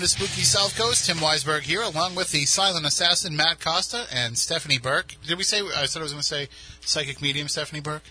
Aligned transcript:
Good 0.00 0.06
evening 0.06 0.22
and 0.22 0.22
welcome 0.22 0.28
to 0.28 0.32
Spooky 0.32 0.44
South 0.46 0.78
Coast. 0.78 1.06
Tim 1.06 1.16
Weisberg 1.18 1.60
here, 1.60 1.82
along 1.82 2.14
with 2.14 2.32
the 2.32 2.46
silent 2.46 2.86
assassin 2.86 3.36
Matt 3.36 3.60
Costa 3.60 4.06
and 4.10 4.38
Stephanie 4.38 4.78
Burke. 4.78 5.16
Did 5.26 5.36
we 5.36 5.44
say? 5.44 5.60
I 5.76 5.84
said 5.84 6.00
I 6.00 6.02
was 6.04 6.12
going 6.12 6.22
to 6.22 6.26
say 6.26 6.48
psychic 6.80 7.20
medium 7.20 7.48
Stephanie 7.48 7.82
Burke. 7.82 8.04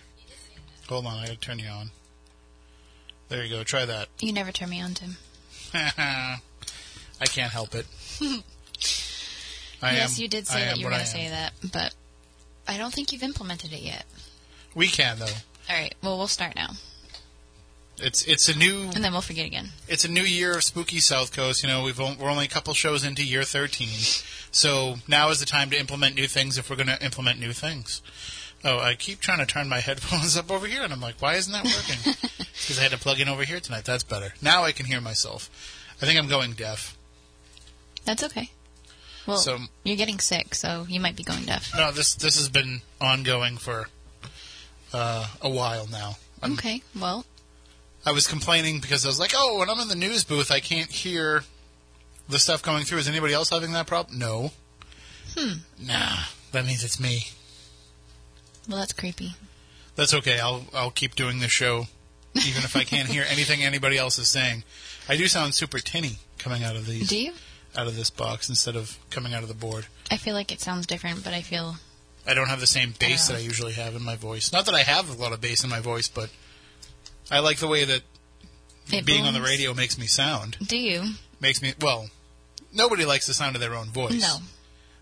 Hold 0.88 1.08
on, 1.08 1.18
I 1.18 1.26
got 1.26 1.34
to 1.34 1.40
turn 1.40 1.58
you 1.58 1.68
on. 1.68 1.90
There 3.30 3.44
you 3.44 3.50
go. 3.50 3.64
Try 3.64 3.86
that. 3.86 4.08
You 4.20 4.34
never 4.34 4.52
turn 4.52 4.70
me 4.70 4.80
on, 4.82 4.94
Tim. 4.94 5.18
I 5.74 6.40
can't 7.26 7.52
help 7.52 7.74
it. 7.74 7.88
I 9.82 9.94
yes, 9.94 10.18
am- 10.18 10.22
you 10.22 10.28
did 10.28 10.46
say 10.46 10.66
that 10.66 10.78
you 10.78 10.86
were 10.86 10.92
going 10.92 11.02
to 11.02 11.08
say 11.08 11.30
that, 11.30 11.53
but 11.74 11.96
I 12.68 12.78
don't 12.78 12.94
think 12.94 13.12
you've 13.12 13.24
implemented 13.24 13.74
it 13.74 13.81
yet. 13.81 14.06
We 14.76 14.90
can 14.90 15.18
though. 15.18 15.26
All 15.26 15.76
right, 15.76 15.96
well, 16.03 16.20
we'll 16.20 16.28
start 16.28 16.56
now, 16.56 16.70
It's 18.02 18.23
it's 18.25 18.47
a 18.50 18.58
new 18.58 18.89
and 18.95 19.03
then 19.03 19.11
we'll 19.11 19.22
forget 19.22 19.45
again. 19.45 19.69
it's 19.88 20.05
a 20.05 20.08
new 20.11 20.23
year 20.23 20.55
of 20.58 20.64
spooky 20.64 21.00
South 21.00 21.31
Coast. 21.33 21.64
You 21.64 21.69
know, 21.69 21.83
we've 21.83 22.00
on- 22.00 22.17
we're 22.17 22.30
only 22.30 22.45
a 22.45 22.50
couple 22.50 22.73
shows 22.73 23.03
into 23.03 23.23
year 23.23 23.44
13, 23.44 23.88
so 24.52 24.95
now 25.08 25.30
is 25.30 25.39
the 25.39 25.45
time 25.45 25.69
to 25.72 25.80
implement 25.80 26.16
new 26.16 26.28
things 26.28 26.58
if 26.58 26.69
we're 26.69 26.75
going 26.75 26.88
to 26.88 27.03
implement 27.03 27.39
new 27.39 27.53
things. 27.53 28.02
Oh, 28.64 28.80
I 28.80 28.95
keep 28.95 29.19
trying 29.22 29.39
to 29.39 29.45
turn 29.45 29.69
my 29.69 29.80
headphones 29.80 30.36
up 30.41 30.52
over 30.52 30.67
here, 30.67 30.83
and 30.83 30.91
I'm 30.91 31.00
like, 31.02 31.22
why 31.22 31.36
isn't 31.36 31.52
that 31.53 31.66
working? 31.66 32.14
Because 32.59 32.78
I 32.78 32.83
had 32.83 32.91
to 32.91 32.97
plug 33.00 33.19
in 33.22 33.30
over 33.30 33.45
here 33.45 33.61
tonight. 33.61 33.86
That's 33.86 34.03
better. 34.03 34.34
Now 34.41 34.63
I 34.63 34.73
can 34.73 34.86
hear 34.86 35.00
myself. 35.00 35.50
I 36.02 36.06
think 36.06 36.19
I'm 36.19 36.28
going 36.28 36.52
deaf. 36.52 36.97
That's 38.06 38.22
okay. 38.25 38.52
Well, 39.25 39.38
So- 39.38 39.59
you're 39.84 39.95
getting 39.95 40.19
sick, 40.19 40.53
so 40.53 40.86
you 40.89 41.00
might 41.00 41.16
be 41.16 41.23
going 41.23 41.45
deaf. 41.45 41.72
No, 41.75 41.91
this 41.91 42.13
this 42.16 42.36
has 42.36 42.50
been 42.50 42.81
ongoing 43.00 43.58
for 43.58 43.88
uh, 44.94 45.28
a 45.41 45.50
while 45.50 45.88
now. 45.88 46.17
I'm- 46.44 46.53
Okay, 46.53 46.84
well, 47.00 47.25
I 48.05 48.11
was 48.11 48.28
complaining 48.28 48.80
because 48.80 49.05
I 49.05 49.09
was 49.09 49.19
like, 49.19 49.31
oh, 49.36 49.59
when 49.59 49.69
I'm 49.69 49.80
in 49.80 49.88
the 49.89 49.95
news 49.95 50.23
booth, 50.23 50.52
I 50.52 50.59
can't 50.59 50.89
hear 50.89 51.44
the 52.28 52.39
stuff 52.39 52.61
coming 52.61 52.83
through. 52.86 53.00
Is 53.00 53.08
anybody 53.08 53.33
else 53.33 53.50
having 53.50 53.73
that 53.73 53.88
problem? 53.88 54.17
No. 54.17 54.52
Hmm. 55.38 55.53
Nah, 55.80 56.17
that 56.52 56.66
means 56.66 56.83
it's 56.83 57.00
me. 57.00 57.28
well, 58.67 58.78
that's 58.80 58.94
creepy. 58.94 59.33
That's 59.95 60.14
okay. 60.14 60.39
I'll 60.39 60.64
I'll 60.73 60.91
keep 60.91 61.16
doing 61.16 61.39
the 61.39 61.47
show, 61.50 61.88
even 62.36 62.64
if 62.64 62.75
I 62.75 62.83
can't 62.83 63.09
hear 63.09 63.25
anything 63.30 63.64
anybody 63.64 63.97
else 63.97 64.17
is 64.17 64.30
saying. 64.30 64.63
I 65.08 65.17
do 65.17 65.28
sound 65.28 65.56
super 65.56 65.80
tinny 65.80 66.17
coming 66.38 66.63
out 66.63 66.75
of 66.75 66.86
these 66.86 67.09
Do 67.09 67.19
you? 67.22 67.34
out 67.75 67.88
of 67.88 67.95
this 67.95 68.09
box 68.09 68.47
instead 68.50 68.75
of 68.75 68.97
coming 69.09 69.34
out 69.34 69.44
of 69.44 69.50
the 69.50 69.56
board. 69.56 69.88
I 70.09 70.17
feel 70.17 70.34
like 70.36 70.52
it 70.52 70.61
sounds 70.61 70.88
different, 70.88 71.23
but 71.23 71.34
I 71.34 71.41
feel 71.41 71.75
I 72.28 72.34
don't 72.34 72.47
have 72.47 72.59
the 72.61 72.67
same 72.67 72.94
bass 73.00 73.30
Yeah. 73.30 73.36
that 73.36 73.41
I 73.41 73.45
usually 73.45 73.73
have 73.73 73.95
in 73.95 74.03
my 74.03 74.16
voice. 74.16 74.52
Not 74.53 74.66
that 74.67 74.75
I 74.75 74.84
have 74.84 75.09
a 75.09 75.22
lot 75.22 75.34
of 75.34 75.41
bass 75.41 75.63
in 75.63 75.69
my 75.69 75.79
voice, 75.79 76.07
but 76.07 76.29
I 77.31 77.40
like 77.40 77.57
the 77.57 77.67
way 77.67 77.85
that 77.85 78.01
it 78.91 79.06
being 79.06 79.25
on 79.25 79.34
the 79.34 79.41
radio 79.41 79.73
makes 79.73 79.97
me 79.97 80.07
sound. 80.07 80.57
Do 80.66 80.78
you? 80.78 81.03
Makes 81.40 81.62
me 81.62 81.73
well. 81.81 82.09
Nobody 82.73 83.06
likes 83.06 83.28
the 83.28 83.34
sound 83.34 83.56
of 83.56 83.62
their 83.62 83.73
own 83.75 83.90
voice. 83.90 84.22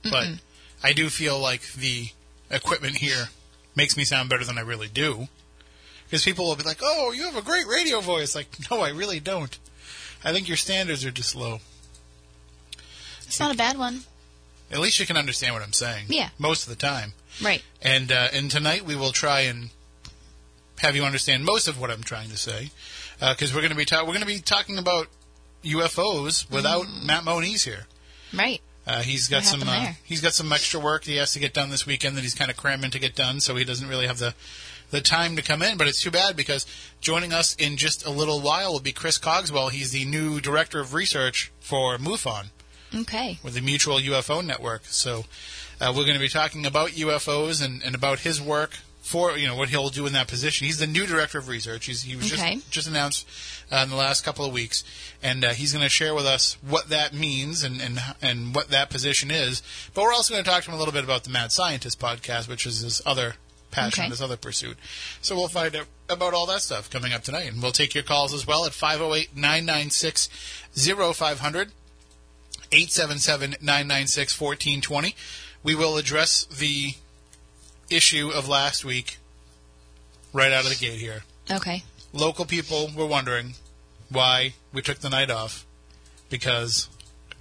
No. 0.03 0.09
but 0.11 0.27
I 0.83 0.93
do 0.93 1.09
feel 1.09 1.39
like 1.39 1.73
the 1.73 2.09
equipment 2.49 2.97
here 2.97 3.29
makes 3.75 3.97
me 3.97 4.03
sound 4.03 4.29
better 4.29 4.45
than 4.45 4.57
I 4.57 4.61
really 4.61 4.87
do. 4.87 5.27
Because 6.05 6.23
people 6.23 6.45
will 6.47 6.55
be 6.55 6.63
like, 6.63 6.79
"Oh, 6.81 7.11
you 7.11 7.25
have 7.25 7.35
a 7.35 7.41
great 7.41 7.67
radio 7.67 7.99
voice." 7.99 8.35
Like, 8.35 8.47
no, 8.71 8.81
I 8.81 8.89
really 8.89 9.19
don't. 9.19 9.57
I 10.23 10.31
think 10.31 10.47
your 10.47 10.57
standards 10.57 11.03
are 11.05 11.11
just 11.11 11.35
low. 11.35 11.59
It's 13.25 13.39
not 13.39 13.53
a 13.53 13.57
bad 13.57 13.77
one. 13.77 14.01
At 14.71 14.79
least 14.79 14.99
you 14.99 15.05
can 15.05 15.17
understand 15.17 15.53
what 15.53 15.63
I'm 15.63 15.73
saying. 15.73 16.05
Yeah. 16.09 16.29
Most 16.37 16.63
of 16.63 16.69
the 16.69 16.75
time. 16.75 17.13
Right. 17.41 17.61
And 17.81 18.11
uh, 18.11 18.29
and 18.33 18.49
tonight 18.49 18.85
we 18.85 18.95
will 18.95 19.11
try 19.11 19.41
and 19.41 19.69
have 20.79 20.95
you 20.95 21.03
understand 21.03 21.43
most 21.45 21.67
of 21.67 21.79
what 21.79 21.89
I'm 21.91 22.03
trying 22.03 22.29
to 22.29 22.37
say, 22.37 22.69
because 23.19 23.53
we're 23.53 23.61
going 23.61 23.71
to 23.71 23.77
be 23.77 23.85
ta- 23.85 24.01
we're 24.01 24.13
going 24.13 24.21
to 24.21 24.25
be 24.27 24.39
talking 24.39 24.77
about 24.77 25.07
UFOs 25.63 26.49
without 26.51 26.85
Matt 27.03 27.23
Moniz 27.23 27.63
here. 27.65 27.87
Right. 28.33 28.61
Uh, 28.85 29.01
he's 29.01 29.27
got 29.27 29.43
some 29.43 29.63
uh, 29.67 29.87
he's 30.03 30.21
got 30.21 30.33
some 30.33 30.51
extra 30.53 30.79
work 30.79 31.03
he 31.03 31.17
has 31.17 31.33
to 31.33 31.39
get 31.39 31.53
done 31.53 31.69
this 31.69 31.85
weekend 31.85 32.15
that 32.15 32.21
he's 32.21 32.35
kind 32.35 32.49
of 32.49 32.55
cramming 32.55 32.91
to 32.91 32.99
get 32.99 33.15
done, 33.15 33.39
so 33.41 33.55
he 33.55 33.65
doesn't 33.65 33.89
really 33.89 34.07
have 34.07 34.17
the 34.19 34.33
the 34.91 35.01
time 35.01 35.35
to 35.35 35.41
come 35.41 35.61
in. 35.61 35.77
But 35.77 35.87
it's 35.87 36.01
too 36.01 36.11
bad 36.11 36.37
because 36.37 36.65
joining 37.01 37.33
us 37.33 37.53
in 37.55 37.75
just 37.75 38.05
a 38.05 38.09
little 38.09 38.39
while 38.39 38.71
will 38.71 38.79
be 38.79 38.93
Chris 38.93 39.17
Cogswell. 39.17 39.69
He's 39.69 39.91
the 39.91 40.05
new 40.05 40.39
director 40.39 40.79
of 40.79 40.93
research 40.93 41.51
for 41.59 41.97
MUFON 41.97 42.45
Okay. 42.95 43.39
with 43.43 43.55
the 43.55 43.61
Mutual 43.61 43.97
UFO 43.99 44.45
Network. 44.45 44.83
So 44.85 45.25
uh, 45.81 45.91
we're 45.93 46.03
going 46.05 46.13
to 46.13 46.19
be 46.19 46.29
talking 46.29 46.65
about 46.65 46.91
UFOs 46.91 47.61
and, 47.61 47.83
and 47.83 47.93
about 47.93 48.19
his 48.19 48.41
work 48.41 48.77
for 49.07 49.37
you 49.37 49.47
know 49.47 49.55
what 49.55 49.69
he'll 49.69 49.87
do 49.89 50.05
in 50.05 50.11
that 50.13 50.27
position. 50.27 50.65
He's 50.67 50.79
the 50.79 50.87
new 50.87 51.07
director 51.07 51.37
of 51.37 51.47
research. 51.47 51.85
He's, 51.85 52.01
he 52.03 52.15
was 52.17 52.33
Okay. 52.33 52.55
just 52.55 52.71
just 52.71 52.87
announced 52.89 53.25
uh, 53.71 53.77
in 53.83 53.89
the 53.89 53.95
last 53.95 54.25
couple 54.25 54.43
of 54.43 54.51
weeks, 54.51 54.83
and 55.23 55.45
uh, 55.45 55.53
he's 55.53 55.71
going 55.71 55.83
to 55.83 55.87
share 55.89 56.13
with 56.13 56.25
us 56.25 56.57
what 56.61 56.89
that 56.89 57.13
means 57.13 57.63
and, 57.63 57.79
and 57.81 57.99
and 58.21 58.53
what 58.53 58.67
that 58.69 58.89
position 58.89 59.31
is. 59.31 59.61
But 59.93 60.03
we're 60.03 60.11
also 60.13 60.33
going 60.33 60.43
to 60.43 60.49
talk 60.49 60.63
to 60.63 60.69
him 60.71 60.75
a 60.75 60.77
little 60.77 60.91
bit 60.93 61.05
about 61.05 61.23
the 61.23 61.29
Mad 61.29 61.51
Scientist 61.53 61.99
podcast, 61.99 62.49
which 62.49 62.65
is 62.65 62.79
his 62.81 63.01
other 63.05 63.35
passion, 63.71 64.03
Okay. 64.03 64.09
his 64.09 64.21
other 64.21 64.35
pursuit. 64.37 64.77
So 65.21 65.35
we'll 65.35 65.47
find 65.47 65.73
out 65.75 65.85
about 66.09 66.33
all 66.33 66.45
that 66.47 66.61
stuff 66.61 66.89
coming 66.89 67.13
up 67.13 67.23
tonight, 67.23 67.49
and 67.51 67.61
we'll 67.63 67.71
take 67.71 67.95
your 67.95 68.03
calls 68.03 68.33
as 68.33 68.45
well 68.45 68.65
at 68.65 68.73
508-996 68.73 70.27
0500 71.15 71.71
877-996-1420. 72.71 75.13
We 75.63 75.75
will 75.75 75.97
address 75.97 76.45
the 76.45 76.93
issue 77.89 78.29
of 78.33 78.47
last 78.47 78.83
week 78.85 79.17
right 80.33 80.51
out 80.51 80.63
of 80.65 80.69
the 80.69 80.75
gate 80.75 80.99
here. 80.99 81.23
Okay. 81.51 81.83
Local 82.13 82.45
people 82.45 82.89
were 82.95 83.05
wondering 83.05 83.53
why 84.09 84.53
we 84.73 84.81
took 84.81 84.99
the 84.99 85.09
night 85.09 85.29
off 85.29 85.65
because 86.29 86.89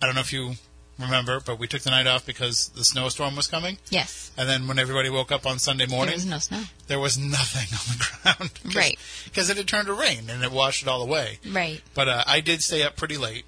I 0.02 0.06
don't 0.06 0.14
know 0.14 0.20
if 0.20 0.32
you 0.32 0.52
remember, 0.98 1.40
but 1.40 1.58
we 1.58 1.66
took 1.66 1.82
the 1.82 1.90
night 1.90 2.06
off 2.06 2.24
because 2.24 2.68
the 2.70 2.84
snowstorm 2.84 3.36
was 3.36 3.46
coming. 3.46 3.78
Yes. 3.90 4.30
And 4.36 4.48
then 4.48 4.66
when 4.66 4.78
everybody 4.78 5.10
woke 5.10 5.30
up 5.32 5.46
on 5.46 5.58
Sunday 5.58 5.86
morning, 5.86 6.08
There 6.08 6.16
was 6.16 6.26
no 6.26 6.38
snow. 6.38 6.62
there 6.86 7.00
was 7.00 7.18
nothing 7.18 7.68
on 7.72 7.96
the 7.98 8.38
ground. 8.64 8.74
Right. 8.76 8.98
Because 9.24 9.50
it 9.50 9.56
had 9.56 9.66
turned 9.68 9.86
to 9.88 9.94
rain 9.94 10.30
and 10.30 10.42
it 10.42 10.52
washed 10.52 10.82
it 10.82 10.88
all 10.88 11.02
away. 11.02 11.38
Right. 11.50 11.82
But 11.94 12.08
uh, 12.08 12.24
I 12.26 12.40
did 12.40 12.62
stay 12.62 12.82
up 12.82 12.96
pretty 12.96 13.16
late, 13.18 13.44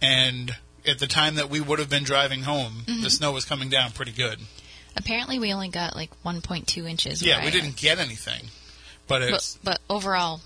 and 0.00 0.54
at 0.86 0.98
the 0.98 1.06
time 1.06 1.36
that 1.36 1.48
we 1.48 1.60
would 1.60 1.78
have 1.78 1.88
been 1.90 2.04
driving 2.04 2.42
home, 2.42 2.84
Mm-hmm. 2.86 3.02
the 3.02 3.10
snow 3.10 3.32
was 3.32 3.44
coming 3.44 3.68
down 3.68 3.92
pretty 3.92 4.12
good. 4.12 4.38
Apparently, 4.96 5.38
we 5.38 5.52
only 5.52 5.68
got 5.68 5.94
like 5.96 6.10
1.2 6.24 6.88
inches. 6.88 7.22
Yeah, 7.22 7.44
we 7.44 7.50
didn't 7.50 7.76
get 7.76 7.98
anything, 7.98 8.42
but 9.08 9.20
But, 9.20 9.28
it's 9.32 9.58
but 9.64 9.80
overall, 9.88 10.40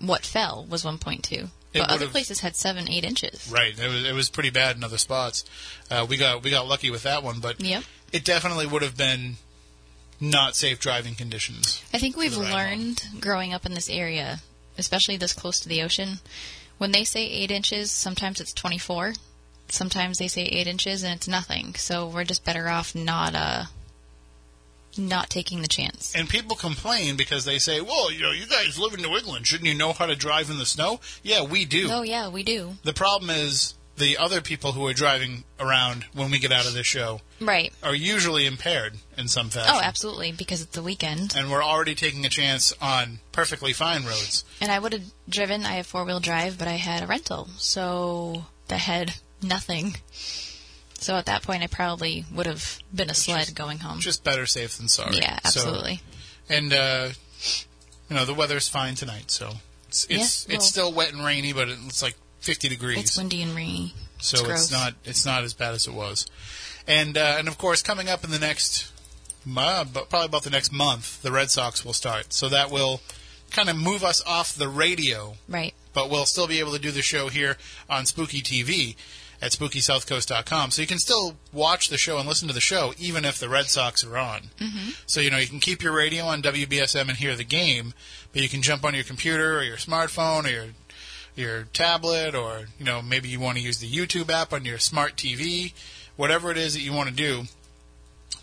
what 0.00 0.24
fell 0.26 0.66
was 0.68 0.84
1.2. 0.84 1.48
But 1.72 1.88
other 1.90 2.08
places 2.08 2.40
had 2.40 2.56
seven, 2.56 2.88
eight 2.90 3.04
inches. 3.04 3.48
right. 3.50 3.78
It 3.78 3.88
was 3.88 4.04
it 4.04 4.12
was 4.12 4.28
pretty 4.28 4.50
bad 4.50 4.76
in 4.76 4.82
other 4.82 4.98
spots. 4.98 5.44
Uh, 5.90 6.04
we 6.08 6.16
got 6.16 6.42
we 6.42 6.50
got 6.50 6.66
lucky 6.66 6.90
with 6.90 7.04
that 7.04 7.22
one, 7.22 7.38
but 7.38 7.60
Yep. 7.60 7.84
it 8.12 8.24
definitely 8.24 8.66
would 8.66 8.82
have 8.82 8.96
been 8.96 9.36
not 10.18 10.56
safe 10.56 10.80
driving 10.80 11.14
conditions. 11.14 11.80
I 11.94 11.98
think 11.98 12.16
we've 12.16 12.36
learned 12.36 13.02
growing 13.20 13.54
up 13.54 13.64
in 13.66 13.74
this 13.74 13.88
area, 13.88 14.40
especially 14.78 15.16
this 15.16 15.32
close 15.32 15.60
to 15.60 15.68
the 15.68 15.80
ocean, 15.82 16.18
when 16.78 16.90
they 16.90 17.04
say 17.04 17.24
eight 17.24 17.50
inches, 17.52 17.90
sometimes 17.92 18.40
it's 18.40 18.52
24. 18.52 19.14
Sometimes 19.72 20.18
they 20.18 20.28
say 20.28 20.42
eight 20.42 20.66
inches 20.66 21.02
and 21.02 21.14
it's 21.14 21.28
nothing. 21.28 21.74
So 21.76 22.06
we're 22.08 22.24
just 22.24 22.44
better 22.44 22.68
off 22.68 22.94
not 22.94 23.34
uh 23.34 23.64
not 24.98 25.30
taking 25.30 25.62
the 25.62 25.68
chance. 25.68 26.14
And 26.16 26.28
people 26.28 26.56
complain 26.56 27.16
because 27.16 27.44
they 27.44 27.58
say, 27.58 27.80
"Well, 27.80 28.10
you 28.10 28.22
know, 28.22 28.32
you 28.32 28.46
guys 28.46 28.78
live 28.78 28.92
in 28.92 29.02
New 29.02 29.16
England, 29.16 29.46
shouldn't 29.46 29.68
you 29.68 29.74
know 29.74 29.92
how 29.92 30.06
to 30.06 30.16
drive 30.16 30.50
in 30.50 30.58
the 30.58 30.66
snow?" 30.66 31.00
Yeah, 31.22 31.42
we 31.44 31.64
do. 31.64 31.88
Oh 31.90 32.02
yeah, 32.02 32.28
we 32.28 32.42
do. 32.42 32.76
The 32.82 32.92
problem 32.92 33.30
is 33.30 33.74
the 33.96 34.16
other 34.18 34.40
people 34.40 34.72
who 34.72 34.86
are 34.86 34.94
driving 34.94 35.44
around 35.60 36.06
when 36.14 36.30
we 36.30 36.38
get 36.38 36.50
out 36.52 36.66
of 36.66 36.72
this 36.72 36.86
show 36.86 37.20
Right. 37.38 37.70
are 37.82 37.94
usually 37.94 38.46
impaired 38.46 38.94
in 39.18 39.28
some 39.28 39.50
fashion. 39.50 39.74
Oh, 39.76 39.80
absolutely, 39.80 40.32
because 40.32 40.62
it's 40.62 40.74
the 40.74 40.82
weekend. 40.82 41.34
and 41.36 41.50
we're 41.50 41.62
already 41.62 41.94
taking 41.94 42.24
a 42.24 42.30
chance 42.30 42.72
on 42.80 43.20
perfectly 43.30 43.72
fine 43.74 44.04
roads. 44.04 44.44
And 44.60 44.72
I 44.72 44.78
would 44.78 44.92
have 44.94 45.04
driven. 45.28 45.64
I 45.66 45.74
have 45.74 45.86
four 45.86 46.04
wheel 46.04 46.18
drive, 46.20 46.58
but 46.58 46.66
I 46.66 46.76
had 46.76 47.02
a 47.02 47.06
rental, 47.06 47.48
so 47.58 48.46
the 48.68 48.78
had 48.78 49.14
nothing. 49.42 49.96
So 50.98 51.16
at 51.16 51.26
that 51.26 51.42
point, 51.42 51.62
I 51.62 51.66
probably 51.66 52.24
would 52.32 52.46
have 52.46 52.78
been 52.94 53.08
a 53.10 53.14
sled 53.14 53.54
going 53.54 53.78
home. 53.78 54.00
Just 54.00 54.22
better 54.22 54.44
safe 54.46 54.76
than 54.76 54.88
sorry. 54.88 55.16
yeah, 55.16 55.38
So- 55.48 55.60
absolutely. 55.60 56.00
and 56.48 56.72
uh, 56.72 57.08
you 58.08 58.16
know 58.16 58.24
the 58.24 58.34
weather's 58.34 58.68
fine 58.68 58.94
tonight, 58.96 59.30
so 59.30 59.52
it's 59.88 60.04
it's, 60.10 60.46
Yeah, 60.46 60.52
well- 60.52 60.56
it's 60.56 60.66
still 60.68 60.92
wet 60.92 61.12
and 61.12 61.24
rainy, 61.24 61.52
but 61.52 61.68
it's 61.68 62.02
like 62.02 62.16
50 62.40 62.68
degrees. 62.68 62.98
it's 62.98 63.16
windy 63.16 63.40
and 63.42 63.54
rainy. 63.56 63.94
so 64.18 64.38
it's 64.50 64.64
it's, 64.64 64.70
not 64.72 64.94
it's 65.04 65.24
not 65.24 65.42
as 65.42 65.54
bad 65.54 65.74
as 65.74 65.86
it 65.86 65.94
was. 65.94 66.26
And 66.86 67.16
uh, 67.16 67.36
and 67.38 67.48
of 67.48 67.56
course, 67.56 67.82
coming 67.82 68.08
up 68.10 68.22
in 68.24 68.30
the 68.30 68.38
next, 68.38 68.92
uh, 69.56 69.84
but 69.84 70.10
probably 70.10 70.26
about 70.26 70.42
the 70.42 70.50
next 70.50 70.70
month, 70.72 71.22
the 71.22 71.32
Red 71.32 71.50
Sox 71.50 71.82
will 71.84 71.92
start. 71.94 72.32
So 72.34 72.48
that 72.50 72.70
will 72.70 73.00
kind 73.50 73.68
of 73.70 73.76
move 73.76 74.04
us 74.04 74.22
off 74.26 74.54
the 74.54 74.68
radio 74.68 75.34
Right. 75.48 75.74
but 75.92 76.08
we'll 76.10 76.24
still 76.26 76.46
be 76.46 76.60
able 76.60 76.72
to 76.72 76.78
do 76.78 76.90
the 76.92 77.02
show 77.02 77.28
here 77.28 77.56
on 77.88 78.06
Spooky 78.06 78.42
TV 78.42 78.94
at 79.42 79.52
SpookySouthCoast.com. 79.52 80.70
So 80.70 80.82
you 80.82 80.88
can 80.88 80.98
still 80.98 81.36
watch 81.52 81.88
the 81.88 81.98
show 81.98 82.18
and 82.18 82.28
listen 82.28 82.48
to 82.48 82.54
the 82.54 82.60
show 82.60 82.92
even 82.98 83.24
if 83.24 83.38
the 83.38 83.48
Red 83.48 83.66
Sox 83.66 84.04
are 84.04 84.18
on. 84.18 84.50
Mm-hmm. 84.58 84.90
So, 85.06 85.20
you 85.20 85.30
know, 85.30 85.38
you 85.38 85.46
can 85.46 85.60
keep 85.60 85.82
your 85.82 85.94
radio 85.94 86.24
on 86.24 86.42
WBSM 86.42 87.08
and 87.08 87.16
hear 87.16 87.36
the 87.36 87.44
game, 87.44 87.94
but 88.32 88.42
you 88.42 88.48
can 88.48 88.62
jump 88.62 88.84
on 88.84 88.94
your 88.94 89.04
computer 89.04 89.58
or 89.58 89.62
your 89.62 89.76
smartphone 89.76 90.44
or 90.44 90.50
your 90.50 90.66
your 91.36 91.62
tablet, 91.72 92.34
or 92.34 92.66
you 92.78 92.84
know 92.84 93.00
maybe 93.00 93.28
you 93.28 93.40
want 93.40 93.56
to 93.56 93.62
use 93.62 93.78
the 93.78 93.90
YouTube 93.90 94.30
app 94.30 94.52
on 94.52 94.64
your 94.64 94.78
smart 94.78 95.16
TV, 95.16 95.72
whatever 96.16 96.50
it 96.50 96.58
is 96.58 96.74
that 96.74 96.80
you 96.80 96.92
want 96.92 97.08
to 97.08 97.14
do 97.14 97.44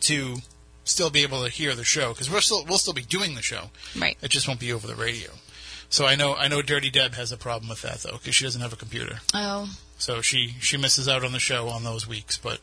to 0.02 0.38
still 0.84 1.10
be 1.10 1.24
able 1.24 1.44
to 1.44 1.50
hear 1.50 1.76
the 1.76 1.84
show 1.84 2.14
because 2.14 2.32
we're 2.32 2.42
still 2.42 2.66
we'll 2.66 2.78
still 2.78 2.94
be 2.94 3.02
doing 3.02 3.36
the 3.36 3.42
show. 3.42 3.70
Right. 3.98 4.18
It 4.22 4.32
just 4.32 4.48
won't 4.48 4.60
be 4.60 4.74
over 4.74 4.88
the 4.88 4.96
radio. 4.96 5.30
So 5.90 6.06
I 6.06 6.16
know 6.16 6.36
I 6.36 6.48
know 6.48 6.62
Dirty 6.62 6.90
Deb 6.90 7.14
has 7.16 7.32
a 7.32 7.38
problem 7.38 7.70
with 7.70 7.82
that 7.84 8.00
though 8.00 8.14
because 8.18 8.36
she 8.36 8.44
doesn't 8.44 8.62
have 8.62 8.74
a 8.74 8.78
computer. 8.78 9.20
Oh, 9.34 9.70
So 9.98 10.22
she 10.22 10.56
she 10.60 10.78
misses 10.78 11.08
out 11.08 11.24
on 11.24 11.32
the 11.32 11.40
show 11.40 11.70
on 11.70 11.84
those 11.84 12.08
weeks, 12.08 12.38
but 12.38 12.60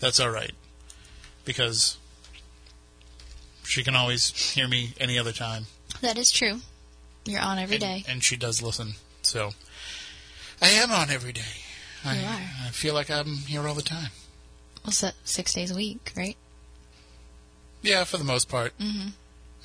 that's 0.00 0.20
all 0.20 0.30
right 0.30 0.52
because 1.44 1.96
she 3.64 3.82
can 3.82 3.94
always 3.96 4.52
hear 4.52 4.68
me 4.68 4.92
any 5.00 5.18
other 5.18 5.32
time. 5.32 5.66
that 6.02 6.18
is 6.18 6.30
true. 6.30 6.60
You're 7.24 7.40
on 7.40 7.58
every 7.58 7.76
and, 7.76 7.80
day. 7.82 8.04
and 8.08 8.22
she 8.24 8.36
does 8.36 8.62
listen. 8.62 8.94
So 9.22 9.50
I 10.62 10.68
am 10.70 10.90
on 10.90 11.10
every 11.10 11.32
day. 11.32 11.42
I, 12.04 12.18
You 12.18 12.26
are. 12.26 12.66
I 12.66 12.70
feel 12.70 12.94
like 12.94 13.10
I'm 13.10 13.26
here 13.46 13.66
all 13.66 13.74
the 13.74 13.82
time. 13.82 14.10
What's 14.84 15.00
that? 15.00 15.14
Six 15.24 15.52
days 15.52 15.70
a 15.70 15.74
week, 15.74 16.12
right? 16.16 16.36
Yeah, 17.82 18.04
for 18.04 18.16
the 18.18 18.24
most 18.24 18.48
part, 18.48 18.76
Mm-hmm. 18.78 19.08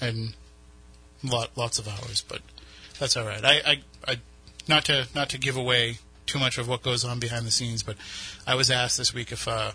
and 0.01 0.33
lot 1.23 1.51
lots 1.55 1.79
of 1.79 1.87
hours, 1.87 2.23
but 2.27 2.41
that's 2.99 3.17
all 3.17 3.25
right. 3.25 3.43
I, 3.43 3.61
I, 3.65 3.81
I 4.07 4.17
not 4.67 4.85
to 4.85 5.07
not 5.15 5.29
to 5.29 5.37
give 5.37 5.57
away 5.57 5.97
too 6.25 6.39
much 6.39 6.57
of 6.57 6.67
what 6.67 6.81
goes 6.83 7.03
on 7.03 7.19
behind 7.19 7.45
the 7.45 7.51
scenes, 7.51 7.83
but 7.83 7.95
I 8.47 8.55
was 8.55 8.71
asked 8.71 8.97
this 8.97 9.13
week 9.13 9.31
if 9.31 9.47
uh, 9.47 9.71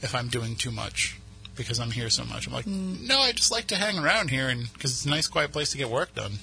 if 0.00 0.14
I'm 0.14 0.28
doing 0.28 0.56
too 0.56 0.70
much 0.70 1.18
because 1.56 1.78
I'm 1.80 1.90
here 1.90 2.08
so 2.10 2.24
much. 2.24 2.46
I'm 2.46 2.52
like, 2.52 2.66
no, 2.66 3.18
I 3.18 3.32
just 3.32 3.50
like 3.50 3.66
to 3.68 3.76
hang 3.76 3.98
around 3.98 4.30
here, 4.30 4.48
and 4.48 4.72
because 4.72 4.92
it's 4.92 5.04
a 5.04 5.10
nice, 5.10 5.26
quiet 5.26 5.52
place 5.52 5.70
to 5.72 5.78
get 5.78 5.90
work 5.90 6.14
done. 6.14 6.34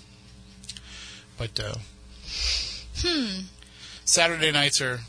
But 1.37 1.59
uh, 1.59 1.75
Hmm. 3.01 3.41
Saturday 4.05 4.51
nights 4.51 4.81
are 4.81 5.01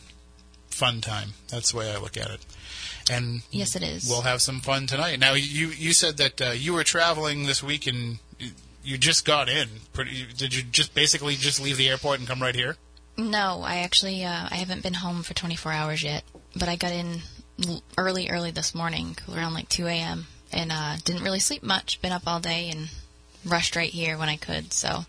fun 0.69 1.01
time. 1.01 1.31
That's 1.49 1.73
the 1.73 1.79
way 1.79 1.91
I 1.93 1.99
look 1.99 2.17
at 2.17 2.31
it. 2.31 2.41
And 3.11 3.43
Yes, 3.51 3.75
it 3.77 3.83
is. 3.83 4.07
we'll 4.09 4.23
have 4.23 4.43
some 4.43 4.61
fun 4.61 4.87
tonight. 4.87 5.19
Now, 5.19 5.33
you 5.35 5.69
you 5.69 5.93
said 5.93 6.19
that 6.19 6.41
uh, 6.41 6.51
you 6.51 6.75
were 6.75 6.85
traveling 6.85 7.47
this 7.47 7.63
week 7.63 7.87
and 7.87 8.19
you- 8.93 8.99
just 8.99 9.25
got 9.25 9.49
in. 9.49 9.69
Pretty, 9.93 10.27
did 10.37 10.55
you 10.55 10.63
just 10.63 10.95
basically 10.95 11.37
just 11.37 11.61
leave 11.61 11.77
the 11.77 11.89
airport 11.89 12.19
and 12.19 12.29
come 12.29 12.41
right 12.43 12.55
here? 12.55 12.77
No, 13.17 13.63
I 13.65 13.79
actually 13.79 14.25
uh, 14.25 14.49
I 14.51 14.57
haven't 14.57 14.83
been 14.83 14.95
home 14.95 15.23
for 15.23 15.35
24 15.35 15.73
hours 15.73 16.03
yet, 16.03 16.23
but 16.55 16.69
I 16.69 16.77
got 16.77 16.93
in 16.93 17.21
early, 17.97 18.31
early 18.31 18.51
this 18.53 18.75
morning, 18.75 19.17
around 19.33 19.55
like 19.55 19.69
2 19.69 19.87
a.m. 19.89 20.27
and 20.53 20.71
uh, 20.73 20.97
didn't 21.05 21.25
really 21.25 21.41
sleep 21.41 21.63
much. 21.63 22.01
Been 22.01 22.13
up 22.13 22.23
all 22.27 22.41
day 22.41 22.71
and 22.71 22.89
rushed 23.45 23.75
right 23.77 23.91
here 23.91 24.17
when 24.19 24.29
I 24.29 24.37
could. 24.37 24.73
So 24.73 25.05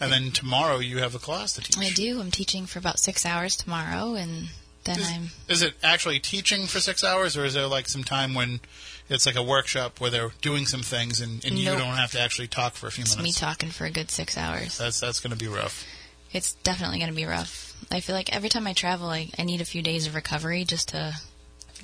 And 0.00 0.10
then 0.10 0.30
tomorrow 0.30 0.78
you 0.78 0.98
have 0.98 1.14
a 1.14 1.18
class 1.18 1.52
to 1.54 1.60
teach. 1.60 1.78
I 1.78 1.90
do. 1.90 2.20
I'm 2.20 2.30
teaching 2.30 2.66
for 2.66 2.78
about 2.78 2.98
six 2.98 3.26
hours 3.26 3.56
tomorrow, 3.56 4.14
and 4.14 4.48
then 4.84 5.00
Is, 5.00 5.10
I'm 5.10 5.30
is 5.48 5.62
it 5.62 5.74
actually 5.82 6.20
teaching 6.20 6.66
for 6.66 6.80
six 6.80 7.04
hours, 7.04 7.36
or 7.36 7.44
is 7.44 7.54
there 7.54 7.66
like 7.66 7.88
some 7.88 8.04
time 8.04 8.34
when 8.34 8.60
it's 9.08 9.26
like 9.26 9.36
a 9.36 9.42
workshop 9.42 10.00
where 10.00 10.10
they're 10.10 10.30
doing 10.40 10.66
some 10.66 10.82
things 10.82 11.20
and, 11.20 11.44
and 11.44 11.58
you 11.58 11.66
don't 11.70 11.80
have 11.80 12.12
to 12.12 12.20
actually 12.20 12.48
talk 12.48 12.74
for 12.74 12.86
a 12.86 12.90
few 12.90 13.02
minutes. 13.02 13.14
it's 13.16 13.22
me 13.22 13.32
talking 13.32 13.70
for 13.70 13.84
a 13.84 13.90
good 13.90 14.10
six 14.10 14.36
hours. 14.38 14.78
That's 14.78 15.00
that's 15.00 15.20
going 15.20 15.32
to 15.32 15.38
be 15.38 15.48
rough. 15.48 15.86
It's 16.32 16.54
definitely 16.54 16.98
going 16.98 17.10
to 17.10 17.16
be 17.16 17.26
rough. 17.26 17.76
I 17.92 18.00
feel 18.00 18.16
like 18.16 18.34
every 18.34 18.48
time 18.48 18.66
I 18.66 18.72
travel, 18.72 19.08
I, 19.08 19.30
I 19.38 19.44
need 19.44 19.60
a 19.60 19.64
few 19.64 19.82
days 19.82 20.06
of 20.06 20.14
recovery 20.14 20.64
just 20.64 20.88
to 20.88 21.14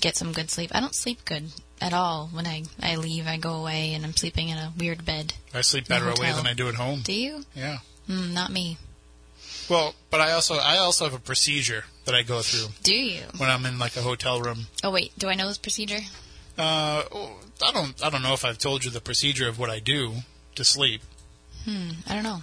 get 0.01 0.17
some 0.17 0.33
good 0.33 0.51
sleep. 0.51 0.71
I 0.75 0.81
don't 0.81 0.95
sleep 0.95 1.25
good 1.25 1.53
at 1.81 1.93
all 1.93 2.29
when 2.33 2.47
I, 2.47 2.65
I 2.83 2.97
leave. 2.97 3.27
I 3.27 3.37
go 3.37 3.55
away 3.55 3.95
and 3.95 4.05
I'm 4.05 4.15
sleeping 4.17 4.49
in 4.49 4.59
a 4.59 4.73
weird 4.77 5.05
bed. 5.05 5.35
I 5.55 5.61
sleep 5.61 5.89
better 5.89 6.09
away 6.09 6.33
than 6.33 6.47
I 6.47 6.55
do 6.55 6.69
at 6.69 6.75
home. 6.75 7.01
Do 7.05 7.13
you? 7.13 7.45
Yeah. 7.55 7.79
Mm, 8.09 8.33
not 8.33 8.51
me. 8.51 8.79
Well, 9.69 9.95
but 10.11 10.21
I 10.21 10.33
also 10.33 10.55
I 10.57 10.79
also 10.79 11.05
have 11.05 11.15
a 11.15 11.21
procedure 11.21 11.85
that 12.07 12.15
I 12.15 12.23
go 12.23 12.41
through 12.41 12.73
Do 12.83 12.95
you? 12.95 13.23
when 13.37 13.49
I'm 13.51 13.65
in 13.67 13.79
like 13.79 13.97
a 13.97 14.01
hotel 14.01 14.41
room. 14.41 14.67
Oh 14.83 14.91
wait, 14.91 15.17
do 15.17 15.29
I 15.29 15.35
know 15.35 15.47
this 15.47 15.59
procedure? 15.59 16.01
Uh, 16.59 17.03
oh, 17.13 17.37
I 17.65 17.73
don't 17.73 18.03
I 18.05 18.11
don't 18.11 18.23
know 18.23 18.35
if 18.35 18.45
I've 18.45 18.59
told 18.59 18.85
you 18.85 18.91
the 18.91 19.01
procedure 19.01 19.49
of 19.49 19.59
what 19.59 19.71
I 19.71 19.79
do 19.79 20.15
to 20.57 20.65
sleep. 20.65 21.03
Hmm, 21.65 21.91
I 22.07 22.15
don't 22.15 22.23
know. 22.25 22.43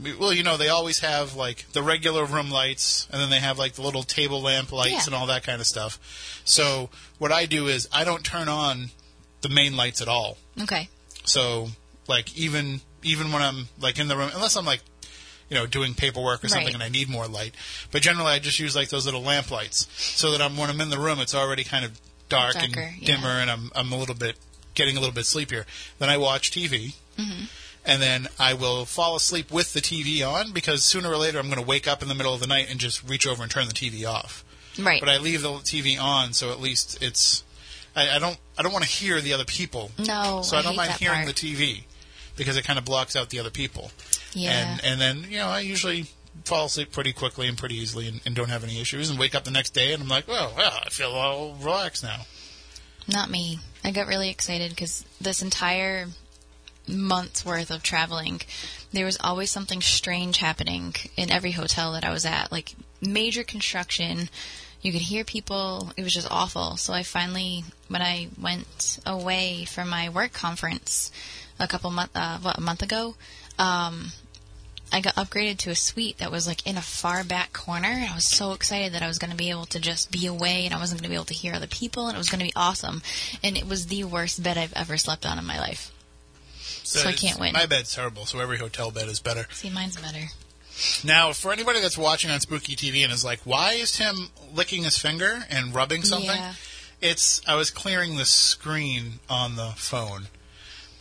We- 0.00 0.12
Well, 0.14 0.32
you 0.32 0.42
know, 0.42 0.56
they 0.56 0.68
always 0.68 0.98
have 1.00 1.34
like 1.34 1.66
the 1.72 1.82
regular 1.82 2.24
room 2.24 2.50
lights, 2.50 3.06
and 3.10 3.20
then 3.20 3.30
they 3.30 3.38
have 3.40 3.58
like 3.58 3.74
the 3.74 3.82
little 3.82 4.02
table 4.02 4.42
lamp 4.42 4.72
lights 4.72 4.92
Yeah. 4.92 5.04
and 5.06 5.14
all 5.14 5.26
that 5.26 5.44
kind 5.44 5.60
of 5.60 5.66
stuff. 5.66 5.98
So 6.44 6.90
what 7.18 7.32
I 7.32 7.46
do 7.46 7.68
is 7.68 7.88
I 7.92 8.04
don't 8.04 8.24
turn 8.24 8.48
on 8.48 8.90
the 9.42 9.48
main 9.48 9.76
lights 9.76 10.00
at 10.02 10.08
all. 10.08 10.36
Okay. 10.60 10.88
So 11.24 11.68
like 12.08 12.36
even 12.36 12.80
even 13.02 13.32
when 13.32 13.42
I'm 13.42 13.68
like 13.80 13.98
in 13.98 14.08
the 14.08 14.16
room, 14.16 14.30
unless 14.34 14.56
I'm 14.56 14.64
like 14.66 14.80
you 15.50 15.54
know 15.56 15.66
doing 15.66 15.94
paperwork 15.94 16.42
or 16.42 16.48
something 16.48 16.66
Right. 16.68 16.74
and 16.74 16.82
I 16.82 16.88
need 16.88 17.08
more 17.08 17.28
light, 17.28 17.54
but 17.92 18.02
generally 18.02 18.32
I 18.32 18.38
just 18.38 18.58
use 18.58 18.74
like 18.74 18.88
those 18.88 19.04
little 19.04 19.22
lamp 19.22 19.50
lights 19.50 19.86
so 19.96 20.32
that 20.32 20.40
I'm 20.42 20.56
when 20.56 20.70
I'm 20.70 20.80
in 20.80 20.90
the 20.90 20.98
room 20.98 21.20
it's 21.20 21.34
already 21.34 21.64
kind 21.64 21.84
of 21.84 22.00
dark 22.28 22.54
Darker, 22.54 22.80
and 22.80 22.96
yeah. 23.00 23.16
dimmer 23.16 23.28
and 23.28 23.50
I'm 23.50 23.70
I'm 23.74 23.92
a 23.92 23.96
little 23.96 24.14
bit 24.14 24.36
getting 24.74 24.96
a 24.96 25.00
little 25.00 25.14
bit 25.14 25.26
sleepier. 25.26 25.66
Then 25.98 26.08
I 26.08 26.16
watch 26.16 26.50
TV. 26.50 26.94
Mm-hmm. 27.16 27.44
And 27.86 28.00
then 28.00 28.28
I 28.38 28.54
will 28.54 28.86
fall 28.86 29.14
asleep 29.14 29.50
with 29.50 29.74
the 29.74 29.80
TV 29.80 30.26
on 30.26 30.52
because 30.52 30.82
sooner 30.82 31.10
or 31.10 31.18
later 31.18 31.38
I'm 31.38 31.46
going 31.46 31.60
to 31.60 31.66
wake 31.66 31.86
up 31.86 32.00
in 32.00 32.08
the 32.08 32.14
middle 32.14 32.32
of 32.32 32.40
the 32.40 32.46
night 32.46 32.68
and 32.70 32.80
just 32.80 33.06
reach 33.06 33.26
over 33.26 33.42
and 33.42 33.52
turn 33.52 33.68
the 33.68 33.74
TV 33.74 34.08
off. 34.08 34.42
Right. 34.78 35.00
But 35.00 35.10
I 35.10 35.18
leave 35.18 35.42
the 35.42 35.50
TV 35.50 36.00
on 36.00 36.32
so 36.32 36.50
at 36.50 36.60
least 36.60 37.02
it's 37.02 37.44
I, 37.94 38.16
I 38.16 38.18
don't 38.18 38.38
I 38.58 38.62
don't 38.62 38.72
want 38.72 38.84
to 38.84 38.90
hear 38.90 39.20
the 39.20 39.34
other 39.34 39.44
people 39.44 39.92
no, 39.98 40.40
so 40.42 40.56
I, 40.56 40.62
don't 40.62 40.72
hate 40.72 40.76
mind 40.78 40.92
hearing 40.92 41.24
part. 41.24 41.36
the 41.36 41.54
TV 41.54 41.84
because 42.36 42.56
it 42.56 42.64
kind 42.64 42.78
of 42.78 42.84
blocks 42.84 43.14
out 43.16 43.30
the 43.30 43.38
other 43.38 43.50
people. 43.50 43.90
Yeah. 44.32 44.50
And 44.50 44.84
and 44.84 45.00
then 45.00 45.30
you 45.30 45.38
know 45.38 45.48
I 45.48 45.60
usually 45.60 46.06
fall 46.44 46.66
asleep 46.66 46.92
pretty 46.92 47.12
quickly 47.12 47.48
and 47.48 47.56
pretty 47.56 47.76
easily 47.76 48.08
and, 48.08 48.20
and 48.26 48.34
don't 48.34 48.50
have 48.50 48.64
any 48.64 48.80
issues 48.80 49.10
and 49.10 49.18
wake 49.18 49.34
up 49.34 49.44
the 49.44 49.50
next 49.50 49.70
day 49.70 49.92
and 49.92 50.02
I'm 50.02 50.08
like, 50.08 50.24
oh 50.28 50.52
well, 50.56 50.80
I 50.84 50.90
feel 50.90 51.10
all 51.10 51.54
relaxed 51.54 52.02
now. 52.02 52.22
Not 53.06 53.30
me. 53.30 53.58
I 53.82 53.90
got 53.90 54.06
really 54.06 54.30
excited 54.30 54.70
because 54.70 55.04
this 55.20 55.42
entire 55.42 56.06
month's 56.86 57.44
worth 57.44 57.70
of 57.70 57.82
traveling, 57.82 58.40
there 58.92 59.04
was 59.04 59.18
always 59.20 59.50
something 59.50 59.80
strange 59.80 60.38
happening 60.38 60.94
in 61.16 61.30
every 61.30 61.52
hotel 61.52 61.92
that 61.92 62.04
I 62.04 62.10
was 62.10 62.24
at. 62.24 62.50
Like 62.50 62.74
major 63.00 63.42
construction. 63.42 64.28
You 64.80 64.92
could 64.92 65.02
hear 65.02 65.24
people. 65.24 65.92
It 65.96 66.02
was 66.02 66.12
just 66.12 66.30
awful. 66.30 66.76
So 66.76 66.92
I 66.92 67.02
finally, 67.02 67.64
when 67.88 68.02
I 68.02 68.28
went 68.40 68.98
away 69.06 69.64
for 69.64 69.84
my 69.84 70.08
work 70.08 70.32
conference 70.32 71.10
a 71.58 71.68
couple 71.68 71.90
month, 71.90 72.10
uh, 72.14 72.38
what 72.38 72.58
a 72.58 72.60
month 72.60 72.82
ago, 72.82 73.14
um, 73.58 74.12
I 74.92 75.00
got 75.00 75.14
upgraded 75.16 75.58
to 75.58 75.70
a 75.70 75.74
suite 75.74 76.18
that 76.18 76.30
was 76.30 76.46
like 76.46 76.66
in 76.66 76.76
a 76.76 76.82
far 76.82 77.24
back 77.24 77.52
corner. 77.52 77.88
And 77.88 78.10
I 78.10 78.14
was 78.14 78.28
so 78.28 78.52
excited 78.52 78.92
that 78.92 79.02
I 79.02 79.08
was 79.08 79.18
going 79.18 79.30
to 79.30 79.36
be 79.36 79.50
able 79.50 79.66
to 79.66 79.80
just 79.80 80.10
be 80.10 80.26
away 80.26 80.64
and 80.64 80.74
I 80.74 80.78
wasn't 80.78 81.00
going 81.00 81.08
to 81.08 81.10
be 81.10 81.16
able 81.16 81.24
to 81.26 81.34
hear 81.34 81.54
other 81.54 81.66
people 81.66 82.06
and 82.06 82.14
it 82.14 82.18
was 82.18 82.30
going 82.30 82.40
to 82.40 82.46
be 82.46 82.52
awesome. 82.54 83.02
And 83.42 83.56
it 83.56 83.68
was 83.68 83.86
the 83.86 84.04
worst 84.04 84.42
bed 84.42 84.56
I've 84.56 84.72
ever 84.74 84.96
slept 84.96 85.26
on 85.26 85.38
in 85.38 85.44
my 85.44 85.58
life. 85.58 85.90
So 86.84 87.08
I 87.08 87.12
can't 87.12 87.40
win. 87.40 87.54
My 87.54 87.66
bed's 87.66 87.94
terrible, 87.94 88.26
so 88.26 88.40
every 88.40 88.58
hotel 88.58 88.90
bed 88.90 89.08
is 89.08 89.18
better. 89.18 89.46
See, 89.50 89.70
mine's 89.70 89.96
better. 89.96 90.26
Now, 91.02 91.32
for 91.32 91.52
anybody 91.52 91.80
that's 91.80 91.96
watching 91.96 92.30
on 92.30 92.40
Spooky 92.40 92.76
TV 92.76 93.04
and 93.04 93.12
is 93.12 93.24
like, 93.24 93.40
why 93.44 93.72
is 93.72 93.92
Tim 93.92 94.30
licking 94.52 94.84
his 94.84 94.98
finger 94.98 95.44
and 95.48 95.74
rubbing 95.74 96.02
something? 96.02 96.28
Yeah. 96.28 96.54
It's 97.00 97.40
I 97.46 97.54
was 97.54 97.70
clearing 97.70 98.16
the 98.16 98.24
screen 98.24 99.20
on 99.28 99.56
the 99.56 99.72
phone 99.76 100.28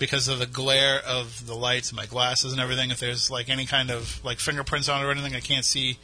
because 0.03 0.27
of 0.27 0.37
the 0.37 0.45
glare 0.45 0.99
of 1.07 1.47
the 1.47 1.55
lights 1.55 1.89
and 1.91 1.95
my 1.95 2.05
glasses 2.05 2.51
and 2.51 2.59
everything. 2.59 2.91
If 2.91 2.99
there's 2.99 3.31
like 3.31 3.47
any 3.47 3.65
kind 3.65 3.89
of 3.89 4.19
like 4.25 4.37
fingerprints 4.37 4.89
on 4.89 5.01
it 5.01 5.05
or 5.05 5.11
anything, 5.11 5.33
I 5.33 5.39
can't 5.39 5.63
see. 5.63 5.97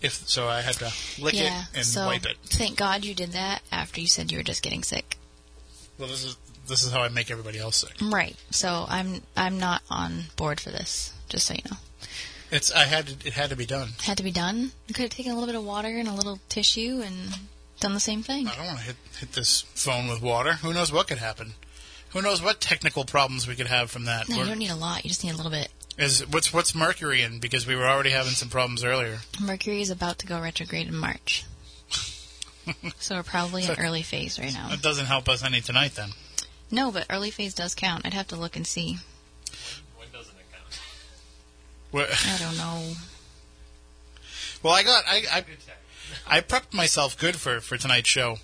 If 0.00 0.26
so, 0.26 0.48
I 0.48 0.62
had 0.62 0.76
to 0.76 0.90
lick 1.22 1.34
yeah. 1.34 1.64
it 1.64 1.76
and 1.76 1.84
so 1.84 2.06
wipe 2.06 2.24
it. 2.24 2.38
thank 2.44 2.78
God 2.78 3.04
you 3.04 3.14
did 3.14 3.32
that 3.32 3.60
after 3.70 4.00
you 4.00 4.06
said 4.06 4.32
you 4.32 4.38
were 4.38 4.44
just 4.44 4.62
getting 4.62 4.82
sick. 4.82 5.18
Well, 5.98 6.08
this 6.08 6.24
is 6.24 6.38
this 6.66 6.84
is 6.84 6.92
how 6.92 7.02
I 7.02 7.10
make 7.10 7.30
everybody 7.30 7.58
else 7.58 7.76
sick. 7.76 7.92
Right. 8.00 8.34
So 8.50 8.86
I'm 8.88 9.20
I'm 9.36 9.58
not 9.58 9.82
on 9.90 10.24
board 10.36 10.58
for 10.58 10.70
this. 10.70 11.12
Just 11.28 11.46
so 11.46 11.52
you 11.52 11.60
know, 11.70 11.76
It's 12.50 12.72
I 12.72 12.84
had 12.84 13.08
to, 13.08 13.28
it 13.28 13.34
had 13.34 13.50
to 13.50 13.56
be 13.56 13.66
done. 13.66 13.90
had 14.02 14.16
to 14.16 14.22
be 14.22 14.32
done. 14.32 14.72
You 14.86 14.94
could 14.94 15.02
have 15.02 15.10
taken 15.10 15.32
a 15.32 15.34
little 15.34 15.48
bit 15.48 15.54
of 15.56 15.64
water 15.64 15.88
and 15.88 16.08
a 16.08 16.14
little 16.14 16.40
tissue 16.48 17.02
and 17.04 17.34
done 17.80 17.92
the 17.92 18.00
same 18.00 18.22
thing. 18.22 18.48
I 18.48 18.56
don't 18.56 18.66
want 18.66 18.78
to 18.78 18.84
hit 18.84 18.96
hit 19.20 19.32
this 19.32 19.60
phone 19.74 20.08
with 20.08 20.22
water. 20.22 20.54
Who 20.54 20.72
knows 20.72 20.90
what 20.90 21.08
could 21.08 21.18
happen? 21.18 21.52
Who 22.14 22.22
knows 22.22 22.40
what 22.40 22.60
technical 22.60 23.04
problems 23.04 23.48
we 23.48 23.56
could 23.56 23.66
have 23.66 23.90
from 23.90 24.04
that? 24.04 24.28
No, 24.28 24.36
you 24.36 24.40
We're- 24.40 24.50
don't 24.50 24.58
need 24.60 24.70
a 24.70 24.76
lot. 24.76 25.04
You 25.04 25.08
just 25.10 25.24
need 25.24 25.34
a 25.34 25.36
little 25.36 25.50
bit. 25.50 25.68
Is 25.98 26.26
what's 26.28 26.52
what's 26.52 26.74
Mercury 26.74 27.22
in? 27.22 27.40
Because 27.40 27.66
we 27.66 27.76
were 27.76 27.86
already 27.86 28.10
having 28.10 28.32
some 28.32 28.48
problems 28.48 28.82
earlier. 28.82 29.18
Mercury 29.40 29.80
is 29.80 29.90
about 29.90 30.18
to 30.20 30.26
go 30.26 30.40
retrograde 30.40 30.88
in 30.88 30.96
March. 30.96 31.44
so 32.98 33.16
we're 33.16 33.22
probably 33.22 33.64
in 33.64 33.70
early 33.78 34.02
phase 34.02 34.38
right 34.38 34.52
now. 34.52 34.72
It 34.72 34.82
doesn't 34.82 35.06
help 35.06 35.28
us 35.28 35.44
any 35.44 35.60
tonight 35.60 35.94
then. 35.94 36.10
No, 36.70 36.90
but 36.90 37.06
early 37.10 37.30
phase 37.30 37.54
does 37.54 37.74
count. 37.74 38.04
I'd 38.04 38.14
have 38.14 38.28
to 38.28 38.36
look 38.36 38.56
and 38.56 38.66
see. 38.66 38.98
When 39.96 40.08
doesn't 40.12 40.34
it 40.34 40.46
count? 40.52 40.80
Well, 41.92 42.06
I 42.10 42.38
don't 42.38 42.56
know. 42.56 42.94
well, 44.62 44.72
I 44.72 44.82
got 44.82 45.04
I 45.06 45.22
I, 45.32 46.38
I 46.38 46.40
prepped 46.40 46.72
myself 46.74 47.16
good 47.18 47.36
for 47.36 47.60
for 47.60 47.76
tonight's 47.76 48.08
show. 48.08 48.38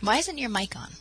Why 0.00 0.16
isn't 0.18 0.38
your 0.38 0.50
mic 0.50 0.76
on? 0.76 0.92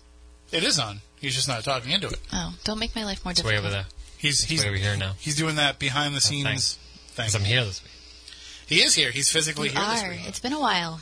It 0.52 0.64
is 0.64 0.80
on. 0.80 1.02
He's 1.24 1.36
just 1.36 1.48
not 1.48 1.64
talking 1.64 1.92
into 1.92 2.08
it. 2.10 2.20
Oh, 2.34 2.54
don't 2.66 2.80
make 2.80 2.96
my 2.96 3.06
life 3.06 3.24
more 3.24 3.32
It's 3.32 3.42
way 3.44 3.52
difficult. 3.52 3.66
over 3.74 3.74
there. 3.82 3.86
He's 4.18 4.42
It's 4.42 4.50
he's 4.50 4.62
way 4.62 4.68
over 4.68 4.78
here 4.78 4.98
now. 4.98 5.14
he's 5.20 5.36
doing 5.38 5.56
that 5.56 5.80
behind 5.80 6.16
the 6.16 6.22
scenes 6.22 6.78
thing. 7.08 7.30
I'm 7.34 7.46
here 7.46 7.64
this 7.64 7.82
week. 7.82 7.92
He 8.68 8.82
is 8.84 8.94
here. 8.96 9.10
He's 9.12 9.32
physically 9.32 9.70
You 9.70 9.76
here 9.76 9.90
this 9.90 10.04
are. 10.04 10.10
week. 10.10 10.20
It's 10.28 10.40
been 10.40 10.52
a 10.54 10.60
while. 10.60 11.00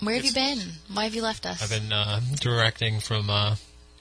Where 0.00 0.16
have 0.16 0.24
you 0.24 0.32
been? 0.32 0.58
Why 0.92 1.04
have 1.04 1.14
you 1.14 1.22
left 1.22 1.46
us? 1.46 1.62
I've 1.62 1.70
been 1.80 1.92
uh, 1.92 2.20
directing 2.40 2.98
from 3.00 3.30
uh, 3.30 3.54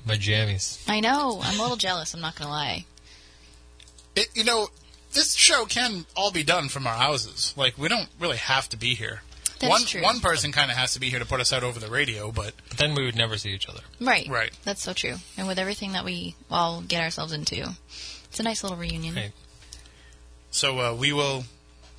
my 0.06 0.16
jammies. 0.16 0.80
I 0.90 1.00
know. 1.02 1.40
I'm 1.44 1.60
a 1.60 1.62
little 1.62 1.78
jealous. 1.78 2.14
I'm 2.16 2.22
not 2.22 2.36
gonna 2.36 2.50
lie. 2.50 2.86
It, 4.16 4.28
you 4.34 4.44
know, 4.44 4.70
this 5.14 5.36
show 5.36 5.66
can 5.66 6.06
all 6.16 6.32
be 6.32 6.44
done 6.44 6.68
from 6.70 6.88
our 6.88 6.96
houses. 6.96 7.54
Like 7.56 7.78
we 7.78 7.88
don't 7.90 8.10
really 8.20 8.38
have 8.38 8.68
to 8.70 8.78
be 8.78 8.96
here. 8.96 9.22
That's 9.60 9.70
one 9.72 9.86
true. 9.86 10.02
one 10.04 10.20
person 10.20 10.52
kind 10.52 10.70
of 10.70 10.78
has 10.78 10.94
to 10.94 11.00
be 11.00 11.10
here 11.10 11.20
to 11.20 11.26
put 11.26 11.40
us 11.40 11.54
out 11.54 11.64
over 11.64 11.80
the 11.80 11.90
radio, 11.90 12.32
but 12.32 12.54
But 12.70 12.78
then 12.78 12.94
we 12.96 13.06
would 13.06 13.16
never 13.16 13.38
see 13.38 13.52
each 13.52 13.68
other. 13.70 13.82
Right. 14.02 14.28
Right. 14.28 14.52
That's 14.64 14.84
so 14.84 14.94
true. 14.94 15.16
And 15.38 15.48
with 15.48 15.58
everything 15.60 15.94
that 15.94 16.04
we 16.04 16.36
all 16.52 16.82
get 16.82 17.02
ourselves 17.02 17.32
into, 17.34 17.76
it's 18.26 18.40
a 18.40 18.44
nice 18.44 18.64
little 18.64 18.78
reunion. 18.78 19.16
Right. 19.16 19.32
so 20.52 20.80
uh, 20.80 20.94
we 20.94 21.14
will 21.14 21.44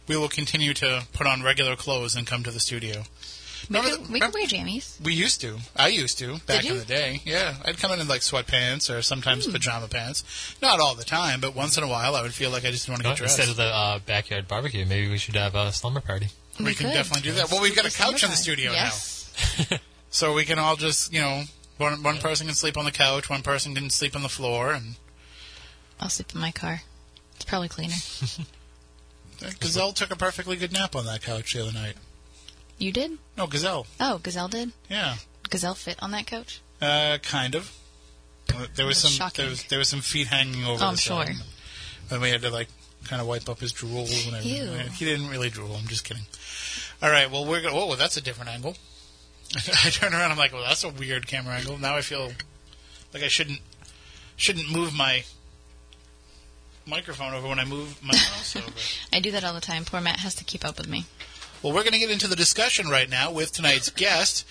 we 0.08 0.16
will 0.16 0.28
continue 0.28 0.72
to 0.74 1.04
put 1.12 1.26
on 1.26 1.42
regular 1.42 1.76
clothes 1.76 2.14
and 2.14 2.26
come 2.26 2.42
to 2.44 2.50
the 2.50 2.60
studio. 2.60 3.02
We 3.70 3.78
Remember 3.78 3.96
could, 3.96 4.06
the- 4.06 4.12
we 4.12 4.20
could 4.20 4.34
wear 4.34 4.46
jammies. 4.46 5.00
We 5.02 5.14
used 5.14 5.40
to. 5.40 5.58
I 5.74 5.88
used 5.88 6.18
to 6.18 6.38
back 6.46 6.62
you? 6.64 6.72
in 6.74 6.78
the 6.78 6.84
day. 6.84 7.20
Yeah, 7.24 7.54
I'd 7.64 7.78
come 7.78 7.90
in 7.92 8.00
in 8.00 8.06
like 8.06 8.20
sweatpants 8.20 8.94
or 8.94 9.02
sometimes 9.02 9.46
Hmm. 9.46 9.52
pajama 9.52 9.88
pants. 9.88 10.22
Not 10.62 10.78
all 10.78 10.94
the 10.94 11.04
time, 11.04 11.40
but 11.40 11.56
once 11.56 11.76
in 11.76 11.82
a 11.82 11.88
while, 11.88 12.14
I 12.14 12.22
would 12.22 12.34
feel 12.34 12.50
like 12.50 12.64
I 12.64 12.70
just 12.70 12.88
want 12.88 13.00
to 13.02 13.08
get 13.08 13.16
dressed. 13.16 13.38
Instead 13.38 13.50
of 13.50 13.56
the 13.56 13.64
uh, 13.64 13.98
backyard 14.00 14.46
barbecue, 14.46 14.84
maybe 14.86 15.10
we 15.10 15.18
should 15.18 15.34
have 15.36 15.54
a 15.56 15.72
slumber 15.72 16.00
party. 16.00 16.28
We, 16.58 16.74
can 16.74 16.86
could. 16.86 16.94
definitely 16.94 17.22
do 17.30 17.36
that. 17.36 17.50
Well, 17.50 17.60
we've 17.62 17.76
got 17.76 17.86
a 17.86 17.90
couch 17.90 18.22
in 18.24 18.30
the 18.30 18.36
studio 18.36 18.72
yes. 18.72 19.30
now, 19.70 19.78
so 20.10 20.32
we 20.34 20.44
can 20.44 20.58
all 20.58 20.76
just 20.76 21.12
you 21.12 21.20
know 21.20 21.42
one 21.78 22.02
one 22.02 22.18
person 22.18 22.46
can 22.46 22.54
sleep 22.56 22.76
on 22.76 22.84
the 22.84 22.92
couch, 22.92 23.28
one 23.28 23.42
person 23.42 23.74
can 23.74 23.90
sleep 23.90 24.16
on 24.16 24.22
the 24.22 24.28
floor, 24.28 24.72
and 24.72 24.96
I'll 26.00 26.08
sleep 26.08 26.34
in 26.34 26.40
my 26.40 26.50
car. 26.52 26.82
It's 27.34 27.44
probably 27.44 27.68
cleaner. 27.68 27.94
Gazelle 29.60 29.92
took 29.92 30.10
a 30.10 30.16
perfectly 30.16 30.56
good 30.56 30.72
nap 30.72 30.96
on 30.96 31.04
that 31.06 31.22
couch 31.22 31.52
the 31.52 31.62
other 31.62 31.72
night. 31.72 31.94
You 32.78 32.90
did? 32.92 33.18
No, 33.36 33.46
Gazelle. 33.46 33.86
Oh, 34.00 34.18
Gazelle 34.18 34.48
did. 34.48 34.72
Yeah, 34.88 35.16
Gazelle 35.50 35.74
fit 35.74 35.96
on 36.02 36.10
that 36.12 36.26
couch. 36.26 36.60
uh, 36.80 37.18
kind 37.22 37.54
of. 37.54 37.72
There 38.76 38.86
was 38.86 39.02
That's 39.02 39.14
some 39.14 39.26
shocking. 39.26 39.42
there 39.42 39.50
was 39.50 39.64
there 39.64 39.78
was 39.78 39.88
some 39.88 40.00
feet 40.00 40.28
hanging 40.28 40.64
over. 40.64 40.74
Oh, 40.74 40.78
the 40.78 40.84
I'm 40.86 40.96
side. 40.96 41.26
sure. 41.28 41.36
And 42.10 42.22
we 42.22 42.30
had 42.30 42.42
to 42.42 42.50
like 42.50 42.68
kind 43.06 43.20
of 43.22 43.28
wipe 43.28 43.48
up 43.48 43.60
his 43.60 43.72
drool. 43.72 44.06
Whenever. 44.26 44.46
Ew. 44.46 44.70
He 44.94 45.04
didn't 45.04 45.28
really 45.28 45.50
drool. 45.50 45.74
I'm 45.74 45.86
just 45.86 46.04
kidding. 46.04 46.24
All 47.02 47.10
right. 47.10 47.30
Well, 47.30 47.44
we're 47.44 47.62
going. 47.62 47.74
Oh, 47.76 47.94
that's 47.94 48.16
a 48.16 48.20
different 48.20 48.50
angle. 48.50 48.76
I 49.56 49.90
turn 49.90 50.12
around. 50.12 50.32
I'm 50.32 50.38
like, 50.38 50.52
well, 50.52 50.64
that's 50.64 50.84
a 50.84 50.88
weird 50.88 51.26
camera 51.26 51.54
angle. 51.54 51.78
Now 51.78 51.96
I 51.96 52.02
feel 52.02 52.32
like 53.12 53.22
I 53.22 53.28
shouldn't 53.28 53.60
shouldn't 54.36 54.70
move 54.70 54.94
my 54.94 55.24
microphone 56.86 57.34
over 57.34 57.48
when 57.48 57.58
I 57.58 57.64
move 57.64 58.00
my 58.02 58.12
mouse 58.12 58.56
over. 58.56 58.70
I 59.12 59.20
do 59.20 59.30
that 59.32 59.44
all 59.44 59.54
the 59.54 59.60
time. 59.60 59.84
Poor 59.84 60.00
Matt 60.00 60.20
has 60.20 60.34
to 60.36 60.44
keep 60.44 60.64
up 60.64 60.78
with 60.78 60.88
me. 60.88 61.04
Well, 61.62 61.72
we're 61.72 61.84
going 61.84 61.94
to 61.94 61.98
get 61.98 62.10
into 62.10 62.28
the 62.28 62.36
discussion 62.36 62.88
right 62.88 63.08
now 63.08 63.32
with 63.32 63.50
tonight's 63.50 63.88
guest. 63.96 64.46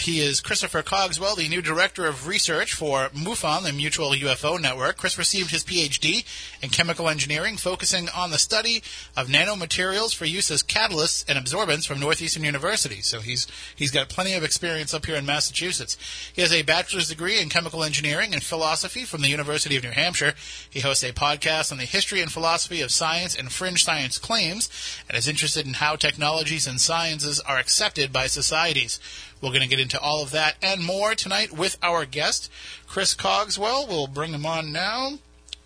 He 0.00 0.20
is 0.20 0.40
Christopher 0.40 0.82
Cogswell, 0.82 1.36
the 1.36 1.48
new 1.48 1.60
director 1.60 2.06
of 2.06 2.26
research 2.26 2.72
for 2.72 3.10
MUFON, 3.10 3.64
the 3.64 3.72
Mutual 3.72 4.12
UFO 4.12 4.58
Network. 4.58 4.96
Chris 4.96 5.18
received 5.18 5.50
his 5.50 5.62
PhD 5.62 6.24
in 6.62 6.70
chemical 6.70 7.08
engineering, 7.08 7.58
focusing 7.58 8.08
on 8.08 8.30
the 8.30 8.38
study 8.38 8.82
of 9.14 9.28
nanomaterials 9.28 10.14
for 10.14 10.24
use 10.24 10.50
as 10.50 10.62
catalysts 10.62 11.28
and 11.28 11.36
absorbents 11.36 11.84
from 11.84 12.00
Northeastern 12.00 12.44
University. 12.44 13.02
So 13.02 13.20
he's 13.20 13.46
he's 13.76 13.90
got 13.90 14.08
plenty 14.08 14.32
of 14.32 14.42
experience 14.42 14.94
up 14.94 15.04
here 15.04 15.16
in 15.16 15.26
Massachusetts. 15.26 15.98
He 16.32 16.40
has 16.40 16.52
a 16.52 16.62
bachelor's 16.62 17.08
degree 17.08 17.38
in 17.38 17.50
chemical 17.50 17.84
engineering 17.84 18.32
and 18.32 18.42
philosophy 18.42 19.04
from 19.04 19.20
the 19.20 19.28
University 19.28 19.76
of 19.76 19.82
New 19.82 19.90
Hampshire. 19.90 20.32
He 20.70 20.80
hosts 20.80 21.04
a 21.04 21.12
podcast 21.12 21.72
on 21.72 21.78
the 21.78 21.84
history 21.84 22.22
and 22.22 22.32
philosophy 22.32 22.80
of 22.80 22.90
science 22.90 23.34
and 23.34 23.52
fringe 23.52 23.84
science 23.84 24.16
claims, 24.16 24.70
and 25.08 25.18
is 25.18 25.28
interested 25.28 25.66
in 25.66 25.74
how 25.74 25.96
technologies 26.44 26.66
and 26.66 26.78
sciences 26.78 27.40
are 27.40 27.56
accepted 27.56 28.12
by 28.12 28.26
societies. 28.26 29.00
We're 29.40 29.48
going 29.48 29.62
to 29.62 29.68
get 29.68 29.80
into 29.80 29.98
all 29.98 30.22
of 30.22 30.30
that 30.32 30.56
and 30.60 30.84
more 30.84 31.14
tonight 31.14 31.52
with 31.52 31.78
our 31.82 32.04
guest, 32.04 32.52
Chris 32.86 33.14
Cogswell. 33.14 33.88
We'll 33.88 34.08
bring 34.08 34.34
him 34.34 34.44
on 34.44 34.70
now. 34.70 35.20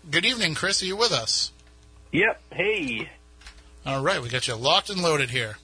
Good 0.09 0.23
evening, 0.23 0.55
Chris. 0.55 0.81
Are 0.81 0.85
you 0.85 0.95
with 0.95 1.11
us? 1.11 1.51
Yep. 2.13 2.41
Hey. 2.51 3.09
All 3.85 4.01
right, 4.01 4.21
we 4.21 4.29
got 4.29 4.47
you 4.47 4.55
locked 4.55 4.89
and 4.89 5.03
loaded 5.03 5.31
here. 5.31 5.57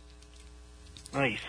Nice. 1.13 1.39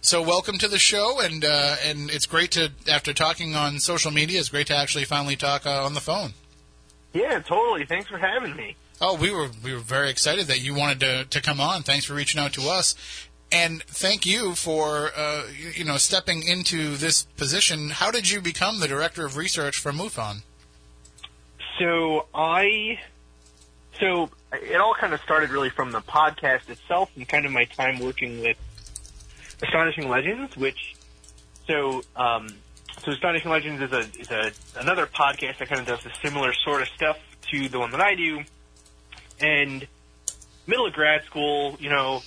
So 0.00 0.22
welcome 0.22 0.56
to 0.58 0.68
the 0.68 0.78
show, 0.78 1.20
and 1.20 1.44
uh, 1.44 1.76
and 1.84 2.10
it's 2.10 2.26
great 2.26 2.52
to 2.52 2.70
after 2.88 3.12
talking 3.12 3.56
on 3.56 3.80
social 3.80 4.12
media, 4.12 4.38
it's 4.38 4.50
great 4.50 4.68
to 4.68 4.76
actually 4.76 5.04
finally 5.04 5.34
talk 5.34 5.66
uh, 5.66 5.84
on 5.84 5.94
the 5.94 6.00
phone. 6.00 6.34
Yeah, 7.12 7.40
totally. 7.40 7.86
Thanks 7.86 8.08
for 8.08 8.18
having 8.18 8.54
me. 8.54 8.76
Oh, 9.00 9.16
we 9.16 9.30
were 9.30 9.50
we 9.62 9.72
were 9.72 9.80
very 9.80 10.10
excited 10.10 10.46
that 10.46 10.62
you 10.62 10.74
wanted 10.74 11.00
to 11.00 11.24
to 11.24 11.40
come 11.40 11.60
on. 11.60 11.82
Thanks 11.82 12.04
for 12.04 12.14
reaching 12.14 12.40
out 12.40 12.52
to 12.54 12.68
us, 12.68 12.94
and 13.50 13.82
thank 13.82 14.24
you 14.24 14.54
for 14.54 15.10
uh, 15.16 15.44
you, 15.74 15.84
know 15.84 15.96
stepping 15.96 16.42
into 16.42 16.96
this 16.96 17.24
position. 17.36 17.90
How 17.90 18.10
did 18.10 18.30
you 18.30 18.40
become 18.40 18.80
the 18.80 18.88
director 18.88 19.26
of 19.26 19.36
research 19.36 19.78
for 19.78 19.92
MUFON? 19.92 20.42
So 21.78 22.26
I, 22.34 23.00
so 23.98 24.30
it 24.52 24.76
all 24.76 24.94
kind 24.94 25.12
of 25.12 25.20
started 25.20 25.50
really 25.50 25.70
from 25.70 25.90
the 25.90 26.00
podcast 26.00 26.68
itself 26.68 27.10
and 27.16 27.28
kind 27.28 27.46
of 27.46 27.52
my 27.52 27.64
time 27.64 27.98
working 27.98 28.40
with 28.40 28.56
Astonishing 29.62 30.08
Legends, 30.08 30.56
which, 30.56 30.94
so, 31.66 32.02
um, 32.14 32.48
so 33.02 33.10
Astonishing 33.10 33.50
Legends 33.50 33.82
is 33.82 33.92
a 33.92 34.20
is 34.20 34.30
a 34.30 34.52
another 34.80 35.06
podcast 35.06 35.58
that 35.58 35.68
kind 35.68 35.80
of 35.80 35.86
does 35.86 36.06
a 36.06 36.14
similar 36.24 36.52
sort 36.52 36.82
of 36.82 36.88
stuff 36.88 37.18
to 37.50 37.68
the 37.68 37.78
one 37.78 37.90
that 37.90 38.00
I 38.00 38.14
do, 38.14 38.42
and 39.40 39.86
middle 40.66 40.86
of 40.86 40.92
grad 40.92 41.24
school, 41.24 41.76
you 41.78 41.90
know, 41.90 42.22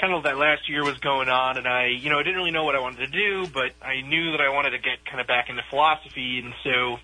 kind 0.00 0.12
of 0.12 0.22
that 0.24 0.38
last 0.38 0.68
year 0.68 0.84
was 0.84 0.98
going 0.98 1.28
on, 1.28 1.58
and 1.58 1.66
I, 1.66 1.86
you 1.86 2.10
know, 2.10 2.18
I 2.18 2.22
didn't 2.22 2.36
really 2.36 2.50
know 2.50 2.64
what 2.64 2.76
I 2.76 2.80
wanted 2.80 3.10
to 3.10 3.18
do, 3.18 3.46
but 3.52 3.72
I 3.82 4.00
knew 4.02 4.32
that 4.32 4.40
I 4.40 4.50
wanted 4.50 4.70
to 4.70 4.78
get 4.78 5.04
kind 5.04 5.20
of 5.20 5.26
back 5.26 5.50
into 5.50 5.62
philosophy, 5.70 6.40
and 6.40 6.54
so 6.62 6.98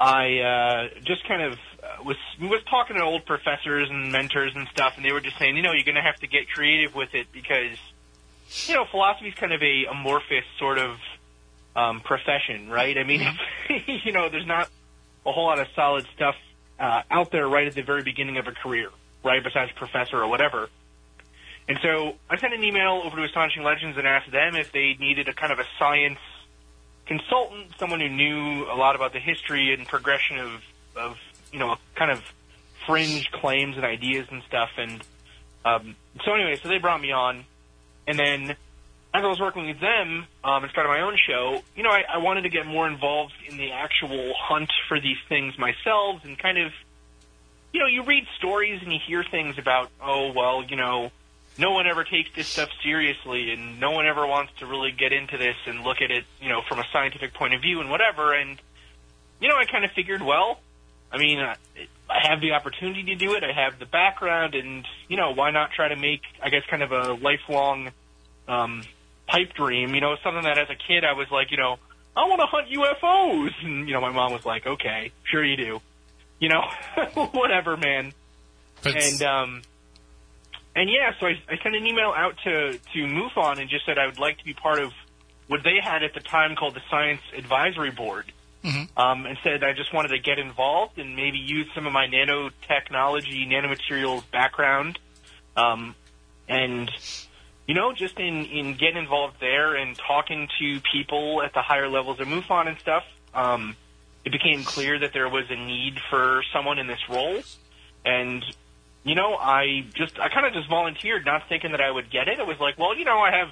I 0.00 0.38
uh, 0.38 0.88
just 1.04 1.26
kind 1.26 1.42
of 1.42 1.52
uh, 1.52 2.02
was 2.04 2.16
was 2.40 2.62
talking 2.68 2.96
to 2.96 3.02
old 3.02 3.24
professors 3.24 3.88
and 3.90 4.12
mentors 4.12 4.52
and 4.54 4.66
stuff, 4.68 4.94
and 4.96 5.04
they 5.04 5.12
were 5.12 5.20
just 5.20 5.38
saying, 5.38 5.56
you 5.56 5.62
know, 5.62 5.72
you're 5.72 5.84
going 5.84 5.96
to 5.96 6.02
have 6.02 6.16
to 6.20 6.26
get 6.26 6.50
creative 6.50 6.94
with 6.94 7.14
it 7.14 7.28
because, 7.32 7.78
you 8.66 8.74
know, 8.74 8.84
philosophy 8.90 9.28
is 9.28 9.34
kind 9.34 9.52
of 9.52 9.62
a 9.62 9.84
amorphous 9.90 10.44
sort 10.58 10.78
of 10.78 10.96
um, 11.76 12.00
profession, 12.00 12.68
right? 12.68 12.98
I 12.98 13.04
mean, 13.04 13.22
you 14.04 14.12
know, 14.12 14.28
there's 14.28 14.46
not 14.46 14.68
a 15.24 15.32
whole 15.32 15.46
lot 15.46 15.60
of 15.60 15.66
solid 15.74 16.06
stuff 16.14 16.34
uh, 16.78 17.02
out 17.10 17.30
there 17.30 17.48
right 17.48 17.66
at 17.66 17.74
the 17.74 17.82
very 17.82 18.02
beginning 18.02 18.38
of 18.38 18.46
a 18.46 18.52
career, 18.52 18.90
right? 19.24 19.42
Besides 19.42 19.72
professor 19.72 20.22
or 20.22 20.28
whatever. 20.28 20.68
And 21.68 21.78
so 21.82 22.14
I 22.30 22.38
sent 22.38 22.54
an 22.54 22.62
email 22.62 23.02
over 23.04 23.16
to 23.16 23.24
Astonishing 23.24 23.64
Legends 23.64 23.98
and 23.98 24.06
asked 24.06 24.30
them 24.30 24.54
if 24.54 24.70
they 24.72 24.96
needed 25.00 25.28
a 25.28 25.32
kind 25.32 25.52
of 25.52 25.58
a 25.58 25.64
science 25.78 26.20
consultant, 27.06 27.72
someone 27.78 28.00
who 28.00 28.08
knew 28.08 28.64
a 28.64 28.76
lot 28.76 28.94
about 28.94 29.12
the 29.12 29.18
history 29.18 29.72
and 29.72 29.86
progression 29.86 30.38
of, 30.38 30.62
of 30.96 31.18
you 31.52 31.58
know, 31.58 31.76
kind 31.94 32.10
of 32.10 32.22
fringe 32.86 33.30
claims 33.32 33.76
and 33.76 33.84
ideas 33.84 34.26
and 34.30 34.42
stuff. 34.44 34.70
And 34.76 35.02
um, 35.64 35.96
so 36.24 36.34
anyway, 36.34 36.58
so 36.62 36.68
they 36.68 36.78
brought 36.78 37.00
me 37.00 37.12
on, 37.12 37.44
and 38.06 38.18
then 38.18 38.56
as 39.16 39.24
I 39.24 39.28
was 39.28 39.40
working 39.40 39.66
with 39.66 39.80
them 39.80 40.26
um, 40.44 40.62
and 40.62 40.70
started 40.70 40.90
my 40.90 41.00
own 41.00 41.16
show, 41.26 41.62
you 41.74 41.82
know, 41.82 41.90
I, 41.90 42.04
I 42.14 42.18
wanted 42.18 42.42
to 42.42 42.48
get 42.48 42.66
more 42.66 42.86
involved 42.86 43.34
in 43.48 43.56
the 43.56 43.72
actual 43.72 44.34
hunt 44.38 44.70
for 44.88 45.00
these 45.00 45.16
things 45.28 45.58
myself, 45.58 46.24
and 46.24 46.38
kind 46.38 46.58
of, 46.58 46.72
you 47.72 47.80
know, 47.80 47.86
you 47.86 48.02
read 48.02 48.24
stories 48.38 48.82
and 48.82 48.92
you 48.92 48.98
hear 49.06 49.24
things 49.24 49.58
about, 49.58 49.90
oh 50.02 50.32
well, 50.32 50.62
you 50.62 50.76
know, 50.76 51.10
no 51.58 51.72
one 51.72 51.86
ever 51.86 52.04
takes 52.04 52.30
this 52.34 52.48
stuff 52.48 52.68
seriously, 52.82 53.52
and 53.52 53.80
no 53.80 53.92
one 53.92 54.06
ever 54.06 54.26
wants 54.26 54.52
to 54.58 54.66
really 54.66 54.92
get 54.92 55.12
into 55.12 55.38
this 55.38 55.56
and 55.66 55.82
look 55.82 56.02
at 56.02 56.10
it, 56.10 56.24
you 56.40 56.48
know, 56.48 56.60
from 56.68 56.78
a 56.78 56.84
scientific 56.92 57.32
point 57.32 57.54
of 57.54 57.62
view 57.62 57.80
and 57.80 57.90
whatever. 57.90 58.34
And 58.34 58.60
you 59.40 59.48
know, 59.48 59.56
I 59.56 59.64
kind 59.64 59.84
of 59.84 59.92
figured, 59.92 60.22
well, 60.22 60.60
I 61.12 61.18
mean, 61.18 61.38
I, 61.38 61.56
I 62.08 62.28
have 62.28 62.40
the 62.40 62.52
opportunity 62.52 63.04
to 63.04 63.14
do 63.14 63.34
it. 63.34 63.44
I 63.44 63.52
have 63.52 63.78
the 63.78 63.86
background, 63.86 64.54
and 64.54 64.86
you 65.08 65.16
know, 65.16 65.32
why 65.32 65.50
not 65.50 65.70
try 65.72 65.88
to 65.88 65.96
make, 65.96 66.22
I 66.42 66.50
guess, 66.50 66.62
kind 66.68 66.82
of 66.82 66.92
a 66.92 67.14
lifelong 67.14 67.90
um, 68.48 68.82
pipe 69.36 69.54
dream? 69.54 69.94
You 69.94 70.00
know, 70.00 70.16
something 70.22 70.42
that 70.44 70.58
as 70.58 70.68
a 70.70 70.74
kid 70.74 71.04
I 71.04 71.12
was 71.12 71.30
like, 71.30 71.50
you 71.50 71.56
know, 71.56 71.76
I 72.16 72.24
want 72.28 72.40
to 72.40 72.46
hunt 72.46 72.68
UFOs, 72.70 73.52
and 73.64 73.86
you 73.88 73.94
know, 73.94 74.00
my 74.00 74.10
mom 74.10 74.32
was 74.32 74.44
like, 74.46 74.66
okay, 74.66 75.12
sure 75.24 75.44
you 75.44 75.56
do. 75.56 75.80
You 76.40 76.48
know, 76.50 76.62
whatever, 77.32 77.76
man. 77.76 78.12
But 78.82 78.96
And 79.02 79.22
um, 79.22 79.62
and 80.74 80.90
yeah, 80.90 81.12
so 81.18 81.26
I, 81.26 81.32
I 81.48 81.56
sent 81.62 81.74
an 81.74 81.86
email 81.86 82.12
out 82.16 82.34
to 82.44 82.78
to 82.78 82.98
MUFON 82.98 83.58
and 83.60 83.68
just 83.70 83.86
said 83.86 83.98
I 83.98 84.06
would 84.06 84.18
like 84.18 84.38
to 84.38 84.44
be 84.44 84.54
part 84.54 84.78
of 84.78 84.92
what 85.48 85.60
they 85.64 85.76
had 85.82 86.02
at 86.02 86.12
the 86.14 86.20
time 86.20 86.56
called 86.56 86.74
the 86.74 86.82
Science 86.90 87.20
Advisory 87.36 87.90
Board, 87.90 88.32
Mhm. 88.64 88.88
um, 88.98 89.26
and 89.26 89.38
said 89.44 89.62
I 89.62 89.72
just 89.74 89.94
wanted 89.94 90.08
to 90.08 90.18
get 90.18 90.38
involved 90.38 90.98
and 90.98 91.14
maybe 91.16 91.38
use 91.38 91.68
some 91.74 91.86
of 91.86 91.92
my 91.92 92.06
nanotechnology, 92.08 93.46
nanomaterials 93.48 94.28
background, 94.30 94.98
um, 95.56 95.94
and 96.48 96.90
you 97.66 97.74
know, 97.74 97.92
just 97.92 98.18
in 98.18 98.44
in 98.44 98.74
getting 98.74 98.96
involved 98.96 99.36
there 99.40 99.74
and 99.74 99.96
talking 99.96 100.48
to 100.60 100.80
people 100.92 101.42
at 101.42 101.52
the 101.52 101.62
higher 101.62 101.88
levels 101.88 102.20
of 102.20 102.28
MUFON 102.28 102.68
and 102.68 102.78
stuff. 102.78 103.04
Um, 103.34 103.76
it 104.24 104.32
became 104.32 104.64
clear 104.64 104.98
that 104.98 105.12
there 105.12 105.28
was 105.28 105.44
a 105.50 105.56
need 105.56 106.00
for 106.10 106.42
someone 106.52 106.78
in 106.78 106.86
this 106.86 107.08
role, 107.08 107.42
and 108.04 108.44
you 109.04 109.14
know, 109.14 109.36
I 109.36 109.84
just 109.94 110.18
I 110.18 110.28
kind 110.28 110.46
of 110.46 110.52
just 110.52 110.68
volunteered, 110.68 111.24
not 111.24 111.48
thinking 111.48 111.72
that 111.72 111.80
I 111.80 111.90
would 111.90 112.10
get 112.10 112.28
it. 112.28 112.38
It 112.38 112.46
was 112.46 112.58
like, 112.58 112.78
well, 112.78 112.96
you 112.96 113.04
know, 113.04 113.18
I 113.18 113.30
have 113.30 113.50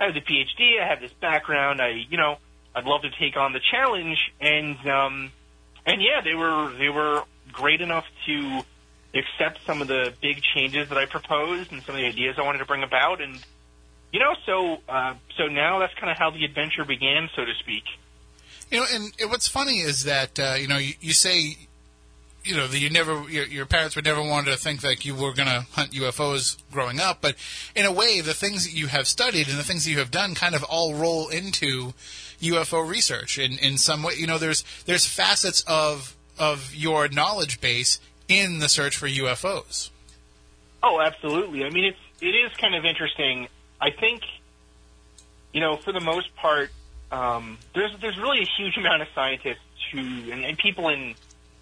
I 0.00 0.06
have 0.06 0.14
the 0.14 0.20
PhD, 0.20 0.80
I 0.80 0.88
have 0.88 1.00
this 1.00 1.12
background, 1.12 1.80
I 1.80 1.90
you 2.08 2.16
know, 2.16 2.38
I'd 2.74 2.84
love 2.84 3.02
to 3.02 3.10
take 3.10 3.36
on 3.36 3.52
the 3.52 3.60
challenge, 3.70 4.18
and 4.40 4.76
um, 4.88 5.32
and 5.86 6.00
yeah, 6.02 6.20
they 6.22 6.34
were 6.34 6.72
they 6.78 6.88
were 6.88 7.22
great 7.52 7.80
enough 7.80 8.06
to 8.26 8.62
accept 9.14 9.64
some 9.66 9.82
of 9.82 9.88
the 9.88 10.12
big 10.20 10.40
changes 10.54 10.88
that 10.88 10.98
I 10.98 11.06
proposed 11.06 11.72
and 11.72 11.82
some 11.82 11.94
of 11.94 12.00
the 12.00 12.06
ideas 12.06 12.36
I 12.38 12.42
wanted 12.42 12.58
to 12.58 12.66
bring 12.66 12.82
about, 12.82 13.20
and 13.20 13.38
you 14.12 14.20
know, 14.20 14.34
so 14.46 14.78
uh, 14.88 15.14
so 15.36 15.46
now 15.46 15.78
that's 15.78 15.94
kind 15.94 16.10
of 16.10 16.18
how 16.18 16.30
the 16.30 16.44
adventure 16.44 16.84
began, 16.84 17.28
so 17.34 17.44
to 17.44 17.52
speak. 17.60 17.84
You 18.70 18.80
know, 18.80 18.86
and, 18.90 19.12
what's 19.30 19.48
funny 19.48 19.80
is 19.80 20.04
that 20.04 20.38
uh, 20.38 20.54
you 20.58 20.68
know 20.68 20.78
you, 20.78 20.94
you 21.00 21.12
say 21.12 21.56
you 22.44 22.56
know, 22.56 22.66
that 22.66 22.78
you 22.78 22.90
never, 22.90 23.28
your, 23.30 23.46
your 23.46 23.66
parents 23.66 23.94
would 23.94 24.04
never 24.04 24.22
want 24.22 24.46
to 24.46 24.56
think 24.56 24.80
that 24.80 25.04
you 25.04 25.14
were 25.14 25.32
going 25.32 25.48
to 25.48 25.64
hunt 25.72 25.92
UFOs 25.92 26.58
growing 26.72 26.98
up. 26.98 27.18
But 27.20 27.36
in 27.76 27.86
a 27.86 27.92
way, 27.92 28.20
the 28.20 28.34
things 28.34 28.64
that 28.64 28.76
you 28.76 28.88
have 28.88 29.06
studied 29.06 29.48
and 29.48 29.58
the 29.58 29.62
things 29.62 29.84
that 29.84 29.90
you 29.90 29.98
have 29.98 30.10
done 30.10 30.34
kind 30.34 30.54
of 30.54 30.64
all 30.64 30.94
roll 30.94 31.28
into 31.28 31.94
UFO 32.40 32.86
research. 32.86 33.38
In 33.38 33.58
in 33.58 33.78
some 33.78 34.02
way, 34.02 34.14
you 34.16 34.26
know, 34.26 34.38
there's 34.38 34.64
there's 34.86 35.06
facets 35.06 35.62
of 35.66 36.16
of 36.38 36.74
your 36.74 37.08
knowledge 37.08 37.60
base 37.60 38.00
in 38.28 38.58
the 38.58 38.68
search 38.68 38.96
for 38.96 39.08
UFOs. 39.08 39.90
Oh, 40.82 41.00
absolutely. 41.00 41.64
I 41.64 41.70
mean, 41.70 41.84
it's 41.84 41.98
it 42.20 42.34
is 42.34 42.52
kind 42.60 42.74
of 42.74 42.84
interesting. 42.84 43.48
I 43.80 43.90
think, 43.90 44.22
you 45.52 45.60
know, 45.60 45.76
for 45.76 45.92
the 45.92 46.00
most 46.00 46.34
part, 46.36 46.70
um, 47.10 47.58
there's 47.74 47.92
there's 48.00 48.18
really 48.18 48.40
a 48.40 48.48
huge 48.56 48.76
amount 48.78 49.02
of 49.02 49.08
scientists 49.14 49.58
who 49.92 50.00
and, 50.00 50.44
and 50.44 50.58
people 50.58 50.88
in 50.88 51.14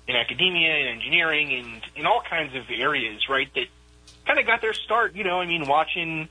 in 0.09 0.17
academia 0.17 0.75
and 0.75 0.89
engineering 0.89 1.53
and 1.53 1.83
in 1.97 2.07
all 2.07 2.23
kinds 2.29 2.55
of 2.57 2.65
areas, 2.71 3.29
right? 3.29 3.49
That 3.55 3.67
kind 4.27 4.39
of 4.39 4.47
got 4.47 4.61
their 4.61 4.75
start. 4.75 5.15
You 5.15 5.25
know, 5.25 5.41
I 5.41 5.47
mean, 5.47 5.67
watching 5.67 6.29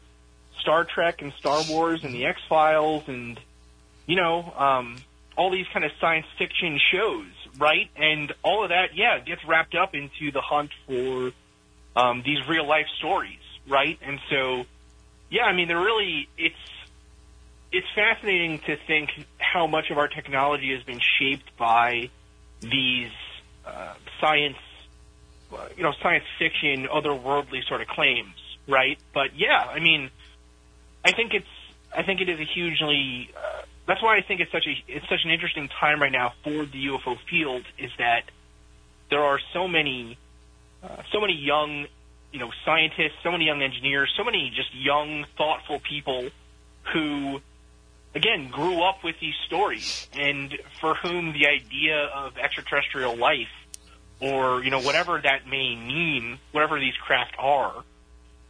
Star 0.60 0.84
Trek 0.84 1.22
and 1.22 1.32
Star 1.34 1.62
Wars 1.70 2.04
and 2.04 2.14
the 2.14 2.26
X 2.26 2.40
Files 2.50 3.04
and 3.08 3.40
you 4.06 4.16
know 4.16 4.52
um, 4.58 4.98
all 5.38 5.50
these 5.52 5.68
kind 5.72 5.86
of 5.86 5.92
science 6.00 6.26
fiction 6.38 6.80
shows, 6.92 7.26
right? 7.58 7.90
And 7.96 8.34
all 8.44 8.64
of 8.64 8.70
that, 8.70 8.96
yeah, 8.96 9.20
gets 9.20 9.44
wrapped 9.46 9.76
up 9.76 9.96
into 9.96 10.32
the 10.32 10.42
hunt 10.42 10.72
for 10.88 11.32
um, 11.96 12.24
these 12.26 12.48
real 12.48 12.68
life 12.68 12.88
stories, 12.98 13.40
right? 13.68 13.98
And 14.02 14.20
so, 14.30 14.66
yeah, 15.30 15.44
I 15.44 15.54
mean, 15.54 15.68
they're 15.68 15.80
really 15.80 16.28
it's 16.38 16.56
it's 17.72 17.88
fascinating 17.96 18.60
to 18.60 18.78
think 18.88 19.10
how 19.38 19.68
much 19.68 19.92
of 19.92 19.98
our 19.98 20.08
technology 20.08 20.74
has 20.74 20.84
been 20.84 21.00
shaped 21.20 21.56
by 21.58 22.10
these 22.62 23.12
uh, 23.66 23.94
science, 24.20 24.58
uh, 25.54 25.68
you 25.78 25.84
know, 25.84 25.94
science 26.02 26.26
fiction, 26.38 26.88
otherworldly 26.92 27.68
sort 27.68 27.82
of 27.82 27.88
claims, 27.88 28.36
right? 28.68 28.98
But 29.14 29.36
yeah, 29.36 29.60
I 29.60 29.80
mean, 29.80 30.10
I 31.06 31.12
think 31.12 31.34
it's, 31.34 31.48
I 31.96 32.04
think 32.04 32.22
it 32.22 32.30
is 32.30 32.40
a 32.40 32.46
hugely. 32.46 33.32
Uh, 33.36 33.62
that's 33.90 34.04
why 34.04 34.18
I 34.18 34.22
think 34.22 34.40
it's 34.40 34.52
such 34.52 34.68
a 34.68 34.76
it's 34.88 35.10
such 35.10 35.26
an 35.26 35.32
interesting 35.32 35.68
time 35.68 36.00
right 36.02 36.12
now 36.12 36.34
for 36.44 36.66
the 36.66 36.88
UFO 36.88 37.18
field 37.30 37.64
is 37.78 37.92
that 37.98 38.24
there 39.10 39.24
are 39.24 39.40
so 39.52 39.68
many, 39.68 40.18
uh, 40.84 41.02
so 41.12 41.20
many 41.20 41.34
young, 41.34 41.88
you 42.32 42.40
know, 42.40 42.52
scientists, 42.64 43.18
so 43.24 43.32
many 43.32 43.46
young 43.46 43.64
engineers, 43.64 44.14
so 44.16 44.24
many 44.24 44.52
just 44.56 44.76
young, 44.76 45.26
thoughtful 45.36 45.80
people 45.80 46.30
who 46.94 47.42
again, 48.16 48.50
grew 48.50 48.82
up 48.84 49.04
with 49.04 49.16
these 49.20 49.36
stories 49.48 50.08
and 50.14 50.58
for 50.80 50.96
whom 50.96 51.34
the 51.34 51.48
idea 51.48 52.06
of 52.06 52.38
extraterrestrial 52.38 53.16
life 53.16 53.48
or, 54.20 54.64
you 54.64 54.70
know, 54.70 54.82
whatever 54.82 55.20
that 55.24 55.48
may 55.48 55.76
mean, 55.76 56.38
whatever 56.52 56.80
these 56.80 56.96
craft 56.96 57.34
are, 57.40 57.84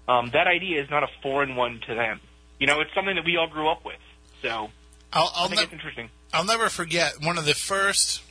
um, 0.07 0.31
that 0.31 0.47
idea 0.47 0.81
is 0.81 0.89
not 0.89 1.03
a 1.03 1.07
foreign 1.21 1.55
one 1.55 1.79
to 1.87 1.95
them. 1.95 2.19
You 2.59 2.67
know, 2.67 2.81
it's 2.81 2.93
something 2.93 3.15
that 3.15 3.25
we 3.25 3.37
all 3.37 3.47
grew 3.47 3.69
up 3.69 3.85
with. 3.85 3.99
So 4.41 4.69
I'll, 5.11 5.31
I'll 5.35 5.45
I 5.45 5.47
think 5.47 5.59
ne- 5.59 5.63
it's 5.63 5.73
interesting. 5.73 6.09
I'll 6.33 6.45
never 6.45 6.69
forget 6.69 7.21
one 7.21 7.37
of 7.37 7.45
the 7.45 7.55
first 7.55 8.21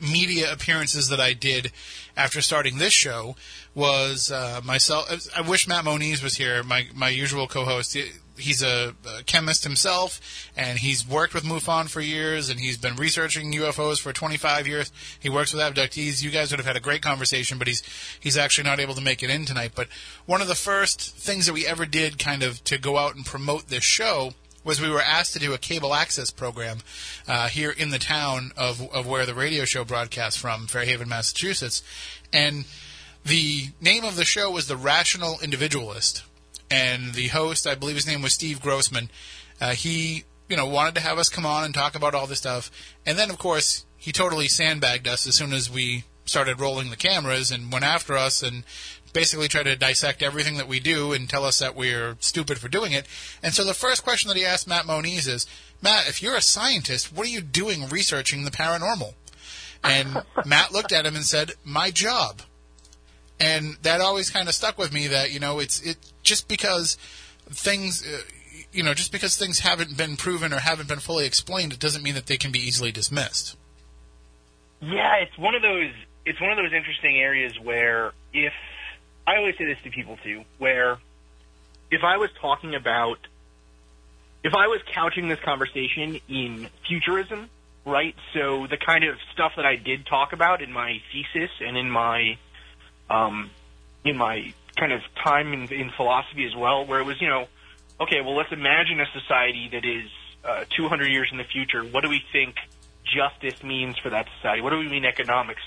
media 0.00 0.52
appearances 0.52 1.08
that 1.08 1.20
I 1.20 1.32
did 1.32 1.72
after 2.16 2.40
starting 2.40 2.78
this 2.78 2.92
show 2.92 3.36
was 3.74 4.30
uh, 4.30 4.60
myself. 4.64 5.08
I 5.36 5.40
wish 5.40 5.68
Matt 5.68 5.84
Moniz 5.84 6.22
was 6.22 6.36
here, 6.36 6.62
my 6.62 6.86
my 6.94 7.08
usual 7.08 7.46
co-host. 7.46 7.96
He's 8.36 8.62
a, 8.62 8.94
a 9.04 9.24
chemist 9.24 9.64
himself, 9.64 10.20
and 10.56 10.78
he's 10.78 11.06
worked 11.06 11.34
with 11.34 11.42
MUFON 11.42 11.90
for 11.90 12.00
years, 12.00 12.48
and 12.48 12.60
he's 12.60 12.78
been 12.78 12.94
researching 12.94 13.52
UFOs 13.52 14.00
for 14.00 14.12
25 14.12 14.68
years. 14.68 14.92
He 15.18 15.28
works 15.28 15.52
with 15.52 15.60
abductees. 15.60 16.22
You 16.22 16.30
guys 16.30 16.52
would 16.52 16.60
have 16.60 16.66
had 16.66 16.76
a 16.76 16.80
great 16.80 17.02
conversation, 17.02 17.58
but 17.58 17.66
he's 17.66 17.82
he's 18.20 18.36
actually 18.36 18.68
not 18.68 18.78
able 18.78 18.94
to 18.94 19.00
make 19.00 19.24
it 19.24 19.30
in 19.30 19.44
tonight. 19.44 19.72
But 19.74 19.88
one 20.26 20.40
of 20.40 20.46
the 20.46 20.54
first 20.54 21.00
things 21.00 21.46
that 21.46 21.52
we 21.52 21.66
ever 21.66 21.84
did, 21.84 22.20
kind 22.20 22.44
of, 22.44 22.62
to 22.64 22.78
go 22.78 22.96
out 22.96 23.16
and 23.16 23.26
promote 23.26 23.68
this 23.68 23.84
show 23.84 24.34
was 24.68 24.82
we 24.82 24.90
were 24.90 25.00
asked 25.00 25.32
to 25.32 25.38
do 25.38 25.54
a 25.54 25.58
cable 25.58 25.94
access 25.94 26.30
program 26.30 26.80
uh, 27.26 27.48
here 27.48 27.70
in 27.70 27.88
the 27.88 27.98
town 27.98 28.52
of, 28.54 28.82
of 28.92 29.06
where 29.06 29.24
the 29.24 29.34
radio 29.34 29.64
show 29.64 29.82
broadcasts 29.82 30.38
from, 30.38 30.66
Fairhaven, 30.66 31.08
Massachusetts. 31.08 31.82
And 32.34 32.66
the 33.24 33.68
name 33.80 34.04
of 34.04 34.16
the 34.16 34.26
show 34.26 34.50
was 34.50 34.68
The 34.68 34.76
Rational 34.76 35.38
Individualist. 35.42 36.22
And 36.70 37.14
the 37.14 37.28
host, 37.28 37.66
I 37.66 37.76
believe 37.76 37.96
his 37.96 38.06
name 38.06 38.20
was 38.20 38.34
Steve 38.34 38.60
Grossman, 38.60 39.08
uh, 39.58 39.70
he, 39.70 40.24
you 40.50 40.56
know, 40.56 40.66
wanted 40.66 40.94
to 40.96 41.00
have 41.00 41.18
us 41.18 41.30
come 41.30 41.46
on 41.46 41.64
and 41.64 41.72
talk 41.72 41.94
about 41.94 42.14
all 42.14 42.26
this 42.26 42.38
stuff. 42.38 42.70
And 43.06 43.18
then, 43.18 43.30
of 43.30 43.38
course, 43.38 43.86
he 43.96 44.12
totally 44.12 44.48
sandbagged 44.48 45.08
us 45.08 45.26
as 45.26 45.34
soon 45.34 45.54
as 45.54 45.70
we 45.70 46.04
started 46.26 46.60
rolling 46.60 46.90
the 46.90 46.96
cameras 46.96 47.50
and 47.50 47.72
went 47.72 47.86
after 47.86 48.18
us 48.18 48.42
and 48.42 48.64
basically 49.12 49.48
try 49.48 49.62
to 49.62 49.76
dissect 49.76 50.22
everything 50.22 50.56
that 50.56 50.68
we 50.68 50.80
do 50.80 51.12
and 51.12 51.28
tell 51.28 51.44
us 51.44 51.58
that 51.58 51.76
we're 51.76 52.16
stupid 52.20 52.58
for 52.58 52.68
doing 52.68 52.92
it. 52.92 53.06
And 53.42 53.54
so 53.54 53.64
the 53.64 53.74
first 53.74 54.04
question 54.04 54.28
that 54.28 54.36
he 54.36 54.44
asked 54.44 54.68
Matt 54.68 54.86
Moniz 54.86 55.26
is, 55.26 55.46
Matt, 55.82 56.08
if 56.08 56.22
you're 56.22 56.36
a 56.36 56.42
scientist, 56.42 57.12
what 57.12 57.26
are 57.26 57.30
you 57.30 57.40
doing 57.40 57.88
researching 57.88 58.44
the 58.44 58.50
paranormal? 58.50 59.14
And 59.84 60.22
Matt 60.46 60.72
looked 60.72 60.92
at 60.92 61.06
him 61.06 61.14
and 61.14 61.24
said, 61.24 61.52
my 61.64 61.90
job. 61.90 62.42
And 63.40 63.76
that 63.82 64.00
always 64.00 64.30
kind 64.30 64.48
of 64.48 64.54
stuck 64.54 64.78
with 64.78 64.92
me 64.92 65.06
that, 65.08 65.30
you 65.30 65.38
know, 65.38 65.60
it's, 65.60 65.80
it, 65.82 65.96
just 66.22 66.48
because 66.48 66.96
things, 67.50 68.04
uh, 68.04 68.22
you 68.72 68.82
know, 68.82 68.94
just 68.94 69.12
because 69.12 69.36
things 69.36 69.60
haven't 69.60 69.96
been 69.96 70.16
proven 70.16 70.52
or 70.52 70.58
haven't 70.58 70.88
been 70.88 70.98
fully 70.98 71.24
explained, 71.24 71.72
it 71.72 71.78
doesn't 71.78 72.02
mean 72.02 72.14
that 72.14 72.26
they 72.26 72.36
can 72.36 72.50
be 72.50 72.58
easily 72.58 72.90
dismissed. 72.90 73.56
Yeah, 74.80 75.16
it's 75.16 75.36
one 75.38 75.54
of 75.54 75.62
those. 75.62 75.92
It's 76.24 76.40
one 76.40 76.50
of 76.50 76.56
those 76.56 76.72
interesting 76.72 77.18
areas 77.18 77.58
where 77.58 78.12
if 78.32 78.52
I 79.28 79.36
always 79.36 79.58
say 79.58 79.66
this 79.66 79.76
to 79.84 79.90
people 79.90 80.16
too, 80.24 80.44
where 80.56 80.96
if 81.90 82.02
I 82.02 82.16
was 82.16 82.30
talking 82.40 82.74
about, 82.74 83.18
if 84.42 84.54
I 84.54 84.68
was 84.68 84.80
couching 84.94 85.28
this 85.28 85.38
conversation 85.40 86.18
in 86.30 86.70
futurism, 86.88 87.50
right? 87.84 88.14
So 88.32 88.66
the 88.66 88.78
kind 88.78 89.04
of 89.04 89.16
stuff 89.34 89.52
that 89.56 89.66
I 89.66 89.76
did 89.76 90.06
talk 90.06 90.32
about 90.32 90.62
in 90.62 90.72
my 90.72 91.02
thesis 91.12 91.50
and 91.60 91.76
in 91.76 91.90
my, 91.90 92.38
um, 93.10 93.50
in 94.02 94.16
my 94.16 94.54
kind 94.76 94.92
of 94.92 95.02
time 95.22 95.52
in, 95.52 95.70
in 95.74 95.90
philosophy 95.90 96.46
as 96.46 96.56
well, 96.56 96.86
where 96.86 97.00
it 97.00 97.04
was, 97.04 97.20
you 97.20 97.28
know, 97.28 97.48
okay, 98.00 98.22
well, 98.22 98.34
let's 98.34 98.52
imagine 98.52 98.98
a 98.98 99.06
society 99.12 99.68
that 99.72 99.84
is 99.84 100.10
uh, 100.42 100.64
200 100.74 101.04
years 101.04 101.28
in 101.30 101.36
the 101.36 101.44
future. 101.44 101.82
What 101.84 102.02
do 102.02 102.08
we 102.08 102.22
think 102.32 102.54
justice 103.04 103.62
means 103.62 103.98
for 103.98 104.08
that 104.08 104.26
society? 104.38 104.62
What 104.62 104.70
do 104.70 104.78
we 104.78 104.88
mean 104.88 105.04
economics? 105.04 105.62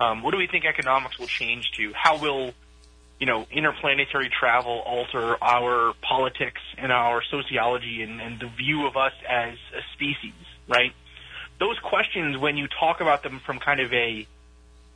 Um, 0.00 0.20
what 0.24 0.32
do 0.32 0.36
we 0.36 0.48
think 0.48 0.64
economics 0.64 1.16
will 1.16 1.28
change 1.28 1.70
to? 1.76 1.92
How 1.94 2.18
will 2.18 2.54
you 3.18 3.26
know 3.26 3.46
interplanetary 3.50 4.30
travel 4.30 4.82
alter 4.86 5.36
our 5.42 5.94
politics 6.02 6.60
and 6.76 6.92
our 6.92 7.22
sociology 7.30 8.02
and, 8.02 8.20
and 8.20 8.40
the 8.40 8.48
view 8.48 8.86
of 8.86 8.96
us 8.96 9.12
as 9.28 9.54
a 9.76 9.82
species? 9.94 10.34
Right? 10.68 10.92
Those 11.58 11.78
questions, 11.80 12.38
when 12.38 12.56
you 12.56 12.68
talk 12.68 13.00
about 13.00 13.22
them 13.22 13.40
from 13.44 13.58
kind 13.58 13.80
of 13.80 13.92
a 13.92 14.26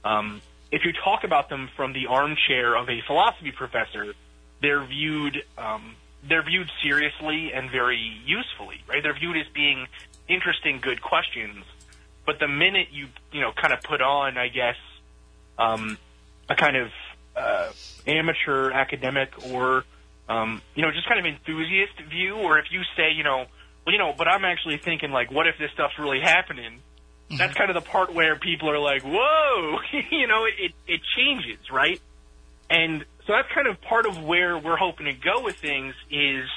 um, 0.05 0.43
if 0.71 0.85
you 0.85 0.93
talk 0.93 1.25
about 1.25 1.49
them 1.49 1.69
from 1.77 1.93
the 1.93 2.07
armchair 2.07 2.75
of 2.75 2.89
a 2.89 3.01
philosophy 3.07 3.53
professor, 3.53 4.15
they're 4.61 4.85
viewed 4.85 5.45
um, 5.59 5.95
they're 6.29 6.43
viewed 6.43 6.71
seriously 6.83 7.53
and 7.53 7.71
very 7.71 8.17
usefully, 8.25 8.81
right? 8.89 9.03
They're 9.03 9.15
viewed 9.15 9.37
as 9.37 9.47
being 9.53 9.87
interesting, 10.29 10.81
good 10.81 11.03
questions. 11.03 11.65
But 12.25 12.39
the 12.39 12.49
minute 12.49 12.89
you 12.93 13.09
you 13.33 13.41
know 13.41 13.53
kind 13.53 13.73
of 13.73 13.83
put 13.83 14.01
on, 14.01 14.39
I 14.39 14.49
guess, 14.49 14.77
um, 15.59 15.99
a 16.49 16.55
kind 16.55 16.77
of 16.77 16.89
uh, 17.37 17.71
amateur 18.07 18.71
academic 18.71 19.31
or 19.51 19.85
um, 20.29 20.63
you 20.75 20.83
know 20.83 20.91
just 20.93 21.09
kind 21.09 21.21
of 21.21 21.27
enthusiast 21.27 21.95
view, 22.11 22.37
or 22.37 22.59
if 22.59 22.67
you 22.71 22.81
say 22.97 23.13
you 23.13 23.25
know 23.25 23.47
well 23.85 23.93
you 23.93 23.99
know, 23.99 24.15
but 24.17 24.29
I'm 24.29 24.45
actually 24.45 24.79
thinking 24.79 25.11
like, 25.11 25.31
what 25.31 25.47
if 25.47 25.57
this 25.59 25.71
stuff's 25.73 25.99
really 25.99 26.21
happening? 26.21 26.81
That's 27.37 27.55
kind 27.55 27.71
of 27.71 27.83
the 27.83 27.89
part 27.89 28.13
where 28.13 28.37
people 28.37 28.71
are 28.71 28.79
like, 28.79 29.03
whoa, 29.03 29.79
you 30.11 30.27
know, 30.27 30.45
it, 30.45 30.55
it, 30.59 30.73
it 30.87 31.01
changes, 31.17 31.71
right? 31.71 31.99
And 32.69 33.05
so 33.27 33.33
that's 33.33 33.49
kind 33.55 33.69
of 33.69 33.81
part 33.81 34.07
of 34.07 34.23
where 34.23 34.59
we're 34.59 34.77
hoping 34.77 35.07
to 35.07 35.13
go 35.13 35.43
with 35.43 35.57
things 35.57 35.95
is 36.11 36.49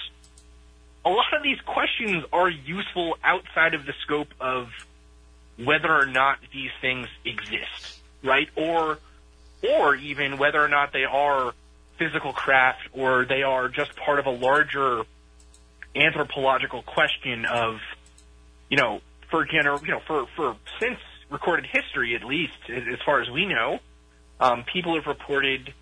a 1.05 1.09
lot 1.09 1.33
of 1.35 1.43
these 1.43 1.59
questions 1.61 2.23
are 2.33 2.49
useful 2.49 3.17
outside 3.23 3.73
of 3.73 3.85
the 3.85 3.93
scope 4.03 4.29
of 4.39 4.67
whether 5.57 5.93
or 5.93 6.05
not 6.05 6.39
these 6.51 6.71
things 6.81 7.07
exist, 7.23 7.99
right? 8.23 8.49
Or, 8.55 8.97
or 9.73 9.95
even 9.95 10.37
whether 10.37 10.63
or 10.63 10.67
not 10.67 10.93
they 10.93 11.03
are 11.03 11.53
physical 11.97 12.33
craft 12.33 12.81
or 12.93 13.25
they 13.25 13.43
are 13.43 13.69
just 13.69 13.95
part 13.95 14.19
of 14.19 14.25
a 14.25 14.31
larger 14.31 15.03
anthropological 15.95 16.81
question 16.83 17.45
of, 17.45 17.79
you 18.69 18.77
know, 18.77 19.01
for 19.29 19.45
gener- 19.45 19.81
you 19.81 19.91
know, 19.91 20.01
for, 20.05 20.27
for 20.35 20.55
since 20.79 20.99
recorded 21.29 21.65
history, 21.65 22.15
at 22.15 22.23
least 22.23 22.53
as 22.69 22.99
far 23.05 23.21
as 23.21 23.29
we 23.29 23.45
know, 23.45 23.79
um, 24.39 24.63
people 24.71 24.95
have 24.95 25.07
reported 25.07 25.73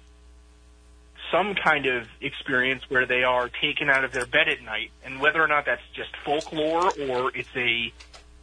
some 1.31 1.55
kind 1.55 1.87
of 1.87 2.07
experience 2.21 2.83
where 2.89 3.05
they 3.05 3.23
are 3.23 3.49
taken 3.49 3.89
out 3.89 4.03
of 4.03 4.11
their 4.11 4.25
bed 4.25 4.47
at 4.47 4.61
night, 4.61 4.91
and 5.03 5.19
whether 5.19 5.41
or 5.41 5.47
not 5.47 5.65
that's 5.65 5.81
just 5.93 6.11
folklore 6.23 6.91
or 7.09 7.35
it's 7.35 7.49
a 7.55 7.91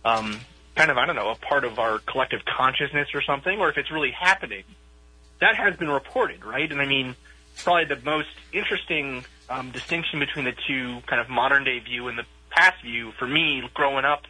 um, 0.05 0.40
kind 0.74 0.90
of 0.90 0.98
I 0.98 1.07
don't 1.07 1.16
know 1.16 1.31
a 1.31 1.37
part 1.37 1.64
of 1.64 1.79
our 1.79 1.98
collective 2.00 2.40
consciousness 2.44 3.09
or 3.14 3.22
something, 3.22 3.61
or 3.61 3.70
if 3.70 3.79
it's 3.79 3.90
really 3.90 4.11
happening, 4.11 4.64
that 5.40 5.57
has 5.57 5.76
been 5.76 5.90
reported, 5.90 6.44
right? 6.44 6.70
And 6.70 6.81
I 6.81 6.87
mean, 6.87 7.16
probably 7.57 7.94
the 7.94 8.03
most 8.05 8.29
interesting 8.53 9.24
um, 9.48 9.70
distinction 9.70 10.20
between 10.20 10.44
the 10.44 10.55
two 10.66 11.00
kind 11.07 11.20
of 11.20 11.29
modern 11.29 11.64
day 11.64 11.79
view 11.79 12.09
and 12.09 12.18
the 12.18 12.24
past 12.50 12.83
view 12.83 13.12
for 13.18 13.26
me, 13.26 13.62
growing 13.74 14.05
up 14.05 14.22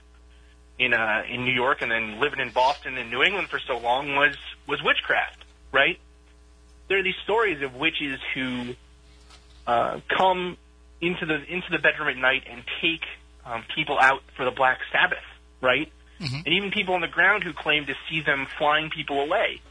in 0.78 0.94
uh, 0.94 1.22
in 1.28 1.44
New 1.44 1.54
York 1.54 1.82
and 1.82 1.90
then 1.90 2.20
living 2.20 2.40
in 2.40 2.50
Boston 2.50 2.96
and 2.96 3.10
New 3.10 3.22
England 3.22 3.48
for 3.48 3.58
so 3.58 3.78
long, 3.78 4.14
was 4.14 4.36
was 4.66 4.82
witchcraft, 4.82 5.44
right? 5.72 5.98
there 6.90 6.98
are 6.98 7.02
these 7.04 7.14
stories 7.22 7.62
of 7.62 7.76
witches 7.76 8.18
who 8.34 8.74
uh, 9.66 10.00
come 10.14 10.58
into 11.00 11.24
the 11.24 11.36
into 11.36 11.68
the 11.70 11.78
bedroom 11.78 12.08
at 12.08 12.16
night 12.16 12.42
and 12.50 12.62
take 12.82 13.02
um, 13.46 13.64
people 13.74 13.96
out 13.98 14.22
for 14.36 14.44
the 14.44 14.50
Black 14.50 14.80
Sabbath, 14.92 15.24
right? 15.62 15.90
Mm-hmm. 16.18 16.42
And 16.44 16.48
even 16.48 16.70
people 16.72 16.94
on 16.94 17.00
the 17.00 17.08
ground 17.08 17.44
who 17.44 17.52
claim 17.54 17.86
to 17.86 17.94
see 18.10 18.20
them 18.22 18.46
flying 18.58 18.90
people 18.90 19.20
away. 19.20 19.62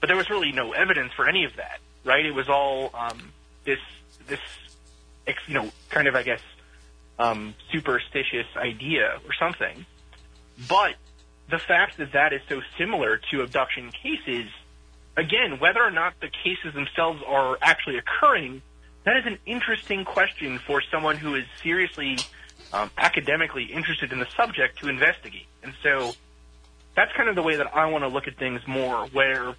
But 0.00 0.08
there 0.08 0.16
was 0.16 0.30
really 0.30 0.52
no 0.52 0.72
evidence 0.72 1.12
for 1.12 1.28
any 1.28 1.44
of 1.44 1.56
that, 1.56 1.80
right? 2.04 2.24
It 2.24 2.34
was 2.34 2.48
all 2.48 2.90
um, 2.94 3.32
this 3.64 3.78
this 4.26 4.40
you 5.46 5.54
know 5.54 5.70
kind 5.90 6.08
of 6.08 6.14
I 6.14 6.22
guess 6.22 6.40
um, 7.18 7.54
superstitious 7.70 8.46
idea 8.56 9.20
or 9.26 9.32
something. 9.38 9.84
But 10.68 10.94
the 11.50 11.58
fact 11.58 11.98
that 11.98 12.12
that 12.12 12.32
is 12.32 12.40
so 12.48 12.62
similar 12.78 13.20
to 13.30 13.42
abduction 13.42 13.90
cases 13.90 14.48
again, 15.16 15.58
whether 15.58 15.82
or 15.82 15.90
not 15.90 16.14
the 16.20 16.28
cases 16.28 16.74
themselves 16.74 17.22
are 17.26 17.58
actually 17.60 17.98
occurring, 17.98 18.62
that 19.04 19.16
is 19.16 19.26
an 19.26 19.38
interesting 19.46 20.04
question 20.04 20.58
for 20.58 20.82
someone 20.90 21.16
who 21.16 21.34
is 21.34 21.44
seriously 21.62 22.18
um, 22.72 22.90
academically 22.96 23.64
interested 23.64 24.12
in 24.12 24.18
the 24.18 24.28
subject 24.36 24.78
to 24.78 24.88
investigate. 24.88 25.46
And 25.62 25.74
so 25.82 26.12
that's 26.94 27.12
kind 27.16 27.28
of 27.28 27.34
the 27.34 27.42
way 27.42 27.56
that 27.56 27.74
I 27.74 27.86
want 27.86 28.04
to 28.04 28.08
look 28.08 28.28
at 28.28 28.36
things 28.36 28.60
more, 28.66 29.06
where 29.08 29.54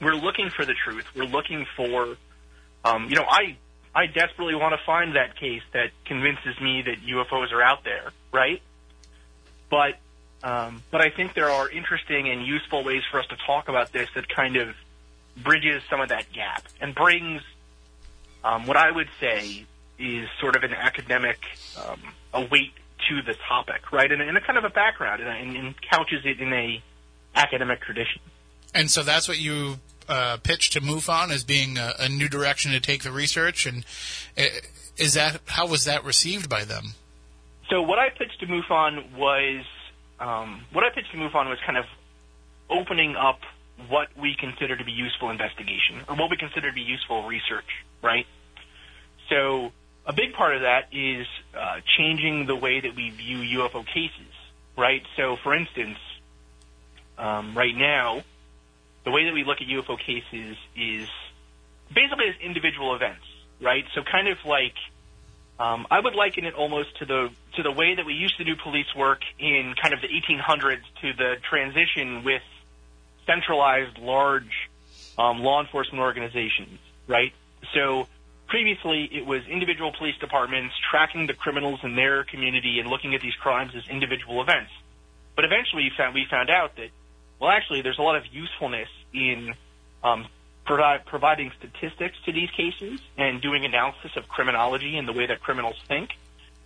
we're 0.00 0.14
looking 0.14 0.50
for 0.50 0.64
the 0.64 0.74
truth. 0.84 1.04
We're 1.14 1.24
looking 1.24 1.66
for, 1.76 2.16
um, 2.84 3.08
you 3.08 3.16
know, 3.16 3.26
I 3.28 3.56
I 3.94 4.06
desperately 4.06 4.54
want 4.54 4.72
to 4.72 4.84
find 4.86 5.16
that 5.16 5.36
case 5.36 5.62
that 5.72 5.90
convinces 6.04 6.60
me 6.60 6.82
that 6.82 6.96
UFOs 7.06 7.52
are 7.52 7.62
out 7.62 7.84
there, 7.84 8.10
right? 8.32 8.62
But 9.68 9.98
um, 10.42 10.82
but 10.90 11.00
I 11.00 11.10
think 11.10 11.34
there 11.34 11.50
are 11.50 11.68
interesting 11.68 12.28
and 12.28 12.46
useful 12.46 12.84
ways 12.84 13.02
for 13.10 13.20
us 13.20 13.26
to 13.26 13.36
talk 13.46 13.68
about 13.68 13.92
this 13.92 14.08
that 14.14 14.28
kind 14.28 14.56
of 14.56 14.74
bridges 15.36 15.82
some 15.90 16.00
of 16.00 16.08
that 16.08 16.32
gap 16.32 16.64
and 16.80 16.94
brings 16.94 17.42
um, 18.42 18.66
what 18.66 18.76
I 18.76 18.90
would 18.90 19.08
say 19.20 19.66
is 19.98 20.28
sort 20.40 20.56
of 20.56 20.62
an 20.62 20.72
academic 20.72 21.38
um, 21.76 22.00
a 22.32 22.40
weight 22.46 22.72
to 23.08 23.22
the 23.22 23.34
topic, 23.48 23.92
right? 23.92 24.10
And, 24.10 24.22
and 24.22 24.36
a 24.36 24.40
kind 24.40 24.58
of 24.58 24.64
a 24.64 24.70
background, 24.70 25.22
and, 25.22 25.56
and 25.56 25.74
couches 25.82 26.24
it 26.24 26.40
in 26.40 26.52
a 26.52 26.82
academic 27.34 27.80
tradition. 27.80 28.20
And 28.74 28.90
so 28.90 29.02
that's 29.02 29.28
what 29.28 29.38
you 29.38 29.78
uh, 30.10 30.36
pitched 30.42 30.72
to 30.72 30.80
MUFON 30.80 31.30
as 31.30 31.44
being 31.44 31.78
a, 31.78 31.94
a, 32.00 32.08
new 32.08 32.28
direction 32.28 32.72
to 32.72 32.80
take 32.80 33.04
the 33.04 33.12
research. 33.12 33.64
And 33.64 33.84
uh, 34.36 34.42
is 34.96 35.14
that 35.14 35.40
how 35.46 35.68
was 35.68 35.84
that 35.84 36.04
received 36.04 36.48
by 36.48 36.64
them? 36.64 36.94
So 37.70 37.82
what 37.82 38.00
I 38.00 38.10
pitched 38.10 38.40
to 38.40 38.46
MUFON 38.46 39.16
was 39.16 39.64
um, 40.18 40.62
what 40.72 40.84
I 40.84 40.90
pitched 40.90 41.12
to 41.12 41.16
MUFON 41.16 41.48
was 41.48 41.58
kind 41.64 41.78
of 41.78 41.84
opening 42.68 43.14
up 43.14 43.38
what 43.88 44.08
we 44.20 44.34
consider 44.38 44.76
to 44.76 44.84
be 44.84 44.92
useful 44.92 45.30
investigation 45.30 46.00
or 46.08 46.16
what 46.16 46.28
we 46.28 46.36
consider 46.36 46.68
to 46.68 46.74
be 46.74 46.82
useful 46.82 47.26
research, 47.26 47.84
right? 48.02 48.26
So 49.28 49.72
a 50.04 50.12
big 50.12 50.34
part 50.34 50.56
of 50.56 50.62
that 50.62 50.88
is 50.92 51.26
uh, 51.56 51.80
changing 51.96 52.46
the 52.46 52.56
way 52.56 52.80
that 52.80 52.94
we 52.96 53.10
view 53.10 53.38
UFO 53.60 53.86
cases, 53.86 54.34
right? 54.76 55.02
So, 55.16 55.36
for 55.36 55.54
instance, 55.54 55.98
um, 57.16 57.56
right 57.56 57.76
now, 57.76 58.24
the 59.04 59.10
way 59.10 59.24
that 59.24 59.34
we 59.34 59.44
look 59.44 59.58
at 59.60 59.66
UFO 59.66 59.98
cases 59.98 60.56
is 60.76 61.08
basically 61.94 62.28
as 62.28 62.34
individual 62.42 62.94
events, 62.94 63.24
right? 63.60 63.84
So, 63.94 64.02
kind 64.02 64.28
of 64.28 64.38
like 64.44 64.74
um, 65.58 65.86
I 65.90 66.00
would 66.00 66.14
liken 66.14 66.44
it 66.44 66.54
almost 66.54 66.98
to 66.98 67.04
the 67.04 67.30
to 67.56 67.62
the 67.62 67.72
way 67.72 67.94
that 67.94 68.06
we 68.06 68.14
used 68.14 68.36
to 68.38 68.44
do 68.44 68.56
police 68.56 68.94
work 68.96 69.20
in 69.38 69.74
kind 69.80 69.92
of 69.92 70.00
the 70.00 70.08
1800s 70.08 70.82
to 71.02 71.12
the 71.12 71.34
transition 71.48 72.24
with 72.24 72.42
centralized 73.26 73.98
large 73.98 74.70
um, 75.18 75.40
law 75.40 75.60
enforcement 75.60 76.00
organizations, 76.00 76.78
right? 77.06 77.32
So 77.74 78.06
previously 78.48 79.08
it 79.12 79.26
was 79.26 79.42
individual 79.48 79.92
police 79.96 80.16
departments 80.18 80.74
tracking 80.90 81.26
the 81.26 81.34
criminals 81.34 81.80
in 81.82 81.94
their 81.94 82.24
community 82.24 82.80
and 82.80 82.88
looking 82.88 83.14
at 83.14 83.20
these 83.20 83.34
crimes 83.34 83.72
as 83.76 83.86
individual 83.88 84.42
events. 84.42 84.70
But 85.36 85.44
eventually 85.44 85.84
we 85.84 85.92
found, 85.96 86.14
we 86.14 86.26
found 86.30 86.50
out 86.50 86.76
that, 86.76 86.90
well, 87.40 87.50
actually 87.50 87.82
there's 87.82 87.98
a 87.98 88.02
lot 88.02 88.16
of 88.16 88.24
usefulness 88.30 88.88
in 89.12 89.54
um, 90.04 90.26
providing 90.64 91.50
statistics 91.58 92.16
to 92.26 92.32
these 92.32 92.50
cases 92.50 93.00
and 93.16 93.40
doing 93.40 93.64
analysis 93.64 94.12
of 94.16 94.28
criminology 94.28 94.96
and 94.96 95.08
the 95.08 95.12
way 95.12 95.26
that 95.26 95.40
criminals 95.40 95.76
think, 95.88 96.10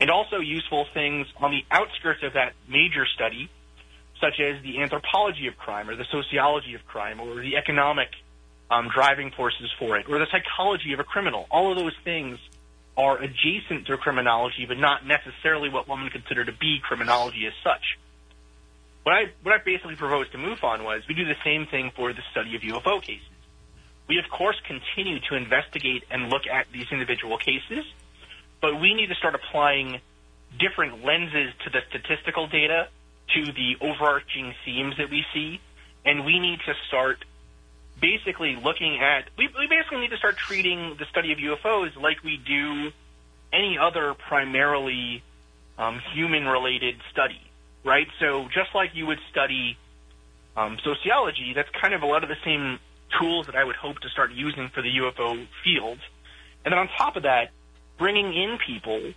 and 0.01 0.11
also 0.11 0.39
useful 0.39 0.87
things 0.93 1.27
on 1.39 1.53
the 1.53 1.65
outskirts 1.71 2.23
of 2.23 2.35
that 2.35 2.53
major 2.69 3.07
study, 3.07 3.49
such 4.21 4.41
as 4.41 4.63
the 4.63 4.83
anthropology 4.83 5.47
of 5.47 5.57
crime 5.57 5.89
or 5.89 5.97
the 5.97 6.05
sociology 6.11 6.75
of 6.75 6.85
crime 6.87 7.21
or 7.21 7.41
the 7.41 7.57
economic 7.57 8.09
um, 8.71 8.89
driving 8.89 9.31
forces 9.31 9.71
for 9.79 9.97
it 9.97 10.07
or 10.09 10.19
the 10.19 10.27
psychology 10.31 10.93
of 10.93 11.01
a 11.01 11.05
criminal. 11.05 11.47
All 11.51 11.71
of 11.71 11.79
those 11.79 11.97
things 12.03 12.39
are 12.97 13.19
adjacent 13.19 13.87
to 13.87 13.97
criminology, 13.97 14.67
but 14.67 14.79
not 14.79 15.07
necessarily 15.07 15.69
what 15.69 15.89
one 15.89 16.03
would 16.03 16.13
consider 16.13 16.45
to 16.45 16.53
be 16.53 16.81
criminology 16.83 17.47
as 17.47 17.53
such. 17.63 17.99
What 19.05 19.15
I 19.15 19.25
what 19.43 19.55
I 19.55 19.59
basically 19.63 19.97
proposed 19.97 20.33
to 20.33 20.39
MUFON 20.39 20.83
was 20.83 21.03
we 21.07 21.15
do 21.15 21.25
the 21.25 21.37
same 21.45 21.67
thing 21.67 21.93
for 21.95 22.13
the 22.13 22.23
study 22.33 22.57
of 22.57 22.63
UFO 22.63 23.01
cases. 23.01 23.29
We, 24.09 24.19
of 24.19 24.29
course, 24.31 24.57
continue 24.67 25.21
to 25.31 25.37
investigate 25.37 26.05
and 26.11 26.29
look 26.29 26.47
at 26.47 26.67
these 26.73 26.87
individual 26.91 27.39
cases, 27.39 27.85
but 28.61 28.81
we 28.81 28.95
need 28.95 29.09
to 29.09 29.15
start 29.15 29.35
applying 29.35 30.01
different 30.59 31.05
lenses 31.05 31.53
to 31.65 31.71
the 31.71 31.81
statistical 31.89 32.47
data, 32.47 32.89
to 33.35 33.53
the 33.53 33.77
overarching 33.81 34.55
themes 34.65 34.97
that 34.99 35.11
we 35.11 35.25
see, 35.33 35.61
and 36.05 36.25
we 36.25 36.39
need 36.39 36.61
to 36.67 36.75
start 36.89 37.25
basically 38.01 38.57
looking 38.57 39.01
at, 39.01 39.25
we, 39.39 39.49
we 39.59 39.67
basically 39.69 40.01
need 40.01 40.11
to 40.11 40.17
start 40.17 40.37
treating 40.37 40.97
the 40.99 41.07
study 41.07 41.33
of 41.33 41.39
UFOs 41.39 41.97
like 41.97 42.23
we 42.23 42.37
do 42.37 42.91
any 43.53 43.79
other 43.79 44.15
primarily 44.15 45.23
um, 45.79 46.01
human-related 46.13 46.97
study, 47.11 47.41
right? 47.85 48.09
So 48.19 48.49
just 48.53 48.75
like 48.75 48.91
you 48.95 49.07
would 49.07 49.21
study 49.31 49.77
um, 50.57 50.79
sociology, 50.83 51.53
that's 51.55 51.69
kind 51.81 51.95
of 51.95 52.03
a 52.03 52.07
lot 52.07 52.23
of 52.23 52.29
the 52.29 52.37
same 52.45 52.79
tools 53.21 53.47
that 53.47 53.55
I 53.55 53.65
would 53.65 53.77
hope 53.77 54.01
to 54.01 54.09
start 54.09 54.33
using 54.33 54.71
for 54.71 54.83
the 54.83 54.91
UFO 54.99 55.47
field. 55.63 55.99
And 56.65 56.73
then 56.73 56.79
on 56.79 56.89
top 56.97 57.17
of 57.17 57.25
that, 57.25 57.51
bringing 57.99 58.35
in 58.35 58.59
people 58.67 59.13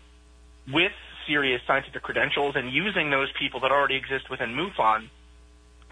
with 0.72 0.92
serious 1.26 1.62
scientific 1.66 2.04
credentials 2.04 2.56
and 2.56 2.72
using 2.72 3.10
those 3.10 3.30
people 3.40 3.62
that 3.62 3.72
already 3.72 3.96
exist 3.96 4.30
within 4.30 4.50
MUFON 4.56 5.10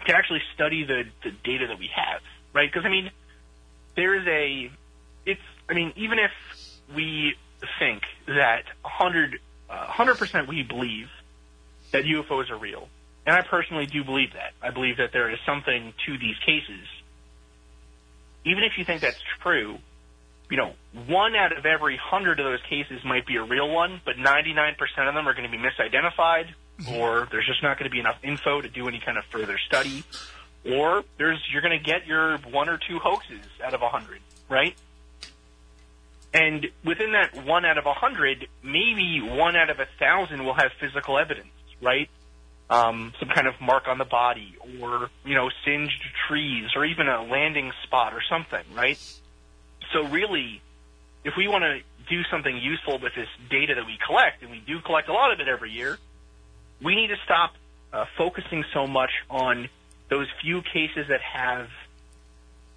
to 0.06 0.14
actually 0.14 0.42
study 0.54 0.84
the, 0.84 1.04
the 1.24 1.30
data 1.44 1.66
that 1.66 1.78
we 1.78 1.90
have, 1.94 2.20
right? 2.52 2.70
Because, 2.70 2.86
I 2.86 2.90
mean, 2.90 3.10
there 3.96 4.14
is 4.14 4.26
a, 4.26 4.70
it's, 5.24 5.40
I 5.68 5.74
mean, 5.74 5.92
even 5.96 6.18
if 6.18 6.30
we 6.94 7.34
think 7.78 8.02
that 8.26 8.64
100, 8.82 9.38
uh, 9.68 9.86
100% 9.86 10.46
we 10.46 10.62
believe 10.62 11.08
that 11.92 12.04
UFOs 12.04 12.50
are 12.50 12.58
real, 12.58 12.88
and 13.26 13.36
I 13.36 13.42
personally 13.42 13.86
do 13.86 14.04
believe 14.04 14.32
that. 14.34 14.52
I 14.62 14.70
believe 14.70 14.96
that 14.98 15.12
there 15.12 15.30
is 15.30 15.38
something 15.46 15.92
to 16.06 16.18
these 16.18 16.36
cases 16.44 16.86
even 18.46 18.62
if 18.62 18.78
you 18.78 18.84
think 18.84 19.00
that's 19.00 19.20
true, 19.42 19.76
you 20.48 20.56
know, 20.56 20.72
one 21.08 21.34
out 21.34 21.56
of 21.56 21.66
every 21.66 21.98
hundred 22.00 22.38
of 22.38 22.46
those 22.46 22.62
cases 22.70 23.04
might 23.04 23.26
be 23.26 23.36
a 23.36 23.42
real 23.42 23.68
one, 23.68 24.00
but 24.04 24.16
99% 24.16 24.76
of 25.08 25.14
them 25.14 25.28
are 25.28 25.34
going 25.34 25.50
to 25.50 25.54
be 25.54 25.58
misidentified, 25.58 26.46
mm-hmm. 26.78 26.94
or 26.94 27.28
there's 27.30 27.46
just 27.46 27.62
not 27.62 27.76
going 27.78 27.90
to 27.90 27.92
be 27.92 27.98
enough 27.98 28.18
info 28.22 28.60
to 28.60 28.68
do 28.68 28.86
any 28.86 29.00
kind 29.04 29.18
of 29.18 29.24
further 29.24 29.58
study, 29.66 30.04
or 30.64 31.02
there's 31.18 31.42
you're 31.52 31.62
going 31.62 31.76
to 31.76 31.84
get 31.84 32.06
your 32.06 32.38
one 32.38 32.68
or 32.68 32.78
two 32.78 33.00
hoaxes 33.00 33.44
out 33.64 33.74
of 33.74 33.82
a 33.82 33.88
hundred, 33.88 34.20
right? 34.48 34.76
And 36.32 36.68
within 36.84 37.12
that 37.12 37.44
one 37.44 37.64
out 37.64 37.78
of 37.78 37.86
a 37.86 37.94
hundred, 37.94 38.46
maybe 38.62 39.20
one 39.22 39.56
out 39.56 39.70
of 39.70 39.80
a 39.80 39.86
thousand 39.98 40.44
will 40.44 40.54
have 40.54 40.70
physical 40.78 41.18
evidence, 41.18 41.48
right? 41.82 42.08
um, 42.68 43.12
some 43.20 43.28
kind 43.28 43.46
of 43.46 43.54
mark 43.60 43.86
on 43.86 43.98
the 43.98 44.04
body 44.04 44.56
or, 44.80 45.10
you 45.24 45.34
know, 45.34 45.50
singed 45.64 46.02
trees 46.28 46.70
or 46.74 46.84
even 46.84 47.08
a 47.08 47.22
landing 47.22 47.72
spot 47.84 48.12
or 48.12 48.20
something, 48.28 48.64
right? 48.74 48.98
So 49.92 50.04
really, 50.08 50.60
if 51.24 51.34
we 51.36 51.46
want 51.48 51.62
to 51.62 51.80
do 52.08 52.22
something 52.30 52.56
useful 52.56 52.98
with 52.98 53.14
this 53.14 53.28
data 53.50 53.74
that 53.74 53.86
we 53.86 53.98
collect, 54.04 54.42
and 54.42 54.50
we 54.50 54.60
do 54.66 54.80
collect 54.80 55.08
a 55.08 55.12
lot 55.12 55.32
of 55.32 55.40
it 55.40 55.48
every 55.48 55.70
year, 55.70 55.98
we 56.82 56.94
need 56.94 57.08
to 57.08 57.16
stop 57.24 57.52
uh, 57.92 58.04
focusing 58.18 58.64
so 58.72 58.86
much 58.86 59.10
on 59.30 59.68
those 60.08 60.26
few 60.42 60.62
cases 60.62 61.06
that 61.08 61.20
have, 61.20 61.68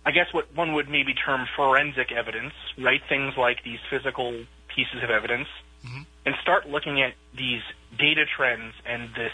I 0.05 0.11
guess, 0.11 0.27
what 0.31 0.55
one 0.55 0.73
would 0.73 0.87
maybe 0.87 1.13
term 1.13 1.47
forensic 1.55 2.11
evidence, 2.11 2.53
right? 2.77 3.01
Things 3.09 3.33
like 3.37 3.63
these 3.63 3.79
physical 3.89 4.31
pieces 4.67 5.03
of 5.03 5.09
evidence, 5.09 5.47
Mhm. 5.85 6.05
and 6.25 6.35
start 6.41 6.67
looking 6.67 7.01
at 7.01 7.13
these 7.33 7.61
data 7.97 8.25
trends 8.25 8.73
and 8.85 9.13
this, 9.15 9.33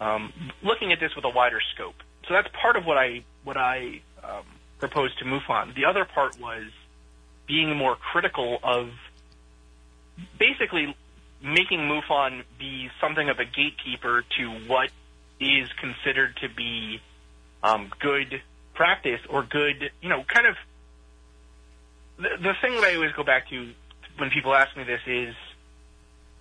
um, 0.00 0.32
looking 0.62 0.92
at 0.92 1.00
this 1.00 1.14
with 1.14 1.24
a 1.24 1.28
wider 1.28 1.60
scope. 1.74 2.02
So 2.26 2.34
that's 2.34 2.48
part 2.52 2.76
of 2.76 2.86
what 2.86 2.96
I 2.98 3.24
what 3.44 3.56
I 3.56 4.00
um, 4.22 4.44
proposed 4.78 5.18
to 5.18 5.24
MUFON. 5.24 5.74
The 5.74 5.84
other 5.84 6.04
part 6.04 6.38
was 6.40 6.70
being 7.46 7.76
more 7.76 7.96
critical 7.96 8.58
of 8.62 8.90
basically 10.38 10.96
making 11.42 11.80
MUFON 11.80 12.44
be 12.58 12.90
something 13.00 13.28
of 13.28 13.38
a 13.38 13.44
gatekeeper 13.44 14.24
to 14.38 14.50
what 14.68 14.90
is 15.40 15.68
considered 15.80 16.36
to 16.36 16.48
be 16.48 17.00
um, 17.62 17.90
good 17.98 18.40
practice 18.74 19.20
or 19.28 19.42
good, 19.42 19.90
you 20.00 20.08
know, 20.08 20.24
kind 20.24 20.46
of. 20.46 20.56
The, 22.16 22.28
the 22.40 22.54
thing 22.60 22.74
that 22.74 22.84
I 22.84 22.94
always 22.94 23.12
go 23.12 23.24
back 23.24 23.48
to 23.48 23.72
when 24.18 24.30
people 24.30 24.54
ask 24.54 24.76
me 24.76 24.84
this 24.84 25.00
is 25.06 25.34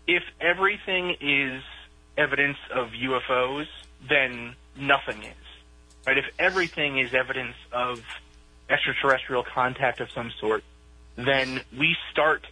if 0.08 0.24
everything 0.40 1.16
is 1.22 1.64
evidence 2.18 2.58
of 2.74 2.90
UFOs, 2.90 3.68
then 4.08 4.56
nothing 4.76 5.24
is. 5.24 5.36
Right? 6.06 6.18
If 6.18 6.26
everything 6.40 6.98
is 6.98 7.14
evidence 7.14 7.56
of 7.72 8.04
extraterrestrial 8.70 9.44
contact 9.44 10.00
of 10.00 10.10
some 10.12 10.32
sort, 10.40 10.64
then 11.16 11.62
we 11.78 11.96
start 12.12 12.48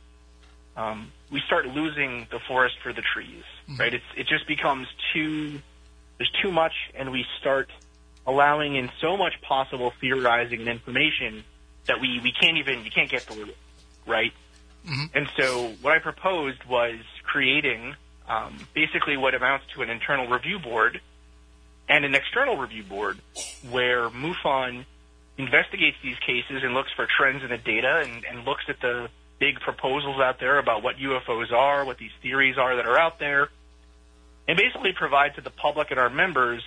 um, 0.78 1.12
we 1.32 1.42
start 1.46 1.68
losing 1.68 2.28
the 2.32 2.40
forest 2.40 2.76
for 2.82 2.94
the 2.94 3.02
trees. 3.02 3.44
Right? 3.78 3.94
It's 3.94 4.06
it 4.16 4.28
just 4.28 4.48
becomes 4.48 4.88
too 5.14 5.60
there's 6.18 6.32
too 6.42 6.52
much, 6.52 6.74
and 6.96 7.12
we 7.12 7.26
start 7.40 7.70
allowing 8.28 8.76
in 8.76 8.92
so 9.02 9.18
much 9.18 9.42
possible 9.42 9.94
theorizing 10.00 10.60
and 10.60 10.70
information 10.70 11.44
that 11.86 12.00
we 12.00 12.20
we 12.22 12.32
can't 12.32 12.58
even 12.58 12.86
you 12.86 12.92
can't 12.92 13.10
get 13.10 13.24
through 13.24 13.46
it. 13.46 13.58
Right? 14.06 14.34
And 15.14 15.30
so 15.38 15.74
what 15.82 15.94
I 15.94 16.00
proposed 16.00 16.64
was 16.66 17.00
creating 17.24 17.96
um, 18.28 18.58
basically 18.74 19.18
what 19.18 19.36
amounts 19.36 19.66
to 19.76 19.82
an 19.82 19.90
internal 19.90 20.28
review 20.28 20.60
board 20.60 21.02
and 21.88 22.06
an 22.06 22.16
external 22.16 22.58
review 22.58 22.84
board 22.84 23.20
where 23.70 24.10
MUFON 24.10 24.86
investigates 25.38 25.98
these 26.04 26.18
cases 26.20 26.64
and 26.64 26.74
looks 26.74 26.92
for 26.96 27.08
trends 27.18 27.44
in 27.44 27.50
the 27.50 27.58
data 27.58 28.04
and, 28.06 28.24
and 28.26 28.46
looks 28.46 28.64
at 28.68 28.80
the 28.82 29.10
big 29.40 29.60
proposals 29.60 30.20
out 30.20 30.40
there 30.40 30.60
about 30.60 30.84
what 30.84 30.98
UFOs 30.98 31.52
are, 31.52 31.86
what 31.86 31.98
these 31.98 32.12
theories 32.22 32.58
are 32.58 32.76
that 32.76 32.86
are 32.86 32.98
out 32.98 33.20
there, 33.20 33.50
and 34.48 34.58
basically 34.58 34.94
provide 34.94 35.36
to 35.36 35.42
the 35.42 35.50
public 35.50 35.92
and 35.92 36.00
our 36.00 36.10
members 36.10 36.64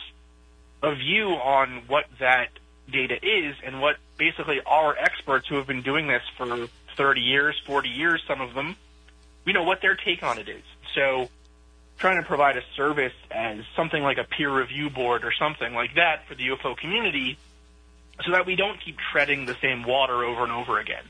a 0.83 0.94
view 0.94 1.29
on 1.29 1.83
what 1.87 2.07
that 2.18 2.48
data 2.90 3.14
is 3.22 3.55
and 3.64 3.81
what 3.81 3.96
basically 4.18 4.61
our 4.66 4.96
experts 4.96 5.46
who 5.48 5.57
have 5.57 5.66
been 5.66 5.83
doing 5.83 6.09
this 6.09 6.22
for 6.37 6.68
30 6.97 7.21
years, 7.21 7.61
40 7.67 7.89
years, 7.89 8.23
some 8.27 8.41
of 8.41 8.55
them, 8.55 8.77
we 9.45 9.53
know 9.53 9.65
what 9.65 9.81
their 9.83 9.97
take 9.97 10.23
on 10.23 10.39
it 10.39 10.49
is. 10.49 10.63
So 10.95 11.29
trying 11.99 12.21
to 12.21 12.27
provide 12.27 12.57
a 12.57 12.63
service 12.77 13.13
as 13.31 13.59
something 13.77 14.03
like 14.03 14.19
a 14.19 14.25
peer 14.25 14.53
review 14.53 14.91
board 14.91 15.25
or 15.25 15.33
something 15.39 15.75
like 15.75 15.95
that 15.95 16.27
for 16.27 16.35
the 16.35 16.49
UFO 16.49 16.77
community 16.77 17.39
so 18.25 18.33
that 18.33 18.47
we 18.47 18.57
don't 18.57 18.81
keep 18.85 18.97
treading 19.13 19.47
the 19.47 19.57
same 19.61 19.85
water 19.85 20.25
over 20.25 20.43
and 20.43 20.53
over 20.53 20.79
again. 20.79 21.05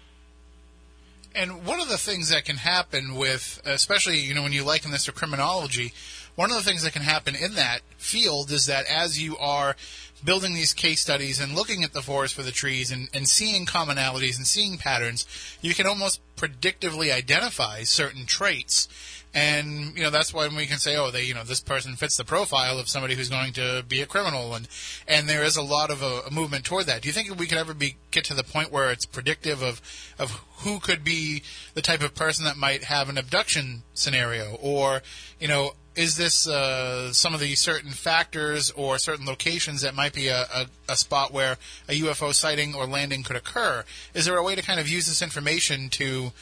And 1.34 1.64
one 1.64 1.80
of 1.80 1.88
the 1.88 1.96
things 1.96 2.28
that 2.28 2.44
can 2.44 2.56
happen 2.56 3.14
with, 3.14 3.60
especially 3.64 4.18
you 4.18 4.34
know 4.34 4.42
when 4.42 4.52
you 4.52 4.64
liken 4.64 4.90
this 4.90 5.06
to 5.06 5.12
criminology, 5.12 5.92
one 6.34 6.50
of 6.50 6.56
the 6.56 6.62
things 6.62 6.82
that 6.82 6.92
can 6.92 7.02
happen 7.02 7.34
in 7.34 7.54
that 7.54 7.80
field 7.96 8.50
is 8.50 8.66
that 8.66 8.84
as 8.86 9.20
you 9.20 9.38
are 9.38 9.76
building 10.24 10.54
these 10.54 10.72
case 10.72 11.00
studies 11.00 11.40
and 11.40 11.54
looking 11.54 11.82
at 11.84 11.92
the 11.92 12.02
forest 12.02 12.34
for 12.34 12.42
the 12.42 12.50
trees 12.50 12.90
and, 12.90 13.08
and 13.12 13.28
seeing 13.28 13.66
commonalities 13.66 14.36
and 14.36 14.46
seeing 14.46 14.78
patterns, 14.78 15.26
you 15.60 15.74
can 15.74 15.86
almost 15.86 16.20
predictively 16.36 17.12
identify 17.12 17.82
certain 17.82 18.26
traits. 18.26 18.88
And 19.34 19.96
you 19.96 20.02
know 20.02 20.10
that's 20.10 20.34
why 20.34 20.46
we 20.48 20.66
can 20.66 20.76
say, 20.76 20.94
oh, 20.94 21.10
they, 21.10 21.22
you 21.22 21.32
know, 21.32 21.42
this 21.42 21.60
person 21.60 21.96
fits 21.96 22.18
the 22.18 22.24
profile 22.24 22.78
of 22.78 22.86
somebody 22.86 23.14
who's 23.14 23.30
going 23.30 23.54
to 23.54 23.82
be 23.88 24.02
a 24.02 24.06
criminal, 24.06 24.54
and 24.54 24.68
and 25.08 25.26
there 25.26 25.42
is 25.42 25.56
a 25.56 25.62
lot 25.62 25.90
of 25.90 26.02
a, 26.02 26.20
a 26.26 26.30
movement 26.30 26.66
toward 26.66 26.84
that. 26.84 27.00
Do 27.00 27.08
you 27.08 27.14
think 27.14 27.34
we 27.38 27.46
could 27.46 27.56
ever 27.56 27.72
be 27.72 27.96
get 28.10 28.24
to 28.24 28.34
the 28.34 28.44
point 28.44 28.70
where 28.70 28.90
it's 28.90 29.06
predictive 29.06 29.62
of 29.62 29.80
of 30.18 30.32
who 30.58 30.80
could 30.80 31.02
be 31.02 31.42
the 31.72 31.80
type 31.80 32.02
of 32.02 32.14
person 32.14 32.44
that 32.44 32.58
might 32.58 32.84
have 32.84 33.08
an 33.08 33.16
abduction 33.16 33.84
scenario, 33.94 34.58
or 34.60 35.00
you 35.40 35.48
know, 35.48 35.72
is 35.94 36.16
this 36.16 36.48
uh, 36.48 37.12
some 37.12 37.34
of 37.34 37.40
the 37.40 37.54
certain 37.54 37.90
factors 37.90 38.70
or 38.70 38.98
certain 38.98 39.26
locations 39.26 39.82
that 39.82 39.94
might 39.94 40.14
be 40.14 40.28
a, 40.28 40.42
a, 40.42 40.66
a 40.88 40.96
spot 40.96 41.32
where 41.32 41.56
a 41.88 42.00
UFO 42.00 42.34
sighting 42.34 42.74
or 42.74 42.86
landing 42.86 43.22
could 43.22 43.36
occur? 43.36 43.84
Is 44.14 44.24
there 44.24 44.36
a 44.36 44.42
way 44.42 44.54
to 44.54 44.62
kind 44.62 44.80
of 44.80 44.88
use 44.88 45.06
this 45.06 45.20
information 45.20 45.90
to 45.90 46.32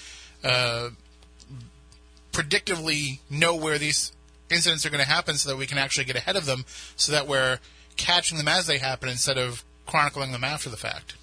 uh, 0.44 0.90
predictively 2.32 3.18
know 3.28 3.54
where 3.56 3.78
these 3.78 4.12
incidents 4.50 4.86
are 4.86 4.90
going 4.90 5.02
to 5.02 5.08
happen 5.08 5.36
so 5.36 5.48
that 5.48 5.56
we 5.56 5.66
can 5.66 5.78
actually 5.78 6.04
get 6.04 6.16
ahead 6.16 6.36
of 6.36 6.46
them 6.46 6.64
so 6.96 7.12
that 7.12 7.26
we're 7.26 7.58
catching 7.96 8.38
them 8.38 8.48
as 8.48 8.66
they 8.66 8.78
happen 8.78 9.08
instead 9.08 9.38
of 9.38 9.64
chronicling 9.86 10.32
them 10.32 10.44
after 10.44 10.68
the 10.68 10.76
fact? 10.76 11.14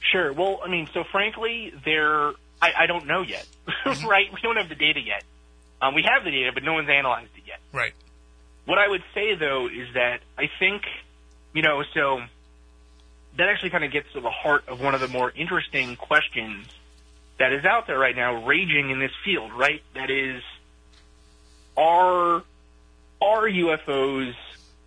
Sure. 0.00 0.32
Well, 0.32 0.60
I 0.64 0.68
mean, 0.68 0.88
so 0.94 1.04
frankly, 1.04 1.72
there, 1.84 2.30
I, 2.62 2.72
I 2.78 2.86
don't 2.86 3.06
know 3.06 3.22
yet, 3.22 3.46
right? 3.86 4.32
We 4.32 4.40
don't 4.42 4.56
have 4.56 4.68
the 4.68 4.74
data 4.74 5.00
yet. 5.00 5.24
Um, 5.82 5.94
we 5.94 6.02
have 6.02 6.24
the 6.24 6.30
data, 6.30 6.52
but 6.54 6.62
no 6.62 6.74
one's 6.74 6.88
analyzed. 6.88 7.30
Right. 7.76 7.92
What 8.64 8.78
I 8.78 8.88
would 8.88 9.04
say 9.14 9.34
though 9.34 9.68
is 9.68 9.92
that 9.92 10.20
I 10.38 10.48
think, 10.58 10.82
you 11.52 11.60
know, 11.60 11.82
so 11.92 12.22
that 13.36 13.48
actually 13.50 13.68
kind 13.68 13.84
of 13.84 13.92
gets 13.92 14.10
to 14.14 14.20
the 14.22 14.30
heart 14.30 14.66
of 14.66 14.80
one 14.80 14.94
of 14.94 15.02
the 15.02 15.08
more 15.08 15.30
interesting 15.36 15.94
questions 15.96 16.66
that 17.38 17.52
is 17.52 17.66
out 17.66 17.86
there 17.86 17.98
right 17.98 18.16
now, 18.16 18.46
raging 18.46 18.88
in 18.88 18.98
this 18.98 19.10
field, 19.26 19.52
right? 19.52 19.82
That 19.94 20.10
is, 20.10 20.42
are 21.76 22.42
are 23.20 23.42
UFOs 23.42 24.32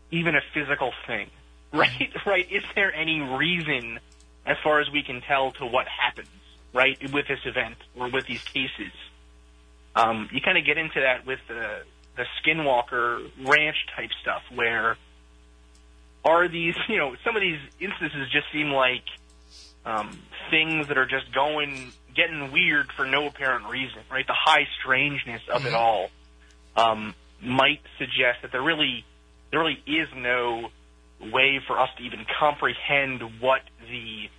even 0.10 0.36
a 0.36 0.42
physical 0.52 0.92
thing, 1.06 1.30
right? 1.72 2.12
Right? 2.26 2.52
Is 2.52 2.64
there 2.74 2.92
any 2.94 3.22
reason, 3.22 4.00
as 4.48 4.58
far 4.64 4.80
as 4.80 4.90
we 4.90 5.04
can 5.04 5.22
tell, 5.22 5.52
to 5.52 5.66
what 5.66 5.88
happens, 5.88 6.28
right, 6.74 6.98
with 7.14 7.28
this 7.28 7.40
event 7.46 7.78
or 7.96 8.10
with 8.10 8.26
these 8.26 8.44
cases? 8.44 8.92
Um, 9.96 10.28
you 10.32 10.42
kind 10.42 10.58
of 10.58 10.66
get 10.66 10.80
into 10.80 11.02
that 11.02 11.28
with 11.28 11.40
the 11.48 11.84
the 12.20 12.26
Skinwalker 12.44 13.32
Ranch 13.46 13.78
type 13.96 14.10
stuff, 14.22 14.42
where 14.54 14.98
are 16.26 16.50
these, 16.50 16.76
you 16.90 16.98
know, 16.98 17.16
some 17.24 17.38
of 17.38 17.42
these 17.42 17.60
instances 17.80 18.28
just 18.30 18.46
seem 18.52 18.72
like 18.72 19.06
um, 19.86 20.20
things 20.52 20.90
that 20.90 20.98
are 20.98 21.06
just 21.06 21.34
going, 21.34 21.94
getting 22.14 22.52
weird 22.52 22.92
for 22.92 23.06
no 23.06 23.28
apparent 23.28 23.68
reason, 23.70 24.02
right? 24.12 24.28
The 24.28 24.36
high 24.36 24.68
strangeness 24.82 25.42
of 25.48 25.66
it 25.66 25.74
all 25.74 26.10
um, 26.76 27.16
might 27.42 27.80
suggest 27.98 28.42
that 28.42 28.52
there 28.52 28.62
really, 28.62 29.06
there 29.52 29.62
really 29.62 29.82
is 29.88 30.10
no 30.14 30.70
way 31.22 31.62
for 31.66 31.80
us 31.80 31.90
to 31.98 32.04
even 32.04 32.26
comprehend 32.38 33.22
what 33.40 33.62
the, 33.90 34.30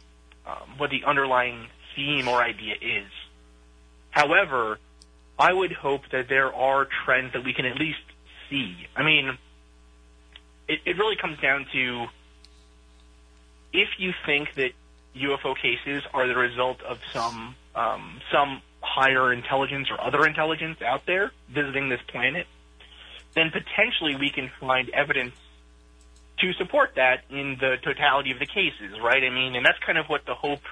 um, 0.46 0.76
what 0.76 0.90
the 0.90 1.04
underlying 1.06 1.66
theme 1.96 2.28
or 2.28 2.42
idea 2.42 2.74
is. 2.74 3.10
However, 4.10 4.78
I 5.40 5.55
would 5.55 5.72
hope 5.72 6.03
that 6.12 6.29
there 6.29 6.55
are 6.55 6.87
trends 7.05 7.33
that 7.33 7.42
we 7.42 7.55
can 7.55 7.64
at 7.64 7.79
least 7.79 7.98
see. 8.50 8.76
I 8.94 9.03
mean, 9.03 9.38
it, 10.68 10.81
it 10.85 10.98
really 10.98 11.16
comes 11.16 11.38
down 11.40 11.66
to 11.72 12.07
if 13.72 13.88
you 13.98 14.12
think 14.26 14.55
that 14.57 14.72
UFO 15.16 15.57
cases 15.57 16.03
are 16.12 16.26
the 16.26 16.37
result 16.37 16.83
of 16.83 16.98
some 17.12 17.55
um, 17.74 18.20
some 18.31 18.61
higher 18.83 19.33
intelligence 19.33 19.88
or 19.90 19.98
other 19.98 20.26
intelligence 20.26 20.83
out 20.83 21.07
there 21.07 21.33
visiting 21.48 21.88
this 21.88 22.00
planet, 22.09 22.46
then 23.35 23.50
potentially 23.50 24.16
we 24.16 24.31
can 24.31 24.50
find 24.61 24.90
evidence 24.90 25.35
to 26.40 26.53
support 26.55 26.92
that 26.96 27.22
in 27.31 27.57
the 27.61 27.76
totality 27.83 28.31
of 28.31 28.38
the 28.38 28.46
cases, 28.46 29.00
right? 29.03 29.22
I 29.22 29.31
mean, 29.31 29.55
and 29.55 29.64
that's 29.64 29.79
kind 29.79 29.98
of 29.98 30.07
what 30.07 30.26
the 30.26 30.35
hope, 30.35 30.62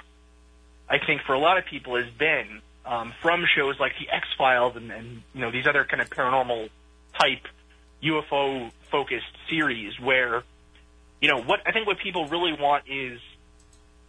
I 0.89 0.99
think, 0.99 1.23
for 1.23 1.35
a 1.35 1.39
lot 1.39 1.57
of 1.59 1.65
people 1.67 1.97
has 1.97 2.11
been 2.11 2.61
um, 2.89 3.13
from 3.23 3.45
shows 3.55 3.79
like 3.79 3.93
the 4.01 4.09
X 4.11 4.27
Files 4.37 4.75
and, 4.77 4.91
and 4.91 5.23
you 5.35 5.41
know 5.41 5.51
these 5.51 5.67
other 5.67 5.85
kind 5.85 6.01
of 6.01 6.09
paranormal 6.09 6.71
type 7.19 7.47
UFO 8.03 8.73
focused 8.91 9.27
series, 9.49 10.01
where 10.01 10.43
you 11.21 11.29
know 11.29 11.43
what 11.43 11.61
I 11.67 11.73
think 11.73 11.87
what 11.87 11.99
people 11.99 12.27
really 12.27 12.55
want 12.59 12.85
is 12.89 13.21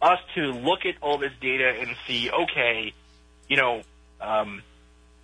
us 0.01 0.19
to 0.35 0.53
look 0.53 0.85
at 0.85 0.95
all 1.01 1.17
this 1.17 1.33
data 1.41 1.73
and 1.77 1.89
see, 2.07 2.31
okay, 2.31 2.93
you 3.49 3.57
know, 3.57 3.81
um, 4.21 4.61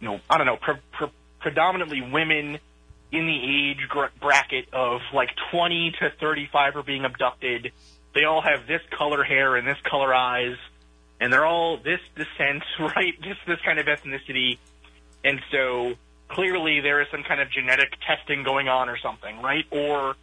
you 0.02 0.10
know, 0.10 0.20
I 0.30 0.38
don't 0.38 0.48
know, 0.48 0.58
pre- 0.58 0.82
pre- 0.92 1.12
predominantly 1.40 2.02
women 2.02 2.60
in 3.12 3.26
the 3.26 3.72
age 3.72 3.88
gr- 3.88 4.06
bracket 4.20 4.74
of 4.74 5.00
like 5.14 5.30
20 5.52 5.94
to 6.00 6.10
35 6.20 6.76
are 6.76 6.84
being 6.84 7.06
abducted. 7.06 7.72
They 8.14 8.26
all 8.26 8.42
have 8.42 8.68
this 8.68 8.82
color 8.98 9.24
hair 9.24 9.56
and 9.56 9.66
this 9.66 9.78
color 9.90 10.14
eyes. 10.14 10.58
And 11.20 11.32
they're 11.32 11.46
all 11.46 11.78
this 11.78 12.00
descent, 12.16 12.64
right? 12.80 13.20
Just 13.22 13.40
this 13.48 13.60
kind 13.66 13.80
of 13.80 13.86
ethnicity, 13.86 14.58
and 15.24 15.40
so 15.52 15.94
clearly 16.30 16.82
there 16.82 17.02
is 17.02 17.08
some 17.12 17.24
kind 17.24 17.42
of 17.42 17.50
genetic 17.50 17.94
testing 18.06 18.44
going 18.44 18.68
on 18.68 18.90
or 18.90 18.98
something, 18.98 19.42
right? 19.42 19.66
Or 19.72 20.16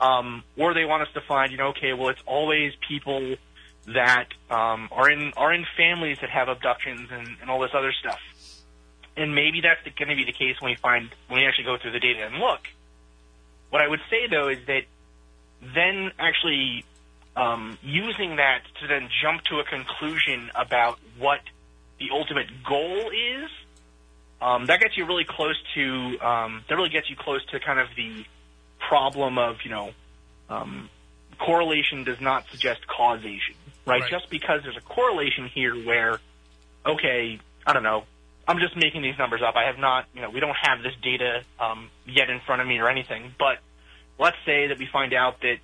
um, 0.00 0.42
or 0.56 0.74
they 0.74 0.84
want 0.84 1.02
us 1.02 1.08
to 1.14 1.20
find, 1.20 1.52
you 1.52 1.58
know, 1.58 1.68
okay, 1.68 1.92
well, 1.92 2.08
it's 2.08 2.22
always 2.26 2.72
people 2.88 3.36
that 3.86 4.28
um, 4.50 4.88
are 4.92 5.10
in 5.10 5.32
are 5.36 5.52
in 5.52 5.64
families 5.76 6.18
that 6.20 6.30
have 6.30 6.48
abductions 6.48 7.08
and, 7.10 7.28
and 7.40 7.50
all 7.50 7.60
this 7.60 7.70
other 7.74 7.92
stuff. 7.92 8.18
And 9.16 9.34
maybe 9.34 9.60
that's 9.60 9.82
going 9.96 10.08
to 10.08 10.16
be 10.16 10.24
the 10.24 10.32
case 10.32 10.56
when 10.60 10.70
we 10.70 10.76
find 10.76 11.10
when 11.28 11.40
we 11.40 11.46
actually 11.46 11.64
go 11.64 11.76
through 11.80 11.92
the 11.92 12.00
data 12.00 12.26
and 12.26 12.36
look. 12.36 12.60
What 13.70 13.82
I 13.82 13.88
would 13.88 14.00
say 14.10 14.26
though 14.30 14.48
is 14.48 14.58
that 14.66 14.82
then 15.74 16.10
actually 16.18 16.84
um, 17.36 17.78
using 17.82 18.36
that 18.36 18.62
to 18.80 18.86
then 18.86 19.08
jump 19.22 19.42
to 19.44 19.58
a 19.58 19.64
conclusion 19.64 20.50
about 20.54 20.98
what 21.18 21.40
the 21.98 22.08
ultimate 22.12 22.46
goal 22.68 23.10
is, 23.10 23.50
um, 24.40 24.66
that 24.66 24.80
gets 24.80 24.96
you 24.96 25.06
really 25.06 25.24
close 25.24 25.56
to 25.74 26.18
um, 26.20 26.64
that 26.68 26.74
really 26.74 26.90
gets 26.90 27.08
you 27.08 27.16
close 27.16 27.44
to 27.46 27.60
kind 27.60 27.78
of 27.78 27.88
the 27.96 28.24
problem 28.88 29.38
of 29.38 29.56
you 29.64 29.70
know 29.70 29.92
um, 30.50 30.90
correlation 31.38 32.04
does 32.04 32.20
not 32.20 32.46
suggest 32.50 32.86
causation, 32.86 33.54
right? 33.86 34.02
Right. 34.02 34.10
Just 34.10 34.30
because 34.30 34.62
there's 34.62 34.76
a 34.76 34.80
correlation 34.80 35.48
here 35.52 35.74
where, 35.74 36.18
okay, 36.86 37.38
I 37.66 37.72
don't 37.72 37.82
know, 37.82 38.04
I'm 38.46 38.58
just 38.58 38.76
making 38.76 39.02
these 39.02 39.16
numbers 39.18 39.40
up. 39.46 39.54
I 39.56 39.66
have 39.66 39.78
not, 39.78 40.06
you 40.14 40.22
know, 40.22 40.30
we 40.30 40.40
don't 40.40 40.56
have 40.60 40.82
this 40.82 40.94
data 41.02 41.42
um, 41.60 41.90
yet 42.06 42.28
in 42.30 42.40
front 42.40 42.60
of 42.60 42.68
me 42.68 42.78
or 42.78 42.88
anything. 42.88 43.34
But 43.38 43.58
let's 44.18 44.36
say 44.44 44.68
that 44.68 44.78
we 44.78 44.86
find 44.86 45.14
out 45.14 45.40
that, 45.42 45.58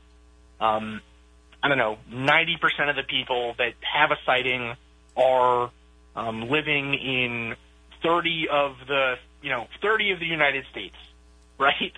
um, 0.64 1.00
I 1.62 1.68
don't 1.68 1.78
know, 1.78 1.98
90% 2.10 2.90
of 2.90 2.96
the 2.96 3.02
people 3.02 3.54
that 3.58 3.74
have 3.80 4.10
a 4.10 4.16
sighting 4.24 4.74
are 5.16 5.70
um, 6.14 6.48
living 6.48 6.94
in 6.94 7.56
30 8.02 8.48
of 8.50 8.76
the, 8.86 9.14
you 9.42 9.50
know, 9.50 9.66
30 9.82 10.12
of 10.12 10.20
the 10.20 10.26
United 10.26 10.64
States, 10.70 10.96
right? 11.58 11.92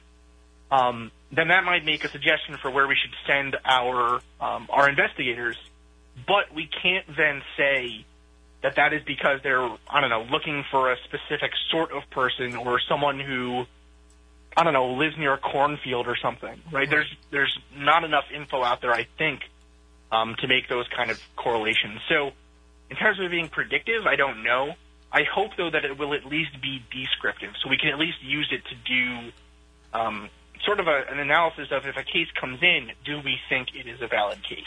Um, 0.71 1.11
then 1.33 1.49
that 1.49 1.65
might 1.65 1.85
make 1.85 2.05
a 2.05 2.09
suggestion 2.09 2.57
for 2.61 2.71
where 2.71 2.87
we 2.87 2.97
should 3.01 3.15
send 3.27 3.57
our 3.65 4.21
um, 4.41 4.69
our 4.71 4.89
investigators. 4.89 5.57
But 6.27 6.55
we 6.55 6.69
can't 6.83 7.07
then 7.17 7.43
say 7.57 8.05
that 8.63 8.77
that 8.77 8.93
is 8.93 9.03
because 9.05 9.41
they're 9.43 9.69
I 9.89 10.01
don't 10.01 10.11
know 10.11 10.27
looking 10.31 10.65
for 10.71 10.93
a 10.93 10.97
specific 11.05 11.53
sort 11.71 11.93
of 11.93 12.09
person 12.11 12.57
or 12.57 12.81
someone 12.89 13.21
who 13.21 13.67
I 14.57 14.65
don't 14.65 14.73
know 14.73 14.93
lives 14.95 15.17
near 15.19 15.35
a 15.35 15.39
cornfield 15.39 16.07
or 16.07 16.17
something. 16.17 16.61
Right? 16.73 16.89
There's 16.89 17.13
there's 17.31 17.57
not 17.77 18.05
enough 18.05 18.25
info 18.35 18.63
out 18.63 18.81
there, 18.81 18.93
I 18.93 19.07
think, 19.19 19.43
um, 20.13 20.35
to 20.41 20.49
make 20.49 20.69
those 20.69 20.87
kind 20.97 21.11
of 21.11 21.21
correlations. 21.37 22.01
So, 22.09 22.33
in 22.91 22.97
terms 22.97 23.21
of 23.21 23.31
being 23.31 23.49
predictive, 23.49 24.07
I 24.07 24.17
don't 24.17 24.43
know. 24.43 24.75
I 25.13 25.23
hope 25.25 25.53
though 25.57 25.71
that 25.71 25.85
it 25.85 25.99
will 25.99 26.15
at 26.15 26.25
least 26.25 26.61
be 26.61 26.83
descriptive, 26.93 27.55
so 27.63 27.69
we 27.69 27.79
can 27.79 27.91
at 27.91 27.99
least 27.99 28.19
use 28.23 28.53
it 28.53 28.63
to 28.67 28.75
do 28.75 29.33
um, 29.93 30.31
sort 30.65 30.81
of 30.81 30.87
a, 30.87 31.05
an 31.11 31.19
analysis 31.19 31.69
of 31.71 31.87
if 31.87 31.97
a 31.97 32.05
case 32.05 32.29
comes 32.39 32.63
in, 32.63 32.91
do 33.05 33.21
we 33.25 33.39
think 33.49 33.69
it 33.75 33.87
is 33.87 34.01
a 34.01 34.07
valid 34.07 34.43
case? 34.43 34.65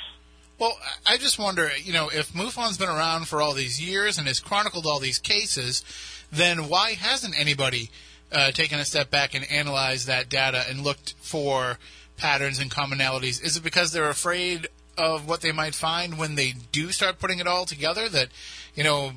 Well, 0.59 0.77
I 1.05 1.17
just 1.17 1.39
wonder, 1.39 1.71
you 1.81 1.93
know, 1.93 2.09
if 2.09 2.31
MUFON's 2.33 2.77
been 2.77 2.89
around 2.89 3.27
for 3.27 3.41
all 3.41 3.53
these 3.53 3.81
years 3.81 4.17
and 4.17 4.27
has 4.27 4.39
chronicled 4.39 4.85
all 4.85 4.99
these 4.99 5.17
cases, 5.17 5.83
then 6.31 6.67
why 6.69 6.91
hasn't 6.93 7.37
anybody 7.37 7.89
uh, 8.31 8.51
taken 8.51 8.79
a 8.79 8.85
step 8.85 9.09
back 9.09 9.33
and 9.33 9.49
analyzed 9.51 10.07
that 10.07 10.29
data 10.29 10.63
and 10.69 10.81
looked 10.81 11.15
for 11.19 11.79
patterns 12.17 12.59
and 12.59 12.69
commonalities? 12.69 13.43
Is 13.43 13.57
it 13.57 13.63
because 13.63 13.91
they're 13.91 14.09
afraid 14.09 14.67
of 14.97 15.27
what 15.27 15.41
they 15.41 15.51
might 15.51 15.75
find 15.75 16.17
when 16.17 16.35
they 16.35 16.53
do 16.71 16.91
start 16.91 17.19
putting 17.19 17.39
it 17.39 17.47
all 17.47 17.65
together? 17.65 18.09
That, 18.09 18.29
you 18.75 18.83
know, 18.83 19.11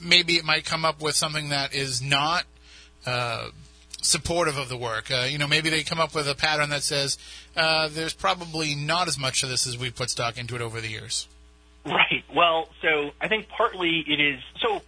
maybe 0.00 0.34
it 0.34 0.44
might 0.44 0.64
come 0.64 0.84
up 0.84 1.00
with 1.02 1.14
something 1.14 1.50
that 1.50 1.74
is 1.74 2.02
not 2.02 2.44
uh, 3.06 3.50
supportive 4.02 4.56
of 4.56 4.68
the 4.68 4.76
work. 4.76 5.10
Uh, 5.10 5.26
you 5.28 5.38
know, 5.38 5.46
maybe 5.46 5.70
they 5.70 5.82
come 5.82 6.00
up 6.00 6.14
with 6.14 6.28
a 6.28 6.34
pattern 6.34 6.70
that 6.70 6.82
says 6.82 7.18
uh, 7.56 7.88
there's 7.88 8.14
probably 8.14 8.74
not 8.74 9.08
as 9.08 9.18
much 9.18 9.42
of 9.42 9.48
this 9.48 9.66
as 9.66 9.78
we've 9.78 9.94
put 9.94 10.10
stock 10.10 10.38
into 10.38 10.54
it 10.54 10.60
over 10.60 10.80
the 10.80 10.88
years. 10.88 11.28
Right. 11.84 12.24
Well, 12.34 12.68
so 12.82 13.12
I 13.20 13.28
think 13.28 13.48
partly 13.48 14.04
it 14.06 14.20
is. 14.20 14.40
So 14.60 14.82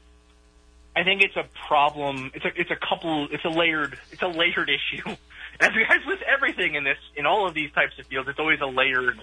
I 0.94 1.04
think 1.04 1.22
it's 1.22 1.37
a 1.37 1.46
problem. 1.66 2.30
It's 2.35 2.44
a 2.44 2.50
it's 2.54 2.70
a 2.70 2.76
couple. 2.76 3.28
It's 3.30 3.44
a 3.44 3.48
layered. 3.48 3.98
It's 4.11 4.22
a 4.22 4.28
layered 4.28 4.70
issue. 4.92 5.16
As 5.61 5.68
guys 5.68 6.04
with 6.06 6.20
everything 6.22 6.74
in 6.74 6.85
this, 6.85 6.98
in 7.16 7.24
all 7.24 7.46
of 7.46 7.54
these 7.54 7.70
types 7.72 7.98
of 7.98 8.06
fields, 8.06 8.28
it's 8.28 8.38
always 8.38 8.61
a 8.61 8.66
layered 8.66 9.22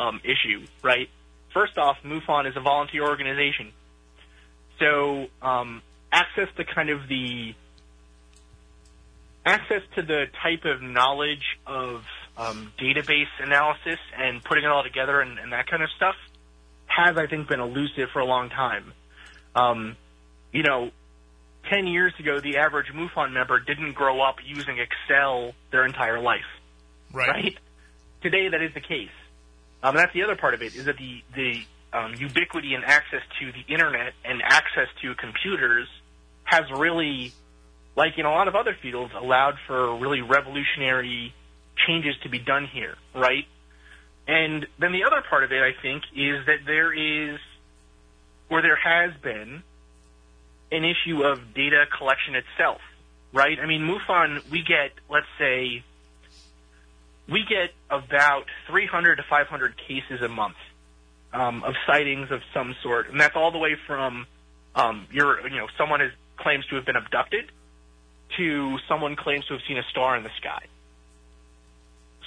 um, 0.00 0.20
issue, 0.24 0.66
right? 0.82 1.08
First 1.52 1.78
off, 1.78 1.98
MUFON 2.04 2.48
is 2.48 2.56
a 2.56 2.60
volunteer 2.60 3.02
organization, 3.04 3.72
so 4.78 5.26
um, 5.42 5.82
access 6.12 6.48
to 6.56 6.64
kind 6.64 6.90
of 6.90 7.08
the 7.08 7.54
access 9.44 9.82
to 9.96 10.02
the 10.02 10.26
type 10.42 10.64
of 10.64 10.82
knowledge 10.82 11.58
of 11.66 12.04
um, 12.36 12.72
database 12.78 13.28
analysis 13.40 13.98
and 14.16 14.42
putting 14.44 14.64
it 14.64 14.70
all 14.70 14.82
together 14.82 15.20
and, 15.20 15.38
and 15.38 15.52
that 15.52 15.66
kind 15.66 15.82
of 15.82 15.88
stuff 15.96 16.14
has, 16.86 17.16
I 17.16 17.26
think, 17.26 17.48
been 17.48 17.60
elusive 17.60 18.10
for 18.12 18.20
a 18.20 18.24
long 18.24 18.50
time. 18.50 18.92
Um, 19.54 19.96
you 20.52 20.62
know, 20.62 20.90
10 21.70 21.86
years 21.86 22.12
ago, 22.18 22.40
the 22.40 22.58
average 22.58 22.88
MUFON 22.92 23.32
member 23.32 23.60
didn't 23.60 23.92
grow 23.92 24.20
up 24.20 24.36
using 24.44 24.78
Excel 24.78 25.52
their 25.70 25.84
entire 25.84 26.20
life, 26.20 26.40
right? 27.12 27.56
Today, 28.22 28.48
that 28.48 28.62
is 28.62 28.74
the 28.74 28.80
case. 28.80 29.08
Um, 29.82 29.96
that's 29.96 30.12
the 30.12 30.22
other 30.22 30.36
part 30.36 30.54
of 30.54 30.62
it, 30.62 30.74
is 30.74 30.84
that 30.84 30.96
the, 30.98 31.22
the 31.34 31.62
um, 31.92 32.14
ubiquity 32.18 32.74
and 32.74 32.84
access 32.84 33.22
to 33.40 33.52
the 33.52 33.72
internet 33.72 34.12
and 34.24 34.42
access 34.42 34.88
to 35.02 35.14
computers 35.14 35.88
has 36.44 36.70
really, 36.70 37.32
like 37.96 38.18
in 38.18 38.26
a 38.26 38.30
lot 38.30 38.48
of 38.48 38.54
other 38.54 38.76
fields, 38.80 39.12
allowed 39.16 39.54
for 39.66 39.96
really 39.96 40.20
revolutionary 40.20 41.34
changes 41.86 42.14
to 42.22 42.28
be 42.28 42.38
done 42.38 42.66
here, 42.66 42.96
right? 43.14 43.46
And 44.28 44.66
then 44.78 44.92
the 44.92 45.04
other 45.04 45.22
part 45.28 45.44
of 45.44 45.52
it, 45.52 45.62
I 45.62 45.72
think, 45.80 46.04
is 46.14 46.46
that 46.46 46.66
there 46.66 46.92
is, 46.92 47.38
or 48.50 48.62
there 48.62 48.76
has 48.76 49.12
been, 49.22 49.62
an 50.72 50.84
issue 50.84 51.24
of 51.24 51.52
data 51.54 51.86
collection 51.98 52.34
itself, 52.36 52.80
right? 53.32 53.58
I 53.60 53.66
mean, 53.66 53.82
MUFON, 53.82 54.48
we 54.50 54.62
get, 54.62 54.92
let's 55.08 55.26
say, 55.38 55.82
we 57.30 57.44
get 57.48 57.70
about 57.88 58.44
300 58.68 59.16
to 59.16 59.22
500 59.28 59.74
cases 59.76 60.20
a 60.22 60.28
month 60.28 60.56
um, 61.32 61.62
of 61.62 61.74
sightings 61.86 62.30
of 62.30 62.40
some 62.52 62.74
sort, 62.82 63.10
and 63.10 63.20
that's 63.20 63.36
all 63.36 63.52
the 63.52 63.58
way 63.58 63.76
from 63.86 64.26
um, 64.74 65.06
your, 65.12 65.46
you 65.48 65.56
know, 65.56 65.68
someone 65.78 66.00
is, 66.00 66.12
claims 66.36 66.66
to 66.66 66.76
have 66.76 66.84
been 66.84 66.96
abducted 66.96 67.50
to 68.36 68.78
someone 68.88 69.16
claims 69.16 69.44
to 69.46 69.54
have 69.54 69.62
seen 69.66 69.78
a 69.78 69.82
star 69.90 70.16
in 70.16 70.24
the 70.24 70.30
sky. 70.40 70.62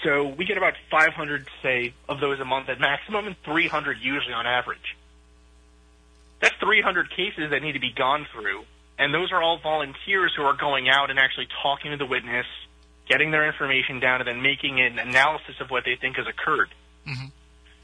So 0.04 0.28
we 0.28 0.46
get 0.46 0.58
about 0.58 0.74
500, 0.92 1.48
say, 1.62 1.94
of 2.10 2.20
those 2.20 2.40
a 2.40 2.46
month 2.46 2.70
at 2.70 2.80
maximum, 2.80 3.26
and 3.28 3.36
300 3.44 3.98
usually 4.02 4.34
on 4.34 4.46
average. 4.46 4.98
That's 6.42 6.56
300 6.56 7.10
cases 7.10 7.52
that 7.52 7.62
need 7.62 7.74
to 7.74 7.80
be 7.80 7.94
gone 7.94 8.28
through, 8.34 8.64
and 9.00 9.14
those 9.14 9.32
are 9.32 9.42
all 9.42 9.60
volunteers 9.60 10.34
who 10.36 10.44
are 10.44 10.56
going 10.56 10.90
out 10.90 11.10
and 11.10 11.20
actually 11.20 11.48
talking 11.62 11.92
to 11.92 11.98
the 11.98 12.06
witness, 12.06 12.46
getting 13.08 13.32
their 13.32 13.46
information 13.46 14.00
down, 14.00 14.22
and 14.22 14.28
then 14.28 14.42
making 14.42 14.80
an 14.80 15.00
analysis 15.00 15.60
of 15.60 15.70
what 15.70 15.84
they 15.86 15.96
think 15.96 16.16
has 16.18 16.28
occurred. 16.28 16.70
Mhm. 17.06 17.32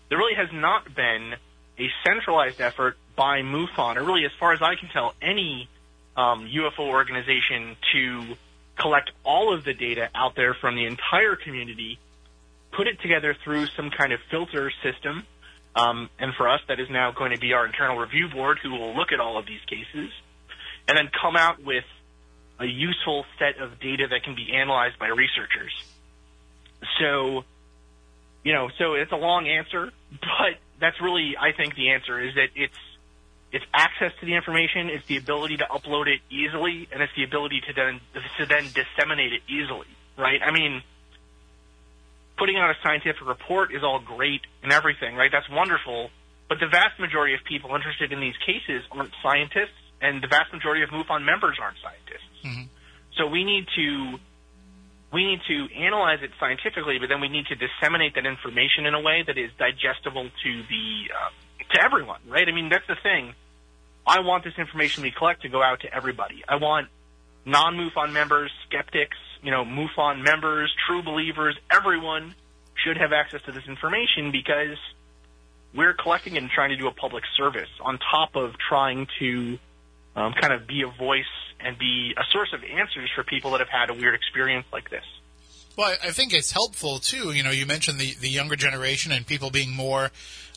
There 0.09 0.17
really 0.17 0.35
has 0.35 0.51
not 0.51 0.93
been 0.95 1.35
a 1.77 1.91
centralized 2.05 2.61
effort 2.61 2.97
by 3.15 3.41
MUFON, 3.41 3.97
or 3.97 4.03
really, 4.03 4.25
as 4.25 4.31
far 4.39 4.53
as 4.53 4.61
I 4.61 4.75
can 4.75 4.89
tell, 4.89 5.13
any 5.21 5.67
um, 6.15 6.47
UFO 6.47 6.87
organization 6.87 7.77
to 7.93 8.37
collect 8.75 9.11
all 9.23 9.53
of 9.53 9.63
the 9.63 9.73
data 9.73 10.09
out 10.15 10.35
there 10.35 10.53
from 10.53 10.75
the 10.75 10.85
entire 10.85 11.35
community, 11.35 11.99
put 12.71 12.87
it 12.87 12.99
together 13.01 13.35
through 13.43 13.67
some 13.67 13.89
kind 13.89 14.11
of 14.11 14.19
filter 14.29 14.71
system, 14.83 15.25
um, 15.75 16.09
and 16.19 16.33
for 16.35 16.49
us, 16.49 16.61
that 16.67 16.79
is 16.79 16.89
now 16.89 17.11
going 17.11 17.31
to 17.31 17.39
be 17.39 17.53
our 17.53 17.65
internal 17.65 17.97
review 17.97 18.27
board 18.27 18.59
who 18.61 18.71
will 18.71 18.95
look 18.95 19.11
at 19.11 19.19
all 19.19 19.37
of 19.37 19.45
these 19.45 19.61
cases, 19.67 20.11
and 20.87 20.97
then 20.97 21.09
come 21.21 21.35
out 21.35 21.63
with 21.63 21.85
a 22.59 22.65
useful 22.65 23.25
set 23.37 23.61
of 23.61 23.79
data 23.79 24.07
that 24.09 24.23
can 24.23 24.35
be 24.35 24.53
analyzed 24.53 24.99
by 24.99 25.07
researchers. 25.07 25.71
So, 26.99 27.45
you 28.43 28.53
know, 28.53 28.69
so 28.77 28.93
it's 28.93 29.11
a 29.11 29.17
long 29.17 29.47
answer, 29.47 29.91
but 30.21 30.59
that's 30.79 31.01
really, 31.01 31.35
I 31.39 31.51
think, 31.51 31.75
the 31.75 31.91
answer 31.91 32.19
is 32.19 32.35
that 32.35 32.49
it's 32.55 32.77
it's 33.51 33.65
access 33.73 34.11
to 34.19 34.27
the 34.27 34.35
information, 34.35 34.89
it's 34.89 35.05
the 35.07 35.17
ability 35.17 35.57
to 35.57 35.65
upload 35.65 36.05
it 36.07 36.21
easily, 36.29 36.87
and 36.91 37.01
it's 37.01 37.13
the 37.15 37.23
ability 37.23 37.61
to 37.67 37.73
then 37.73 37.99
to 38.37 38.45
then 38.45 38.65
disseminate 38.73 39.33
it 39.33 39.41
easily, 39.49 39.87
right? 40.17 40.39
I 40.43 40.51
mean, 40.51 40.83
putting 42.37 42.57
out 42.57 42.69
a 42.69 42.75
scientific 42.83 43.25
report 43.25 43.73
is 43.73 43.83
all 43.83 43.99
great 43.99 44.41
and 44.61 44.71
everything, 44.71 45.15
right? 45.15 45.31
That's 45.31 45.49
wonderful, 45.49 46.11
but 46.47 46.59
the 46.59 46.67
vast 46.67 46.99
majority 46.99 47.33
of 47.33 47.41
people 47.43 47.75
interested 47.75 48.11
in 48.11 48.19
these 48.19 48.37
cases 48.45 48.83
aren't 48.91 49.13
scientists, 49.23 49.77
and 50.01 50.21
the 50.21 50.27
vast 50.27 50.53
majority 50.53 50.83
of 50.83 50.89
MUFON 50.89 51.25
members 51.25 51.57
aren't 51.59 51.77
scientists. 51.81 52.28
So 53.19 53.27
we 53.27 53.43
need 53.43 53.67
to 53.75 54.17
we 55.11 55.25
need 55.25 55.39
to 55.47 55.75
analyze 55.75 56.19
it 56.21 56.31
scientifically, 56.39 56.97
but 56.99 57.09
then 57.09 57.19
we 57.19 57.27
need 57.27 57.47
to 57.47 57.55
disseminate 57.55 58.15
that 58.15 58.25
information 58.25 58.85
in 58.85 58.93
a 58.93 59.01
way 59.01 59.23
that 59.27 59.37
is 59.37 59.51
digestible 59.59 60.23
to 60.23 60.63
the 60.69 60.85
uh, 61.13 61.73
to 61.73 61.83
everyone, 61.83 62.21
right? 62.27 62.47
I 62.47 62.51
mean, 62.51 62.69
that's 62.69 62.87
the 62.87 62.95
thing. 63.03 63.33
I 64.07 64.21
want 64.21 64.43
this 64.43 64.53
information 64.57 65.03
we 65.03 65.11
collect 65.11 65.41
to 65.41 65.49
go 65.49 65.61
out 65.61 65.81
to 65.81 65.93
everybody. 65.93 66.43
I 66.47 66.55
want 66.55 66.87
non-MUFON 67.45 68.11
members, 68.11 68.51
skeptics, 68.67 69.17
you 69.43 69.51
know, 69.51 69.65
MUFON 69.65 70.23
members, 70.23 70.73
true 70.87 71.03
believers, 71.03 71.55
everyone 71.71 72.33
should 72.83 72.97
have 72.97 73.11
access 73.11 73.41
to 73.43 73.51
this 73.51 73.67
information 73.67 74.31
because 74.31 74.77
we're 75.75 75.93
collecting 75.93 76.35
it 76.35 76.41
and 76.41 76.49
trying 76.49 76.69
to 76.69 76.77
do 76.77 76.87
a 76.87 76.93
public 76.93 77.23
service 77.37 77.69
on 77.81 77.99
top 78.11 78.35
of 78.35 78.53
trying 78.57 79.07
to 79.19 79.59
um, 80.15 80.33
kind 80.33 80.53
of 80.53 80.67
be 80.67 80.81
a 80.81 80.87
voice 80.87 81.23
and 81.59 81.77
be 81.77 82.13
a 82.17 82.23
source 82.31 82.53
of 82.53 82.63
answers 82.63 83.09
for 83.15 83.23
people 83.23 83.51
that 83.51 83.59
have 83.59 83.69
had 83.69 83.89
a 83.89 83.93
weird 83.93 84.15
experience 84.15 84.65
like 84.71 84.89
this. 84.89 85.03
Well, 85.77 85.95
I 86.03 86.11
think 86.11 86.33
it's 86.33 86.51
helpful 86.51 86.99
too. 86.99 87.31
You 87.31 87.43
know, 87.43 87.51
you 87.51 87.65
mentioned 87.65 87.99
the 87.99 88.13
the 88.15 88.29
younger 88.29 88.55
generation 88.55 89.11
and 89.11 89.25
people 89.25 89.49
being 89.49 89.73
more 89.73 90.11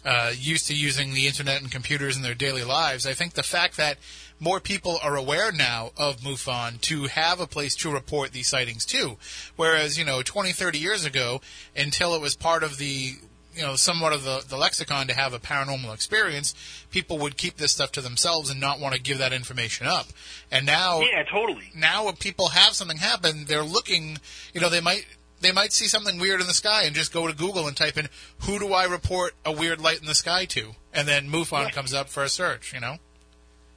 uh, 0.04 0.32
used 0.36 0.66
to 0.66 0.74
using 0.74 1.14
the 1.14 1.26
internet 1.26 1.60
and 1.62 1.70
computers 1.70 2.16
in 2.16 2.22
their 2.22 2.34
daily 2.34 2.64
lives. 2.64 3.06
I 3.06 3.14
think 3.14 3.34
the 3.34 3.42
fact 3.42 3.76
that 3.76 3.98
more 4.40 4.58
people 4.58 4.98
are 5.02 5.16
aware 5.16 5.52
now 5.52 5.92
of 5.96 6.16
MUFON 6.16 6.80
to 6.80 7.04
have 7.04 7.38
a 7.38 7.46
place 7.46 7.76
to 7.76 7.92
report 7.92 8.32
these 8.32 8.48
sightings 8.48 8.84
too. 8.84 9.16
Whereas, 9.54 9.96
you 9.96 10.04
know, 10.04 10.22
20, 10.22 10.50
30 10.50 10.78
years 10.78 11.04
ago, 11.04 11.40
until 11.76 12.14
it 12.16 12.20
was 12.20 12.34
part 12.34 12.64
of 12.64 12.78
the 12.78 13.14
you 13.54 13.62
know, 13.62 13.76
somewhat 13.76 14.12
of 14.12 14.24
the, 14.24 14.44
the 14.48 14.56
lexicon 14.56 15.06
to 15.08 15.14
have 15.14 15.32
a 15.34 15.38
paranormal 15.38 15.92
experience, 15.94 16.54
people 16.90 17.18
would 17.18 17.36
keep 17.36 17.56
this 17.56 17.72
stuff 17.72 17.92
to 17.92 18.00
themselves 18.00 18.50
and 18.50 18.60
not 18.60 18.80
want 18.80 18.94
to 18.94 19.00
give 19.00 19.18
that 19.18 19.32
information 19.32 19.86
up. 19.86 20.06
And 20.50 20.64
now, 20.66 21.00
Yeah, 21.00 21.22
totally. 21.24 21.70
now 21.74 22.06
when 22.06 22.16
people 22.16 22.48
have 22.48 22.72
something 22.74 22.98
happen, 22.98 23.44
they're 23.46 23.62
looking, 23.64 24.18
you 24.54 24.60
know, 24.60 24.68
they 24.68 24.80
might 24.80 25.06
they 25.40 25.50
might 25.52 25.72
see 25.72 25.86
something 25.86 26.20
weird 26.20 26.40
in 26.40 26.46
the 26.46 26.54
sky 26.54 26.84
and 26.84 26.94
just 26.94 27.12
go 27.12 27.26
to 27.26 27.34
Google 27.34 27.66
and 27.66 27.76
type 27.76 27.98
in 27.98 28.08
who 28.42 28.58
do 28.60 28.72
I 28.72 28.84
report 28.84 29.34
a 29.44 29.50
weird 29.52 29.80
light 29.80 30.00
in 30.00 30.06
the 30.06 30.14
sky 30.14 30.44
to, 30.46 30.76
and 30.94 31.08
then 31.08 31.28
MUFON 31.28 31.72
comes 31.72 31.92
up 31.92 32.08
for 32.08 32.22
a 32.22 32.28
search. 32.28 32.72
You 32.72 32.78
know. 32.80 32.98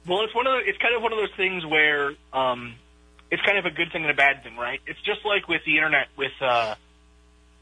Well, 0.06 0.22
it's 0.22 0.34
one 0.34 0.46
of 0.46 0.52
the, 0.52 0.68
it's 0.70 0.78
kind 0.78 0.94
of 0.94 1.02
one 1.02 1.12
of 1.12 1.18
those 1.18 1.34
things 1.36 1.66
where 1.66 2.12
um, 2.32 2.76
it's 3.32 3.42
kind 3.42 3.58
of 3.58 3.64
a 3.66 3.70
good 3.70 3.90
thing 3.90 4.02
and 4.02 4.10
a 4.12 4.14
bad 4.14 4.44
thing, 4.44 4.56
right? 4.56 4.80
It's 4.86 5.00
just 5.00 5.24
like 5.24 5.48
with 5.48 5.62
the 5.66 5.74
internet 5.76 6.06
with 6.16 6.30
uh, 6.40 6.76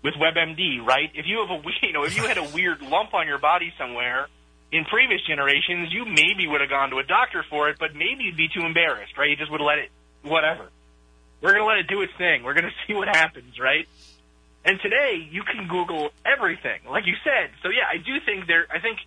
with 0.04 0.14
WebMD, 0.14 0.84
right? 0.84 1.10
If 1.14 1.24
you 1.26 1.40
have 1.40 1.50
a 1.50 1.62
you 1.82 1.92
know 1.92 2.04
if 2.04 2.16
you 2.16 2.24
had 2.28 2.38
a 2.38 2.44
weird 2.54 2.82
lump 2.82 3.14
on 3.14 3.26
your 3.26 3.38
body 3.38 3.72
somewhere 3.76 4.28
in 4.70 4.84
previous 4.84 5.22
generations, 5.26 5.88
you 5.92 6.04
maybe 6.04 6.46
would 6.46 6.60
have 6.60 6.70
gone 6.70 6.90
to 6.90 6.98
a 6.98 7.04
doctor 7.04 7.44
for 7.48 7.70
it, 7.70 7.78
but 7.80 7.94
maybe 7.94 8.24
you'd 8.24 8.36
be 8.36 8.48
too 8.48 8.64
embarrassed, 8.64 9.16
right? 9.16 9.30
You 9.30 9.36
just 9.36 9.50
would 9.50 9.60
let 9.60 9.78
it 9.78 9.90
whatever. 10.22 10.68
We're 11.40 11.52
gonna 11.52 11.66
let 11.66 11.78
it 11.78 11.88
do 11.88 12.02
its 12.02 12.12
thing. 12.16 12.44
We're 12.44 12.54
gonna 12.54 12.74
see 12.86 12.94
what 12.94 13.08
happens, 13.08 13.58
right? 13.58 13.88
And 14.66 14.78
today 14.80 15.26
you 15.30 15.42
can 15.42 15.66
Google 15.68 16.10
everything, 16.24 16.80
like 16.88 17.06
you 17.06 17.14
said. 17.24 17.50
So 17.62 17.70
yeah, 17.70 17.88
I 17.90 17.96
do 17.96 18.20
think 18.24 18.46
there. 18.46 18.66
I 18.70 18.80
think 18.80 18.98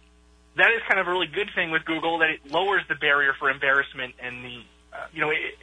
that 0.55 0.71
is 0.71 0.81
kind 0.89 0.99
of 0.99 1.07
a 1.07 1.11
really 1.11 1.27
good 1.27 1.49
thing 1.53 1.69
with 1.69 1.85
Google 1.85 2.19
that 2.19 2.29
it 2.29 2.51
lowers 2.51 2.81
the 2.89 2.95
barrier 2.95 3.33
for 3.37 3.49
embarrassment 3.51 4.15
and 4.19 4.43
the, 4.43 4.57
uh, 4.91 5.05
you 5.13 5.21
know, 5.21 5.29
it, 5.29 5.53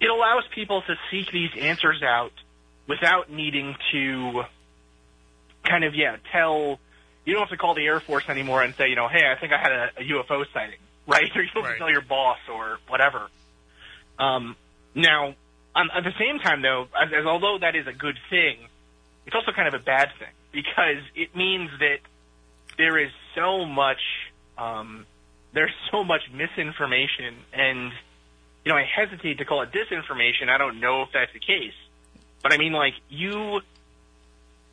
it 0.00 0.10
allows 0.10 0.42
people 0.52 0.82
to 0.82 0.94
seek 1.10 1.30
these 1.30 1.50
answers 1.56 2.02
out 2.02 2.32
without 2.90 3.30
needing 3.30 3.76
to 3.92 4.42
kind 5.64 5.84
of, 5.84 5.94
yeah, 5.94 6.16
tell, 6.32 6.80
you 7.24 7.32
don't 7.34 7.42
have 7.42 7.50
to 7.50 7.56
call 7.56 7.74
the 7.74 7.86
Air 7.86 8.00
Force 8.00 8.24
anymore 8.28 8.62
and 8.62 8.74
say, 8.76 8.88
you 8.88 8.96
know, 8.96 9.06
hey, 9.08 9.22
I 9.30 9.38
think 9.40 9.52
I 9.52 9.58
had 9.58 9.72
a, 9.72 9.84
a 9.98 10.02
UFO 10.02 10.44
sighting, 10.52 10.80
right? 11.06 11.30
Or 11.34 11.42
you 11.42 11.48
don't 11.54 11.62
have 11.62 11.70
Right. 11.70 11.72
to 11.74 11.78
tell 11.78 11.90
your 11.90 12.02
boss 12.02 12.38
or 12.52 12.78
whatever. 12.88 13.28
Um, 14.18 14.56
now, 14.94 15.34
um, 15.76 15.88
at 15.94 16.02
the 16.02 16.12
same 16.18 16.40
time, 16.40 16.62
though, 16.62 16.88
as, 17.00 17.08
as 17.16 17.24
although 17.26 17.58
that 17.60 17.76
is 17.76 17.86
a 17.86 17.92
good 17.92 18.18
thing, 18.28 18.58
it's 19.26 19.36
also 19.36 19.52
kind 19.52 19.68
of 19.68 19.74
a 19.80 19.84
bad 19.84 20.08
thing 20.18 20.34
because 20.52 21.02
it 21.14 21.36
means 21.36 21.70
that 21.78 21.98
there 22.76 22.98
is 22.98 23.10
so 23.36 23.64
much 23.64 24.00
um, 24.58 25.06
there's 25.54 25.72
so 25.92 26.02
much 26.04 26.22
misinformation 26.32 27.34
and 27.52 27.92
you 28.64 28.72
know 28.72 28.76
I 28.76 28.84
hesitate 28.84 29.38
to 29.38 29.44
call 29.44 29.62
it 29.62 29.70
disinformation. 29.72 30.48
I 30.48 30.58
don't 30.58 30.80
know 30.80 31.02
if 31.02 31.10
that's 31.12 31.32
the 31.32 31.38
case. 31.38 31.74
But 32.42 32.52
I 32.52 32.58
mean 32.58 32.72
like 32.72 32.94
you 33.08 33.60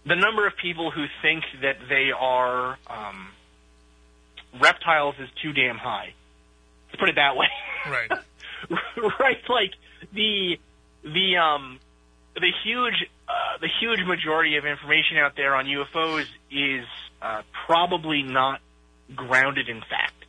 the 0.05 0.15
number 0.15 0.47
of 0.47 0.55
people 0.55 0.89
who 0.91 1.05
think 1.21 1.43
that 1.61 1.77
they 1.89 2.11
are 2.17 2.77
um, 2.87 3.27
reptiles 4.61 5.15
is 5.19 5.29
too 5.41 5.51
damn 5.51 5.77
high. 5.77 6.13
Let's 6.87 6.99
put 6.99 7.09
it 7.09 7.15
that 7.15 7.35
way. 7.35 7.47
Right. 7.87 8.11
right 9.19 9.37
like 9.47 9.71
the 10.11 10.59
the 11.03 11.37
um 11.37 11.79
the 12.35 12.51
huge 12.65 13.05
uh, 13.29 13.57
the 13.61 13.69
huge 13.79 14.05
majority 14.05 14.57
of 14.57 14.65
information 14.65 15.17
out 15.17 15.37
there 15.37 15.55
on 15.55 15.65
UFOs 15.65 16.25
is 16.51 16.85
uh, 17.21 17.43
probably 17.65 18.23
not 18.23 18.59
grounded 19.15 19.69
in 19.69 19.79
fact. 19.79 20.25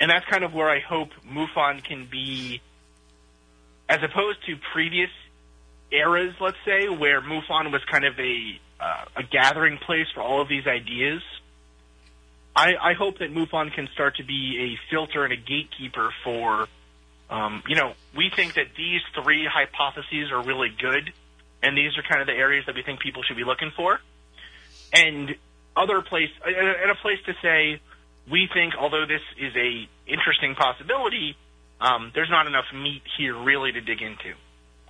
And 0.00 0.10
that's 0.10 0.26
kind 0.26 0.44
of 0.44 0.52
where 0.52 0.68
I 0.68 0.80
hope 0.80 1.10
MUFON 1.26 1.82
can 1.82 2.06
be, 2.10 2.60
as 3.88 4.00
opposed 4.02 4.44
to 4.46 4.56
previous 4.72 5.10
eras, 5.90 6.34
let's 6.40 6.56
say, 6.64 6.88
where 6.88 7.20
MUFON 7.20 7.72
was 7.72 7.82
kind 7.90 8.04
of 8.04 8.18
a 8.18 8.60
uh, 8.80 9.04
a 9.16 9.22
gathering 9.24 9.78
place 9.78 10.06
for 10.14 10.22
all 10.22 10.40
of 10.40 10.48
these 10.48 10.66
ideas. 10.66 11.22
I, 12.54 12.74
I 12.80 12.92
hope 12.94 13.18
that 13.18 13.32
MUFON 13.32 13.72
can 13.72 13.88
start 13.92 14.16
to 14.16 14.24
be 14.24 14.74
a 14.74 14.90
filter 14.90 15.24
and 15.24 15.32
a 15.32 15.36
gatekeeper 15.36 16.12
for, 16.24 16.66
um, 17.30 17.62
you 17.68 17.76
know, 17.76 17.92
we 18.16 18.30
think 18.34 18.54
that 18.54 18.66
these 18.76 19.00
three 19.20 19.46
hypotheses 19.50 20.30
are 20.32 20.42
really 20.42 20.70
good, 20.80 21.12
and 21.62 21.76
these 21.76 21.96
are 21.98 22.02
kind 22.02 22.20
of 22.20 22.26
the 22.26 22.34
areas 22.34 22.66
that 22.66 22.74
we 22.74 22.82
think 22.82 23.00
people 23.00 23.22
should 23.22 23.36
be 23.36 23.44
looking 23.44 23.72
for. 23.76 24.00
And 24.92 25.34
other 25.76 26.02
place, 26.02 26.30
and 26.44 26.90
a 26.90 26.94
place 27.02 27.18
to 27.26 27.34
say, 27.42 27.80
we 28.30 28.48
think 28.52 28.74
although 28.78 29.06
this 29.06 29.22
is 29.38 29.54
a 29.56 29.88
interesting 30.06 30.54
possibility, 30.54 31.36
um, 31.80 32.10
there's 32.14 32.30
not 32.30 32.46
enough 32.46 32.66
meat 32.74 33.02
here 33.16 33.36
really 33.36 33.72
to 33.72 33.80
dig 33.80 34.02
into, 34.02 34.34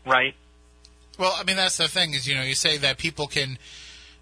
right? 0.07 0.35
Well, 1.19 1.35
I 1.37 1.45
mean 1.45 1.57
that's 1.57 1.77
the 1.77 1.89
thing 1.89 2.15
is 2.15 2.27
you 2.27 2.35
know 2.35 2.43
you 2.43 2.55
say 2.55 2.79
that 2.79 2.97
people 2.99 3.27
can 3.27 3.59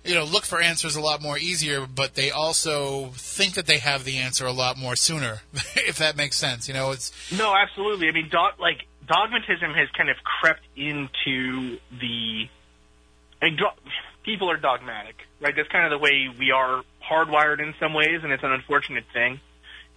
you 0.05 0.15
know 0.15 0.25
look 0.25 0.45
for 0.45 0.61
answers 0.61 0.97
a 0.97 1.01
lot 1.01 1.23
more 1.23 1.39
easier, 1.39 1.87
but 1.87 2.15
they 2.15 2.31
also 2.31 3.11
think 3.15 3.55
that 3.55 3.67
they 3.67 3.79
have 3.79 4.05
the 4.05 4.19
answer 4.19 4.47
a 4.47 4.53
lot 4.53 4.79
more 4.79 4.97
sooner. 4.97 5.41
if 5.77 5.99
that 5.99 6.17
makes 6.17 6.37
sense, 6.37 6.69
you 6.69 6.75
know 6.75 6.91
it's 6.91 7.13
No, 7.37 7.55
absolutely. 7.55 8.09
I 8.09 8.13
mean, 8.13 8.29
dog, 8.31 8.55
like 8.59 8.87
dogmatism 9.07 9.75
has 9.75 9.89
kind 9.97 10.09
of 10.11 10.17
crept 10.25 10.65
into 10.77 11.79
the. 12.01 12.49
I 13.43 13.45
mean, 13.47 13.57
do- 13.57 13.91
people 14.25 14.51
are 14.51 14.57
dogmatic, 14.57 15.17
right? 15.41 15.55
That's 15.55 15.69
kind 15.69 15.85
of 15.85 15.91
the 15.91 16.03
way 16.03 16.29
we 16.39 16.51
are 16.51 16.83
hardwired 17.09 17.61
in 17.61 17.75
some 17.79 17.95
ways, 17.95 18.21
and 18.23 18.33
it's 18.33 18.43
an 18.43 18.53
unfortunate 18.53 19.05
thing. 19.13 19.41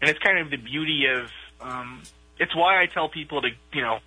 And 0.02 0.10
it's 0.10 0.20
kind 0.20 0.40
of 0.40 0.50
the 0.50 0.58
beauty 0.58 1.06
of. 1.08 1.30
Um, 1.62 2.04
it's 2.40 2.56
why 2.56 2.82
I 2.82 2.86
tell 2.86 3.10
people 3.10 3.42
to, 3.42 3.50
you 3.74 3.82
know, 3.82 4.00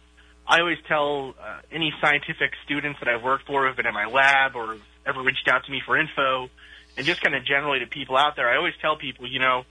I 0.52 0.60
always 0.60 0.76
tell 0.86 1.34
uh, 1.40 1.60
any 1.72 1.94
scientific 1.98 2.52
students 2.66 2.98
that 3.00 3.08
I've 3.08 3.22
worked 3.22 3.46
for, 3.46 3.66
who've 3.66 3.74
been 3.74 3.86
in 3.86 3.94
my 3.94 4.04
lab 4.04 4.54
or 4.54 4.74
have 4.74 4.82
ever 5.06 5.22
reached 5.22 5.48
out 5.48 5.64
to 5.64 5.72
me 5.72 5.80
for 5.86 5.98
info, 5.98 6.50
and 6.94 7.06
just 7.06 7.22
kind 7.22 7.34
of 7.34 7.42
generally 7.46 7.78
to 7.78 7.86
people 7.86 8.18
out 8.18 8.36
there, 8.36 8.50
I 8.50 8.58
always 8.58 8.74
tell 8.82 8.98
people, 8.98 9.26
you 9.26 9.38
know, 9.38 9.64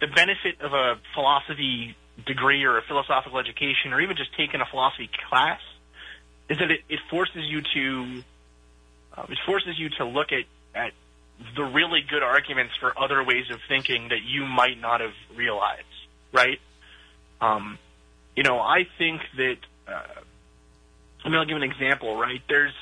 the 0.00 0.06
benefit 0.06 0.62
of 0.62 0.72
a 0.72 0.94
philosophy 1.12 1.94
degree 2.24 2.64
or 2.64 2.78
a 2.78 2.82
philosophical 2.88 3.38
education 3.38 3.92
or 3.92 4.00
even 4.00 4.16
just 4.16 4.34
taking 4.34 4.62
a 4.62 4.64
philosophy 4.64 5.10
class 5.28 5.60
is 6.48 6.56
that 6.56 6.70
it, 6.70 6.80
it 6.88 7.00
forces 7.10 7.42
you 7.44 7.60
to 7.74 8.22
uh, 9.18 9.26
it 9.28 9.38
forces 9.44 9.78
you 9.78 9.90
to 9.98 10.06
look 10.06 10.28
at, 10.32 10.46
at 10.74 10.92
the 11.54 11.64
really 11.64 12.00
good 12.00 12.22
arguments 12.22 12.72
for 12.80 12.98
other 12.98 13.22
ways 13.22 13.44
of 13.52 13.58
thinking 13.68 14.08
that 14.08 14.22
you 14.26 14.46
might 14.46 14.80
not 14.80 15.02
have 15.02 15.12
realized, 15.36 15.84
right? 16.32 16.60
Um, 17.42 17.78
you 18.34 18.42
know, 18.42 18.58
I 18.58 18.86
think 18.96 19.20
that 19.36 19.58
uh, 19.88 20.20
I 21.24 21.28
mean, 21.28 21.38
I'll 21.38 21.46
give 21.46 21.56
an 21.56 21.62
example, 21.62 22.16
right? 22.16 22.40
There's 22.48 22.74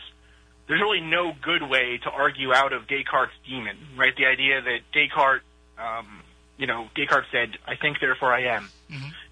there's 0.68 0.80
really 0.80 1.00
no 1.00 1.32
good 1.42 1.62
way 1.62 1.98
to 2.04 2.10
argue 2.10 2.52
out 2.52 2.72
of 2.72 2.86
Descartes' 2.86 3.32
demon, 3.46 3.76
right? 3.96 4.14
The 4.16 4.26
idea 4.26 4.60
that 4.62 4.78
Descartes, 4.92 5.44
um, 5.78 6.22
you 6.56 6.66
know, 6.66 6.88
Descartes 6.94 7.26
said, 7.30 7.58
"I 7.66 7.76
think, 7.76 7.98
therefore 8.00 8.32
I 8.32 8.56
am," 8.56 8.70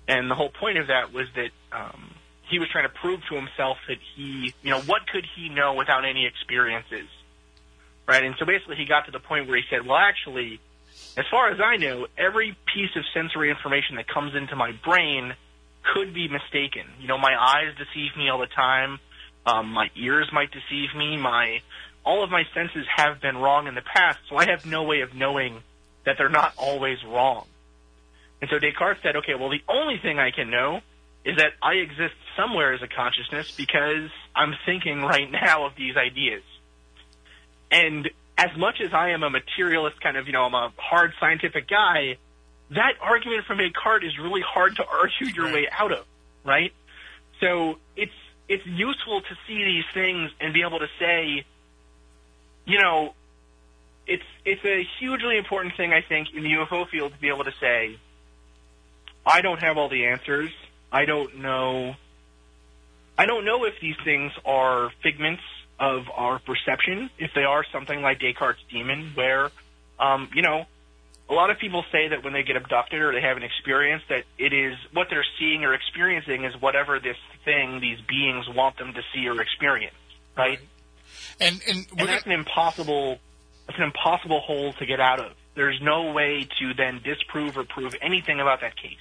and 0.09 0.31
the 0.31 0.35
whole 0.35 0.51
point 0.51 0.79
of 0.79 0.89
that 0.89 1.13
was 1.13 1.27
that 1.35 1.51
um, 1.73 2.11
he 2.49 2.59
was 2.59 2.69
trying 2.71 2.85
to 2.85 2.95
prove 3.01 3.21
to 3.29 3.35
himself 3.37 3.79
that 3.89 3.99
he, 4.17 4.55
you 4.63 4.71
know, 4.71 4.81
what 4.83 5.07
could 5.07 5.27
he 5.37 5.49
know 5.49 5.75
without 5.75 6.05
any 6.05 6.27
experiences, 6.27 7.09
right? 8.07 8.23
And 8.25 8.35
so 8.39 8.47
basically, 8.47 8.77
he 8.77 8.87
got 8.87 9.07
to 9.07 9.13
the 9.13 9.21
point 9.21 9.49
where 9.49 9.57
he 9.57 9.65
said, 9.71 9.87
"Well, 9.87 9.99
actually, 9.99 10.61
as 11.17 11.25
far 11.31 11.51
as 11.51 11.61
I 11.61 11.77
know, 11.77 12.07
every 12.17 12.57
piece 12.75 12.95
of 12.97 13.05
sensory 13.13 13.51
information 13.51 13.97
that 13.97 14.09
comes 14.09 14.35
into 14.35 14.57
my 14.57 14.73
brain 14.73 15.35
could 15.95 16.15
be 16.15 16.29
mistaken. 16.29 16.85
You 17.01 17.09
know, 17.09 17.19
my 17.19 17.35
eyes 17.39 17.75
deceive 17.77 18.17
me 18.17 18.29
all 18.29 18.39
the 18.39 18.47
time. 18.47 18.99
Um, 19.47 19.73
my 19.73 19.89
ears 19.97 20.29
might 20.33 20.51
deceive 20.51 20.95
me. 20.97 21.17
My 21.17 21.61
all 22.05 22.25
of 22.25 22.31
my 22.31 22.45
senses 22.55 22.87
have 22.97 23.21
been 23.21 23.37
wrong 23.37 23.67
in 23.67 23.75
the 23.75 23.83
past, 23.83 24.19
so 24.29 24.37
I 24.37 24.47
have 24.51 24.65
no 24.65 24.85
way 24.85 25.01
of 25.01 25.15
knowing 25.15 25.63
that 26.05 26.17
they're 26.17 26.31
not 26.31 26.55
always 26.57 26.99
wrong. 27.05 27.47
And 28.41 28.49
so 28.51 28.59
Descartes 28.59 29.03
said, 29.03 29.17
okay, 29.17 29.35
well, 29.39 29.51
the 29.51 29.63
only 29.69 29.99
thing 29.99 30.19
I 30.19 30.31
can 30.31 30.51
know 30.51 30.81
is 31.25 31.37
that 31.37 31.53
I 31.63 31.75
exist 31.75 32.15
somewhere 32.37 32.73
as 32.73 32.81
a 32.83 32.89
consciousness 32.89 33.51
because 33.55 34.11
I'm 34.35 34.55
thinking 34.65 35.03
right 35.03 35.31
now 35.31 35.67
of 35.67 35.73
these 35.77 35.97
ideas. 35.97 36.43
And 37.71 38.09
as 38.39 38.57
much 38.57 38.81
as 38.85 38.95
I 38.95 39.11
am 39.11 39.23
a 39.23 39.31
materialist 39.31 40.01
kind 40.01 40.17
of, 40.17 40.27
you 40.27 40.33
know, 40.33 40.45
I'm 40.45 40.55
a 40.55 40.73
hard 40.79 41.13
scientific 41.21 41.69
guy, 41.69 42.17
that 42.71 42.95
argument 43.01 43.45
from 43.47 43.59
Descartes 43.59 44.05
is 44.05 44.19
really 44.19 44.43
hard 44.43 44.77
to 44.77 44.85
argue 44.87 45.27
your 45.29 45.47
Right. 45.47 45.55
way 45.55 45.69
out 45.71 45.93
of, 45.93 46.07
right? 46.45 46.73
So 47.41 47.79
it's 47.97 48.13
it's 48.49 48.67
useful 48.67 49.21
to 49.21 49.35
see 49.47 49.65
these 49.65 49.85
things 49.95 50.31
and 50.41 50.53
be 50.53 50.63
able 50.63 50.81
to 50.81 50.89
say, 50.99 51.45
you 52.65 52.79
know, 52.81 53.15
it's 54.07 54.25
it's 54.45 54.65
a 54.65 54.83
hugely 54.99 55.37
important 55.39 55.77
thing 55.77 55.93
I 55.93 56.03
think 56.03 56.29
in 56.35 56.43
the 56.43 56.51
UFO 56.51 56.89
field 56.89 57.13
to 57.13 57.19
be 57.19 57.29
able 57.29 57.45
to 57.45 57.53
say, 57.61 57.97
I 59.25 59.41
don't 59.41 59.63
have 59.63 59.77
all 59.79 59.89
the 59.89 60.07
answers. 60.07 60.51
I 60.93 61.05
don't 61.05 61.39
know. 61.39 61.95
I 63.17 63.27
don't 63.27 63.45
know 63.45 63.65
if 63.65 63.75
these 63.81 63.97
things 64.05 64.33
are 64.45 64.91
figments 65.03 65.43
of 65.79 66.05
our 66.15 66.39
perception. 66.39 67.11
If 67.19 67.33
they 67.35 67.45
are 67.45 67.65
something 67.73 68.01
like 68.03 68.19
Descartes' 68.21 68.59
demon, 68.71 69.13
where, 69.15 69.51
um, 69.99 70.29
you 70.35 70.43
know, 70.43 70.67
a 71.31 71.35
lot 71.35 71.51
of 71.51 71.59
people 71.59 71.85
say 71.93 72.09
that 72.09 72.25
when 72.25 72.33
they 72.33 72.43
get 72.43 72.57
abducted 72.57 73.01
or 73.01 73.13
they 73.13 73.21
have 73.21 73.37
an 73.37 73.45
experience, 73.45 74.03
that 74.09 74.25
it 74.37 74.53
is 74.53 74.77
what 74.93 75.07
they're 75.11 75.25
seeing 75.39 75.65
or 75.65 75.73
experiencing 75.75 76.45
is 76.45 76.61
whatever 76.61 76.99
this 76.99 77.17
thing, 77.45 77.81
these 77.81 78.01
beings 78.09 78.47
want 78.49 78.77
them 78.79 78.93
to 78.95 79.01
see 79.15 79.29
or 79.29 79.41
experience, 79.41 79.95
right? 80.37 80.59
And 81.41 81.61
and 81.69 81.87
And 81.97 82.09
that's 82.09 82.27
an 82.27 82.33
impossible, 82.33 83.19
that's 83.67 83.79
an 83.79 83.85
impossible 83.85 84.41
hole 84.41 84.73
to 84.75 84.87
get 84.87 84.99
out 85.01 85.21
of. 85.21 85.33
There's 85.55 85.81
no 85.81 86.13
way 86.13 86.49
to 86.59 86.75
then 86.75 87.01
disprove 87.05 87.57
or 87.57 87.65
prove 87.65 87.95
anything 88.03 88.41
about 88.41 88.61
that 88.63 88.77
case. 88.77 88.99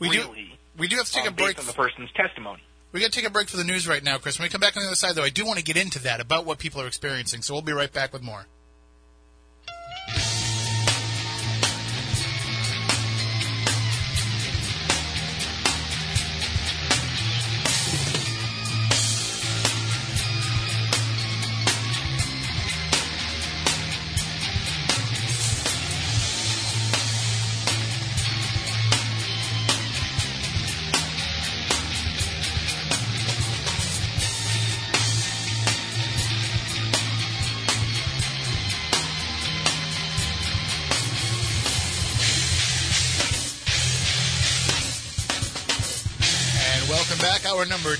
we 0.00 0.10
do 0.10 0.28
we 0.76 0.88
do 0.88 0.96
have 0.96 1.06
to 1.06 1.12
take 1.12 1.24
a 1.24 1.28
um, 1.28 1.34
break. 1.34 1.56
based 1.56 1.60
on 1.60 1.66
the 1.66 1.72
person's 1.72 2.10
testimony. 2.12 2.62
We 2.90 3.00
got 3.00 3.12
to 3.12 3.18
take 3.18 3.26
a 3.26 3.30
break 3.30 3.48
for 3.48 3.56
the 3.56 3.64
news 3.64 3.88
right 3.88 4.02
now, 4.02 4.18
Chris. 4.18 4.38
When 4.38 4.46
we 4.46 4.50
come 4.50 4.60
back 4.60 4.76
on 4.76 4.82
the 4.82 4.88
other 4.88 4.96
side, 4.96 5.16
though, 5.16 5.24
I 5.24 5.30
do 5.30 5.44
want 5.44 5.58
to 5.58 5.64
get 5.64 5.76
into 5.76 6.00
that 6.04 6.20
about 6.20 6.46
what 6.46 6.58
people 6.58 6.80
are 6.80 6.86
experiencing. 6.86 7.42
So 7.42 7.52
we'll 7.52 7.62
be 7.62 7.72
right 7.72 7.92
back 7.92 8.12
with 8.12 8.22
more. 8.22 8.46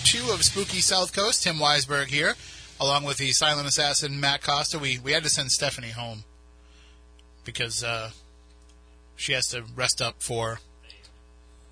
Two 0.05 0.31
of 0.31 0.45
Spooky 0.45 0.81
South 0.81 1.13
Coast. 1.13 1.43
Tim 1.43 1.57
Weisberg 1.57 2.07
here, 2.07 2.35
along 2.81 3.05
with 3.05 3.17
the 3.17 3.33
silent 3.33 3.67
assassin 3.67 4.21
Matt 4.21 4.43
Costa. 4.43 4.79
We 4.79 4.99
we 4.99 5.13
had 5.13 5.23
to 5.25 5.29
send 5.31 5.51
Stephanie 5.51 5.91
home 5.91 6.25
because 7.45 7.83
uh, 7.83 8.11
she 9.17 9.33
has 9.33 9.49
to 9.49 9.65
rest 9.75 10.01
up 10.01 10.23
for. 10.23 10.61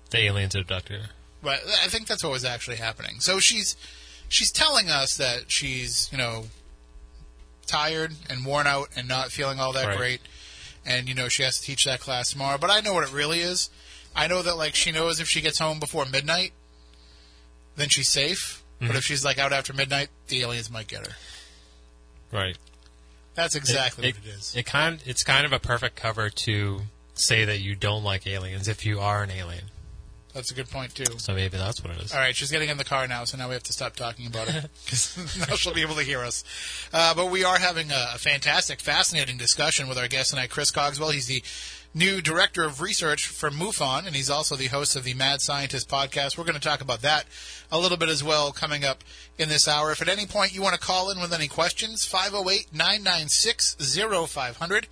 The 0.09 0.19
aliens 0.19 0.55
abducted 0.55 1.01
her. 1.01 1.07
Right, 1.41 1.59
I 1.83 1.87
think 1.87 2.07
that's 2.07 2.23
what 2.23 2.31
was 2.31 2.45
actually 2.45 2.77
happening. 2.77 3.19
So 3.19 3.39
she's 3.39 3.75
she's 4.29 4.51
telling 4.51 4.89
us 4.89 5.15
that 5.17 5.45
she's 5.51 6.09
you 6.11 6.17
know 6.17 6.45
tired 7.65 8.13
and 8.29 8.45
worn 8.45 8.67
out 8.67 8.89
and 8.95 9.07
not 9.07 9.31
feeling 9.31 9.59
all 9.59 9.73
that 9.73 9.87
Right. 9.87 9.97
great, 9.97 10.21
and 10.85 11.07
you 11.07 11.15
know 11.15 11.27
she 11.29 11.43
has 11.43 11.59
to 11.59 11.65
teach 11.65 11.85
that 11.85 11.99
class 11.99 12.31
tomorrow. 12.31 12.57
But 12.57 12.69
I 12.71 12.79
know 12.81 12.93
what 12.93 13.03
it 13.07 13.13
really 13.13 13.39
is. 13.39 13.69
I 14.15 14.27
know 14.27 14.41
that 14.43 14.55
like 14.57 14.75
she 14.75 14.91
knows 14.91 15.19
if 15.19 15.27
she 15.27 15.41
gets 15.41 15.59
home 15.59 15.79
before 15.79 16.05
midnight, 16.05 16.53
then 17.75 17.89
she's 17.89 18.11
safe. 18.11 18.63
But 18.87 18.97
if 18.97 19.03
she's 19.03 19.23
like 19.23 19.39
out 19.39 19.53
after 19.53 19.71
midnight, 19.71 20.09
the 20.27 20.41
aliens 20.41 20.69
might 20.69 20.87
get 20.87 21.07
her. 21.07 21.13
Right. 22.31 22.57
That's 23.35 23.55
exactly 23.55 24.09
it, 24.09 24.15
what 24.15 24.25
it 24.25 24.29
is. 24.29 24.55
It 24.55 24.65
kind 24.65 25.01
it's 25.05 25.23
kind 25.23 25.45
of 25.45 25.53
a 25.53 25.59
perfect 25.59 25.95
cover 25.95 26.29
to 26.29 26.81
say 27.13 27.45
that 27.45 27.59
you 27.59 27.75
don't 27.75 28.03
like 28.03 28.27
aliens 28.27 28.67
if 28.67 28.85
you 28.85 28.99
are 28.99 29.23
an 29.23 29.31
alien. 29.31 29.65
That's 30.33 30.51
a 30.51 30.55
good 30.55 30.69
point 30.69 30.95
too. 30.95 31.19
So 31.19 31.33
maybe 31.33 31.57
that's 31.57 31.83
what 31.83 31.95
it 31.95 32.01
is. 32.01 32.11
All 32.11 32.19
right, 32.19 32.35
she's 32.35 32.49
getting 32.49 32.69
in 32.69 32.77
the 32.77 32.83
car 32.83 33.07
now, 33.07 33.23
so 33.23 33.37
now 33.37 33.47
we 33.47 33.53
have 33.53 33.63
to 33.63 33.73
stop 33.73 33.95
talking 33.95 34.25
about 34.25 34.49
it 34.49 34.69
because 34.85 35.37
now 35.47 35.55
she'll 35.55 35.75
be 35.75 35.83
able 35.83 35.95
to 35.95 36.03
hear 36.03 36.19
us. 36.21 36.43
Uh, 36.91 37.13
but 37.13 37.29
we 37.29 37.43
are 37.43 37.59
having 37.59 37.91
a, 37.91 38.05
a 38.15 38.17
fantastic, 38.17 38.81
fascinating 38.81 39.37
discussion 39.37 39.87
with 39.87 39.97
our 39.97 40.07
guest 40.07 40.31
tonight, 40.31 40.49
Chris 40.49 40.71
Cogswell. 40.71 41.11
He's 41.11 41.27
the 41.27 41.43
new 41.93 42.21
director 42.21 42.63
of 42.63 42.81
research 42.81 43.27
for 43.27 43.49
MUFON, 43.49 44.05
and 44.05 44.15
he's 44.15 44.29
also 44.29 44.55
the 44.55 44.67
host 44.67 44.95
of 44.95 45.03
the 45.03 45.13
Mad 45.13 45.41
Scientist 45.41 45.89
podcast. 45.89 46.37
We're 46.37 46.43
going 46.43 46.55
to 46.55 46.59
talk 46.59 46.81
about 46.81 47.01
that 47.01 47.25
a 47.71 47.79
little 47.79 47.97
bit 47.97 48.09
as 48.09 48.23
well 48.23 48.51
coming 48.51 48.83
up 48.83 49.03
in 49.37 49.49
this 49.49 49.67
hour. 49.67 49.91
If 49.91 50.01
at 50.01 50.09
any 50.09 50.25
point 50.25 50.53
you 50.53 50.61
want 50.61 50.73
to 50.73 50.79
call 50.79 51.11
in 51.11 51.19
with 51.19 51.33
any 51.33 51.47
questions, 51.47 52.05
508 52.05 52.73
996 52.73 53.75
0500. 53.75 54.87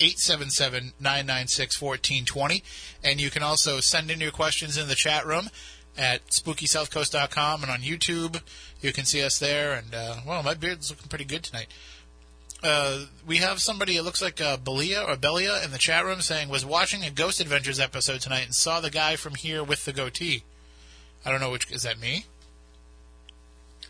877-996-1420. 0.00 2.62
And 3.04 3.20
you 3.20 3.30
can 3.30 3.42
also 3.42 3.80
send 3.80 4.10
in 4.10 4.18
your 4.18 4.30
questions 4.30 4.78
in 4.78 4.88
the 4.88 4.94
chat 4.94 5.26
room 5.26 5.50
at 5.96 6.26
spookysouthcoast.com 6.28 7.62
and 7.62 7.70
on 7.70 7.80
YouTube. 7.80 8.40
You 8.80 8.92
can 8.92 9.04
see 9.04 9.22
us 9.22 9.38
there. 9.38 9.74
And, 9.74 9.94
uh, 9.94 10.16
well, 10.26 10.42
my 10.42 10.54
beard's 10.54 10.90
looking 10.90 11.08
pretty 11.08 11.26
good 11.26 11.42
tonight. 11.42 11.68
Uh, 12.62 13.04
we 13.26 13.38
have 13.38 13.60
somebody, 13.60 13.96
it 13.96 14.02
looks 14.02 14.20
like 14.20 14.40
uh, 14.40 14.56
Belia 14.58 15.08
or 15.08 15.16
Belia 15.16 15.64
in 15.64 15.70
the 15.70 15.78
chat 15.78 16.04
room 16.04 16.20
saying, 16.20 16.48
was 16.48 16.64
watching 16.64 17.04
a 17.04 17.10
Ghost 17.10 17.40
Adventures 17.40 17.80
episode 17.80 18.20
tonight 18.20 18.44
and 18.44 18.54
saw 18.54 18.80
the 18.80 18.90
guy 18.90 19.16
from 19.16 19.34
here 19.34 19.64
with 19.64 19.84
the 19.84 19.92
goatee. 19.92 20.42
I 21.24 21.30
don't 21.30 21.40
know 21.40 21.50
which, 21.50 21.70
is 21.70 21.82
that 21.84 21.98
me? 21.98 22.26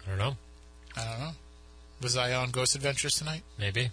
I 0.06 0.10
don't 0.10 0.18
know. 0.18 0.36
I 0.96 1.04
don't 1.04 1.20
know. 1.20 1.32
Was 2.00 2.16
I 2.16 2.32
on 2.32 2.50
Ghost 2.50 2.76
Adventures 2.76 3.16
tonight? 3.16 3.42
Maybe. 3.58 3.90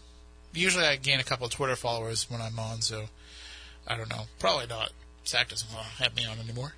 Usually 0.54 0.86
I 0.86 0.96
gain 0.96 1.20
a 1.20 1.24
couple 1.24 1.46
of 1.46 1.52
Twitter 1.52 1.76
followers 1.76 2.30
when 2.30 2.42
I'm 2.42 2.58
on, 2.60 2.82
so 2.82 3.06
I 3.88 3.98
don't 3.98 4.10
know. 4.10 4.24
Probably 4.40 4.68
not. 4.68 4.92
Zach 5.26 5.50
doesn't 5.50 5.70
have 5.70 6.16
me 6.16 6.26
on 6.26 6.40
anymore. 6.40 6.74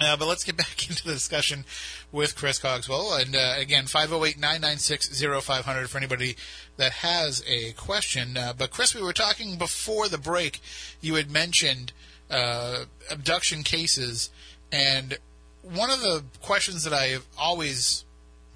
Uh, 0.00 0.16
but 0.16 0.28
let's 0.28 0.44
get 0.44 0.56
back 0.56 0.88
into 0.88 1.04
the 1.04 1.12
discussion 1.12 1.64
with 2.12 2.36
Chris 2.36 2.58
Cogswell. 2.58 3.14
And 3.14 3.34
uh, 3.34 3.54
again, 3.56 3.86
508 3.86 4.38
996 4.38 5.22
0500 5.44 5.90
for 5.90 5.98
anybody 5.98 6.36
that 6.76 6.92
has 6.92 7.44
a 7.46 7.72
question. 7.72 8.36
Uh, 8.36 8.52
but 8.56 8.70
Chris, 8.70 8.94
we 8.94 9.02
were 9.02 9.12
talking 9.12 9.56
before 9.56 10.08
the 10.08 10.18
break. 10.18 10.60
You 11.00 11.16
had 11.16 11.30
mentioned 11.30 11.92
uh, 12.30 12.84
abduction 13.10 13.62
cases. 13.62 14.30
And 14.70 15.18
one 15.62 15.90
of 15.90 16.00
the 16.00 16.24
questions 16.42 16.84
that 16.84 16.92
I've 16.92 17.26
always 17.38 18.04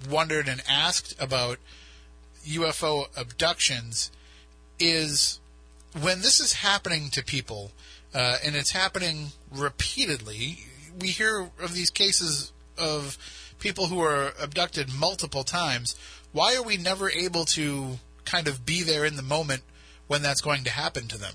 wondered 0.09 0.47
and 0.47 0.61
asked 0.69 1.15
about 1.21 1.57
UFO 2.45 3.07
abductions 3.17 4.11
is 4.79 5.39
when 5.99 6.21
this 6.21 6.39
is 6.39 6.53
happening 6.53 7.09
to 7.11 7.23
people, 7.23 7.71
uh, 8.13 8.37
and 8.43 8.55
it's 8.55 8.71
happening 8.71 9.27
repeatedly, 9.51 10.65
we 10.99 11.09
hear 11.09 11.49
of 11.61 11.73
these 11.73 11.89
cases 11.89 12.51
of 12.77 13.17
people 13.59 13.87
who 13.87 14.01
are 14.01 14.33
abducted 14.41 14.93
multiple 14.93 15.43
times. 15.43 15.95
Why 16.31 16.55
are 16.55 16.63
we 16.63 16.77
never 16.77 17.09
able 17.09 17.45
to 17.45 17.99
kind 18.25 18.47
of 18.47 18.65
be 18.65 18.83
there 18.83 19.05
in 19.05 19.15
the 19.15 19.23
moment 19.23 19.61
when 20.07 20.21
that's 20.21 20.41
going 20.41 20.63
to 20.65 20.71
happen 20.71 21.07
to 21.07 21.17
them? 21.17 21.33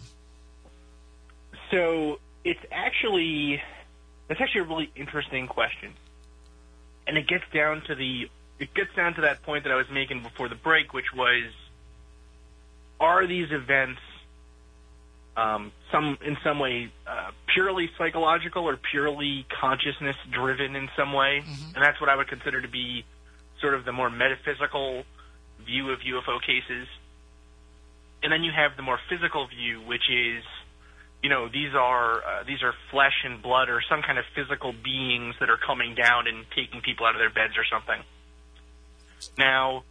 So 1.70 2.18
it's 2.44 2.60
actually 2.72 3.62
that's 4.28 4.40
actually 4.40 4.62
a 4.62 4.64
really 4.64 4.90
interesting 4.96 5.46
question, 5.46 5.92
and 7.06 7.16
it 7.16 7.26
gets 7.26 7.44
down 7.52 7.82
to 7.86 7.94
the 7.94 8.28
it 8.58 8.74
gets 8.74 8.94
down 8.96 9.14
to 9.14 9.20
that 9.22 9.42
point 9.42 9.64
that 9.64 9.72
I 9.72 9.76
was 9.76 9.86
making 9.92 10.22
before 10.22 10.48
the 10.48 10.54
break, 10.54 10.92
which 10.92 11.12
was 11.14 11.44
are 13.00 13.26
these 13.26 13.52
events 13.52 14.00
um, 15.36 15.72
some 15.92 16.18
in 16.24 16.36
some 16.42 16.58
way 16.58 16.90
uh, 17.06 17.30
purely 17.58 17.90
psychological 17.98 18.68
or 18.68 18.78
purely 18.92 19.44
consciousness 19.60 20.14
driven 20.30 20.76
in 20.76 20.88
some 20.96 21.12
way, 21.12 21.42
and 21.74 21.82
that's 21.82 22.00
what 22.00 22.08
I 22.08 22.14
would 22.14 22.28
consider 22.28 22.62
to 22.62 22.68
be 22.68 23.04
sort 23.60 23.74
of 23.74 23.84
the 23.84 23.90
more 23.90 24.08
metaphysical 24.08 25.02
view 25.66 25.90
of 25.90 25.98
UFO 25.98 26.40
cases. 26.40 26.86
And 28.22 28.32
then 28.32 28.44
you 28.44 28.52
have 28.54 28.76
the 28.76 28.82
more 28.82 29.00
physical 29.10 29.48
view, 29.48 29.80
which 29.80 30.08
is 30.08 30.44
you 31.20 31.30
know 31.30 31.48
these 31.48 31.74
are 31.74 32.22
uh, 32.22 32.44
these 32.46 32.62
are 32.62 32.74
flesh 32.92 33.24
and 33.24 33.42
blood 33.42 33.68
or 33.68 33.82
some 33.90 34.02
kind 34.02 34.18
of 34.18 34.24
physical 34.36 34.72
beings 34.72 35.34
that 35.40 35.50
are 35.50 35.58
coming 35.58 35.96
down 35.96 36.28
and 36.28 36.46
taking 36.54 36.80
people 36.80 37.06
out 37.06 37.16
of 37.16 37.18
their 37.18 37.30
beds 37.30 37.54
or 37.58 37.66
something. 37.66 38.00
Now, 39.36 39.82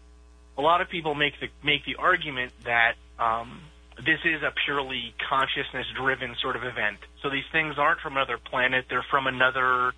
a 0.58 0.62
lot 0.62 0.80
of 0.80 0.88
people 0.88 1.16
make 1.16 1.34
the 1.42 1.50
make 1.66 1.84
the 1.84 1.96
argument 2.00 2.54
that 2.64 2.96
um, 3.20 3.60
this 3.98 4.20
is 4.26 4.44
a 4.44 4.54
purely 4.66 5.14
consciousness-driven 5.30 6.36
sort 6.42 6.56
of 6.56 6.64
event. 6.64 6.98
So 7.24 7.30
these 7.30 7.48
things 7.52 7.76
aren't 7.78 8.00
from 8.02 8.14
another 8.18 8.38
planet; 8.38 8.86
they're 8.90 9.06
from 9.10 9.28
another, 9.28 9.94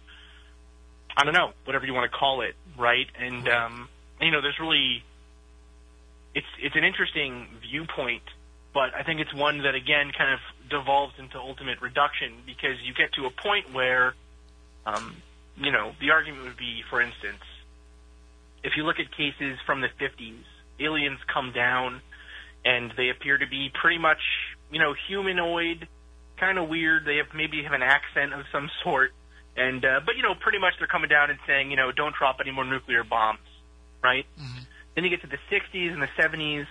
I 1.17 1.23
don't 1.23 1.33
know, 1.33 1.51
whatever 1.65 1.85
you 1.85 1.93
want 1.93 2.09
to 2.11 2.17
call 2.17 2.41
it, 2.41 2.55
right? 2.77 3.07
And 3.19 3.47
um, 3.49 3.89
you 4.21 4.31
know, 4.31 4.41
there's 4.41 4.59
really 4.59 5.03
it's 6.33 6.47
it's 6.61 6.75
an 6.75 6.83
interesting 6.83 7.47
viewpoint, 7.61 8.23
but 8.73 8.93
I 8.95 9.03
think 9.03 9.19
it's 9.19 9.33
one 9.33 9.63
that 9.63 9.75
again 9.75 10.11
kind 10.17 10.33
of 10.33 10.39
devolves 10.69 11.13
into 11.17 11.37
ultimate 11.37 11.81
reduction 11.81 12.33
because 12.45 12.77
you 12.85 12.93
get 12.93 13.13
to 13.13 13.25
a 13.25 13.31
point 13.31 13.73
where, 13.73 14.13
um, 14.85 15.17
you 15.57 15.71
know, 15.71 15.91
the 15.99 16.11
argument 16.11 16.43
would 16.45 16.57
be, 16.57 16.83
for 16.89 17.01
instance, 17.01 17.43
if 18.63 18.73
you 18.77 18.83
look 18.83 18.99
at 18.99 19.11
cases 19.11 19.57
from 19.65 19.81
the 19.81 19.89
50s, 19.99 20.43
aliens 20.79 21.19
come 21.33 21.51
down 21.51 22.01
and 22.65 22.91
they 22.97 23.09
appear 23.09 23.37
to 23.37 23.47
be 23.47 23.71
pretty 23.81 23.97
much, 23.97 24.19
you 24.71 24.79
know, 24.79 24.93
humanoid, 25.07 25.87
kind 26.39 26.57
of 26.57 26.69
weird. 26.69 27.05
They 27.05 27.17
have 27.17 27.27
maybe 27.35 27.63
have 27.63 27.73
an 27.73 27.83
accent 27.83 28.33
of 28.33 28.45
some 28.51 28.69
sort, 28.83 29.11
and 29.55 29.83
uh, 29.83 29.99
but 30.05 30.15
you 30.15 30.23
know, 30.23 30.35
pretty 30.39 30.59
much 30.59 30.73
they're 30.79 30.87
coming 30.87 31.09
down 31.09 31.29
and 31.29 31.39
saying, 31.47 31.71
you 31.71 31.77
know, 31.77 31.91
don't 31.91 32.15
drop 32.15 32.37
any 32.41 32.51
more 32.51 32.65
nuclear 32.65 33.03
bombs, 33.03 33.39
right? 34.03 34.25
Mm-hmm. 34.39 34.63
Then 34.95 35.03
you 35.03 35.09
get 35.09 35.21
to 35.21 35.27
the 35.27 35.39
60s 35.51 35.93
and 35.93 36.01
the 36.01 36.09
70s, 36.19 36.67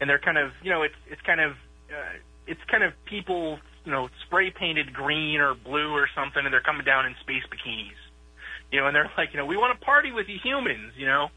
and 0.00 0.10
they're 0.10 0.18
kind 0.18 0.38
of, 0.38 0.52
you 0.62 0.70
know, 0.70 0.82
it's 0.82 0.98
it's 1.06 1.22
kind 1.22 1.40
of 1.40 1.52
uh, 1.90 2.18
it's 2.46 2.60
kind 2.70 2.82
of 2.82 2.92
people, 3.06 3.58
you 3.84 3.92
know, 3.92 4.08
spray 4.26 4.50
painted 4.50 4.92
green 4.92 5.40
or 5.40 5.54
blue 5.54 5.92
or 5.92 6.08
something, 6.14 6.44
and 6.44 6.52
they're 6.52 6.60
coming 6.60 6.84
down 6.84 7.06
in 7.06 7.14
space 7.20 7.42
bikinis, 7.48 7.96
you 8.70 8.80
know, 8.80 8.86
and 8.86 8.94
they're 8.94 9.10
like, 9.16 9.30
you 9.32 9.38
know, 9.38 9.46
we 9.46 9.56
want 9.56 9.78
to 9.78 9.84
party 9.84 10.12
with 10.12 10.28
you 10.28 10.38
humans, 10.42 10.92
you 10.96 11.06
know. 11.06 11.28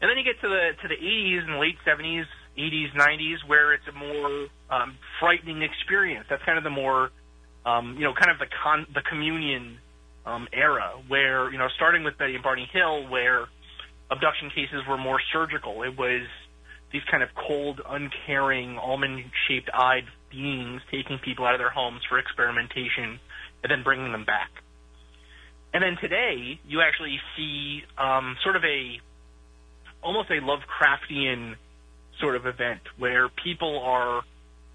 And 0.00 0.08
then 0.08 0.16
you 0.16 0.24
get 0.24 0.40
to 0.40 0.48
the 0.48 0.70
to 0.82 0.88
the 0.88 0.94
80s 0.94 1.44
and 1.44 1.58
late 1.58 1.76
70s, 1.86 2.26
80s, 2.58 2.94
90s, 2.94 3.46
where 3.46 3.72
it's 3.72 3.86
a 3.88 3.92
more 3.92 4.48
um, 4.70 4.96
frightening 5.20 5.62
experience. 5.62 6.26
That's 6.28 6.42
kind 6.44 6.58
of 6.58 6.64
the 6.64 6.70
more, 6.70 7.10
um, 7.64 7.94
you 7.96 8.04
know, 8.04 8.12
kind 8.14 8.30
of 8.30 8.38
the 8.38 8.46
con- 8.62 8.86
the 8.92 9.02
communion 9.08 9.78
um, 10.26 10.48
era, 10.52 10.92
where 11.08 11.50
you 11.50 11.58
know, 11.58 11.68
starting 11.76 12.04
with 12.04 12.18
Betty 12.18 12.34
and 12.34 12.42
Barney 12.42 12.68
Hill, 12.72 13.08
where 13.08 13.46
abduction 14.10 14.50
cases 14.50 14.82
were 14.88 14.98
more 14.98 15.20
surgical. 15.32 15.82
It 15.82 15.96
was 15.96 16.26
these 16.92 17.02
kind 17.10 17.22
of 17.22 17.28
cold, 17.34 17.80
uncaring, 17.86 18.78
almond-shaped 18.78 19.70
eyed 19.74 20.04
beings 20.30 20.80
taking 20.90 21.18
people 21.18 21.44
out 21.44 21.54
of 21.54 21.60
their 21.60 21.70
homes 21.70 22.00
for 22.08 22.18
experimentation 22.18 23.20
and 23.62 23.70
then 23.70 23.82
bringing 23.82 24.12
them 24.12 24.24
back. 24.24 24.50
And 25.72 25.82
then 25.82 25.96
today, 26.00 26.58
you 26.66 26.80
actually 26.80 27.18
see 27.36 27.82
um, 27.98 28.36
sort 28.42 28.56
of 28.56 28.64
a 28.64 29.00
almost 30.02 30.30
a 30.30 30.40
Lovecraftian 30.40 31.56
sort 32.20 32.36
of 32.36 32.46
event 32.46 32.80
where 32.96 33.28
people 33.28 33.80
are 33.80 34.22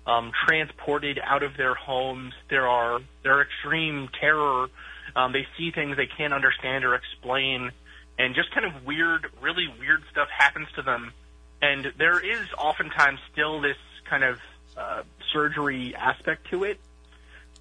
um, 0.05 0.31
transported 0.45 1.19
out 1.23 1.43
of 1.43 1.55
their 1.57 1.75
homes. 1.75 2.33
There 2.49 2.67
are 2.67 2.99
there 3.23 3.37
are 3.37 3.41
extreme 3.41 4.09
terror. 4.19 4.67
Um, 5.15 5.31
they 5.31 5.47
see 5.57 5.71
things 5.71 5.97
they 5.97 6.07
can't 6.07 6.33
understand 6.33 6.85
or 6.85 6.95
explain, 6.95 7.71
and 8.17 8.35
just 8.35 8.51
kind 8.53 8.65
of 8.65 8.85
weird, 8.85 9.27
really 9.41 9.67
weird 9.79 10.03
stuff 10.11 10.27
happens 10.35 10.67
to 10.75 10.81
them. 10.81 11.13
And 11.61 11.93
there 11.97 12.19
is 12.19 12.47
oftentimes 12.57 13.19
still 13.31 13.61
this 13.61 13.77
kind 14.09 14.23
of 14.23 14.39
uh, 14.75 15.03
surgery 15.31 15.95
aspect 15.95 16.49
to 16.49 16.63
it, 16.63 16.79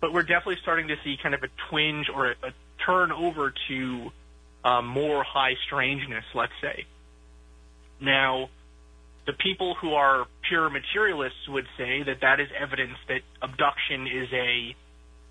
but 0.00 0.12
we're 0.12 0.22
definitely 0.22 0.58
starting 0.62 0.88
to 0.88 0.96
see 1.04 1.16
kind 1.22 1.34
of 1.34 1.42
a 1.42 1.48
twinge 1.68 2.08
or 2.08 2.30
a, 2.30 2.34
a 2.42 2.52
turn 2.84 3.12
over 3.12 3.52
to 3.68 4.10
um, 4.64 4.86
more 4.86 5.22
high 5.22 5.54
strangeness, 5.66 6.24
let's 6.34 6.52
say. 6.60 6.86
Now, 8.00 8.48
the 9.26 9.32
people 9.32 9.74
who 9.80 9.94
are 9.94 10.26
pure 10.48 10.68
materialists 10.68 11.48
would 11.48 11.66
say 11.78 12.02
that 12.02 12.20
that 12.22 12.40
is 12.40 12.48
evidence 12.58 12.98
that 13.08 13.20
abduction 13.40 14.06
is 14.06 14.28
a 14.32 14.74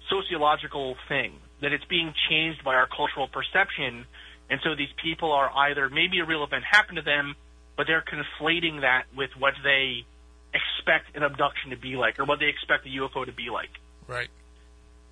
sociological 0.10 0.96
thing, 1.08 1.34
that 1.62 1.72
it's 1.72 1.86
being 1.86 2.14
changed 2.30 2.64
by 2.64 2.76
our 2.76 2.88
cultural 2.88 3.28
perception, 3.28 4.06
and 4.50 4.60
so 4.64 4.76
these 4.76 4.92
people 5.02 5.32
are 5.32 5.50
either 5.70 5.90
maybe 5.90 6.20
a 6.20 6.26
real 6.26 6.44
event 6.44 6.64
happened 6.70 6.98
to 6.98 7.02
them, 7.04 7.36
but 7.78 7.88
they're 7.88 8.04
conflating 8.04 8.82
that 8.82 9.04
with 9.16 9.30
what 9.38 9.54
they 9.64 10.06
expect 10.54 11.16
an 11.16 11.24
abduction 11.24 11.72
to 11.72 11.78
be 11.78 11.96
like, 11.96 12.20
or 12.20 12.26
what 12.26 12.40
they 12.40 12.48
expect 12.48 12.86
a 12.86 12.90
UFO 12.90 13.26
to 13.26 13.32
be 13.32 13.50
like. 13.50 13.72
Right. 14.08 14.30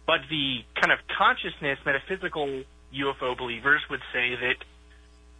But 0.05 0.27
the 0.29 0.59
kind 0.75 0.91
of 0.91 0.99
consciousness, 1.17 1.79
metaphysical 1.85 2.63
UFO 2.93 3.37
believers 3.37 3.81
would 3.89 4.01
say 4.11 4.35
that 4.35 4.57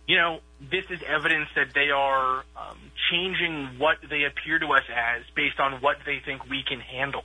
you 0.10 0.18
know, 0.18 0.40
this 0.60 0.86
is 0.90 1.02
evidence 1.06 1.50
that 1.56 1.68
they 1.76 1.92
are 1.92 2.44
um, 2.58 2.80
changing 3.12 3.78
what 3.78 3.98
they 4.10 4.24
appear 4.24 4.58
to 4.58 4.66
us 4.74 4.82
as 4.90 5.22
based 5.36 5.60
on 5.60 5.82
what 5.84 5.98
they 6.04 6.18
think 6.26 6.50
we 6.50 6.64
can 6.68 6.80
handle, 6.80 7.22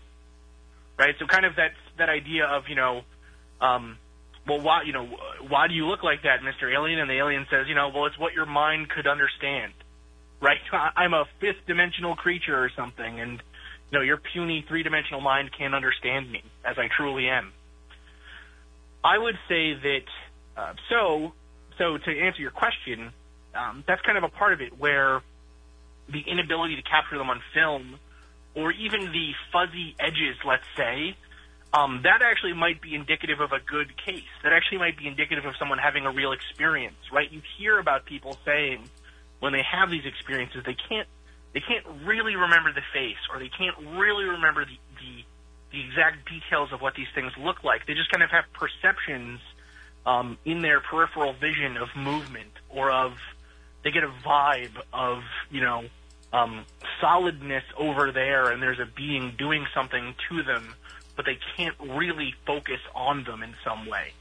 right? 0.98 1.14
So, 1.18 1.26
kind 1.26 1.46
of 1.46 1.56
that 1.56 1.72
that 1.96 2.10
idea 2.10 2.44
of 2.44 2.64
you 2.68 2.74
know, 2.74 3.00
um, 3.62 3.96
well, 4.46 4.60
why 4.60 4.82
you 4.82 4.92
know, 4.92 5.08
why 5.48 5.66
do 5.66 5.72
you 5.72 5.86
look 5.86 6.04
like 6.04 6.24
that, 6.24 6.44
Mister 6.44 6.70
Alien? 6.70 6.98
And 6.98 7.08
the 7.08 7.16
alien 7.16 7.46
says, 7.50 7.68
you 7.68 7.74
know, 7.74 7.88
well, 7.88 8.04
it's 8.04 8.18
what 8.18 8.34
your 8.34 8.44
mind 8.44 8.90
could 8.90 9.06
understand, 9.06 9.72
right? 10.42 10.58
I'm 10.94 11.14
a 11.14 11.24
fifth 11.40 11.64
dimensional 11.66 12.16
creature 12.16 12.62
or 12.62 12.70
something, 12.76 13.18
and 13.18 13.42
you 13.90 13.98
know, 13.98 14.02
your 14.02 14.18
puny 14.18 14.62
three 14.68 14.82
dimensional 14.82 15.22
mind 15.22 15.52
can't 15.56 15.74
understand 15.74 16.30
me 16.30 16.42
as 16.62 16.76
I 16.76 16.88
truly 16.94 17.30
am. 17.30 17.50
I 19.02 19.16
would 19.16 19.36
say 19.48 19.72
that 19.72 20.06
uh, 20.54 20.74
so 20.90 21.32
so 21.78 21.98
to 21.98 22.20
answer 22.20 22.40
your 22.40 22.50
question, 22.50 23.12
um, 23.54 23.84
that's 23.86 24.02
kind 24.02 24.18
of 24.18 24.24
a 24.24 24.28
part 24.28 24.52
of 24.52 24.60
it 24.60 24.78
where 24.78 25.22
the 26.08 26.20
inability 26.26 26.76
to 26.76 26.82
capture 26.82 27.18
them 27.18 27.30
on 27.30 27.40
film, 27.52 27.98
or 28.54 28.72
even 28.72 29.00
the 29.00 29.32
fuzzy 29.52 29.96
edges, 29.98 30.36
let's 30.44 30.66
say, 30.76 31.16
um, 31.72 32.00
that 32.04 32.22
actually 32.22 32.52
might 32.52 32.80
be 32.80 32.94
indicative 32.94 33.40
of 33.40 33.50
a 33.50 33.58
good 33.58 33.90
case. 33.96 34.30
That 34.44 34.52
actually 34.52 34.78
might 34.78 34.96
be 34.96 35.08
indicative 35.08 35.44
of 35.44 35.54
someone 35.58 35.78
having 35.78 36.06
a 36.06 36.12
real 36.12 36.32
experience, 36.32 37.10
right? 37.12 37.30
You 37.30 37.42
hear 37.58 37.78
about 37.78 38.04
people 38.04 38.38
saying 38.44 38.88
when 39.40 39.52
they 39.52 39.62
have 39.62 39.90
these 39.90 40.06
experiences, 40.06 40.62
they 40.64 40.76
can't 40.88 41.08
they 41.52 41.60
can't 41.60 41.86
really 42.04 42.34
remember 42.34 42.72
the 42.72 42.82
face, 42.92 43.18
or 43.32 43.38
they 43.38 43.50
can't 43.50 43.76
really 43.98 44.24
remember 44.24 44.64
the 44.64 44.78
the, 45.02 45.24
the 45.72 45.80
exact 45.82 46.30
details 46.30 46.70
of 46.72 46.80
what 46.80 46.94
these 46.94 47.10
things 47.14 47.32
look 47.38 47.64
like. 47.64 47.86
They 47.86 47.94
just 47.94 48.10
kind 48.10 48.22
of 48.22 48.30
have 48.30 48.44
perceptions 48.54 49.40
um, 50.06 50.38
in 50.44 50.62
their 50.62 50.80
peripheral 50.80 51.32
vision 51.32 51.76
of 51.76 51.88
movement 51.96 52.52
or 52.68 52.90
of 52.90 53.12
they 53.82 53.90
get 53.90 54.02
a 54.02 54.12
vibe 54.26 54.76
of 54.92 55.22
you 55.50 55.60
know 55.60 55.84
um, 56.32 56.64
solidness 57.00 57.64
over 57.76 58.10
there, 58.10 58.50
and 58.50 58.60
there's 58.60 58.80
a 58.80 58.88
being 58.96 59.34
doing 59.38 59.66
something 59.72 60.14
to 60.28 60.42
them, 60.42 60.74
but 61.16 61.24
they 61.24 61.38
can't 61.56 61.76
really 61.80 62.34
focus 62.44 62.80
on 62.94 63.24
them 63.24 63.42
in 63.42 63.54
some 63.64 63.86
way. 63.86 64.12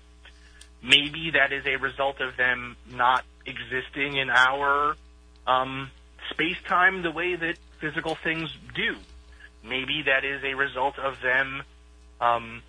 Maybe 0.83 1.31
that 1.31 1.51
is 1.51 1.65
a 1.65 1.77
result 1.77 2.21
of 2.21 2.37
them 2.37 2.75
not 2.91 3.23
existing 3.45 4.17
in 4.17 4.29
our 4.29 4.95
um, 5.47 5.89
space 6.29 6.57
time 6.67 7.01
the 7.01 7.11
way 7.11 7.35
that 7.35 7.57
physical 7.79 8.15
things 8.15 8.55
do. 8.75 8.95
Maybe 9.63 10.03
that 10.05 10.25
is 10.25 10.43
a 10.43 10.53
result 10.53 10.99
of 10.99 11.21
them 11.21 11.63
um, 12.19 12.61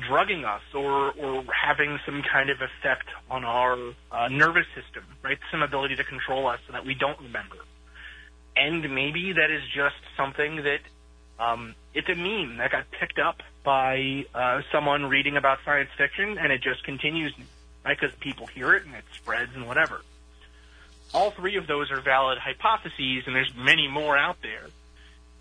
drugging 0.00 0.44
us 0.44 0.62
or, 0.74 1.12
or 1.12 1.44
having 1.52 1.98
some 2.04 2.22
kind 2.22 2.50
of 2.50 2.58
effect 2.60 3.08
on 3.30 3.44
our 3.44 3.76
uh, 4.10 4.28
nervous 4.28 4.66
system, 4.74 5.04
right? 5.22 5.38
Some 5.50 5.62
ability 5.62 5.96
to 5.96 6.04
control 6.04 6.46
us 6.46 6.60
so 6.66 6.72
that 6.72 6.84
we 6.84 6.94
don't 6.94 7.18
remember. 7.20 7.56
And 8.56 8.94
maybe 8.94 9.32
that 9.32 9.50
is 9.50 9.62
just 9.74 9.96
something 10.16 10.56
that 10.56 10.80
um, 11.38 11.74
it's 11.94 12.08
a 12.08 12.14
meme 12.14 12.58
that 12.58 12.70
got 12.70 12.90
picked 12.90 13.18
up 13.18 13.42
by 13.64 14.26
uh, 14.34 14.60
someone 14.70 15.06
reading 15.06 15.36
about 15.36 15.58
science 15.64 15.90
fiction, 15.96 16.36
and 16.38 16.52
it 16.52 16.60
just 16.62 16.84
continues, 16.84 17.32
right? 17.84 17.98
Because 17.98 18.14
people 18.16 18.46
hear 18.46 18.74
it 18.74 18.84
and 18.84 18.94
it 18.94 19.04
spreads 19.14 19.52
and 19.54 19.66
whatever. 19.66 20.02
All 21.12 21.30
three 21.30 21.56
of 21.56 21.66
those 21.66 21.90
are 21.90 22.00
valid 22.00 22.38
hypotheses, 22.38 23.24
and 23.26 23.34
there's 23.34 23.52
many 23.56 23.88
more 23.88 24.16
out 24.16 24.36
there. 24.42 24.66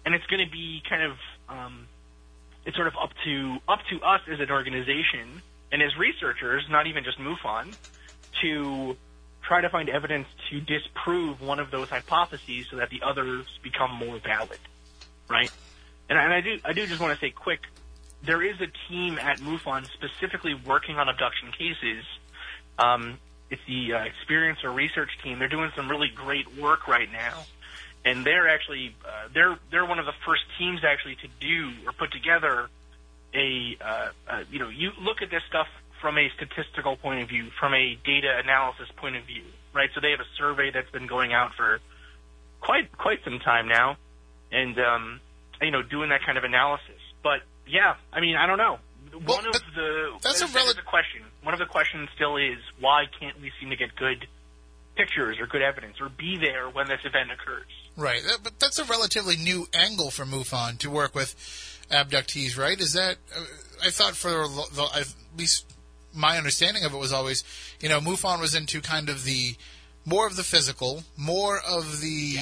And 0.06 0.16
it's 0.16 0.26
going 0.26 0.44
to 0.44 0.52
be 0.52 0.82
kind 0.90 1.04
of 1.04 1.18
um, 1.50 1.88
it's 2.70 2.78
sort 2.78 2.88
of 2.88 2.94
up 3.02 3.10
to 3.26 3.58
up 3.68 3.80
to 3.90 4.00
us 4.06 4.22
as 4.32 4.40
an 4.40 4.52
organization 4.52 5.42
and 5.72 5.82
as 5.82 5.90
researchers, 5.98 6.64
not 6.70 6.86
even 6.86 7.04
just 7.04 7.18
MUFON, 7.18 7.74
to 8.44 8.96
try 9.42 9.62
to 9.62 9.70
find 9.70 9.90
evidence 9.90 10.28
to 10.52 10.62
disprove 10.62 11.42
one 11.42 11.60
of 11.60 11.72
those 11.72 11.90
hypotheses 11.90 12.68
so 12.70 12.78
that 12.78 12.92
the 12.92 13.02
others 13.04 13.48
become 13.64 13.96
more 13.96 14.20
valid, 14.20 14.60
right? 15.28 15.52
And, 16.10 16.20
and 16.20 16.32
I 16.32 16.42
do 16.42 16.60
I 16.64 16.74
do 16.74 16.86
just 16.86 17.02
want 17.02 17.20
to 17.20 17.26
say 17.26 17.32
quick, 17.32 17.62
there 18.24 18.44
is 18.44 18.62
a 18.62 18.70
team 18.88 19.18
at 19.18 19.40
MUFON 19.40 19.86
specifically 19.98 20.54
working 20.54 20.98
on 20.98 21.10
abduction 21.10 21.52
cases. 21.52 22.06
Um, 22.78 23.18
it's 23.50 23.62
the 23.68 23.94
uh, 23.94 24.64
or 24.64 24.72
research 24.72 25.10
team. 25.24 25.40
They're 25.40 25.50
doing 25.50 25.72
some 25.76 25.90
really 25.90 26.12
great 26.14 26.56
work 26.62 26.88
right 26.88 27.12
now 27.12 27.46
and 28.06 28.26
they're 28.26 28.48
actually 28.48 28.96
uh, 29.06 29.28
they're 29.34 29.58
they're 29.72 29.86
one 29.86 30.00
of 30.00 30.06
the 30.06 30.16
first 30.26 30.44
teams 30.58 30.82
actually 30.84 31.16
to 31.16 31.28
do 31.40 31.72
or 31.86 31.92
put 31.94 32.12
together 32.12 32.70
a 33.34 33.78
uh, 33.82 34.10
uh, 34.28 34.44
you 34.50 34.60
know 34.60 34.70
you 34.70 34.92
look 35.02 35.22
at 35.22 35.30
this 35.30 35.44
stuff 35.48 35.68
from 36.02 36.18
a 36.18 36.30
statistical 36.36 36.96
point 36.96 37.22
of 37.22 37.30
view, 37.30 37.50
from 37.60 37.74
a 37.74 37.98
data 38.06 38.40
analysis 38.42 38.88
point 38.96 39.18
of 39.18 39.26
view, 39.26 39.44
right? 39.74 39.90
So 39.94 40.00
they 40.02 40.12
have 40.12 40.22
a 40.22 40.32
survey 40.38 40.72
that's 40.72 40.90
been 40.92 41.08
going 41.08 41.34
out 41.34 41.54
for 41.56 41.80
quite 42.62 42.92
quite 42.98 43.20
some 43.24 43.40
time 43.40 43.68
now, 43.68 43.98
and 44.52 44.80
um, 44.80 45.20
you 45.62 45.72
know 45.72 45.82
doing 45.82 46.10
that 46.10 46.22
kind 46.26 46.38
of 46.38 46.44
analysis. 46.44 47.00
But 47.24 47.42
yeah, 47.68 47.96
I 48.14 48.22
mean 48.22 48.36
I 48.36 48.48
don't 48.48 48.58
know. 48.58 48.80
Well, 49.14 49.38
one 49.38 49.48
of 49.48 49.54
the 49.76 50.20
that's 50.22 50.42
a 50.42 50.48
rel- 50.48 50.74
question. 50.86 51.24
One 51.44 51.54
of 51.54 51.60
the 51.60 51.66
questions 51.66 52.10
still 52.16 52.38
is 52.38 52.60
why 52.80 53.06
can't 53.20 53.40
we 53.42 53.52
seem 53.60 53.70
to 53.72 53.76
get 53.76 53.96
good 53.96 54.28
pictures 54.96 55.40
or 55.40 55.48
good 55.48 55.62
evidence 55.62 55.96
or 56.02 56.10
be 56.10 56.38
there 56.38 56.70
when 56.70 56.88
this 56.88 57.00
event 57.06 57.32
occurs? 57.32 57.72
Right, 57.98 58.24
that, 58.24 58.40
but 58.44 58.60
that's 58.60 58.80
a 58.80 58.86
relatively 58.86 59.36
new 59.36 59.68
angle 59.74 60.10
for 60.12 60.26
MUFON 60.26 60.78
to 60.80 60.90
work 60.90 61.14
with 61.14 61.36
abductees, 61.92 62.58
right? 62.58 62.80
Is 62.80 62.94
that 62.94 63.18
uh, 63.36 63.42
I 63.86 63.90
thought 63.90 64.16
for 64.16 64.30
the, 64.30 64.66
the, 64.74 65.00
at 65.00 65.14
least 65.38 65.66
my 66.14 66.38
understanding 66.38 66.84
of 66.86 66.94
it 66.94 66.98
was 66.98 67.12
always, 67.12 67.44
you 67.82 67.90
know, 67.90 68.00
MUFON 68.00 68.40
was 68.40 68.56
into 68.56 68.82
kind 68.82 69.10
of 69.10 69.26
the 69.26 69.56
more 70.06 70.26
of 70.28 70.36
the 70.36 70.44
physical, 70.44 71.04
more 71.18 71.60
of 71.60 72.02
the 72.02 72.38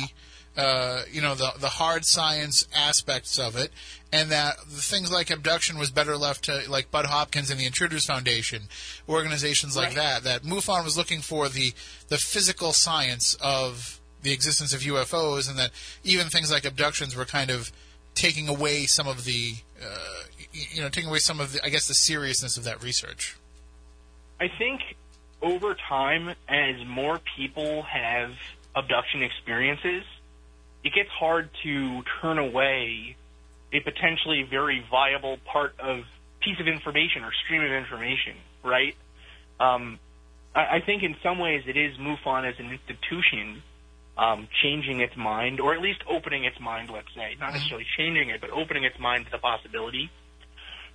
uh, 0.56 1.04
you 1.12 1.22
know 1.22 1.36
the 1.36 1.52
the 1.60 1.70
hard 1.70 2.04
science 2.06 2.68
aspects 2.76 3.38
of 3.38 3.56
it, 3.56 3.72
and 4.12 4.32
that 4.32 4.58
the 4.60 4.82
things 4.82 5.12
like 5.12 5.30
abduction 5.30 5.78
was 5.78 5.92
better 5.92 6.18
left 6.18 6.46
to 6.46 6.64
like 6.70 6.90
Bud 6.90 7.06
Hopkins 7.06 7.52
and 7.52 7.60
the 7.60 7.66
Intruders 7.66 8.06
Foundation, 8.06 8.64
organizations 9.08 9.76
like 9.78 9.90
Right. 9.90 9.96
that. 9.96 10.24
That 10.24 10.44
MUFON 10.44 10.84
was 10.84 10.98
looking 10.98 11.22
for 11.22 11.48
the 11.50 11.74
the 12.08 12.18
physical 12.18 12.74
science 12.74 13.36
of 13.40 14.00
the 14.28 14.34
existence 14.34 14.74
of 14.74 14.82
UFOs, 14.82 15.50
and 15.50 15.58
that 15.58 15.72
even 16.04 16.28
things 16.28 16.52
like 16.52 16.66
abductions 16.66 17.16
were 17.16 17.26
kind 17.26 17.50
of 17.50 17.72
taking 18.14 18.50
away 18.50 18.86
some 18.86 19.08
of 19.08 19.24
the 19.24 19.54
uh, 19.82 20.24
you 20.52 20.82
know 20.82 20.90
taking 20.90 21.10
away 21.10 21.20
some 21.20 21.40
of 21.40 21.54
the 21.54 21.64
I 21.64 21.70
guess 21.70 21.88
the 21.88 21.94
seriousness 21.94 22.58
of 22.58 22.66
that 22.66 22.84
research. 22.84 23.38
I 24.40 24.50
think 24.50 24.82
over 25.42 25.76
time, 25.88 26.36
as 26.48 26.76
more 26.86 27.22
people 27.38 27.84
have 27.84 28.32
abduction 28.76 29.24
experiences, 29.24 30.04
it 30.84 30.94
gets 30.94 31.10
hard 31.10 31.50
to 31.64 32.04
turn 32.22 32.38
away 32.38 33.16
a 33.72 33.80
potentially 33.80 34.44
very 34.50 34.84
viable 34.92 35.38
part 35.46 35.74
of 35.80 36.04
piece 36.42 36.60
of 36.60 36.68
information 36.68 37.24
or 37.24 37.32
stream 37.46 37.64
of 37.64 37.72
information, 37.72 38.36
right? 38.64 38.96
Um, 39.60 40.00
I, 40.54 40.78
I 40.78 40.82
think 40.86 41.04
in 41.04 41.16
some 41.24 41.40
ways 41.40 41.64
it 41.66 41.78
is 41.78 41.98
MUFON 41.98 42.50
as 42.50 42.60
an 42.60 42.72
institution 42.72 43.64
um, 44.18 44.48
changing 44.64 45.00
its 45.00 45.16
mind, 45.16 45.60
or 45.60 45.74
at 45.74 45.82
least 45.82 46.00
opening 46.10 46.44
its 46.44 46.60
mind, 46.60 46.90
let's 46.90 47.14
say. 47.16 47.36
Not 47.40 47.54
necessarily 47.54 47.86
changing 47.98 48.30
it, 48.30 48.42
but 48.42 48.50
opening 48.50 48.84
its 48.84 49.00
mind 49.00 49.26
to 49.26 49.32
the 49.32 49.38
possibility. 49.38 50.10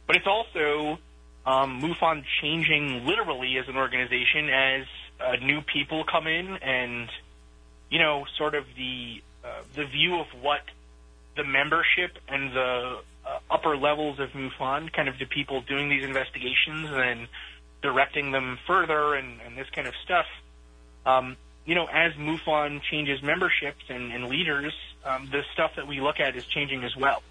But 0.06 0.16
it's 0.16 0.26
also 0.26 0.98
um, 1.46 1.80
MUFON 1.80 2.24
changing 2.40 3.06
literally 3.06 3.56
as 3.58 3.68
an 3.68 3.76
organization 3.76 4.50
as 4.50 4.86
uh, 5.20 5.36
new 5.36 5.60
people 5.60 6.04
come 6.04 6.26
in 6.26 6.56
and, 6.56 7.08
you 7.90 7.98
know, 7.98 8.26
sort 8.36 8.54
of 8.54 8.64
the 8.76 9.22
uh, 9.44 9.62
the 9.74 9.84
view 9.84 10.20
of 10.20 10.26
what 10.40 10.60
the 11.36 11.44
membership 11.44 12.16
and 12.28 12.52
the 12.52 13.00
uh, 13.26 13.38
upper 13.50 13.76
levels 13.76 14.18
of 14.18 14.30
MUFON, 14.30 14.92
kind 14.92 15.08
of 15.08 15.18
the 15.18 15.26
people 15.26 15.60
doing 15.62 15.88
these 15.88 16.04
investigations 16.04 16.88
and 16.90 17.28
directing 17.82 18.30
them 18.30 18.58
further 18.66 19.14
and, 19.14 19.40
and 19.44 19.56
this 19.56 19.68
kind 19.70 19.88
of 19.88 19.94
stuff. 20.04 20.26
Um, 21.04 21.36
you 21.64 21.74
know, 21.74 21.86
as 21.86 22.12
MUFON 22.14 22.82
changes 22.82 23.22
memberships 23.22 23.84
and, 23.88 24.12
and 24.12 24.26
leaders, 24.26 24.74
um, 25.04 25.28
the 25.30 25.42
stuff 25.52 25.72
that 25.76 25.86
we 25.86 26.00
look 26.00 26.18
at 26.18 26.36
is 26.36 26.44
changing 26.46 26.84
as 26.84 26.96
well. 26.96 27.22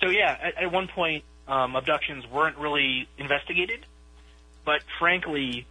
So 0.00 0.08
yeah, 0.08 0.36
at, 0.40 0.64
at 0.64 0.72
one 0.72 0.88
point, 0.88 1.24
um, 1.48 1.76
abductions 1.76 2.26
weren't 2.26 2.58
really 2.58 3.08
investigated, 3.18 3.86
but 4.64 4.82
frankly, 4.98 5.66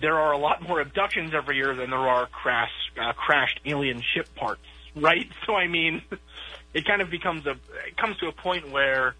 there 0.00 0.18
are 0.18 0.32
a 0.32 0.38
lot 0.38 0.62
more 0.62 0.80
abductions 0.80 1.34
every 1.34 1.56
year 1.56 1.74
than 1.74 1.90
there 1.90 1.98
are 1.98 2.26
crash, 2.26 2.70
uh, 3.00 3.12
crashed 3.12 3.60
alien 3.66 4.02
ship 4.14 4.34
parts, 4.34 4.62
right? 4.96 5.28
So 5.44 5.54
I 5.54 5.68
mean, 5.68 6.02
it 6.74 6.86
kind 6.86 7.02
of 7.02 7.10
becomes 7.10 7.46
a 7.46 7.52
it 7.86 7.96
comes 7.96 8.16
to 8.18 8.28
a 8.28 8.32
point 8.32 8.70
where, 8.70 9.14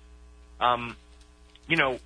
um, 0.60 0.96
you 1.66 1.76
know, 1.76 1.98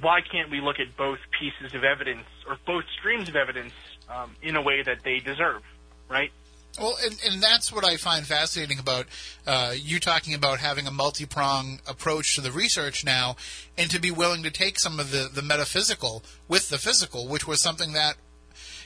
why 0.00 0.20
can't 0.20 0.50
we 0.50 0.60
look 0.60 0.78
at 0.78 0.96
both 0.96 1.18
pieces 1.38 1.74
of 1.74 1.84
evidence 1.84 2.26
or 2.46 2.58
both 2.66 2.84
streams 2.98 3.28
of 3.28 3.36
evidence 3.36 3.72
um, 4.14 4.36
in 4.42 4.56
a 4.56 4.62
way 4.62 4.82
that 4.82 5.02
they 5.02 5.18
deserve, 5.18 5.62
right? 6.08 6.30
Well, 6.80 6.96
and, 7.04 7.18
and 7.26 7.42
that's 7.42 7.70
what 7.70 7.84
I 7.84 7.96
find 7.96 8.26
fascinating 8.26 8.78
about 8.78 9.06
uh, 9.46 9.74
you 9.76 10.00
talking 10.00 10.32
about 10.32 10.58
having 10.58 10.86
a 10.86 10.90
multi 10.90 11.26
prong 11.26 11.80
approach 11.86 12.34
to 12.36 12.40
the 12.40 12.50
research 12.50 13.04
now, 13.04 13.36
and 13.76 13.90
to 13.90 14.00
be 14.00 14.10
willing 14.10 14.42
to 14.44 14.50
take 14.50 14.78
some 14.78 14.98
of 14.98 15.10
the, 15.10 15.28
the 15.32 15.42
metaphysical 15.42 16.22
with 16.48 16.70
the 16.70 16.78
physical, 16.78 17.28
which 17.28 17.46
was 17.46 17.60
something 17.60 17.92
that, 17.92 18.14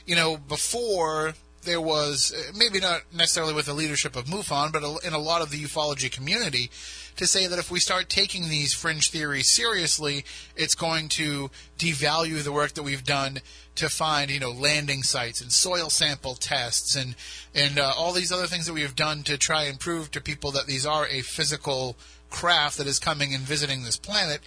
you 0.05 0.17
know, 0.17 0.37
before 0.37 1.35
there 1.67 1.81
was 1.81 2.33
uh, 2.35 2.53
maybe 2.57 2.81
not 2.81 3.03
necessarily 3.13 3.53
with 3.53 3.67
the 3.67 3.75
leadership 3.75 4.17
of 4.17 4.25
MUFON, 4.25 4.73
but 4.73 4.83
in 5.05 5.13
a 5.13 5.19
lot 5.19 5.43
of 5.43 5.51
the 5.51 5.63
ufology 5.63 6.11
community, 6.11 6.71
to 7.17 7.27
say 7.27 7.47
that 7.47 7.59
if 7.59 7.71
we 7.71 7.81
start 7.81 8.09
taking 8.09 8.49
these 8.49 8.73
fringe 8.73 9.11
theories 9.11 9.51
seriously, 9.51 10.25
it's 10.57 10.75
going 10.75 11.09
to 11.11 11.51
devalue 11.79 12.43
the 12.43 12.53
work 12.53 12.73
that 12.75 12.83
we've 12.83 13.05
done 13.05 13.41
to 13.75 13.89
find, 13.89 14.31
you 14.31 14.41
know, 14.41 14.51
landing 14.51 15.03
sites 15.03 15.41
and 15.41 15.53
soil 15.53 15.91
sample 15.91 16.35
tests 16.35 16.97
and 16.97 17.15
and 17.55 17.79
uh, 17.79 17.93
all 17.97 18.13
these 18.13 18.33
other 18.33 18.47
things 18.47 18.67
that 18.67 18.73
we 18.73 18.83
have 18.83 18.97
done 18.97 19.23
to 19.25 19.37
try 19.37 19.65
and 19.65 19.79
prove 19.79 20.11
to 20.11 20.21
people 20.21 20.51
that 20.53 20.67
these 20.67 20.87
are 20.87 21.07
a 21.09 21.21
physical 21.21 21.97
craft 22.31 22.79
that 22.79 22.87
is 22.87 22.99
coming 22.99 23.35
and 23.35 23.45
visiting 23.45 23.83
this 23.83 23.97
planet. 23.97 24.41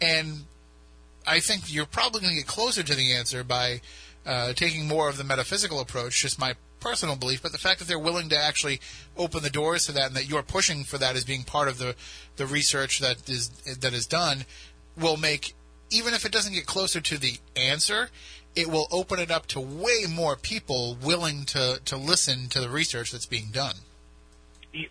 And 0.00 0.44
I 1.26 1.40
think 1.40 1.72
you're 1.72 1.86
probably 1.86 2.20
going 2.20 2.34
to 2.34 2.40
get 2.40 2.46
closer 2.46 2.82
to 2.82 2.94
the 2.94 3.12
answer 3.12 3.44
by 3.44 3.80
uh, 4.26 4.52
taking 4.52 4.86
more 4.86 5.08
of 5.08 5.16
the 5.16 5.24
metaphysical 5.24 5.80
approach. 5.80 6.22
Just 6.22 6.38
my 6.38 6.54
personal 6.80 7.16
belief, 7.16 7.42
but 7.42 7.52
the 7.52 7.58
fact 7.58 7.78
that 7.78 7.86
they're 7.86 7.98
willing 7.98 8.28
to 8.28 8.38
actually 8.38 8.80
open 9.16 9.42
the 9.42 9.50
doors 9.50 9.86
to 9.86 9.92
that, 9.92 10.06
and 10.06 10.16
that 10.16 10.28
you're 10.28 10.42
pushing 10.42 10.84
for 10.84 10.98
that 10.98 11.16
as 11.16 11.24
being 11.24 11.44
part 11.44 11.68
of 11.68 11.78
the 11.78 11.94
the 12.36 12.46
research 12.46 12.98
that 13.00 13.28
is 13.28 13.50
that 13.80 13.92
is 13.92 14.06
done, 14.06 14.44
will 14.96 15.16
make 15.16 15.54
even 15.90 16.14
if 16.14 16.24
it 16.24 16.32
doesn't 16.32 16.54
get 16.54 16.66
closer 16.66 17.00
to 17.00 17.18
the 17.18 17.38
answer, 17.56 18.08
it 18.56 18.68
will 18.68 18.88
open 18.90 19.18
it 19.18 19.30
up 19.30 19.46
to 19.46 19.60
way 19.60 20.04
more 20.08 20.36
people 20.36 20.96
willing 21.02 21.44
to 21.44 21.80
to 21.84 21.96
listen 21.96 22.48
to 22.48 22.60
the 22.60 22.68
research 22.68 23.12
that's 23.12 23.26
being 23.26 23.50
done. 23.52 23.76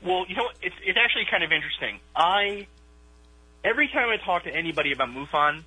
Well, 0.04 0.26
you 0.28 0.36
know, 0.36 0.50
it's 0.62 0.76
it's 0.84 0.98
actually 0.98 1.26
kind 1.30 1.44
of 1.44 1.52
interesting. 1.52 2.00
I 2.16 2.68
every 3.64 3.88
time 3.88 4.10
I 4.10 4.18
talk 4.18 4.44
to 4.44 4.56
anybody 4.56 4.92
about 4.92 5.10
MUFON, 5.10 5.64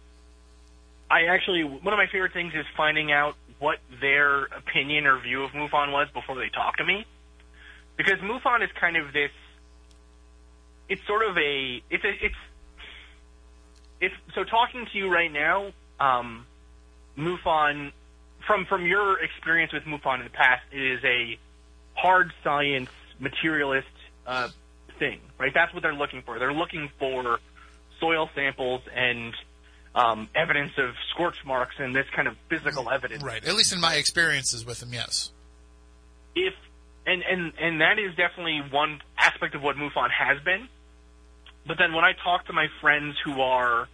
I 1.10 1.24
actually 1.24 1.64
one 1.64 1.92
of 1.92 1.98
my 1.98 2.06
favorite 2.06 2.32
things 2.32 2.54
is 2.54 2.66
finding 2.76 3.12
out 3.12 3.36
what 3.58 3.78
their 4.00 4.44
opinion 4.44 5.06
or 5.06 5.20
view 5.20 5.44
of 5.44 5.52
MUFON 5.52 5.92
was 5.92 6.08
before 6.12 6.36
they 6.36 6.48
talk 6.48 6.76
to 6.78 6.84
me, 6.84 7.06
because 7.96 8.18
MUFON 8.18 8.62
is 8.62 8.70
kind 8.80 8.96
of 8.96 9.12
this. 9.12 9.30
It's 10.88 11.04
sort 11.06 11.28
of 11.28 11.36
a 11.38 11.82
it's 11.90 12.04
a 12.04 12.24
it's 12.24 12.34
it's 14.00 14.14
so 14.34 14.44
talking 14.44 14.86
to 14.92 14.98
you 14.98 15.12
right 15.12 15.32
now. 15.32 15.72
Um, 15.98 16.46
MUFON 17.16 17.92
from 18.46 18.66
from 18.66 18.86
your 18.86 19.22
experience 19.22 19.72
with 19.72 19.84
MUFON 19.84 20.18
in 20.18 20.24
the 20.24 20.30
past, 20.30 20.62
it 20.72 20.82
is 20.82 21.00
a 21.04 21.38
hard 21.94 22.32
science 22.42 22.90
materialist 23.18 23.86
uh, 24.26 24.48
thing, 24.98 25.20
right? 25.38 25.52
That's 25.54 25.72
what 25.72 25.82
they're 25.82 25.94
looking 25.94 26.22
for. 26.22 26.38
They're 26.38 26.52
looking 26.52 26.90
for 26.98 27.38
soil 28.00 28.28
samples 28.34 28.82
and 28.94 29.32
um, 29.94 30.28
evidence 30.34 30.72
of 30.78 30.94
scorch 31.10 31.36
marks 31.44 31.76
and 31.78 31.94
this 31.94 32.06
kind 32.14 32.28
of 32.28 32.36
physical 32.48 32.90
evidence. 32.90 33.22
Right. 33.22 33.44
At 33.44 33.54
least 33.54 33.72
in 33.72 33.80
my 33.80 33.94
experiences 33.94 34.66
with 34.66 34.80
them, 34.80 34.92
yes. 34.92 35.30
If 36.34 36.54
and 37.06 37.22
and 37.22 37.52
and 37.60 37.80
that 37.80 37.98
is 37.98 38.14
definitely 38.16 38.62
one 38.70 39.00
aspect 39.18 39.54
of 39.54 39.62
what 39.62 39.76
MUFON 39.76 40.10
has 40.10 40.42
been. 40.42 40.68
But 41.66 41.78
then 41.78 41.92
when 41.94 42.04
I 42.04 42.12
talk 42.12 42.46
to 42.46 42.52
my 42.52 42.66
friends 42.80 43.16
who 43.24 43.40
are 43.40 43.88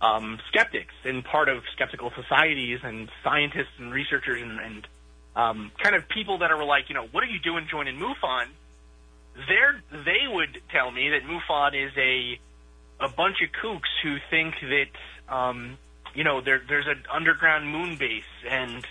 um, 0.00 0.38
skeptics 0.48 0.94
and 1.04 1.24
part 1.24 1.48
of 1.48 1.62
skeptical 1.74 2.10
societies 2.16 2.80
and 2.82 3.10
scientists 3.22 3.76
and 3.78 3.92
researchers 3.92 4.40
and, 4.40 4.58
and 4.58 4.88
um, 5.36 5.72
kind 5.82 5.94
of 5.94 6.08
people 6.08 6.38
that 6.38 6.50
are 6.50 6.64
like, 6.64 6.88
you 6.88 6.94
know, 6.94 7.06
what 7.10 7.22
are 7.22 7.26
you 7.28 7.38
doing 7.40 7.66
joining 7.70 7.96
MUFON? 7.98 8.46
They're, 9.34 9.80
they 9.90 10.26
would 10.26 10.62
tell 10.72 10.90
me 10.90 11.10
that 11.10 11.22
MUFON 11.22 11.86
is 11.86 11.92
a 11.96 12.38
a 13.02 13.08
bunch 13.08 13.36
of 13.42 13.48
kooks 13.62 13.88
who 14.02 14.18
think 14.28 14.54
that 14.60 14.90
um, 15.30 15.78
you 16.14 16.24
know 16.24 16.40
there, 16.40 16.60
there's 16.68 16.86
an 16.86 17.02
underground 17.12 17.68
moon 17.68 17.96
base 17.96 18.24
and 18.48 18.84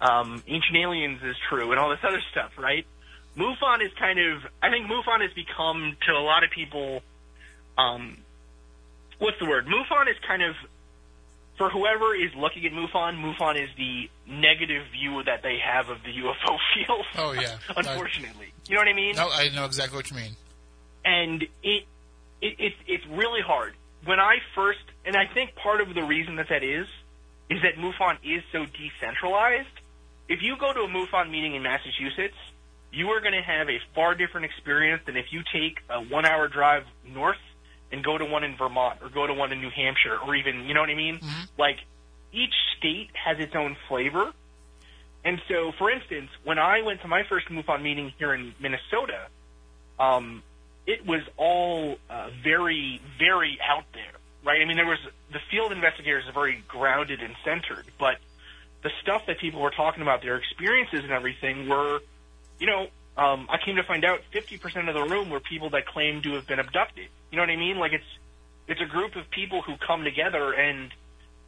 um, 0.00 0.42
Ancient 0.46 0.76
Aliens 0.76 1.20
is 1.22 1.36
true 1.48 1.70
and 1.70 1.78
all 1.78 1.90
this 1.90 2.00
other 2.02 2.22
stuff, 2.30 2.52
right? 2.58 2.86
MUFON 3.36 3.84
is 3.84 3.92
kind 3.98 4.18
of 4.18 4.42
I 4.62 4.70
think 4.70 4.86
MUFON 4.86 5.20
has 5.22 5.32
become 5.32 5.96
to 6.06 6.12
a 6.12 6.20
lot 6.20 6.44
of 6.44 6.50
people 6.50 7.02
um, 7.78 8.18
what's 9.18 9.38
the 9.38 9.46
word? 9.46 9.66
MUFON 9.66 10.08
is 10.10 10.16
kind 10.26 10.42
of 10.42 10.54
for 11.58 11.68
whoever 11.70 12.14
is 12.14 12.30
looking 12.36 12.64
at 12.66 12.72
MUFON, 12.72 13.16
MUFON 13.22 13.62
is 13.62 13.68
the 13.76 14.08
negative 14.26 14.84
view 14.92 15.22
that 15.24 15.42
they 15.42 15.58
have 15.64 15.90
of 15.90 15.98
the 16.02 16.10
UFO 16.10 16.58
field. 16.74 17.06
Oh, 17.16 17.32
yeah. 17.32 17.58
unfortunately, 17.76 18.52
you 18.68 18.74
know 18.74 18.80
what 18.80 18.88
I 18.88 18.94
mean? 18.94 19.16
No, 19.16 19.28
I 19.30 19.50
know 19.54 19.64
exactly 19.66 19.96
what 19.96 20.10
you 20.10 20.16
mean. 20.16 20.36
and 21.04 21.42
it, 21.62 21.84
it 22.40 22.56
it's 22.58 22.76
it's 22.86 23.06
really 23.06 23.40
hard. 23.40 23.74
When 24.04 24.18
I 24.18 24.36
first, 24.54 24.80
and 25.04 25.16
I 25.16 25.26
think 25.32 25.54
part 25.56 25.80
of 25.80 25.94
the 25.94 26.02
reason 26.02 26.36
that 26.36 26.48
that 26.48 26.62
is, 26.62 26.86
is 27.50 27.60
that 27.62 27.76
MUFON 27.76 28.18
is 28.24 28.42
so 28.52 28.64
decentralized. 28.66 29.68
If 30.28 30.42
you 30.42 30.56
go 30.58 30.72
to 30.72 30.80
a 30.80 30.88
MUFON 30.88 31.30
meeting 31.30 31.54
in 31.54 31.62
Massachusetts, 31.62 32.36
you 32.92 33.08
are 33.08 33.20
going 33.20 33.32
to 33.34 33.42
have 33.42 33.68
a 33.68 33.78
far 33.94 34.14
different 34.14 34.46
experience 34.46 35.02
than 35.06 35.16
if 35.16 35.26
you 35.32 35.42
take 35.52 35.78
a 35.90 36.00
one-hour 36.02 36.48
drive 36.48 36.84
north 37.06 37.38
and 37.90 38.04
go 38.04 38.16
to 38.16 38.24
one 38.24 38.44
in 38.44 38.56
Vermont 38.56 38.98
or 39.02 39.08
go 39.08 39.26
to 39.26 39.34
one 39.34 39.52
in 39.52 39.60
New 39.60 39.70
Hampshire 39.70 40.16
or 40.24 40.34
even, 40.34 40.64
you 40.66 40.74
know 40.74 40.80
what 40.80 40.90
I 40.90 40.94
mean? 40.94 41.20
Like 41.58 41.78
each 42.32 42.54
state 42.78 43.10
has 43.14 43.38
its 43.38 43.54
own 43.54 43.76
flavor. 43.88 44.32
And 45.24 45.40
so, 45.48 45.72
for 45.78 45.90
instance, 45.90 46.30
when 46.44 46.58
I 46.58 46.82
went 46.82 47.02
to 47.02 47.08
my 47.08 47.22
first 47.28 47.48
MUFON 47.48 47.82
meeting 47.82 48.12
here 48.18 48.34
in 48.34 48.54
Minnesota, 48.60 49.26
um, 49.98 50.42
it 50.86 51.06
was 51.06 51.20
all 51.36 51.96
uh, 52.10 52.30
very, 52.42 53.00
very 53.18 53.58
out 53.62 53.84
there, 53.92 54.18
right? 54.44 54.60
I 54.60 54.64
mean, 54.64 54.76
there 54.76 54.86
was 54.86 54.98
the 55.32 55.40
field 55.50 55.72
investigators 55.72 56.24
are 56.28 56.32
very 56.32 56.62
grounded 56.68 57.20
and 57.20 57.34
centered, 57.44 57.86
but 57.98 58.16
the 58.82 58.90
stuff 59.00 59.26
that 59.26 59.38
people 59.38 59.60
were 59.60 59.70
talking 59.70 60.02
about, 60.02 60.22
their 60.22 60.36
experiences 60.36 61.00
and 61.04 61.12
everything, 61.12 61.68
were, 61.68 62.00
you 62.58 62.66
know, 62.66 62.88
um, 63.16 63.46
I 63.50 63.58
came 63.64 63.76
to 63.76 63.82
find 63.84 64.04
out 64.04 64.20
50% 64.32 64.88
of 64.88 64.94
the 64.94 65.04
room 65.04 65.30
were 65.30 65.40
people 65.40 65.70
that 65.70 65.86
claimed 65.86 66.24
to 66.24 66.32
have 66.32 66.46
been 66.46 66.58
abducted. 66.58 67.08
You 67.30 67.36
know 67.36 67.42
what 67.42 67.50
I 67.50 67.56
mean? 67.56 67.78
Like 67.78 67.92
it's 67.92 68.04
it's 68.68 68.80
a 68.80 68.86
group 68.86 69.16
of 69.16 69.30
people 69.30 69.62
who 69.62 69.74
come 69.76 70.04
together 70.04 70.52
and 70.52 70.90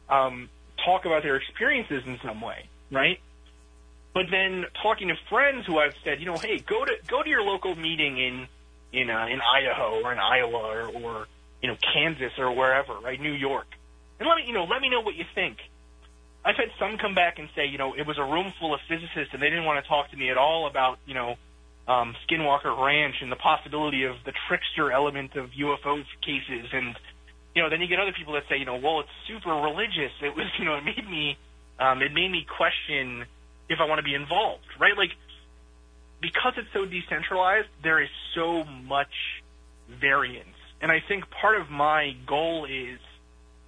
um, 0.09 0.49
talk 0.83 1.05
about 1.05 1.23
their 1.23 1.37
experiences 1.37 2.03
in 2.05 2.19
some 2.23 2.41
way, 2.41 2.67
right? 2.91 3.19
But 4.13 4.25
then 4.31 4.65
talking 4.81 5.07
to 5.09 5.15
friends 5.29 5.65
who 5.65 5.79
I've 5.79 5.95
said, 6.03 6.19
you 6.19 6.25
know, 6.25 6.37
hey, 6.37 6.59
go 6.59 6.85
to 6.85 6.93
go 7.07 7.23
to 7.23 7.29
your 7.29 7.41
local 7.41 7.75
meeting 7.75 8.17
in 8.17 8.47
in 8.93 9.09
uh, 9.09 9.27
in 9.27 9.41
Idaho 9.41 10.01
or 10.03 10.13
in 10.13 10.19
Iowa 10.19 10.57
or, 10.57 10.87
or 10.87 11.27
you 11.61 11.69
know 11.69 11.77
Kansas 11.93 12.31
or 12.37 12.51
wherever, 12.51 12.99
right? 12.99 13.19
New 13.19 13.33
York, 13.33 13.67
and 14.19 14.27
let 14.27 14.35
me 14.35 14.43
you 14.47 14.53
know 14.53 14.65
let 14.65 14.81
me 14.81 14.89
know 14.89 15.01
what 15.01 15.15
you 15.15 15.25
think. 15.33 15.57
I've 16.45 16.55
had 16.55 16.69
some 16.77 16.97
come 17.01 17.15
back 17.15 17.39
and 17.39 17.49
say, 17.55 17.65
you 17.65 17.79
know, 17.79 17.95
it 17.97 18.05
was 18.05 18.19
a 18.19 18.23
room 18.23 18.53
full 18.59 18.75
of 18.75 18.79
physicists 18.87 19.33
and 19.33 19.41
they 19.41 19.49
didn't 19.49 19.65
want 19.65 19.83
to 19.83 19.89
talk 19.89 20.11
to 20.11 20.17
me 20.17 20.29
at 20.29 20.37
all 20.37 20.67
about, 20.67 20.99
you 21.07 21.15
know, 21.15 21.35
um, 21.87 22.15
Skinwalker 22.25 22.69
Ranch 22.69 23.15
and 23.21 23.31
the 23.31 23.35
possibility 23.35 24.03
of 24.03 24.15
the 24.25 24.33
trickster 24.47 24.91
element 24.91 25.35
of 25.35 25.49
UFO 25.57 26.03
cases. 26.21 26.69
And, 26.71 26.95
you 27.55 27.63
know, 27.63 27.69
then 27.69 27.81
you 27.81 27.87
get 27.87 27.99
other 27.99 28.13
people 28.15 28.33
that 28.33 28.43
say, 28.47 28.57
you 28.57 28.65
know, 28.65 28.77
well, 28.77 28.99
it's 28.99 29.09
super 29.27 29.49
religious. 29.49 30.13
It 30.21 30.35
was, 30.35 30.45
you 30.59 30.65
know, 30.65 30.75
it 30.75 30.85
made 30.85 31.09
me, 31.09 31.35
um, 31.79 32.03
it 32.03 32.13
made 32.13 32.29
me 32.29 32.45
question 32.45 33.25
if 33.67 33.79
I 33.81 33.85
want 33.85 33.97
to 33.97 34.03
be 34.03 34.13
involved, 34.13 34.69
right? 34.79 34.95
Like, 34.95 35.11
because 36.21 36.53
it's 36.57 36.69
so 36.73 36.85
decentralized, 36.85 37.67
there 37.81 38.01
is 38.01 38.09
so 38.35 38.63
much 38.63 39.13
variance. 39.89 40.54
And 40.85 40.91
I 40.91 40.99
think 41.07 41.23
part 41.31 41.59
of 41.59 41.71
my 41.71 42.15
goal 42.27 42.65
is 42.65 42.99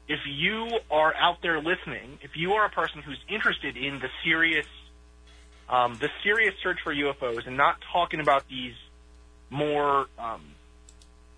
if 0.07 0.20
you 0.28 0.70
are 0.91 1.15
out 1.15 1.41
there 1.41 1.57
listening, 1.57 2.20
if 2.22 2.38
you 2.38 2.51
are 2.53 2.65
a 2.68 2.70
person 2.70 3.01
who's 3.01 3.18
interested 3.28 3.76
in 3.76 3.97
the 3.97 4.09
serious 4.24 4.68
um, 5.68 5.97
the 5.99 6.09
serious 6.22 6.53
search 6.61 6.78
for 6.84 6.93
UFOs 6.93 7.47
and 7.47 7.57
not 7.57 7.78
talking 7.91 8.20
about 8.20 8.47
these 8.47 8.76
more 9.49 10.05
um, 10.20 10.43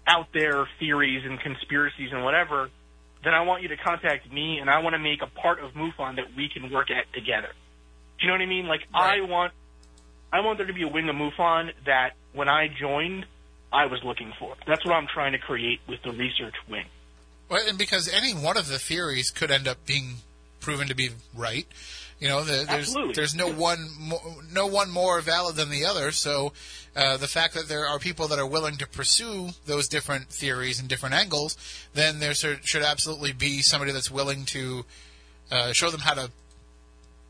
out 0.05 0.27
there 0.33 0.67
theories 0.79 1.23
and 1.25 1.39
conspiracies 1.39 2.09
and 2.11 2.25
whatever, 2.25 2.69
then 3.23 3.33
I 3.33 3.43
want 3.43 3.63
you 3.63 3.69
to 3.69 3.77
contact 3.77 4.29
me 4.29 4.57
and 4.59 4.69
I 4.69 4.79
want 4.79 4.95
to 4.95 4.99
make 4.99 5.21
a 5.21 5.27
part 5.27 5.63
of 5.63 5.71
MUFON 5.75 6.17
that 6.17 6.35
we 6.35 6.49
can 6.49 6.69
work 6.73 6.91
at 6.91 7.05
together. 7.13 7.53
Do 8.17 8.25
you 8.25 8.27
know 8.27 8.33
what 8.33 8.41
I 8.41 8.47
mean? 8.47 8.67
Like 8.67 8.81
Right. 8.93 9.21
I 9.21 9.25
want, 9.25 9.53
I 10.33 10.41
want 10.41 10.57
there 10.57 10.67
to 10.67 10.73
be 10.73 10.83
a 10.83 10.89
wing 10.89 11.07
of 11.07 11.15
MUFON 11.15 11.71
that 11.85 12.15
when 12.33 12.49
I 12.49 12.67
joined, 12.67 13.25
I 13.71 13.85
was 13.85 14.03
looking 14.03 14.33
for. 14.39 14.55
That's 14.65 14.85
what 14.85 14.93
I'm 14.93 15.07
trying 15.07 15.33
to 15.33 15.37
create 15.37 15.79
with 15.87 16.01
the 16.03 16.11
research 16.11 16.55
wing. 16.69 16.85
Well, 17.49 17.61
and 17.67 17.77
because 17.77 18.07
any 18.07 18.33
one 18.33 18.57
of 18.57 18.67
the 18.67 18.79
theories 18.79 19.31
could 19.31 19.51
end 19.51 19.67
up 19.67 19.85
being 19.85 20.15
proven 20.59 20.87
to 20.87 20.95
be 20.95 21.09
right. 21.35 21.67
You 22.19 22.27
know, 22.27 22.43
the, 22.43 22.65
there's 22.65 22.69
Absolutely. 22.69 23.13
there's 23.13 23.33
no 23.33 23.49
one 23.49 23.89
mo- 23.97 24.41
no 24.51 24.67
one 24.67 24.91
more 24.91 25.21
valid 25.21 25.55
than 25.55 25.69
the 25.69 25.85
other. 25.85 26.11
So 26.11 26.51
uh, 26.95 27.17
the 27.17 27.27
fact 27.27 27.53
that 27.53 27.69
there 27.69 27.87
are 27.87 27.97
people 27.97 28.27
that 28.27 28.39
are 28.39 28.45
willing 28.45 28.75
to 28.77 28.87
pursue 28.87 29.49
those 29.65 29.87
different 29.87 30.27
theories 30.27 30.79
and 30.79 30.89
different 30.89 31.15
angles, 31.15 31.55
then 31.93 32.19
there 32.19 32.33
should, 32.33 32.67
should 32.67 32.83
absolutely 32.83 33.31
be 33.31 33.61
somebody 33.61 33.93
that's 33.93 34.11
willing 34.11 34.43
to 34.45 34.85
uh, 35.49 35.71
show 35.71 35.89
them 35.89 36.01
how 36.01 36.13
to 36.13 36.29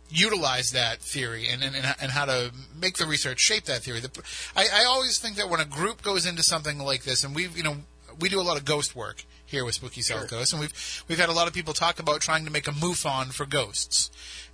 utilize 0.10 0.72
that 0.72 1.00
theory 1.00 1.48
and, 1.48 1.64
and, 1.64 1.76
and 1.76 2.12
how 2.12 2.26
to 2.26 2.52
make 2.80 2.98
the 2.98 3.06
research 3.06 3.40
shape 3.40 3.66
that 3.66 3.84
theory. 3.84 4.00
The, 4.00 4.10
I, 4.56 4.68
I 4.82 4.86
always 4.86 5.20
think 5.20 5.36
that 5.38 5.50
when 5.50 5.60
a 5.60 5.66
group 5.66 6.02
goes 6.02 6.26
into 6.26 6.44
something 6.44 6.80
like 6.80 7.04
this, 7.04 7.24
and 7.24 7.36
we've, 7.36 7.56
you 7.56 7.64
know, 7.64 7.78
we 8.20 8.30
do 8.30 8.40
a 8.40 8.44
lot 8.44 8.58
of 8.58 8.66
ghost 8.66 8.96
work 8.96 9.24
here 9.46 9.66
with 9.66 9.76
Spooky 9.76 10.02
South 10.02 10.30
Coast, 10.30 10.54
and 10.54 10.60
we've 10.60 11.04
we've 11.08 11.20
had 11.20 11.30
a 11.30 11.34
lot 11.34 11.48
of 11.48 11.54
people 11.54 11.74
talk 11.74 12.00
about 12.00 12.22
trying 12.22 12.46
to 12.46 12.52
make 12.52 12.68
a 12.68 12.72
MUFON 12.72 13.34
for 13.34 13.46
ghosts. 13.46 14.12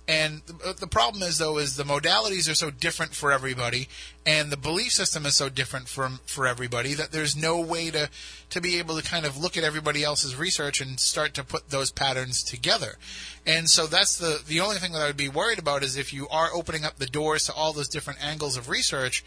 And 0.08 0.42
the, 0.46 0.86
problem 0.86 1.24
is, 1.24 1.38
though, 1.38 1.58
is 1.58 1.74
the 1.74 1.82
modalities 1.82 2.48
are 2.48 2.54
so 2.54 2.70
different 2.70 3.12
for 3.12 3.32
everybody, 3.32 3.88
and 4.24 4.52
the 4.52 4.56
belief 4.56 4.92
system 4.92 5.26
is 5.26 5.34
so 5.34 5.48
different 5.48 5.88
from 5.88 6.20
for 6.26 6.46
everybody 6.46 6.94
that 6.94 7.10
there's 7.10 7.34
no 7.34 7.60
way 7.60 7.90
to 7.90 8.08
to 8.50 8.60
be 8.60 8.78
able 8.78 8.96
to 8.96 9.02
kind 9.02 9.26
of 9.26 9.36
look 9.36 9.56
at 9.56 9.64
everybody 9.64 10.04
else's 10.04 10.36
research 10.36 10.80
and 10.80 11.00
start 11.00 11.34
to 11.34 11.42
put 11.42 11.70
those 11.70 11.90
patterns 11.90 12.44
together. 12.44 12.98
And 13.44 13.68
so 13.68 13.88
that's 13.88 14.16
the 14.16 14.40
the 14.46 14.60
only 14.60 14.76
thing 14.76 14.92
that 14.92 15.02
I 15.02 15.08
would 15.08 15.16
be 15.16 15.28
worried 15.28 15.58
about 15.58 15.82
is 15.82 15.96
if 15.96 16.12
you 16.12 16.28
are 16.28 16.50
opening 16.54 16.84
up 16.84 16.98
the 16.98 17.06
doors 17.06 17.44
to 17.46 17.52
all 17.52 17.72
those 17.72 17.88
different 17.88 18.24
angles 18.24 18.56
of 18.56 18.68
research, 18.68 19.24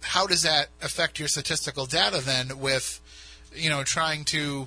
how 0.00 0.26
does 0.26 0.42
that 0.42 0.70
affect 0.80 1.18
your 1.18 1.28
statistical 1.28 1.84
data 1.84 2.24
then 2.24 2.58
with 2.58 3.02
you 3.54 3.68
know 3.68 3.82
trying 3.82 4.24
to 4.26 4.66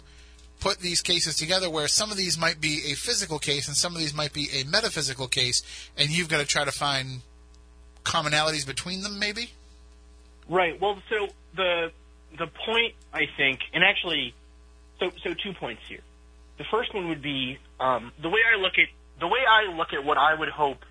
put 0.59 0.79
these 0.79 1.01
cases 1.01 1.35
together 1.35 1.69
where 1.69 1.87
some 1.87 2.11
of 2.11 2.17
these 2.17 2.37
might 2.37 2.59
be 2.59 2.91
a 2.91 2.95
physical 2.95 3.39
case 3.39 3.67
and 3.67 3.77
some 3.77 3.93
of 3.93 3.99
these 3.99 4.13
might 4.13 4.33
be 4.33 4.49
a 4.53 4.63
metaphysical 4.65 5.27
case 5.27 5.63
and 5.97 6.09
you've 6.09 6.29
got 6.29 6.39
to 6.39 6.45
try 6.45 6.65
to 6.65 6.71
find 6.71 7.21
commonalities 8.03 8.65
between 8.65 9.01
them 9.01 9.19
maybe 9.19 9.51
Right. 10.49 10.81
Well, 10.81 10.97
so 11.09 11.27
the 11.55 11.91
the 12.37 12.47
point 12.65 12.95
I 13.13 13.25
think, 13.37 13.59
and 13.73 13.83
actually, 13.83 14.33
so 14.99 15.11
so 15.23 15.33
two 15.33 15.53
points 15.53 15.81
here. 15.87 15.99
The 16.57 16.65
first 16.71 16.93
one 16.93 17.07
would 17.09 17.21
be 17.21 17.57
um, 17.79 18.11
the 18.21 18.29
way 18.29 18.39
I 18.51 18.59
look 18.59 18.73
at 18.77 18.87
the 19.19 19.27
way 19.27 19.39
I 19.47 19.71
look 19.75 19.93
at 19.93 20.03
what 20.03 20.17
I 20.17 20.33
would 20.33 20.49
hope 20.49 20.83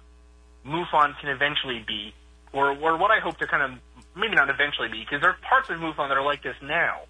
MUFON 0.64 1.18
can 1.20 1.30
eventually 1.30 1.84
be, 1.86 2.14
or 2.52 2.70
or 2.70 2.96
what 2.96 3.10
I 3.10 3.18
hope 3.18 3.38
to 3.38 3.46
kind 3.46 3.62
of 3.62 3.78
maybe 4.14 4.36
not 4.36 4.48
eventually 4.48 4.88
be, 4.88 5.00
because 5.00 5.20
there 5.20 5.30
are 5.30 5.36
parts 5.48 5.68
of 5.70 5.78
MUFON 5.78 6.08
that 6.08 6.16
are 6.16 6.24
like 6.24 6.42
this 6.42 6.56
now. 6.62 7.00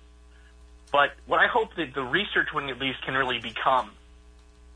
But 0.90 1.10
what 1.26 1.40
I 1.40 1.46
hope 1.46 1.74
that 1.76 1.94
the 1.94 2.02
research 2.02 2.48
wing 2.54 2.70
at 2.70 2.78
least 2.78 3.02
can 3.04 3.14
really 3.14 3.38
become 3.38 3.90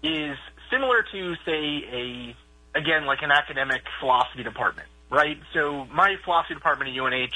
is 0.02 0.36
similar 0.70 1.04
to 1.12 1.34
say 1.46 1.84
a 1.92 2.36
again 2.78 3.06
like 3.06 3.22
an 3.22 3.30
academic 3.30 3.82
philosophy 4.00 4.42
department, 4.42 4.88
right? 5.10 5.38
So 5.54 5.86
my 5.86 6.16
philosophy 6.24 6.54
department 6.54 6.90
at 6.90 7.02
UNH 7.02 7.30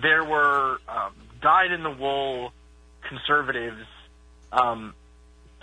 there 0.00 0.24
were 0.24 0.78
um, 0.88 1.12
dyed 1.40 1.72
in 1.72 1.82
the 1.82 1.90
wool 1.90 2.52
conservatives 3.08 3.84
um, 4.52 4.94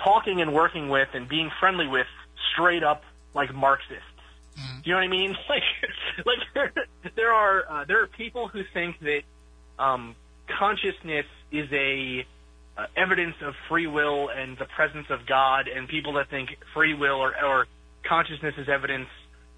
talking 0.04 0.42
and 0.42 0.54
working 0.54 0.90
with 0.90 1.10
and 1.14 1.28
being 1.28 1.50
friendly 1.60 1.88
with 1.88 2.08
straight 2.52 2.84
up 2.84 3.04
like 3.34 3.54
Marxists. 3.54 4.04
Do 4.56 4.62
you 4.90 4.92
know 4.94 5.00
what 5.00 5.06
I 5.06 5.08
mean? 5.08 5.36
Like, 5.50 5.64
like 6.26 6.40
there, 6.54 6.74
there 7.16 7.34
are 7.34 7.64
uh, 7.70 7.86
there 7.86 8.02
are 8.04 8.08
people 8.08 8.48
who 8.48 8.64
think 8.74 9.00
that 9.02 9.22
um, 9.78 10.16
consciousness 10.58 11.26
is 11.51 11.72
a 11.72 12.26
uh, 12.78 12.86
evidence 12.95 13.36
of 13.41 13.53
free 13.70 13.88
will 13.88 14.30
and 14.30 14.58
the 14.58 14.66
presence 14.66 15.08
of 15.10 15.26
God, 15.26 15.68
and 15.68 15.88
people 15.88 16.14
that 16.14 16.30
think 16.30 16.58
free 16.74 16.93
will 16.93 17.16
or, 17.16 17.34
or 17.43 17.68
consciousness 18.03 18.56
is 18.58 18.68
evidence, 18.68 19.08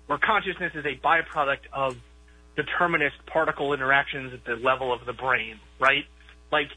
or 0.07 0.17
consciousness 0.17 0.73
is 0.75 0.85
a 0.85 0.95
byproduct 0.95 1.67
of 1.73 1.97
determinist 2.55 3.15
particle 3.25 3.73
interactions 3.73 4.33
at 4.33 4.45
the 4.45 4.55
level 4.55 4.93
of 4.93 5.05
the 5.05 5.13
brain, 5.13 5.59
right? 5.79 6.05
Like, 6.51 6.69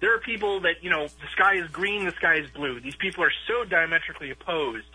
there 0.00 0.14
are 0.14 0.20
people 0.20 0.60
that, 0.60 0.82
you 0.82 0.90
know, 0.90 1.06
the 1.06 1.28
sky 1.32 1.54
is 1.56 1.70
green, 1.70 2.04
the 2.04 2.12
sky 2.12 2.36
is 2.36 2.50
blue. 2.50 2.80
These 2.80 2.96
people 2.96 3.24
are 3.24 3.32
so 3.48 3.64
diametrically 3.64 4.30
opposed, 4.30 4.86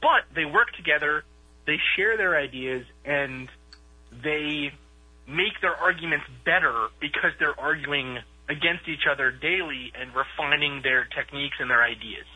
but 0.00 0.24
they 0.34 0.44
work 0.44 0.72
together, 0.72 1.24
they 1.66 1.76
share 1.96 2.16
their 2.16 2.36
ideas, 2.36 2.84
and 3.04 3.48
they 4.22 4.72
make 5.30 5.60
their 5.60 5.74
arguments 5.74 6.26
better 6.44 6.88
because 7.00 7.32
they're 7.38 7.58
arguing 7.58 8.18
against 8.48 8.88
each 8.88 9.06
other 9.10 9.30
daily 9.30 9.92
and 9.94 10.10
refining 10.14 10.82
their 10.82 11.04
techniques 11.04 11.56
and 11.60 11.70
their 11.70 11.82
ideas, 11.82 12.26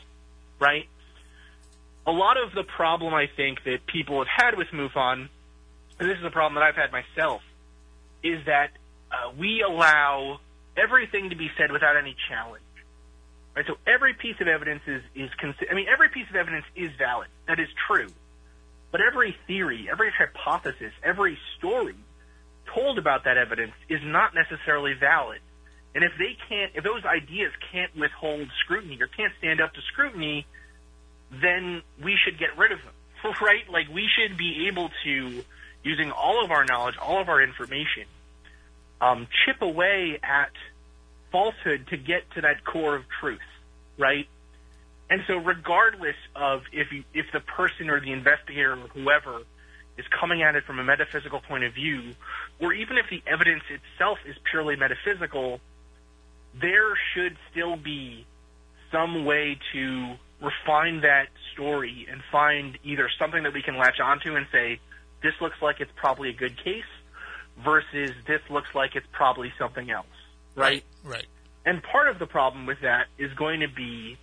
right? 0.61 0.87
A 2.07 2.13
lot 2.13 2.37
of 2.37 2.55
the 2.55 2.63
problem 2.63 3.13
I 3.15 3.27
think 3.27 3.65
that 3.65 3.87
people 3.87 4.19
have 4.19 4.29
had 4.29 4.57
with 4.57 4.69
MUFON 4.69 5.29
and 5.99 6.11
this 6.11 6.19
is 6.19 6.25
a 6.25 6.31
problem 6.31 6.55
that 6.55 6.65
I've 6.65 6.77
had 6.77 6.91
myself, 6.91 7.43
is 8.23 8.45
that 8.47 8.71
uh, 9.13 9.31
we 9.39 9.63
allow 9.63 10.41
everything 10.77 11.31
to 11.31 11.37
be 11.37 11.51
said 11.57 11.71
without 11.71 11.97
any 11.97 12.17
challenge. 12.29 12.63
Right? 13.55 13.65
So 13.67 13.77
every 13.87 14.15
piece 14.15 14.37
of 14.41 14.49
evidence 14.49 14.83
is 14.87 15.03
is 15.15 15.31
consi- 15.41 15.71
I 15.71 15.75
mean 15.75 15.87
every 15.93 16.09
piece 16.09 16.29
of 16.29 16.35
evidence 16.37 16.65
is 16.75 16.91
valid. 16.99 17.29
That 17.47 17.61
is 17.61 17.69
true. 17.87 18.09
But 18.91 19.01
every 19.01 19.37
theory, 19.47 19.89
every 19.91 20.11
hypothesis, 20.11 20.93
every 21.03 21.39
story 21.59 21.95
told 22.75 22.99
about 22.99 23.25
that 23.25 23.37
evidence 23.39 23.73
is 23.89 24.01
not 24.05 24.35
necessarily 24.35 24.95
valid. 24.99 25.41
And 25.95 26.03
if 26.03 26.13
they 26.19 26.37
can't, 26.49 26.73
if 26.75 26.83
those 26.83 27.05
ideas 27.05 27.53
can't 27.73 27.97
withhold 27.97 28.49
scrutiny 28.65 28.99
or 29.01 29.07
can't 29.07 29.33
stand 29.39 29.61
up 29.61 29.73
to 29.75 29.81
scrutiny, 29.93 30.45
then 31.31 31.83
we 32.03 32.17
should 32.23 32.39
get 32.39 32.57
rid 32.59 32.73
of 32.73 32.79
them, 32.83 33.35
right? 33.43 33.69
Like 33.71 33.89
we 33.93 34.09
should 34.09 34.37
be 34.37 34.67
able 34.69 34.91
to 35.05 35.45
using 35.85 36.11
all 36.11 36.45
of 36.45 36.51
our 36.51 36.65
knowledge, 36.65 36.97
all 36.97 37.21
of 37.21 37.29
our 37.29 37.43
information, 37.43 38.05
um, 39.01 39.29
chip 39.45 39.63
away 39.63 40.19
at 40.23 40.51
falsehood 41.31 41.87
to 41.89 41.97
get 41.97 42.31
to 42.35 42.41
that 42.41 42.65
core 42.65 42.97
of 42.97 43.05
truth, 43.21 43.39
right? 43.99 44.27
And 45.11 45.23
so, 45.27 45.37
regardless 45.37 46.17
of 46.35 46.63
if 46.73 46.91
you, 46.91 47.05
if 47.13 47.27
the 47.33 47.41
person 47.41 47.91
or 47.91 48.01
the 48.01 48.13
investigator 48.13 48.73
or 48.73 48.89
whoever 48.89 49.43
is 49.97 50.05
coming 50.09 50.43
at 50.43 50.57
it 50.57 50.65
from 50.65 50.79
a 50.79 50.85
metaphysical 50.85 51.41
point 51.41 51.65
of 51.65 51.75
view, 51.75 52.15
or 52.61 52.73
even 52.73 52.99
if 52.99 53.07
the 53.11 53.23
evidence 53.31 53.63
itself 53.71 54.19
is 54.27 54.37
purely 54.51 54.77
metaphysical, 54.77 55.61
there 56.61 56.97
should 57.13 57.37
still 57.51 57.77
be 57.77 58.27
some 58.91 59.25
way 59.25 59.59
to 59.73 60.15
refine 60.41 61.01
that 61.01 61.29
story 61.53 62.07
and 62.11 62.21
find 62.31 62.79
either 62.85 63.09
something 63.19 63.45
that 63.45 63.53
we 63.53 63.63
can 63.63 63.77
latch 63.77 64.01
onto 64.01 64.37
and 64.37 64.47
say, 64.53 64.79
this 65.23 65.33
looks 65.41 65.57
like 65.63 65.81
it's 65.81 65.93
probably 65.97 66.29
a 66.31 66.35
good 66.35 66.57
case, 66.63 66.85
versus 67.65 68.11
this 68.27 68.41
looks 68.51 68.75
like 68.75 68.97
it's 68.97 69.07
probably 69.13 69.53
something 69.59 69.91
else, 69.91 70.07
right? 70.57 70.85
Right. 71.05 71.27
And 71.65 71.83
part 71.83 72.09
of 72.09 72.19
the 72.19 72.27
problem 72.27 72.67
with 72.67 72.81
that 72.83 73.07
is 73.17 73.33
going 73.35 73.61
to 73.61 73.69
be 73.69 74.19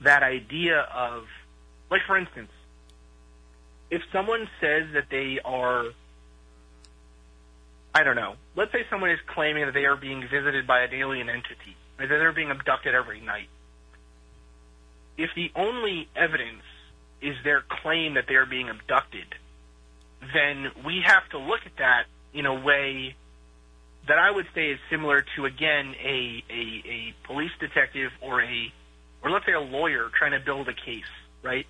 that 0.00 0.22
idea 0.22 0.80
of, 0.80 1.24
like, 1.90 2.00
for 2.06 2.16
instance, 2.16 2.50
if 3.90 4.02
someone 4.12 4.48
says 4.60 4.84
that 4.94 5.04
they 5.10 5.40
are, 5.44 5.86
I 7.94 8.02
don't 8.02 8.16
know, 8.16 8.34
let's 8.56 8.72
say 8.72 8.84
someone 8.90 9.10
is 9.10 9.20
claiming 9.26 9.66
that 9.66 9.74
they 9.74 9.84
are 9.84 9.96
being 9.96 10.22
visited 10.22 10.66
by 10.66 10.82
an 10.82 10.94
alien 10.94 11.28
entity, 11.28 11.76
or 11.98 12.06
that 12.06 12.18
they're 12.18 12.32
being 12.32 12.50
abducted 12.50 12.94
every 12.94 13.20
night. 13.20 13.48
If 15.16 15.30
the 15.36 15.52
only 15.54 16.08
evidence 16.16 16.62
is 17.22 17.36
their 17.44 17.62
claim 17.82 18.14
that 18.14 18.24
they 18.26 18.34
are 18.34 18.46
being 18.46 18.68
abducted, 18.68 19.26
then 20.32 20.70
we 20.84 21.02
have 21.04 21.28
to 21.30 21.38
look 21.38 21.60
at 21.66 21.76
that 21.78 22.04
in 22.32 22.46
a 22.46 22.54
way 22.54 23.14
that 24.08 24.18
I 24.18 24.30
would 24.30 24.46
say 24.54 24.70
is 24.70 24.78
similar 24.90 25.24
to 25.36 25.46
again 25.46 25.94
a, 26.02 26.44
a, 26.50 26.82
a 26.86 27.14
police 27.26 27.52
detective 27.60 28.10
or 28.20 28.42
a 28.42 28.72
or 29.22 29.30
let's 29.30 29.46
say 29.46 29.52
a 29.52 29.60
lawyer 29.60 30.10
trying 30.16 30.32
to 30.32 30.40
build 30.40 30.68
a 30.68 30.74
case, 30.74 31.08
right? 31.42 31.66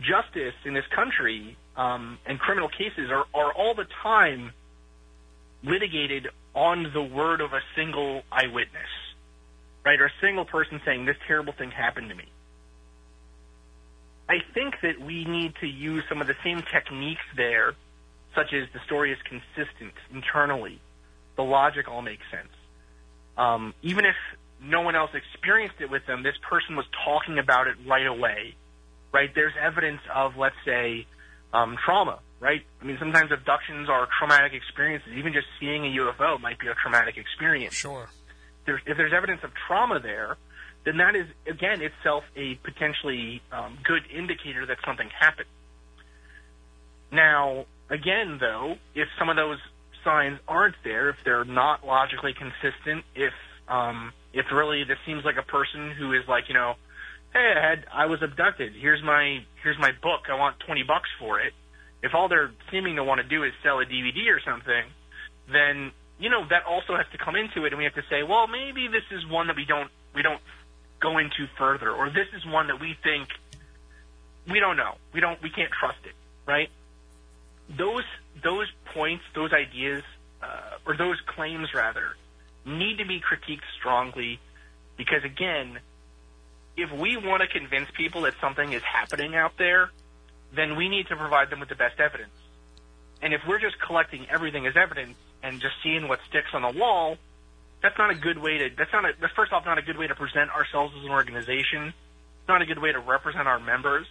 Justice 0.00 0.54
in 0.64 0.74
this 0.74 0.86
country 0.94 1.56
um, 1.76 2.18
and 2.26 2.38
criminal 2.38 2.68
cases 2.68 3.10
are, 3.10 3.24
are 3.34 3.52
all 3.52 3.74
the 3.74 3.86
time 4.02 4.52
litigated 5.64 6.28
on 6.54 6.90
the 6.92 7.02
word 7.02 7.40
of 7.40 7.52
a 7.52 7.60
single 7.74 8.22
eyewitness, 8.30 8.90
right? 9.84 10.00
Or 10.00 10.06
a 10.06 10.12
single 10.20 10.44
person 10.44 10.80
saying 10.84 11.04
this 11.04 11.16
terrible 11.26 11.52
thing 11.52 11.70
happened 11.70 12.10
to 12.10 12.14
me. 12.14 12.26
I 14.28 14.38
think 14.54 14.74
that 14.82 15.00
we 15.00 15.24
need 15.24 15.54
to 15.60 15.66
use 15.66 16.04
some 16.08 16.20
of 16.20 16.26
the 16.26 16.36
same 16.44 16.62
techniques 16.62 17.22
there, 17.36 17.74
such 18.34 18.52
as 18.52 18.68
the 18.72 18.80
story 18.86 19.12
is 19.12 19.18
consistent 19.24 19.94
internally, 20.12 20.80
the 21.36 21.42
logic 21.42 21.88
all 21.88 22.02
makes 22.02 22.24
sense. 22.30 22.52
Um, 23.36 23.72
even 23.82 24.04
if 24.04 24.16
no 24.60 24.82
one 24.82 24.96
else 24.96 25.10
experienced 25.14 25.76
it 25.80 25.90
with 25.90 26.04
them, 26.06 26.22
this 26.22 26.36
person 26.48 26.76
was 26.76 26.84
talking 27.04 27.38
about 27.38 27.68
it 27.68 27.76
right 27.86 28.06
away, 28.06 28.54
right? 29.12 29.30
There's 29.34 29.54
evidence 29.60 30.00
of, 30.14 30.36
let's 30.36 30.56
say, 30.64 31.06
um, 31.52 31.76
trauma, 31.84 32.20
right? 32.40 32.62
I 32.80 32.84
mean, 32.84 32.96
sometimes 32.98 33.32
abductions 33.32 33.88
are 33.88 34.08
traumatic 34.18 34.52
experiences. 34.52 35.12
Even 35.16 35.32
just 35.32 35.46
seeing 35.60 35.84
a 35.84 35.88
UFO 36.00 36.40
might 36.40 36.58
be 36.58 36.68
a 36.68 36.74
traumatic 36.74 37.16
experience. 37.16 37.74
Sure. 37.74 38.08
There's, 38.66 38.80
if 38.86 38.96
there's 38.96 39.12
evidence 39.14 39.40
of 39.44 39.50
trauma 39.66 40.00
there, 40.00 40.36
then 40.84 40.98
that 40.98 41.16
is, 41.16 41.26
again, 41.46 41.82
itself 41.82 42.24
a 42.36 42.54
potentially 42.56 43.42
um, 43.52 43.78
good 43.82 44.02
indicator 44.14 44.66
that 44.66 44.78
something 44.86 45.08
happened. 45.18 45.48
Now, 47.10 47.64
again, 47.90 48.38
though, 48.40 48.76
if 48.94 49.08
some 49.18 49.28
of 49.28 49.36
those 49.36 49.58
signs 50.04 50.38
aren't 50.46 50.76
there, 50.84 51.10
if 51.10 51.16
they're 51.24 51.44
not 51.44 51.86
logically 51.86 52.34
consistent, 52.34 53.04
if 53.14 53.32
um, 53.68 54.12
if 54.32 54.46
really 54.52 54.84
this 54.84 54.98
seems 55.04 55.24
like 55.24 55.36
a 55.36 55.42
person 55.42 55.90
who 55.90 56.12
is 56.12 56.26
like, 56.28 56.48
you 56.48 56.54
know, 56.54 56.74
hey, 57.32 57.54
I 57.56 57.68
had 57.70 57.84
I 57.92 58.06
was 58.06 58.22
abducted. 58.22 58.72
Here's 58.74 59.02
my 59.02 59.44
here's 59.62 59.78
my 59.78 59.92
book. 60.02 60.28
I 60.30 60.34
want 60.34 60.60
twenty 60.60 60.82
bucks 60.82 61.08
for 61.18 61.40
it. 61.40 61.52
If 62.02 62.14
all 62.14 62.28
they're 62.28 62.50
seeming 62.70 62.96
to 62.96 63.04
want 63.04 63.20
to 63.20 63.26
do 63.26 63.42
is 63.42 63.52
sell 63.62 63.80
a 63.80 63.84
DVD 63.84 64.30
or 64.30 64.40
something, 64.44 64.84
then 65.52 65.92
you 66.18 66.30
know 66.30 66.46
that 66.48 66.64
also 66.64 66.96
has 66.96 67.06
to 67.12 67.18
come 67.18 67.36
into 67.36 67.64
it, 67.64 67.72
and 67.72 67.78
we 67.78 67.84
have 67.84 67.94
to 67.94 68.04
say, 68.10 68.22
well, 68.22 68.46
maybe 68.46 68.88
this 68.88 69.04
is 69.10 69.26
one 69.26 69.48
that 69.48 69.56
we 69.56 69.64
don't 69.64 69.90
we 70.14 70.22
don't 70.22 70.40
go 71.00 71.18
into 71.18 71.46
further, 71.56 71.90
or 71.90 72.10
this 72.10 72.28
is 72.36 72.44
one 72.46 72.68
that 72.68 72.80
we 72.80 72.96
think 73.02 73.28
we 74.48 74.60
don't 74.60 74.76
know. 74.76 74.94
We 75.12 75.20
don't 75.20 75.40
we 75.42 75.50
can't 75.50 75.70
trust 75.72 75.98
it, 76.04 76.14
right? 76.46 76.70
Those 77.76 78.04
those 78.42 78.70
points, 78.94 79.24
those 79.34 79.52
ideas, 79.52 80.02
uh, 80.42 80.78
or 80.86 80.96
those 80.96 81.20
claims 81.26 81.74
rather, 81.74 82.16
need 82.64 82.98
to 82.98 83.06
be 83.06 83.20
critiqued 83.20 83.66
strongly 83.78 84.38
because 84.96 85.24
again, 85.24 85.78
if 86.78 86.92
we 86.92 87.16
want 87.16 87.42
to 87.42 87.48
convince 87.48 87.90
people 87.90 88.22
that 88.22 88.34
something 88.40 88.72
is 88.72 88.82
happening 88.82 89.34
out 89.34 89.58
there, 89.58 89.90
then 90.54 90.76
we 90.76 90.88
need 90.88 91.08
to 91.08 91.16
provide 91.16 91.50
them 91.50 91.60
with 91.60 91.68
the 91.68 91.74
best 91.74 91.98
evidence. 91.98 92.30
And 93.20 93.34
if 93.34 93.40
we're 93.46 93.58
just 93.58 93.80
collecting 93.80 94.26
everything 94.30 94.64
as 94.66 94.76
evidence 94.76 95.16
and 95.42 95.60
just 95.60 95.74
seeing 95.82 96.06
what 96.06 96.20
sticks 96.28 96.50
on 96.54 96.62
the 96.62 96.78
wall, 96.78 97.16
that's 97.82 97.98
not 97.98 98.10
a 98.10 98.14
good 98.14 98.38
way 98.38 98.58
to. 98.58 98.70
That's 98.76 98.92
not 98.92 99.04
a. 99.04 99.12
That's 99.20 99.32
first 99.34 99.52
off 99.52 99.64
not 99.66 99.78
a 99.78 99.82
good 99.82 99.98
way 99.98 100.06
to 100.06 100.14
present 100.14 100.50
ourselves 100.50 100.94
as 100.98 101.04
an 101.04 101.10
organization. 101.10 101.88
It's 101.88 102.48
not 102.48 102.62
a 102.62 102.66
good 102.66 102.78
way 102.78 102.92
to 102.92 103.00
represent 103.00 103.46
our 103.46 103.58
members. 103.58 104.06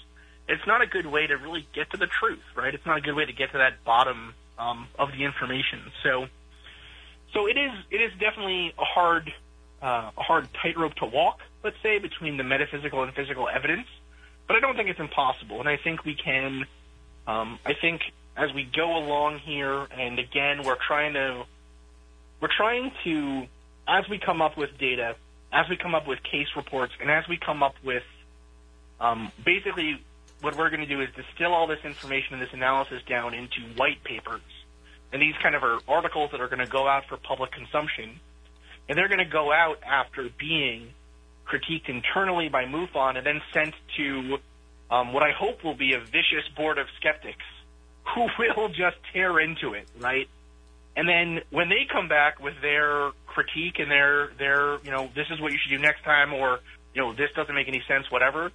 It's 0.49 0.65
not 0.67 0.81
a 0.81 0.87
good 0.87 1.05
way 1.05 1.27
to 1.27 1.35
really 1.35 1.67
get 1.73 1.89
to 1.91 1.97
the 1.97 2.07
truth, 2.07 2.43
right? 2.55 2.73
It's 2.73 2.85
not 2.85 2.97
a 2.97 3.01
good 3.01 3.15
way 3.15 3.25
to 3.25 3.33
get 3.33 3.51
to 3.51 3.57
that 3.57 3.83
bottom 3.83 4.33
um, 4.57 4.87
of 4.97 5.11
the 5.11 5.23
information. 5.23 5.79
So, 6.03 6.27
so 7.33 7.47
it 7.47 7.57
is. 7.57 7.71
It 7.91 8.01
is 8.01 8.11
definitely 8.19 8.73
a 8.77 8.85
hard, 8.85 9.33
uh, 9.81 10.11
a 10.17 10.23
hard 10.23 10.47
tightrope 10.61 10.95
to 10.95 11.05
walk. 11.05 11.39
Let's 11.63 11.77
say 11.83 11.99
between 11.99 12.37
the 12.37 12.43
metaphysical 12.43 13.03
and 13.03 13.13
physical 13.13 13.47
evidence, 13.49 13.87
but 14.47 14.55
I 14.55 14.59
don't 14.59 14.75
think 14.75 14.89
it's 14.89 14.99
impossible, 14.99 15.59
and 15.59 15.67
I 15.67 15.77
think 15.77 16.05
we 16.05 16.15
can. 16.15 16.65
Um, 17.27 17.59
I 17.65 17.73
think 17.73 18.01
as 18.37 18.53
we 18.53 18.63
go 18.63 18.97
along 18.97 19.39
here, 19.39 19.87
and 19.91 20.19
again, 20.19 20.63
we're 20.63 20.77
trying 20.87 21.13
to, 21.13 21.43
we're 22.39 22.55
trying 22.55 22.91
to 23.03 23.47
as 23.87 24.07
we 24.09 24.19
come 24.19 24.41
up 24.41 24.57
with 24.57 24.77
data, 24.77 25.15
as 25.51 25.67
we 25.69 25.77
come 25.77 25.95
up 25.95 26.07
with 26.07 26.21
case 26.23 26.47
reports, 26.55 26.93
and 27.01 27.09
as 27.09 27.27
we 27.27 27.37
come 27.37 27.63
up 27.63 27.75
with 27.83 28.03
um, 28.99 29.31
basically 29.43 30.01
what 30.41 30.55
we're 30.55 30.69
going 30.69 30.81
to 30.81 30.87
do 30.87 31.01
is 31.01 31.09
distill 31.15 31.53
all 31.53 31.67
this 31.67 31.83
information 31.83 32.33
and 32.33 32.41
this 32.41 32.53
analysis 32.53 33.01
down 33.07 33.33
into 33.33 33.61
white 33.75 34.03
papers. 34.03 34.41
And 35.11 35.21
these 35.21 35.35
kind 35.41 35.55
of 35.55 35.63
are 35.63 35.79
articles 35.87 36.31
that 36.31 36.41
are 36.41 36.47
going 36.47 36.59
to 36.59 36.67
go 36.67 36.87
out 36.87 37.05
for 37.07 37.17
public 37.17 37.51
consumption. 37.51 38.19
And 38.87 38.97
they're 38.97 39.07
going 39.07 39.19
to 39.19 39.25
go 39.25 39.51
out 39.51 39.79
after 39.83 40.29
being 40.37 40.93
critiqued 41.47 41.89
internally 41.89 42.49
by 42.49 42.65
MUFON 42.65 43.17
and 43.17 43.25
then 43.25 43.41
sent 43.53 43.73
to 43.97 44.37
um, 44.91 45.13
what 45.13 45.23
I 45.23 45.31
hope 45.31 45.63
will 45.63 45.75
be 45.75 45.93
a 45.93 45.99
vicious 45.99 46.47
board 46.55 46.77
of 46.77 46.87
skeptics 46.99 47.43
who 48.15 48.27
will 48.55 48.69
just 48.69 48.97
tear 49.13 49.39
into 49.39 49.73
it, 49.73 49.87
right? 49.99 50.27
And 50.95 51.07
then 51.07 51.41
when 51.51 51.69
they 51.69 51.85
come 51.91 52.07
back 52.07 52.39
with 52.39 52.55
their 52.61 53.11
critique 53.37 53.77
and 53.77 53.91
their 53.91 54.31
their 54.39 54.79
you 54.83 54.89
know 54.89 55.11
this 55.13 55.27
is 55.29 55.39
what 55.39 55.51
you 55.51 55.59
should 55.61 55.69
do 55.69 55.77
next 55.77 56.03
time 56.03 56.33
or 56.33 56.59
you 56.95 57.01
know 57.01 57.13
this 57.13 57.29
doesn't 57.35 57.53
make 57.53 57.67
any 57.67 57.83
sense 57.87 58.09
whatever 58.09 58.51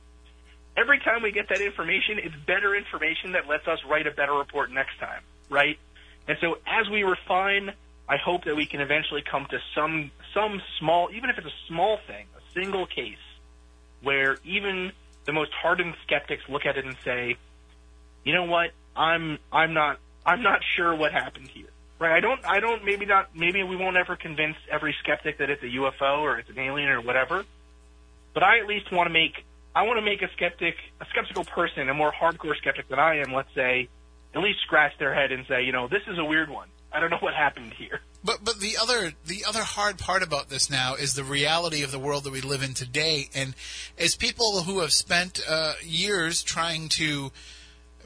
every 0.76 0.99
time 0.99 1.22
we 1.22 1.30
get 1.30 1.49
that 1.49 1.61
information 1.61 2.18
it's 2.18 2.34
better 2.47 2.74
information 2.74 3.32
that 3.32 3.47
lets 3.47 3.68
us 3.68 3.78
write 3.88 4.09
a 4.09 4.11
better 4.11 4.32
report 4.32 4.72
next 4.72 4.99
time 4.99 5.22
right 5.49 5.78
and 6.26 6.36
so 6.40 6.59
as 6.66 6.90
we 6.90 7.05
refine 7.05 7.70
i 8.09 8.16
hope 8.16 8.45
that 8.45 8.57
we 8.57 8.66
can 8.66 8.80
eventually 8.80 9.22
come 9.22 9.47
to 9.49 9.59
some 9.72 10.11
some 10.34 10.61
small 10.80 11.09
even 11.14 11.30
if 11.30 11.38
it's 11.38 11.47
a 11.47 11.59
small 11.68 11.99
thing 12.09 12.26
a 12.36 12.41
single 12.55 12.86
case 12.86 13.16
where 14.03 14.38
even 14.44 14.92
the 15.24 15.32
most 15.32 15.53
hardened 15.53 15.94
skeptics 16.05 16.42
look 16.48 16.66
at 16.66 16.76
it 16.76 16.84
and 16.84 16.96
say 17.05 17.36
you 18.24 18.34
know 18.34 18.44
what 18.44 18.70
i'm 18.96 19.38
i'm 19.53 19.72
not 19.72 19.98
i'm 20.26 20.42
not 20.42 20.61
sure 20.64 20.94
what 20.94 21.12
happened 21.12 21.48
here 21.48 21.68
Right. 22.03 22.16
I 22.16 22.18
don't. 22.18 22.44
I 22.44 22.59
don't. 22.59 22.84
Maybe 22.84 23.07
not. 23.07 23.28
Maybe 23.32 23.62
we 23.62 23.76
won't 23.76 23.96
ever 23.96 24.16
convince 24.16 24.57
every 24.68 24.92
skeptic 25.05 25.38
that 25.38 25.50
it's 25.50 25.62
a 25.62 25.66
UFO 25.66 26.18
or 26.18 26.36
it's 26.36 26.50
an 26.50 26.59
alien 26.59 26.88
or 26.88 27.00
whatever. 27.00 27.44
But 28.34 28.42
I 28.42 28.59
at 28.59 28.66
least 28.66 28.90
want 28.90 29.07
to 29.07 29.12
make. 29.12 29.44
I 29.72 29.84
want 29.84 29.98
to 29.98 30.05
make 30.05 30.20
a 30.20 30.28
skeptic, 30.32 30.74
a 31.00 31.07
skeptical 31.11 31.44
person, 31.44 31.88
a 31.88 31.94
more 31.94 32.11
hardcore 32.11 32.57
skeptic 32.57 32.88
than 32.88 32.98
I 32.98 33.18
am. 33.18 33.32
Let's 33.32 33.55
say, 33.55 33.88
at 34.34 34.42
least 34.42 34.62
scratch 34.62 34.98
their 34.98 35.14
head 35.14 35.30
and 35.30 35.46
say, 35.46 35.62
you 35.62 35.70
know, 35.70 35.86
this 35.86 36.03
is 36.09 36.18
a 36.18 36.24
weird 36.24 36.50
one. 36.50 36.66
I 36.92 36.98
don't 36.98 37.11
know 37.11 37.18
what 37.20 37.34
happened 37.34 37.72
here. 37.72 38.00
But 38.24 38.44
but 38.44 38.60
the 38.60 38.76
other 38.80 39.12
the 39.26 39.44
other 39.46 39.62
hard 39.62 39.98
part 39.98 40.22
about 40.22 40.48
this 40.48 40.70
now 40.70 40.94
is 40.94 41.14
the 41.14 41.24
reality 41.24 41.82
of 41.82 41.90
the 41.90 41.98
world 41.98 42.24
that 42.24 42.32
we 42.32 42.40
live 42.40 42.62
in 42.62 42.74
today, 42.74 43.28
and 43.34 43.54
as 43.98 44.14
people 44.14 44.62
who 44.62 44.80
have 44.80 44.92
spent 44.92 45.40
uh, 45.48 45.74
years 45.82 46.42
trying 46.42 46.88
to 46.90 47.32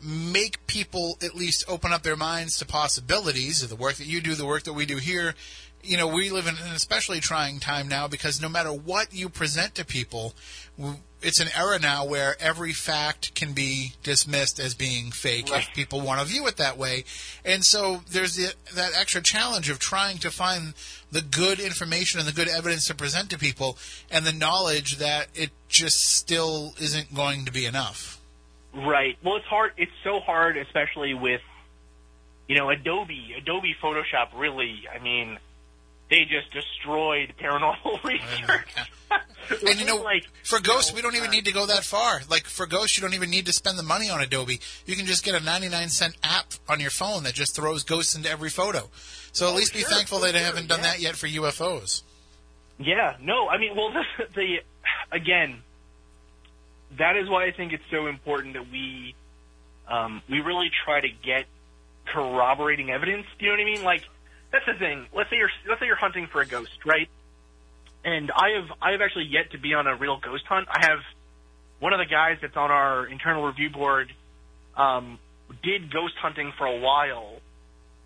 make 0.03 0.67
people 0.67 1.19
at 1.23 1.35
least 1.35 1.65
open 1.69 1.93
up 1.93 2.03
their 2.03 2.17
minds 2.17 2.59
to 2.59 2.67
possibilities. 2.67 3.63
Of 3.63 3.69
the 3.69 3.77
work 3.77 3.97
that 3.97 4.07
you 4.07 4.21
do, 4.21 4.35
the 4.35 4.47
work 4.47 4.65
that 4.65 4.73
we 4.73 4.87
do 4.87 4.97
here, 4.97 5.35
you 5.83 5.97
know, 5.97 6.07
we 6.07 6.31
live 6.31 6.47
in 6.47 6.57
an 6.57 6.75
especially 6.75 7.21
trying 7.21 7.61
time 7.61 7.89
now 7.89 8.09
because 8.09 8.41
no 8.41 8.49
matter 8.49 8.73
what 8.73 9.13
you 9.13 9.29
present 9.29 9.75
to 9.77 9.85
people, 9.85 10.35
it's 11.27 11.41
an 11.41 11.49
era 11.57 11.81
now 11.81 12.05
where 12.05 12.37
every 12.39 12.73
fact 12.73 13.35
can 13.35 13.53
be 13.53 13.95
dismissed 14.05 14.61
as 14.61 14.75
being 14.75 15.11
fake 15.11 15.51
right. 15.51 15.63
if 15.63 15.75
people 15.75 16.01
want 16.01 16.21
to 16.21 16.27
view 16.27 16.47
it 16.47 16.57
that 16.59 16.79
way. 16.79 17.05
And 17.45 17.65
so 17.65 18.03
there's 18.09 18.37
the, 18.37 18.55
that 18.77 18.93
extra 18.97 19.21
challenge 19.21 19.69
of 19.69 19.81
trying 19.81 20.19
to 20.19 20.31
find 20.31 20.75
the 21.11 21.23
good 21.23 21.59
information 21.59 22.21
and 22.21 22.29
the 22.29 22.33
good 22.33 22.47
evidence 22.47 22.87
to 22.87 22.95
present 22.95 23.31
to 23.31 23.39
people 23.39 23.77
and 24.09 24.25
the 24.25 24.33
knowledge 24.33 24.99
that 24.99 25.27
it 25.35 25.51
just 25.69 25.97
still 25.97 26.75
isn't 26.81 27.13
going 27.13 27.45
to 27.45 27.53
be 27.53 27.67
enough. 27.67 28.21
Right. 28.73 29.19
Well, 29.25 29.35
it's 29.37 29.47
hard. 29.47 29.73
It's 29.77 29.91
so 30.05 30.21
hard, 30.21 30.57
especially 30.57 31.13
with, 31.13 31.41
you 32.47 32.57
know, 32.57 32.71
Adobe. 32.71 33.35
Adobe 33.37 33.75
Photoshop 33.83 34.29
really. 34.37 34.83
I 34.95 35.03
mean, 35.03 35.39
they 36.11 36.25
just 36.25 36.53
destroyed 36.53 37.35
paranormal 37.41 38.03
research. 38.05 38.69
And 39.65 39.79
you 39.79 39.87
know, 39.87 39.99
like 39.99 40.25
for 40.43 40.59
Ghost, 40.61 40.93
we 40.93 41.01
don't 41.01 41.15
even 41.15 41.31
need 41.31 41.45
to 41.45 41.53
go 41.53 41.67
that 41.67 41.85
far. 41.85 42.23
Like 42.29 42.47
for 42.47 42.67
Ghost, 42.67 42.97
you 42.97 43.01
don't 43.01 43.15
even 43.15 43.31
need 43.31 43.47
to 43.47 43.53
spend 43.53 43.79
the 43.79 43.85
money 43.85 44.11
on 44.11 44.21
Adobe. 44.21 44.59
You 44.87 44.97
can 44.97 45.07
just 45.07 45.25
get 45.25 45.41
a 45.41 45.45
99 45.45 45.89
cent 45.89 46.17
app 46.25 46.47
on 46.69 46.81
your 46.81 46.91
phone 46.91 47.23
that 47.23 47.35
just 47.35 47.55
throws 47.55 47.85
ghosts 47.85 48.17
into 48.17 48.29
every 48.29 48.51
photo. 48.51 48.91
So 49.31 49.49
at 49.49 49.55
least 49.55 49.73
be 49.73 49.81
sure. 49.81 49.91
thankful 49.91 50.19
they 50.19 50.33
Sure, 50.33 50.41
haven't 50.41 50.67
done 50.67 50.81
yeah. 50.81 50.87
that 50.91 51.01
yet 51.01 51.15
for 51.15 51.29
UFOs. 51.29 52.03
Yeah, 52.79 53.17
no, 53.21 53.49
I 53.49 53.59
mean, 53.59 53.77
well, 53.77 53.93
the, 54.19 54.25
the 54.35 54.57
again, 55.13 55.63
that 56.99 57.17
is 57.17 57.29
why 57.29 57.47
I 57.47 57.53
think 57.53 57.73
it's 57.73 57.85
so 57.91 58.09
important 58.09 58.55
that 58.55 58.69
we 58.69 59.15
um, 59.89 60.23
we 60.29 60.41
really 60.41 60.71
try 60.85 61.01
to 61.01 61.09
get 61.09 61.45
corroborating 62.13 62.91
evidence. 62.91 63.27
Do 63.39 63.47
you 63.47 63.53
know 63.53 63.59
what 63.59 63.63
I 63.63 63.75
mean? 63.77 63.85
Like 63.85 64.03
that's 64.53 64.65
the 64.67 64.79
thing. 64.79 65.07
Let's 65.15 65.31
say 65.31 65.37
you're 65.37 65.51
let's 65.69 65.81
say 65.81 65.87
you're 65.87 65.97
hunting 65.97 66.29
for 66.31 66.41
a 66.41 66.47
ghost, 66.47 66.85
right? 66.85 67.09
And 68.05 68.31
I 68.31 68.61
have 68.61 68.79
I 68.81 68.93
have 68.93 69.01
actually 69.01 69.27
yet 69.31 69.53
to 69.53 69.59
be 69.59 69.75
on 69.75 69.87
a 69.87 69.97
real 69.97 70.19
ghost 70.19 70.45
hunt. 70.49 70.69
I 70.71 70.87
have 70.87 70.99
one 71.81 71.93
of 71.93 71.99
the 71.99 72.07
guys 72.07 72.39
that's 72.41 72.57
on 72.57 72.71
our 72.71 73.07
internal 73.07 73.45
review 73.45 73.71
board 73.71 74.13
um, 74.77 75.19
did 75.63 75.93
ghost 75.93 76.15
hunting 76.21 76.53
for 76.57 76.67
a 76.67 76.79
while, 76.79 77.35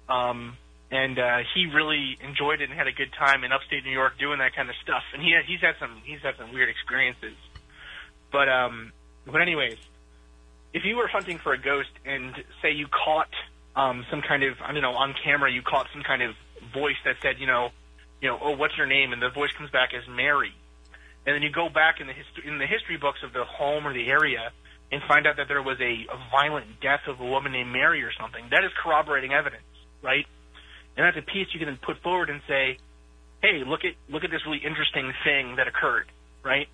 um, 0.08 0.56
and 0.90 1.18
uh, 1.18 1.38
he 1.54 1.66
really 1.66 2.18
enjoyed 2.26 2.60
it 2.60 2.70
and 2.70 2.78
had 2.78 2.88
a 2.88 2.92
good 2.92 3.12
time 3.18 3.44
in 3.44 3.52
upstate 3.52 3.84
New 3.84 3.92
York 3.92 4.18
doing 4.18 4.38
that 4.38 4.54
kind 4.54 4.68
of 4.68 4.76
stuff. 4.82 5.02
And 5.12 5.22
he 5.22 5.36
he's 5.46 5.60
had 5.60 5.74
some 5.78 6.02
he's 6.04 6.20
had 6.22 6.36
some 6.38 6.52
weird 6.52 6.68
experiences. 6.68 7.36
But 8.32 8.48
um, 8.48 8.92
but 9.26 9.42
anyways, 9.42 9.78
if 10.72 10.84
you 10.84 10.96
were 10.96 11.08
hunting 11.08 11.38
for 11.38 11.52
a 11.52 11.58
ghost 11.58 11.90
and 12.04 12.34
say 12.62 12.72
you 12.72 12.86
caught 12.86 13.30
um, 13.76 14.04
some 14.10 14.22
kind 14.22 14.42
of 14.42 14.54
I 14.62 14.72
don't 14.72 14.82
know 14.82 14.94
on 14.94 15.14
camera 15.24 15.50
you 15.50 15.62
caught 15.62 15.86
some 15.92 16.02
kind 16.02 16.22
of 16.22 16.34
voice 16.74 16.98
that 17.04 17.16
said 17.22 17.36
you 17.38 17.46
know 17.46 17.70
you 18.20 18.28
know 18.28 18.38
oh 18.40 18.56
what's 18.56 18.76
your 18.76 18.86
name 18.86 19.12
and 19.12 19.22
the 19.22 19.30
voice 19.30 19.52
comes 19.56 19.70
back 19.70 19.90
as 19.94 20.02
Mary, 20.08 20.52
and 21.26 21.34
then 21.34 21.42
you 21.42 21.50
go 21.50 21.68
back 21.68 22.00
in 22.00 22.06
the 22.06 22.12
hist- 22.12 22.44
in 22.44 22.58
the 22.58 22.66
history 22.66 22.96
books 22.96 23.20
of 23.22 23.32
the 23.32 23.44
home 23.44 23.86
or 23.86 23.92
the 23.92 24.08
area 24.08 24.52
and 24.92 25.02
find 25.06 25.26
out 25.26 25.36
that 25.36 25.46
there 25.48 25.62
was 25.62 25.78
a, 25.80 26.06
a 26.10 26.18
violent 26.30 26.66
death 26.80 27.06
of 27.06 27.20
a 27.20 27.24
woman 27.24 27.52
named 27.52 27.70
Mary 27.70 28.02
or 28.02 28.10
something. 28.18 28.44
That 28.50 28.64
is 28.64 28.70
corroborating 28.82 29.32
evidence, 29.32 29.62
right? 30.02 30.26
And 30.96 31.06
that's 31.06 31.16
a 31.16 31.22
piece 31.22 31.46
you 31.52 31.60
can 31.60 31.68
then 31.68 31.78
put 31.80 32.02
forward 32.02 32.28
and 32.28 32.40
say, 32.48 32.78
hey, 33.42 33.62
look 33.64 33.84
at 33.84 33.94
look 34.12 34.24
at 34.24 34.30
this 34.30 34.44
really 34.44 34.58
interesting 34.58 35.12
thing 35.24 35.56
that 35.56 35.68
occurred, 35.68 36.06
right? 36.44 36.68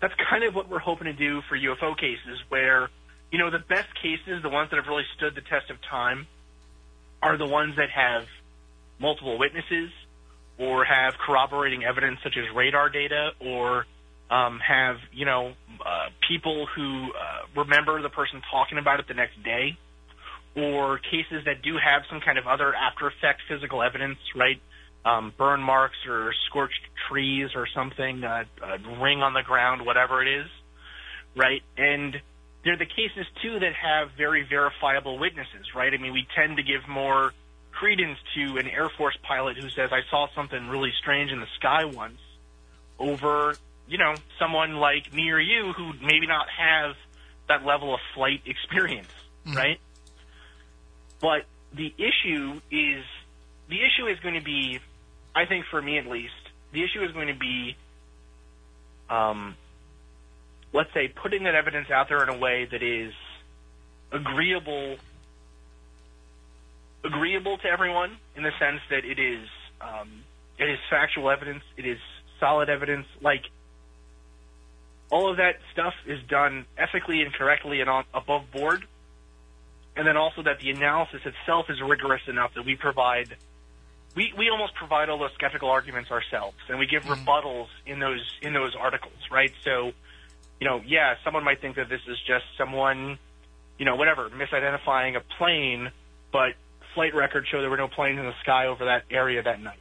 That's 0.00 0.14
kind 0.28 0.42
of 0.44 0.54
what 0.54 0.68
we're 0.68 0.80
hoping 0.80 1.06
to 1.06 1.12
do 1.12 1.42
for 1.48 1.56
UFO 1.56 1.96
cases, 1.96 2.42
where 2.48 2.90
you 3.32 3.38
know 3.38 3.50
the 3.50 3.58
best 3.58 3.88
cases, 4.00 4.42
the 4.42 4.48
ones 4.48 4.70
that 4.70 4.76
have 4.76 4.86
really 4.86 5.06
stood 5.16 5.34
the 5.34 5.40
test 5.40 5.70
of 5.70 5.76
time, 5.90 6.26
are 7.20 7.36
the 7.36 7.46
ones 7.46 7.74
that 7.76 7.90
have 7.90 8.24
multiple 9.00 9.38
witnesses 9.38 9.90
or 10.58 10.84
have 10.84 11.14
corroborating 11.14 11.82
evidence 11.82 12.18
such 12.22 12.36
as 12.36 12.44
radar 12.54 12.88
data 12.90 13.30
or 13.40 13.86
um, 14.30 14.60
have 14.60 14.96
you 15.12 15.24
know 15.24 15.54
uh, 15.84 16.08
people 16.28 16.66
who 16.76 17.10
uh, 17.10 17.60
remember 17.60 18.00
the 18.02 18.10
person 18.10 18.40
talking 18.50 18.78
about 18.78 19.00
it 19.00 19.08
the 19.08 19.14
next 19.14 19.42
day 19.42 19.76
or 20.54 20.98
cases 20.98 21.44
that 21.46 21.62
do 21.62 21.76
have 21.82 22.02
some 22.10 22.20
kind 22.20 22.38
of 22.38 22.46
other 22.46 22.74
after 22.74 23.06
effect 23.06 23.40
physical 23.48 23.82
evidence, 23.82 24.18
right? 24.36 24.60
Um, 25.04 25.32
burn 25.36 25.62
marks 25.62 25.96
or 26.06 26.32
scorched 26.48 26.80
trees 27.08 27.50
or 27.54 27.66
something, 27.74 28.22
uh, 28.22 28.44
a 28.62 29.00
ring 29.02 29.22
on 29.22 29.32
the 29.32 29.42
ground, 29.42 29.84
whatever 29.84 30.22
it 30.22 30.40
is, 30.40 30.46
right? 31.34 31.62
And 31.76 32.20
they're 32.64 32.76
the 32.76 32.86
cases 32.86 33.26
too 33.42 33.58
that 33.58 33.72
have 33.74 34.10
very 34.16 34.44
verifiable 34.48 35.18
witnesses, 35.18 35.74
right? 35.74 35.92
I 35.92 35.96
mean, 35.96 36.12
we 36.12 36.26
tend 36.34 36.56
to 36.58 36.62
give 36.62 36.86
more 36.88 37.32
credence 37.72 38.18
to 38.34 38.58
an 38.58 38.68
Air 38.68 38.88
Force 38.88 39.16
pilot 39.22 39.56
who 39.56 39.68
says, 39.70 39.90
"I 39.92 40.02
saw 40.10 40.28
something 40.34 40.68
really 40.68 40.92
strange 41.00 41.32
in 41.32 41.40
the 41.40 41.48
sky 41.56 41.84
once," 41.84 42.20
over 42.98 43.56
you 43.88 43.98
know 43.98 44.14
someone 44.38 44.76
like 44.76 45.12
me 45.12 45.30
or 45.30 45.40
you 45.40 45.72
who 45.72 45.92
maybe 46.00 46.26
not 46.26 46.48
have 46.48 46.96
that 47.48 47.64
level 47.64 47.94
of 47.94 48.00
flight 48.14 48.42
experience, 48.46 49.10
right? 49.54 49.80
But 51.20 51.46
the 51.72 51.92
issue 51.98 52.60
is 52.70 53.04
the 53.68 53.78
issue 53.78 54.06
is 54.06 54.18
going 54.20 54.34
to 54.34 54.44
be, 54.44 54.78
I 55.34 55.46
think 55.46 55.64
for 55.70 55.80
me 55.80 55.98
at 55.98 56.06
least, 56.06 56.32
the 56.72 56.82
issue 56.84 57.02
is 57.02 57.12
going 57.12 57.28
to 57.28 57.34
be, 57.38 57.76
um, 59.08 59.56
let's 60.72 60.92
say, 60.94 61.08
putting 61.08 61.44
that 61.44 61.54
evidence 61.54 61.90
out 61.90 62.08
there 62.08 62.22
in 62.22 62.28
a 62.28 62.38
way 62.38 62.66
that 62.70 62.82
is 62.82 63.12
agreeable, 64.10 64.96
agreeable 67.04 67.58
to 67.58 67.68
everyone 67.68 68.16
in 68.36 68.42
the 68.42 68.52
sense 68.58 68.80
that 68.90 69.04
it 69.04 69.18
is, 69.18 69.46
um, 69.80 70.08
it 70.58 70.68
is 70.68 70.78
factual 70.90 71.30
evidence, 71.30 71.64
it 71.76 71.86
is 71.86 71.98
solid 72.40 72.68
evidence, 72.68 73.06
like. 73.20 73.44
All 75.10 75.30
of 75.30 75.36
that 75.36 75.56
stuff 75.74 75.92
is 76.06 76.20
done 76.26 76.64
ethically 76.78 77.20
and 77.20 77.34
correctly 77.34 77.82
and 77.82 77.90
on, 77.90 78.04
above 78.14 78.50
board, 78.50 78.86
and 79.96 80.06
then 80.06 80.16
also 80.16 80.42
that 80.42 80.60
the 80.60 80.70
analysis 80.70 81.20
itself 81.24 81.66
is 81.68 81.80
rigorous 81.80 82.22
enough 82.28 82.54
that 82.54 82.64
we 82.64 82.76
provide 82.76 83.36
we, 84.14 84.32
we 84.36 84.50
almost 84.50 84.74
provide 84.74 85.08
all 85.08 85.18
those 85.18 85.32
skeptical 85.34 85.70
arguments 85.70 86.10
ourselves 86.10 86.56
and 86.68 86.78
we 86.78 86.86
give 86.86 87.04
rebuttals 87.04 87.68
in 87.86 87.98
those 87.98 88.38
in 88.42 88.52
those 88.52 88.74
articles 88.78 89.14
right 89.30 89.52
so 89.64 89.92
you 90.62 90.68
know 90.68 90.80
yeah 90.86 91.14
someone 91.24 91.42
might 91.42 91.60
think 91.60 91.76
that 91.76 91.88
this 91.88 92.00
is 92.06 92.16
just 92.26 92.44
someone 92.56 93.18
you 93.78 93.84
know 93.84 93.96
whatever 93.96 94.30
misidentifying 94.30 95.16
a 95.16 95.20
plane 95.38 95.90
but 96.32 96.52
flight 96.94 97.14
records 97.14 97.48
show 97.48 97.60
there 97.60 97.70
were 97.70 97.76
no 97.76 97.88
planes 97.88 98.18
in 98.18 98.24
the 98.24 98.34
sky 98.42 98.66
over 98.66 98.84
that 98.84 99.02
area 99.10 99.42
that 99.42 99.60
night 99.60 99.80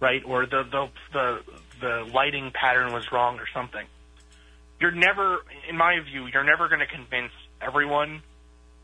right 0.00 0.22
or 0.24 0.46
the 0.46 0.62
the 0.70 0.88
the, 1.12 1.40
the 1.80 2.10
lighting 2.14 2.52
pattern 2.54 2.92
was 2.92 3.10
wrong 3.10 3.38
or 3.38 3.46
something 3.52 3.86
you're 4.80 4.92
never 4.92 5.38
in 5.68 5.76
my 5.76 5.98
view 6.00 6.26
you're 6.32 6.44
never 6.44 6.68
going 6.68 6.80
to 6.80 6.86
convince 6.86 7.32
everyone 7.60 8.22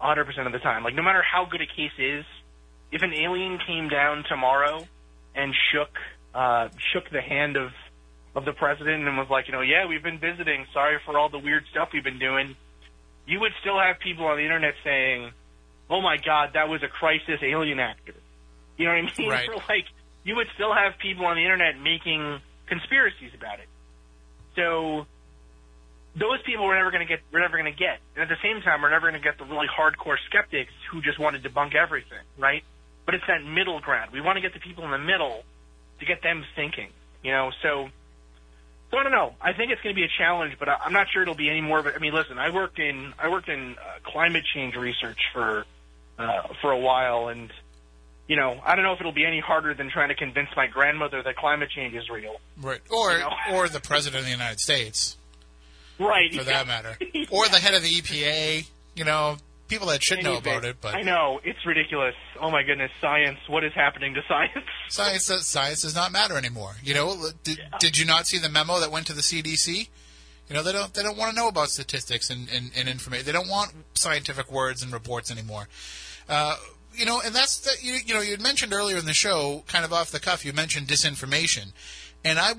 100% 0.01 0.47
of 0.47 0.53
the 0.53 0.59
time. 0.59 0.85
Like, 0.85 0.95
no 0.95 1.03
matter 1.03 1.23
how 1.23 1.45
good 1.45 1.61
a 1.61 1.67
case 1.67 1.93
is, 1.99 2.25
if 2.93 3.03
an 3.03 3.13
alien 3.13 3.59
came 3.67 3.89
down 3.89 4.25
tomorrow 4.29 4.87
and 5.35 5.55
shook 5.73 5.91
uh, 6.35 6.69
shook 6.93 7.11
the 7.11 7.21
hand 7.21 7.57
of 7.57 7.71
of 8.39 8.45
the 8.45 8.53
president 8.53 9.07
and 9.07 9.19
was 9.19 9.27
like, 9.29 9.49
you 9.49 9.53
know, 9.53 9.61
yeah, 9.61 9.87
we've 9.87 10.03
been 10.03 10.21
visiting. 10.21 10.65
Sorry 10.73 10.99
for 11.05 11.19
all 11.19 11.29
the 11.29 11.39
weird 11.39 11.65
stuff 11.71 11.91
we've 11.93 12.05
been 12.05 12.21
doing. 12.21 12.55
You 13.27 13.41
would 13.41 13.53
still 13.61 13.79
have 13.79 13.99
people 13.99 14.27
on 14.27 14.37
the 14.39 14.45
internet 14.45 14.75
saying, 14.85 15.33
"Oh 15.91 16.01
my 16.01 16.17
God, 16.17 16.51
that 16.55 16.69
was 16.69 16.83
a 16.83 16.89
crisis 16.89 17.43
alien 17.43 17.81
actor." 17.81 18.15
You 18.79 18.87
know 18.87 18.93
what 18.93 18.99
I 18.99 19.19
mean? 19.19 19.29
Right. 19.29 19.49
Like, 19.69 19.87
you 20.23 20.37
would 20.37 20.47
still 20.55 20.73
have 20.73 20.99
people 21.03 21.27
on 21.27 21.37
the 21.37 21.43
internet 21.43 21.77
making 21.83 22.41
conspiracies 22.69 23.33
about 23.35 23.59
it. 23.59 23.69
So 24.55 25.07
those 26.17 26.41
people 26.47 26.65
we're 26.65 26.79
never 26.79 26.91
going 26.91 27.07
to 27.07 27.11
get. 27.11 27.21
We're 27.33 27.41
never 27.41 27.59
going 27.59 27.73
to 27.73 27.79
get. 27.79 27.99
And 28.15 28.23
at 28.23 28.31
the 28.31 28.41
same 28.43 28.63
time, 28.63 28.83
we're 28.83 28.95
never 28.95 29.11
going 29.11 29.21
to 29.21 29.27
get 29.27 29.37
the 29.37 29.45
really 29.45 29.69
hardcore 29.69 30.17
skeptics 30.31 30.73
who 30.91 31.03
just 31.03 31.19
want 31.19 31.35
to 31.37 31.43
debunk 31.43 31.75
everything, 31.75 32.23
right? 32.39 32.63
But 33.05 33.15
it's 33.15 33.25
that 33.27 33.43
middle 33.43 33.81
ground. 33.81 34.11
We 34.13 34.21
want 34.21 34.37
to 34.37 34.43
get 34.43 34.55
the 34.55 34.61
people 34.61 34.85
in 34.85 34.91
the 34.91 35.03
middle 35.03 35.43
to 36.01 36.07
get 36.07 36.23
them 36.23 36.45
thinking, 36.55 36.91
you 37.23 37.33
know. 37.33 37.51
So, 37.63 37.89
so 38.91 38.99
I 38.99 39.03
don't 39.03 39.13
know. 39.13 39.35
I 39.41 39.53
think 39.53 39.71
it's 39.71 39.81
going 39.83 39.95
to 39.95 39.99
be 39.99 40.05
a 40.05 40.11
challenge, 40.19 40.55
but 40.59 40.69
I, 40.69 40.77
I'm 40.85 40.93
not 40.93 41.07
sure 41.13 41.23
it'll 41.23 41.35
be 41.35 41.51
any 41.51 41.61
more. 41.61 41.79
Of 41.79 41.87
a, 41.87 41.95
I 41.95 41.99
mean, 41.99 42.15
listen, 42.15 42.39
I 42.39 42.51
worked 42.51 42.79
in 42.79 43.13
I 43.19 43.29
worked 43.29 43.49
in 43.49 43.73
uh, 43.79 44.11
climate 44.11 44.45
change 44.55 44.75
research 44.77 45.19
for 45.33 45.65
uh, 46.19 46.43
for 46.61 46.71
a 46.73 46.79
while, 46.79 47.29
and 47.29 47.53
you 48.27 48.37
know, 48.37 48.61
I 48.65 48.75
don't 48.75 48.85
know 48.85 48.93
if 48.93 49.01
it'll 49.01 49.13
be 49.13 49.25
any 49.27 49.41
harder 49.41 49.73
than 49.75 49.91
trying 49.91 50.09
to 50.11 50.15
convince 50.15 50.49
my 50.57 50.67
grandmother 50.67 51.23
that 51.23 51.37
climate 51.37 51.71
change 51.71 51.95
is 51.95 52.09
real. 52.11 52.37
Right. 52.61 52.81
Or 52.91 53.13
You 53.13 53.19
know. 53.21 53.31
or 53.53 53.69
the 53.69 53.81
president 53.81 54.21
of 54.21 54.25
the 54.27 54.31
United 54.33 54.61
States, 54.61 55.17
Right. 55.99 56.33
for 56.35 56.45
that 56.45 56.67
matter. 56.67 56.99
Or 57.31 57.49
the 57.49 57.59
head 57.59 57.75
of 57.75 57.83
the 57.83 57.89
EPA. 57.91 58.67
You 58.95 59.05
know, 59.05 59.37
people 59.69 59.89
that 59.89 60.03
should 60.03 60.23
know 60.23 60.37
about 60.37 60.65
it, 60.65 60.77
but 60.81 60.95
I 60.95 61.03
know 61.03 61.41
it's 61.45 61.65
ridiculous. 61.65 62.15
Oh 62.41 62.51
my 62.51 62.63
goodness, 62.63 62.91
science! 63.01 63.39
What 63.47 63.65
is 63.65 63.73
happening 63.75 64.15
to 64.15 64.23
science? 64.27 64.65
science 64.89 65.25
science 65.47 65.83
does 65.83 65.95
not 65.95 66.11
matter 66.13 66.37
anymore. 66.37 66.77
You 66.83 66.95
know, 66.95 67.29
did, 67.45 67.61
did 67.79 67.99
you 67.99 68.05
not 68.05 68.27
see 68.27 68.39
the 68.39 68.49
memo 68.49 68.81
that 68.81 68.91
went 68.91 69.07
to 69.09 69.13
the 69.13 69.23
CDC? 69.23 69.89
You 70.49 70.55
know, 70.55 70.63
they 70.63 70.73
don't 70.73 70.93
they 70.95 71.03
don't 71.03 71.19
want 71.19 71.31
to 71.31 71.37
know 71.37 71.49
about 71.49 71.69
statistics 71.69 72.31
and, 72.31 72.49
and, 72.51 72.71
and 72.77 72.89
information. 72.89 73.27
They 73.27 73.33
don't 73.33 73.49
want 73.49 73.73
scientific 73.95 74.51
words 74.51 74.83
and 74.83 74.93
reports 74.93 75.31
anymore. 75.31 75.69
Uh, 76.29 76.57
you 76.95 77.05
know, 77.05 77.21
and 77.25 77.35
that's 77.35 77.59
the, 77.61 77.71
you, 77.81 77.99
you 78.05 78.15
know 78.15 78.21
you 78.21 78.33
had 78.33 78.41
mentioned 78.41 78.73
earlier 78.73 78.97
in 78.97 79.05
the 79.05 79.15
show, 79.15 79.63
kind 79.67 79.85
of 79.85 79.93
off 79.93 80.11
the 80.11 80.21
cuff, 80.21 80.45
you 80.45 80.53
mentioned 80.53 80.89
disinformation, 80.89 81.73
and 82.25 82.39
I 82.39 82.55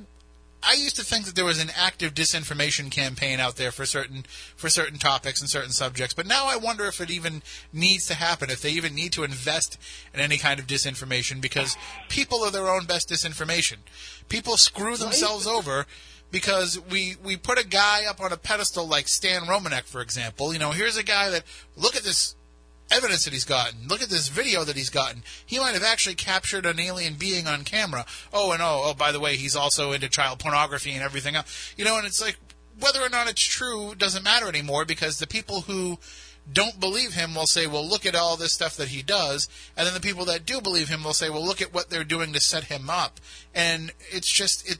I 0.61 0.73
used 0.73 0.98
to 0.98 1.03
think 1.03 1.26
that 1.26 1.36
there 1.36 1.45
was 1.45 1.61
an 1.61 1.72
active 1.76 2.14
disinformation 2.14 2.91
campaign 2.91 3.40
out 3.40 3.56
there 3.56 3.72
for 3.72 3.86
certain 3.86 4.26
for 4.56 4.69
certain 4.69 4.99
topics 4.99 5.40
and 5.40 5.49
certain 5.49 5.72
subjects, 5.72 6.14
but 6.14 6.27
now 6.27 6.48
I 6.48 6.57
wonder 6.57 6.86
if 6.86 6.99
it 6.99 7.10
even 7.10 7.41
needs 7.72 8.07
to 8.07 8.14
happen, 8.14 8.49
if 8.49 8.61
they 8.61 8.72
even 8.72 8.94
need 8.94 9.14
to 9.14 9.23
invest 9.23 9.77
in 10.14 10.19
any 10.19 10.38
kind 10.38 10.60
of 10.60 10.68
disinformation, 10.68 11.40
because 11.41 11.77
people 12.10 12.44
are 12.44 12.52
their 12.52 12.68
own 12.68 12.86
best 12.86 13.10
disinformation. 13.10 13.77
People 14.27 14.57
screw 14.57 14.98
themselves 14.98 15.48
over 15.48 15.86
because 16.31 16.80
we 16.90 17.15
we 17.23 17.38
put 17.38 17.57
a 17.57 17.68
guy 17.68 18.06
up 18.06 18.22
on 18.22 18.34
a 18.34 18.38
pedestal 18.38 18.88
like 18.88 19.07
Stan 19.07 19.44
Romanek, 19.44 19.84
for 19.84 20.02
example. 20.02 20.52
You 20.53 20.60
know, 20.60 20.72
here's 20.72 20.98
a 20.98 21.03
guy 21.03 21.30
that 21.30 21.44
look 21.76 21.95
at 21.95 22.03
this 22.03 22.36
evidence 22.91 23.26
that 23.26 23.34
he's 23.34 23.45
gotten. 23.45 23.88
Look 23.88 24.02
at 24.02 24.10
this 24.10 24.28
video 24.28 24.64
that 24.64 24.76
he's 24.76 24.90
gotten. 24.90 25.24
He 25.45 25.60
might 25.60 25.74
have 25.74 25.84
actually 25.84 26.16
captured 26.16 26.66
an 26.66 26.80
alien 26.80 27.16
being 27.16 27.48
on 27.48 27.64
camera. 27.64 28.06
Oh, 28.34 28.52
and 28.52 28.61
oh, 28.61 28.82
oh, 28.86 28.94
by 28.94 29.11
the 29.11 29.20
way, 29.20 29.36
he's 29.36 29.56
also 29.56 29.91
into 29.91 30.10
child 30.10 30.40
pornography 30.40 30.91
and 30.91 31.03
everything 31.03 31.36
else. 31.36 31.74
You 31.78 31.86
know, 31.86 31.98
and 31.98 32.06
it's 32.06 32.22
like 32.22 32.38
whether 32.80 33.02
or 33.02 33.10
not 33.10 33.30
it's 33.30 33.45
true 33.45 33.94
doesn't 33.95 34.24
matter 34.24 34.48
anymore 34.48 34.86
because 34.86 35.20
the 35.20 35.28
people 35.28 35.61
who 35.61 35.98
don't 36.52 36.80
believe 36.80 37.14
him 37.14 37.36
will 37.36 37.45
say, 37.45 37.68
well, 37.68 37.88
look 37.88 38.06
at 38.06 38.16
all 38.16 38.36
this 38.36 38.53
stuff 38.53 38.76
that 38.78 38.88
he 38.88 39.02
does. 39.03 39.48
And 39.78 39.86
then 39.86 39.94
the 39.94 39.99
people 39.99 40.26
that 40.26 40.45
do 40.45 40.61
believe 40.61 40.90
him 40.90 41.03
will 41.03 41.14
say, 41.14 41.30
well, 41.30 41.45
look 41.45 41.61
at 41.61 41.74
what 41.74 41.90
they're 41.90 42.03
doing 42.03 42.34
to 42.34 42.40
set 42.40 42.66
him 42.66 42.90
up. 42.90 43.20
And 43.53 43.91
it's 44.11 44.32
just, 44.32 44.70
it, 44.70 44.80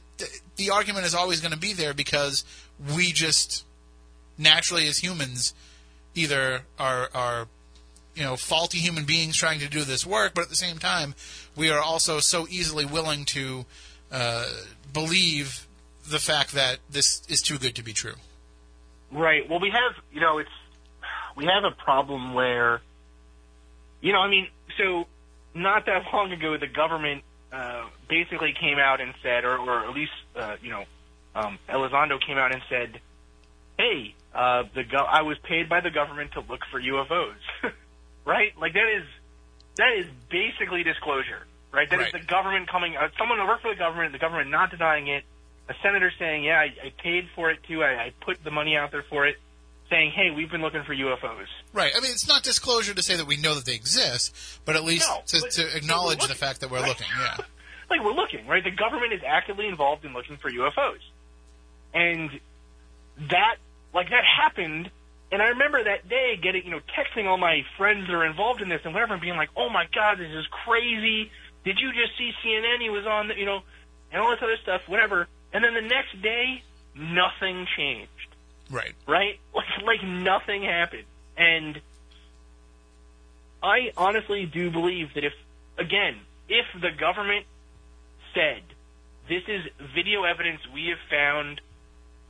the 0.56 0.70
argument 0.70 1.06
is 1.06 1.14
always 1.14 1.40
going 1.40 1.52
to 1.52 1.58
be 1.58 1.72
there 1.72 1.94
because 1.94 2.44
we 2.96 3.12
just 3.12 3.64
naturally 4.36 4.88
as 4.88 4.98
humans 4.98 5.54
either 6.14 6.62
are, 6.78 7.08
are, 7.14 7.48
you 8.14 8.22
know, 8.22 8.36
faulty 8.36 8.78
human 8.78 9.04
beings 9.04 9.36
trying 9.36 9.60
to 9.60 9.68
do 9.68 9.84
this 9.84 10.04
work, 10.06 10.34
but 10.34 10.42
at 10.42 10.48
the 10.48 10.56
same 10.56 10.78
time, 10.78 11.14
we 11.56 11.70
are 11.70 11.80
also 11.80 12.20
so 12.20 12.46
easily 12.48 12.84
willing 12.84 13.24
to 13.26 13.64
uh, 14.10 14.46
believe 14.92 15.66
the 16.08 16.18
fact 16.18 16.52
that 16.52 16.78
this 16.90 17.22
is 17.28 17.40
too 17.40 17.58
good 17.58 17.74
to 17.76 17.82
be 17.82 17.92
true. 17.92 18.14
Right. 19.12 19.48
Well, 19.48 19.60
we 19.60 19.70
have, 19.70 20.02
you 20.12 20.20
know, 20.20 20.38
it's 20.38 20.50
we 21.36 21.46
have 21.46 21.64
a 21.64 21.70
problem 21.70 22.34
where, 22.34 22.80
you 24.00 24.12
know, 24.12 24.18
I 24.18 24.28
mean, 24.28 24.48
so 24.76 25.06
not 25.54 25.86
that 25.86 26.02
long 26.12 26.32
ago, 26.32 26.56
the 26.58 26.66
government 26.66 27.22
uh, 27.52 27.84
basically 28.08 28.54
came 28.58 28.78
out 28.78 29.00
and 29.00 29.14
said, 29.22 29.44
or, 29.44 29.58
or 29.58 29.84
at 29.84 29.94
least, 29.94 30.12
uh, 30.36 30.56
you 30.62 30.70
know, 30.70 30.84
um, 31.34 31.58
Elizondo 31.68 32.20
came 32.24 32.38
out 32.38 32.52
and 32.52 32.62
said, 32.68 33.00
"Hey, 33.78 34.14
uh, 34.34 34.64
the 34.74 34.82
go- 34.84 35.06
I 35.08 35.22
was 35.22 35.38
paid 35.38 35.68
by 35.68 35.80
the 35.80 35.90
government 35.90 36.32
to 36.32 36.40
look 36.40 36.60
for 36.70 36.80
UFOs." 36.80 37.34
right? 38.24 38.52
Like 38.60 38.72
that 38.74 38.88
is 38.96 39.04
that 39.76 39.92
is 39.98 40.06
basically 40.30 40.82
disclosure, 40.82 41.46
right? 41.72 41.88
That 41.90 42.00
is 42.00 42.12
Right. 42.12 42.20
the 42.22 42.26
government 42.26 42.68
coming, 42.68 42.96
uh, 42.96 43.08
someone 43.18 43.38
who 43.38 43.46
worked 43.46 43.62
for 43.62 43.70
the 43.72 43.78
government, 43.78 44.12
the 44.12 44.18
government 44.18 44.50
not 44.50 44.70
denying 44.70 45.06
it, 45.08 45.24
a 45.68 45.74
senator 45.82 46.12
saying, 46.18 46.44
"Yeah, 46.44 46.58
I, 46.58 46.74
I 46.86 46.92
paid 47.02 47.28
for 47.34 47.50
it 47.50 47.58
too. 47.68 47.82
I, 47.82 48.06
I 48.06 48.12
put 48.20 48.42
the 48.44 48.50
money 48.50 48.76
out 48.76 48.90
there 48.90 49.04
for 49.08 49.26
it." 49.26 49.36
Saying, 49.88 50.12
"Hey, 50.14 50.30
we've 50.30 50.50
been 50.50 50.60
looking 50.62 50.82
for 50.84 50.94
UFOs." 50.94 51.46
Right. 51.72 51.92
I 51.96 52.00
mean, 52.00 52.12
it's 52.12 52.28
not 52.28 52.42
disclosure 52.44 52.94
to 52.94 53.02
say 53.02 53.16
that 53.16 53.26
we 53.26 53.36
know 53.36 53.54
that 53.56 53.64
they 53.64 53.74
exist, 53.74 54.34
but 54.64 54.76
at 54.76 54.84
least 54.84 55.08
No, 55.08 55.22
to, 55.26 55.40
but- 55.40 55.50
to 55.52 55.76
acknowledge 55.76 56.24
the 56.26 56.34
fact 56.34 56.60
that 56.60 56.70
we're 56.70 56.78
right? 56.80 56.88
looking. 56.88 57.06
Yeah. 57.18 57.36
like 57.90 58.04
we're 58.04 58.12
looking, 58.12 58.46
right? 58.46 58.62
The 58.62 58.70
government 58.70 59.12
is 59.12 59.22
actively 59.26 59.66
involved 59.66 60.04
in 60.04 60.12
looking 60.12 60.36
for 60.36 60.48
UFOs. 60.50 61.00
And 61.92 62.30
that, 63.30 63.56
like, 63.92 64.10
that 64.10 64.22
happened. 64.24 64.90
And 65.32 65.40
I 65.40 65.48
remember 65.48 65.84
that 65.84 66.08
day 66.08 66.38
getting, 66.42 66.64
you 66.64 66.70
know, 66.70 66.80
texting 66.98 67.26
all 67.26 67.36
my 67.38 67.62
friends 67.76 68.06
that 68.06 68.12
are 68.14 68.26
involved 68.26 68.62
in 68.62 68.68
this 68.68 68.80
and 68.84 68.92
whatever 68.92 69.12
and 69.12 69.22
being 69.22 69.36
like, 69.36 69.50
oh 69.56 69.68
my 69.70 69.86
God, 69.94 70.18
this 70.18 70.30
is 70.30 70.46
crazy. 70.64 71.30
Did 71.64 71.78
you 71.78 71.92
just 71.92 72.18
see 72.18 72.32
CNN? 72.44 72.80
He 72.80 72.90
was 72.90 73.06
on, 73.06 73.28
the, 73.28 73.36
you 73.36 73.46
know, 73.46 73.60
and 74.12 74.20
all 74.20 74.30
this 74.30 74.40
other 74.42 74.56
stuff, 74.62 74.82
whatever. 74.88 75.28
And 75.52 75.62
then 75.62 75.74
the 75.74 75.82
next 75.82 76.20
day, 76.20 76.62
nothing 76.96 77.66
changed 77.76 78.10
Right. 78.70 78.94
right? 79.06 79.38
Like, 79.54 79.82
like 79.84 80.02
nothing 80.04 80.62
happened. 80.62 81.04
And 81.36 81.80
I 83.62 83.92
honestly 83.96 84.46
do 84.46 84.70
believe 84.70 85.14
that 85.14 85.24
if, 85.24 85.32
again, 85.78 86.16
if 86.48 86.66
the 86.80 86.90
government 86.90 87.46
said, 88.34 88.62
this 89.28 89.42
is 89.48 89.64
video 89.94 90.24
evidence 90.24 90.60
we 90.72 90.88
have 90.88 90.98
found, 91.10 91.60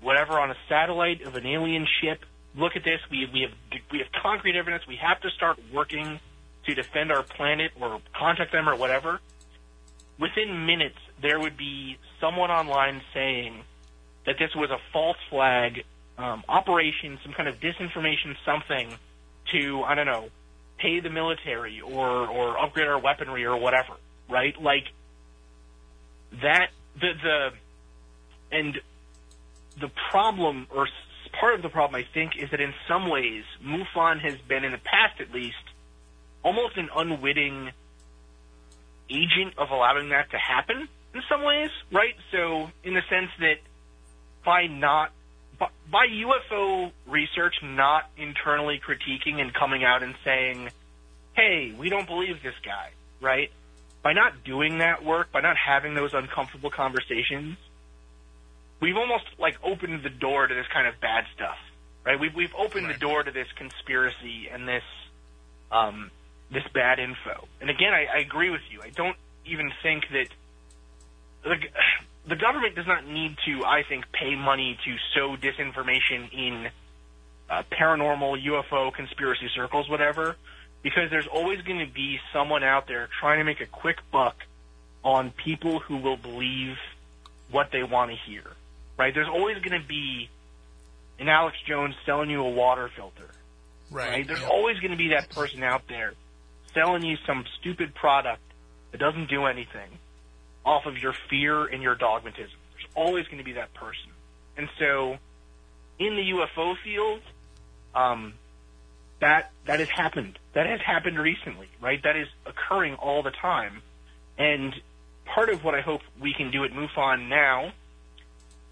whatever, 0.00 0.38
on 0.38 0.50
a 0.50 0.56
satellite 0.68 1.22
of 1.22 1.34
an 1.36 1.46
alien 1.46 1.86
ship, 2.00 2.24
look 2.56 2.76
at 2.76 2.84
this, 2.84 3.00
we, 3.10 3.28
we 3.32 3.42
have, 3.42 3.80
we 3.90 3.98
have 3.98 4.08
concrete 4.22 4.56
evidence, 4.56 4.86
we 4.86 4.96
have 4.96 5.20
to 5.20 5.30
start 5.30 5.58
working 5.72 6.20
to 6.66 6.74
defend 6.74 7.10
our 7.10 7.22
planet 7.22 7.72
or 7.80 8.00
contact 8.14 8.52
them 8.52 8.68
or 8.68 8.76
whatever, 8.76 9.20
within 10.18 10.66
minutes 10.66 10.98
there 11.22 11.40
would 11.40 11.56
be 11.56 11.96
someone 12.20 12.50
online 12.50 13.00
saying 13.14 13.62
that 14.26 14.36
this 14.38 14.54
was 14.54 14.70
a 14.70 14.78
false 14.92 15.16
flag 15.30 15.84
um, 16.18 16.44
operation, 16.48 17.18
some 17.22 17.32
kind 17.32 17.48
of 17.48 17.58
disinformation, 17.60 18.36
something 18.44 18.94
to 19.52 19.82
I 19.82 19.94
don't 19.94 20.06
know, 20.06 20.28
pay 20.78 21.00
the 21.00 21.10
military 21.10 21.80
or 21.80 22.28
or 22.28 22.58
upgrade 22.58 22.86
our 22.86 22.98
weaponry 22.98 23.44
or 23.44 23.56
whatever, 23.56 23.94
right? 24.28 24.60
Like 24.60 24.84
that 26.42 26.68
the 27.00 27.12
the 27.22 27.50
and 28.52 28.80
the 29.80 29.90
problem 30.10 30.66
or 30.70 30.88
part 31.32 31.54
of 31.54 31.62
the 31.62 31.68
problem 31.68 32.00
I 32.00 32.06
think 32.12 32.36
is 32.36 32.50
that 32.50 32.60
in 32.60 32.74
some 32.88 33.08
ways 33.08 33.44
MUFON 33.64 34.20
has 34.20 34.38
been 34.48 34.64
in 34.64 34.72
the 34.72 34.78
past 34.78 35.20
at 35.20 35.32
least 35.32 35.56
almost 36.42 36.76
an 36.76 36.88
unwitting 36.94 37.70
agent 39.08 39.54
of 39.58 39.70
allowing 39.70 40.10
that 40.10 40.30
to 40.30 40.38
happen 40.38 40.88
in 41.14 41.22
some 41.28 41.44
ways, 41.44 41.70
right? 41.92 42.14
So 42.30 42.70
in 42.84 42.94
the 42.94 43.02
sense 43.08 43.30
that 43.40 43.56
by 44.44 44.66
not 44.66 45.12
by, 45.58 45.68
by 45.90 46.06
UFO 46.06 46.92
research 47.06 47.56
not 47.62 48.08
internally 48.16 48.80
critiquing 48.80 49.40
and 49.40 49.52
coming 49.52 49.84
out 49.84 50.02
and 50.02 50.14
saying, 50.24 50.70
"Hey, 51.34 51.72
we 51.76 51.90
don't 51.90 52.06
believe 52.06 52.42
this 52.42 52.54
guy," 52.64 52.90
right? 53.20 53.50
By 54.02 54.14
not 54.14 54.44
doing 54.44 54.78
that 54.78 55.04
work, 55.04 55.30
by 55.32 55.40
not 55.40 55.56
having 55.56 55.94
those 55.94 56.14
uncomfortable 56.14 56.70
conversations, 56.70 57.58
we've 58.80 58.96
almost 58.96 59.24
like 59.38 59.56
opened 59.62 60.02
the 60.02 60.10
door 60.10 60.46
to 60.46 60.54
this 60.54 60.66
kind 60.72 60.86
of 60.86 61.00
bad 61.00 61.24
stuff, 61.34 61.58
right? 62.04 62.18
We've 62.18 62.34
we've 62.34 62.54
opened 62.54 62.86
Right. 62.86 62.94
the 62.94 63.00
door 63.00 63.22
to 63.22 63.30
this 63.30 63.48
conspiracy 63.56 64.48
and 64.52 64.66
this 64.66 64.84
um, 65.70 66.10
this 66.50 66.64
bad 66.74 66.98
info. 66.98 67.46
And 67.60 67.70
again, 67.70 67.92
I, 67.92 68.06
I 68.16 68.18
agree 68.20 68.50
with 68.50 68.62
you. 68.70 68.80
I 68.82 68.90
don't 68.90 69.16
even 69.46 69.70
think 69.82 70.04
that 70.12 70.28
the, 71.44 71.56
the 72.28 72.36
government 72.36 72.74
does 72.74 72.86
not 72.86 73.06
need 73.06 73.36
to, 73.46 73.64
I 73.64 73.82
think, 73.88 74.10
pay 74.12 74.34
money 74.34 74.78
to 74.84 74.96
sow 75.14 75.36
disinformation 75.36 76.32
in 76.32 76.68
uh, 77.48 77.62
paranormal, 77.70 78.44
UFO, 78.44 78.92
conspiracy 78.92 79.48
circles, 79.54 79.88
whatever, 79.88 80.36
because 80.82 81.10
there's 81.10 81.26
always 81.26 81.60
going 81.62 81.78
to 81.84 81.92
be 81.92 82.18
someone 82.32 82.62
out 82.64 82.86
there 82.88 83.08
trying 83.20 83.38
to 83.38 83.44
make 83.44 83.60
a 83.60 83.66
quick 83.66 83.98
buck 84.12 84.36
on 85.04 85.30
people 85.30 85.78
who 85.80 85.96
will 85.96 86.16
believe 86.16 86.76
what 87.50 87.70
they 87.72 87.82
want 87.82 88.10
to 88.10 88.16
hear, 88.16 88.44
right? 89.00 89.14
There's 89.14 89.28
always 89.28 89.56
going 89.62 89.80
to 89.80 89.88
be 89.88 90.28
an 91.18 91.30
Alex 91.30 91.56
Jones 91.66 91.94
selling 92.04 92.28
you 92.28 92.42
a 92.42 92.50
water 92.50 92.90
filter, 92.94 93.30
Right. 93.90 94.10
right? 94.10 94.26
There's 94.26 94.42
yeah. 94.42 94.48
always 94.48 94.78
going 94.78 94.90
to 94.90 94.98
be 94.98 95.08
that 95.08 95.30
person 95.30 95.62
out 95.62 95.88
there 95.88 96.12
selling 96.74 97.02
you 97.02 97.16
some 97.26 97.46
stupid 97.58 97.94
product 97.94 98.42
that 98.92 98.98
doesn't 98.98 99.30
do 99.30 99.46
anything 99.46 99.88
off 100.66 100.84
of 100.84 100.98
your 100.98 101.14
fear 101.30 101.64
and 101.64 101.82
your 101.82 101.94
dogmatism. 101.94 102.58
There's 102.74 102.88
always 102.94 103.24
going 103.24 103.38
to 103.38 103.44
be 103.44 103.54
that 103.54 103.72
person. 103.72 104.10
And 104.58 104.68
so, 104.78 105.16
in 105.98 106.16
the 106.16 106.32
UFO 106.34 106.74
field, 106.84 107.22
um, 107.94 108.34
that 109.22 109.50
that 109.64 109.80
has 109.80 109.88
happened. 109.88 110.38
That 110.52 110.66
has 110.66 110.80
happened 110.84 111.18
recently, 111.18 111.68
right? 111.80 112.02
That 112.02 112.16
is 112.16 112.28
occurring 112.44 112.96
all 112.96 113.22
the 113.22 113.30
time. 113.30 113.80
And 114.36 114.74
part 115.24 115.48
of 115.48 115.64
what 115.64 115.74
I 115.74 115.80
hope 115.80 116.02
we 116.20 116.34
can 116.34 116.50
do 116.50 116.64
at 116.64 116.72
MUFON 116.72 117.28
now 117.28 117.72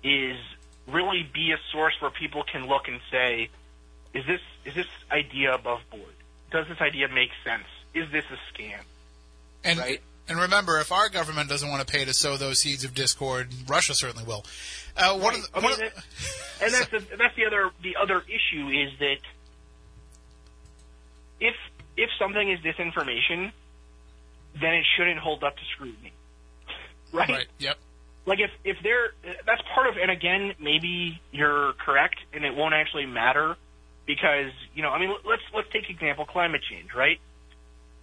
is 0.03 0.37
really 0.87 1.29
be 1.33 1.53
a 1.53 1.59
source 1.73 1.95
where 2.01 2.11
people 2.11 2.45
can 2.51 2.67
look 2.67 2.89
and 2.89 3.01
say, 3.11 3.49
is 4.15 4.25
this 4.27 4.41
is 4.65 4.75
this 4.75 4.87
idea 5.11 5.55
above 5.55 5.81
board? 5.91 6.03
Does 6.51 6.67
this 6.69 6.81
idea 6.81 7.09
make 7.09 7.31
sense? 7.45 7.67
Is 7.95 8.11
this 8.11 8.25
a 8.31 8.53
scam? 8.53 8.81
And 9.65 9.79
right? 9.79 10.01
and 10.29 10.39
remember, 10.41 10.79
if 10.79 10.93
our 10.93 11.09
government 11.09 11.49
doesn't 11.49 11.69
want 11.69 11.87
to 11.87 11.93
pay 11.93 12.05
to 12.05 12.15
sow 12.15 12.37
those 12.37 12.61
seeds 12.61 12.85
of 12.85 12.95
discord, 12.95 13.49
Russia 13.67 13.95
certainly 13.95 14.25
will. 14.25 14.45
Uh, 14.97 15.19
one 15.19 15.35
of 15.35 15.43
the, 15.43 15.49
I 15.59 15.61
mean, 15.61 15.73
of 15.73 15.79
the- 15.79 15.85
that- 15.85 16.63
and 16.63 16.73
that's 16.75 16.91
the, 16.91 17.17
that's 17.17 17.37
the 17.37 17.47
other 17.47 17.71
the 17.83 17.97
other 18.01 18.23
issue 18.27 18.69
is 18.69 18.99
that 18.99 19.19
if 21.41 21.55
if 21.97 22.11
something 22.19 22.51
is 22.51 22.61
disinformation, 22.61 23.53
then 24.61 24.75
it 24.75 24.85
shouldn't 24.97 25.19
hold 25.19 25.45
up 25.45 25.57
to 25.57 25.63
scrutiny, 25.75 26.13
right? 27.13 27.29
right. 27.29 27.47
Yep. 27.59 27.79
Like 28.29 28.41
if 28.41 28.51
if 28.63 28.77
they're 28.83 29.09
that's 29.47 29.63
part 29.75 29.87
of 29.87 29.95
and 29.97 30.11
again 30.11 30.53
maybe 30.61 31.19
you're 31.33 31.73
correct 31.85 32.17
and 32.35 32.45
it 32.45 32.55
won't 32.55 32.75
actually 32.75 33.07
matter 33.07 33.57
because 34.07 34.53
you 34.75 34.83
know 34.83 34.91
I 34.91 35.01
mean 35.01 35.11
let's 35.25 35.43
let's 35.55 35.69
take 35.73 35.89
example 35.89 36.27
climate 36.27 36.61
change 36.71 36.91
right? 36.95 37.19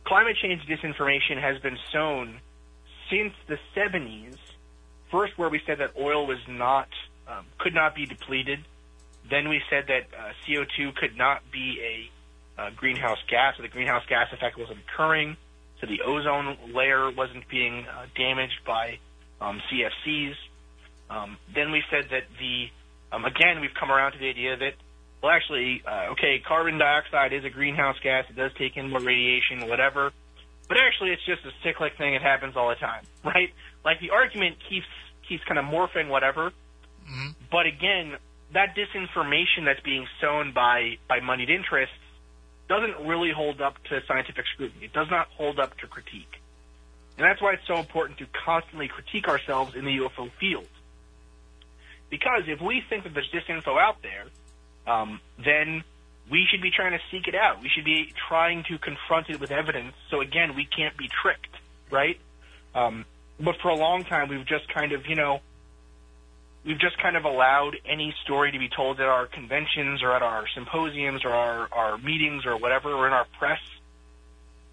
Climate 0.04 0.36
change 0.42 0.64
disinformation 0.64 1.40
has 1.40 1.62
been 1.62 1.78
sown 1.94 2.40
since 3.12 3.34
the 3.48 3.60
70s 3.76 4.36
first 5.12 5.38
where 5.38 5.50
we 5.50 5.62
said 5.68 5.78
that 5.78 5.92
oil 5.96 6.26
was 6.26 6.40
not 6.48 6.90
um, 7.28 7.46
could 7.60 7.76
not 7.76 7.94
be 7.94 8.08
depleted. 8.08 8.66
Then 9.30 9.48
we 9.48 9.62
said 9.70 9.86
that 9.88 10.08
uh, 10.18 10.32
CO2 10.48 10.96
could 10.96 11.16
not 11.16 11.42
be 11.52 12.10
a 12.58 12.62
uh, 12.62 12.70
greenhouse 12.76 13.18
gas. 13.28 13.60
Or 13.60 13.64
the 13.64 13.68
greenhouse 13.68 14.04
gas 14.08 14.32
effect 14.32 14.58
wasn't 14.58 14.80
occurring. 14.88 15.38
So 15.82 15.88
the 15.88 16.02
ozone 16.02 16.58
layer 16.74 17.12
wasn't 17.12 17.48
being 17.48 17.86
uh, 17.86 18.06
damaged 18.16 18.60
by 18.66 19.00
um, 19.46 19.62
CFCs. 19.72 20.36
Um, 21.10 21.38
then 21.54 21.72
we 21.72 21.84
said 21.92 22.06
that 22.12 22.24
the 22.40 22.68
um, 23.12 23.26
again 23.26 23.62
we've 23.62 23.74
come 23.80 23.92
around 23.92 24.14
to 24.14 24.18
the 24.18 24.30
idea 24.30 24.58
that 24.58 24.74
well, 25.22 25.34
actually, 25.34 25.82
uh, 25.88 26.12
okay, 26.12 26.38
carbon 26.46 26.78
dioxide 26.78 27.34
is 27.34 27.44
a 27.46 27.50
greenhouse 27.50 27.96
gas. 28.04 28.26
It 28.30 28.36
does 28.36 28.52
take 28.60 28.78
in 28.78 28.92
more 28.92 29.00
radiation, 29.00 29.68
whatever. 29.68 30.12
But 30.68 30.78
actually, 30.78 31.12
it's 31.12 31.26
just 31.26 31.44
a 31.46 31.52
cyclic 31.64 31.98
thing. 31.98 32.14
It 32.14 32.22
happens 32.22 32.56
all 32.56 32.70
the 32.70 32.76
time, 32.76 33.06
right? 33.24 33.50
Like 33.84 34.00
the 34.00 34.12
argument 34.12 34.58
keeps 34.70 34.86
keeps 35.28 35.44
kind 35.46 35.58
of 35.58 35.66
morphing, 35.66 36.10
whatever. 36.10 36.52
Mhm. 37.10 37.36
But 37.52 37.66
again, 37.66 38.18
that 38.54 38.76
disinformation 38.76 39.66
that's 39.66 39.80
being 39.82 40.08
sown 40.22 40.54
by 40.54 40.98
by 41.08 41.20
moneyed 41.22 41.50
interests 41.50 41.96
doesn't 42.68 43.08
really 43.08 43.32
hold 43.32 43.62
up 43.62 43.82
to 43.86 44.02
scientific 44.08 44.46
scrutiny. 44.54 44.86
It 44.86 44.94
does 44.94 45.08
not 45.10 45.28
hold 45.38 45.60
up 45.60 45.78
to 45.80 45.88
critique. 45.88 46.42
And 47.18 47.26
that's 47.26 47.42
why 47.42 47.54
it's 47.54 47.66
so 47.68 47.78
important 47.78 48.20
to 48.20 48.28
constantly 48.46 48.88
critique 48.88 49.28
ourselves 49.28 49.76
in 49.76 49.86
the 49.86 49.98
UFO 50.00 50.30
field. 50.40 50.68
Because 52.10 52.44
if 52.48 52.62
we 52.62 52.84
think 52.90 53.04
that 53.04 53.14
there's 53.14 53.30
disinfo 53.32 53.80
out 53.80 53.98
there, 54.02 54.26
um, 54.88 55.20
then 55.44 55.84
we 56.30 56.46
should 56.50 56.62
be 56.62 56.72
trying 56.72 56.92
to 56.92 57.00
seek 57.12 57.28
it 57.28 57.36
out. 57.36 57.62
We 57.62 57.70
should 57.70 57.86
be 57.86 58.14
trying 58.28 58.64
to 58.70 58.78
confront 58.78 59.30
it 59.30 59.40
with 59.40 59.52
evidence. 59.52 59.94
So 60.10 60.22
again, 60.22 60.56
we 60.56 60.66
can't 60.66 60.98
be 60.98 61.10
tricked, 61.22 61.56
right? 61.92 62.20
Um, 62.74 63.06
but 63.40 63.56
for 63.62 63.70
a 63.70 63.76
long 63.76 64.04
time, 64.04 64.30
we've 64.30 64.46
just 64.46 64.68
kind 64.74 64.92
of, 64.92 65.08
you 65.08 65.16
know, 65.16 65.42
we've 66.66 66.80
just 66.80 66.98
kind 66.98 67.16
of 67.16 67.26
allowed 67.26 67.78
any 67.86 68.14
story 68.24 68.52
to 68.52 68.60
be 68.60 68.70
told 68.70 69.00
at 69.00 69.08
our 69.08 69.28
conventions 69.28 70.04
or 70.04 70.14
at 70.14 70.24
our 70.24 70.46
symposiums 70.54 71.24
or 71.24 71.32
our, 71.32 71.70
our 71.72 71.98
meetings 71.98 72.46
or 72.46 72.58
whatever, 72.58 72.92
or 72.92 73.08
in 73.08 73.14
our 73.14 73.26
press, 73.38 73.60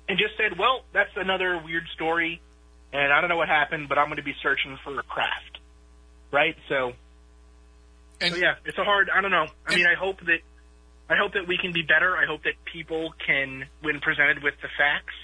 and 0.08 0.18
just 0.18 0.36
said, 0.36 0.58
well, 0.58 0.84
that's 0.92 1.10
another 1.16 1.60
weird 1.64 1.84
story, 1.94 2.40
and 2.92 3.12
I 3.12 3.20
don't 3.20 3.30
know 3.30 3.36
what 3.36 3.48
happened, 3.48 3.88
but 3.88 3.98
I'm 3.98 4.06
going 4.06 4.16
to 4.16 4.22
be 4.22 4.34
searching 4.42 4.78
for 4.84 4.98
a 4.98 5.02
craft, 5.02 5.58
right? 6.30 6.56
So, 6.68 6.92
And 8.20 8.34
so 8.34 8.40
yeah, 8.40 8.54
it's 8.64 8.78
a 8.78 8.84
hard. 8.84 9.08
I 9.14 9.20
don't 9.20 9.30
know. 9.30 9.46
I 9.66 9.74
mean, 9.74 9.86
I 9.86 9.94
hope 9.98 10.20
that 10.20 10.40
I 11.08 11.16
hope 11.16 11.34
that 11.34 11.46
we 11.46 11.58
can 11.58 11.72
be 11.72 11.82
better. 11.82 12.16
I 12.16 12.26
hope 12.26 12.44
that 12.44 12.54
people 12.64 13.12
can, 13.26 13.66
when 13.82 14.00
presented 14.00 14.42
with 14.42 14.54
the 14.62 14.68
facts, 14.78 15.14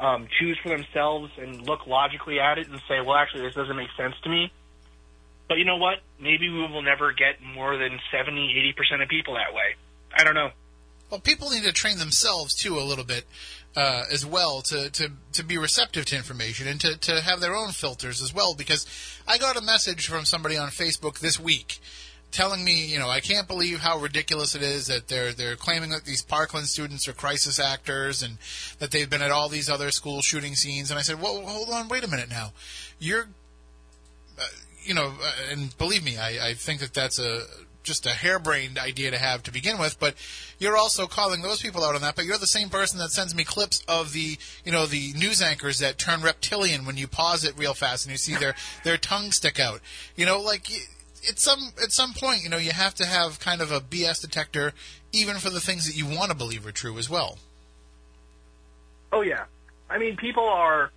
um, 0.00 0.28
choose 0.38 0.58
for 0.62 0.68
themselves 0.68 1.32
and 1.38 1.66
look 1.66 1.86
logically 1.86 2.38
at 2.40 2.58
it 2.58 2.68
and 2.68 2.78
say, 2.88 3.00
well, 3.00 3.16
actually, 3.16 3.42
this 3.42 3.54
doesn't 3.54 3.76
make 3.76 3.88
sense 3.96 4.14
to 4.24 4.28
me. 4.28 4.52
But 5.48 5.56
you 5.56 5.64
know 5.64 5.78
what? 5.78 5.98
Maybe 6.20 6.50
we 6.50 6.60
will 6.60 6.82
never 6.82 7.12
get 7.12 7.40
more 7.42 7.76
than 7.78 7.98
70, 8.12 8.74
80% 8.76 9.02
of 9.02 9.08
people 9.08 9.34
that 9.34 9.54
way. 9.54 9.76
I 10.14 10.24
don't 10.24 10.34
know. 10.34 10.50
Well, 11.10 11.20
people 11.20 11.50
need 11.50 11.64
to 11.64 11.72
train 11.72 11.98
themselves 11.98 12.54
too 12.54 12.78
a 12.78 12.84
little 12.84 13.04
bit 13.04 13.24
uh, 13.76 14.04
as 14.10 14.26
well 14.26 14.60
to, 14.62 14.90
to, 14.90 15.12
to 15.32 15.44
be 15.44 15.56
receptive 15.56 16.04
to 16.06 16.16
information 16.16 16.66
and 16.66 16.80
to, 16.80 16.96
to 16.98 17.20
have 17.20 17.40
their 17.40 17.54
own 17.54 17.70
filters 17.70 18.20
as 18.22 18.34
well. 18.34 18.54
Because 18.54 18.86
I 19.26 19.38
got 19.38 19.56
a 19.56 19.62
message 19.62 20.06
from 20.06 20.24
somebody 20.24 20.56
on 20.56 20.68
Facebook 20.68 21.20
this 21.20 21.38
week 21.38 21.80
telling 22.30 22.62
me, 22.62 22.86
you 22.86 22.98
know, 22.98 23.08
I 23.08 23.20
can't 23.20 23.48
believe 23.48 23.80
how 23.80 23.98
ridiculous 23.98 24.54
it 24.54 24.62
is 24.62 24.88
that 24.88 25.08
they're 25.08 25.32
they're 25.32 25.56
claiming 25.56 25.90
that 25.90 26.04
these 26.04 26.22
Parkland 26.22 26.66
students 26.66 27.08
are 27.08 27.12
crisis 27.12 27.58
actors 27.58 28.22
and 28.22 28.38
that 28.78 28.90
they've 28.90 29.08
been 29.08 29.22
at 29.22 29.30
all 29.30 29.48
these 29.48 29.70
other 29.70 29.90
school 29.90 30.20
shooting 30.20 30.54
scenes. 30.54 30.90
And 30.90 30.98
I 30.98 31.02
said, 31.02 31.20
well, 31.20 31.40
hold 31.42 31.70
on, 31.70 31.88
wait 31.88 32.04
a 32.04 32.08
minute 32.08 32.28
now, 32.28 32.52
you're 32.98 33.28
uh, 34.38 34.44
you 34.82 34.94
know, 34.94 35.14
uh, 35.22 35.52
and 35.52 35.76
believe 35.78 36.04
me, 36.04 36.16
I, 36.16 36.48
I 36.48 36.54
think 36.54 36.80
that 36.80 36.94
that's 36.94 37.18
a 37.18 37.42
just 37.88 38.06
a 38.06 38.10
harebrained 38.10 38.78
idea 38.78 39.10
to 39.10 39.18
have 39.18 39.42
to 39.42 39.52
begin 39.52 39.78
with. 39.78 39.98
But 39.98 40.14
you're 40.60 40.76
also 40.76 41.06
calling 41.06 41.42
those 41.42 41.60
people 41.60 41.82
out 41.82 41.96
on 41.96 42.02
that. 42.02 42.14
But 42.14 42.26
you're 42.26 42.38
the 42.38 42.46
same 42.46 42.68
person 42.68 42.98
that 43.00 43.10
sends 43.10 43.34
me 43.34 43.42
clips 43.42 43.82
of 43.88 44.12
the, 44.12 44.38
you 44.64 44.70
know, 44.70 44.86
the 44.86 45.12
news 45.14 45.42
anchors 45.42 45.78
that 45.80 45.98
turn 45.98 46.22
reptilian 46.22 46.84
when 46.84 46.96
you 46.96 47.08
pause 47.08 47.44
it 47.44 47.58
real 47.58 47.74
fast 47.74 48.04
and 48.04 48.12
you 48.12 48.18
see 48.18 48.36
their 48.36 48.54
their 48.84 48.96
tongue 48.96 49.32
stick 49.32 49.58
out. 49.58 49.80
You 50.14 50.26
know, 50.26 50.40
like 50.40 50.70
at 51.28 51.40
some 51.40 51.72
at 51.82 51.90
some 51.90 52.12
point, 52.12 52.44
you 52.44 52.48
know, 52.48 52.58
you 52.58 52.70
have 52.70 52.94
to 52.96 53.06
have 53.06 53.40
kind 53.40 53.60
of 53.60 53.72
a 53.72 53.80
BS 53.80 54.20
detector, 54.20 54.72
even 55.12 55.36
for 55.36 55.50
the 55.50 55.60
things 55.60 55.86
that 55.86 55.96
you 55.96 56.06
want 56.06 56.30
to 56.30 56.36
believe 56.36 56.66
are 56.66 56.72
true 56.72 56.98
as 56.98 57.10
well. 57.10 57.38
Oh 59.10 59.22
yeah, 59.22 59.44
I 59.88 59.98
mean, 59.98 60.16
people 60.16 60.44
are. 60.44 60.90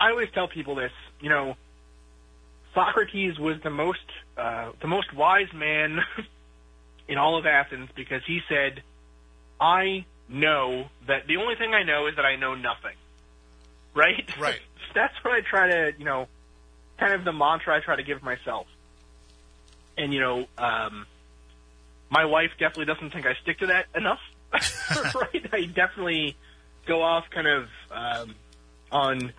I 0.00 0.10
always 0.10 0.30
tell 0.32 0.48
people 0.48 0.74
this. 0.74 0.92
You 1.20 1.28
know, 1.28 1.56
Socrates 2.74 3.38
was 3.38 3.60
the 3.62 3.70
most 3.70 4.00
uh, 4.36 4.72
the 4.80 4.88
most 4.88 5.12
wise 5.14 5.52
man 5.54 6.00
in 7.08 7.18
all 7.18 7.38
of 7.38 7.46
Athens 7.46 7.88
because 7.94 8.22
he 8.26 8.40
said, 8.48 8.82
"I 9.60 10.04
know 10.28 10.86
that 11.06 11.26
the 11.26 11.36
only 11.36 11.54
thing 11.56 11.74
I 11.74 11.82
know 11.82 12.06
is 12.06 12.16
that 12.16 12.24
I 12.24 12.36
know 12.36 12.54
nothing." 12.54 12.96
Right. 13.94 14.28
Right. 14.38 14.60
That's 14.94 15.14
what 15.24 15.34
I 15.34 15.40
try 15.40 15.68
to, 15.70 15.92
you 15.98 16.04
know, 16.04 16.28
kind 16.98 17.14
of 17.14 17.24
the 17.24 17.32
mantra 17.32 17.76
I 17.76 17.80
try 17.80 17.96
to 17.96 18.02
give 18.02 18.22
myself. 18.22 18.66
And 19.96 20.12
you 20.12 20.20
know, 20.20 20.46
um, 20.58 21.06
my 22.10 22.24
wife 22.24 22.50
definitely 22.58 22.86
doesn't 22.86 23.10
think 23.10 23.26
I 23.26 23.34
stick 23.42 23.58
to 23.60 23.66
that 23.66 23.86
enough. 23.94 24.20
right? 25.14 25.46
I 25.52 25.64
definitely 25.66 26.36
go 26.86 27.02
off 27.02 27.24
kind 27.30 27.46
of 27.46 27.68
um, 27.90 28.34
on 28.90 29.32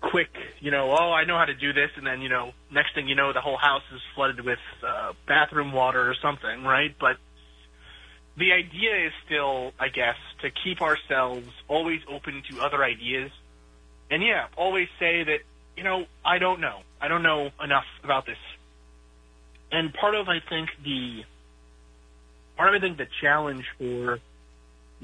quick, 0.00 0.30
you 0.60 0.70
know, 0.70 0.94
oh, 0.98 1.12
I 1.12 1.24
know 1.24 1.36
how 1.36 1.44
to 1.44 1.54
do 1.54 1.72
this, 1.72 1.90
and 1.96 2.06
then 2.06 2.20
you 2.20 2.28
know, 2.28 2.52
next 2.70 2.94
thing 2.94 3.08
you 3.08 3.14
know, 3.14 3.32
the 3.32 3.40
whole 3.40 3.56
house 3.56 3.82
is 3.94 4.00
flooded 4.14 4.44
with 4.44 4.58
uh, 4.86 5.12
bathroom 5.26 5.72
water 5.72 6.08
or 6.08 6.14
something, 6.20 6.64
right? 6.64 6.94
But 6.98 7.16
the 8.36 8.52
idea 8.52 9.06
is 9.06 9.12
still, 9.24 9.72
I 9.80 9.88
guess, 9.88 10.16
to 10.42 10.50
keep 10.50 10.82
ourselves 10.82 11.48
always 11.68 12.00
open 12.08 12.42
to 12.50 12.60
other 12.60 12.84
ideas, 12.84 13.30
and 14.10 14.22
yeah, 14.22 14.46
always 14.56 14.88
say 14.98 15.24
that, 15.24 15.40
you 15.76 15.84
know, 15.84 16.06
I 16.24 16.38
don't 16.38 16.60
know, 16.60 16.80
I 17.00 17.08
don't 17.08 17.22
know 17.22 17.50
enough 17.62 17.86
about 18.04 18.26
this. 18.26 18.38
And 19.72 19.92
part 19.92 20.14
of, 20.14 20.28
I 20.28 20.40
think, 20.40 20.70
the 20.84 21.24
part 22.56 22.74
of, 22.74 22.74
I 22.76 22.86
think, 22.86 22.98
the 22.98 23.08
challenge 23.20 23.64
for 23.78 24.20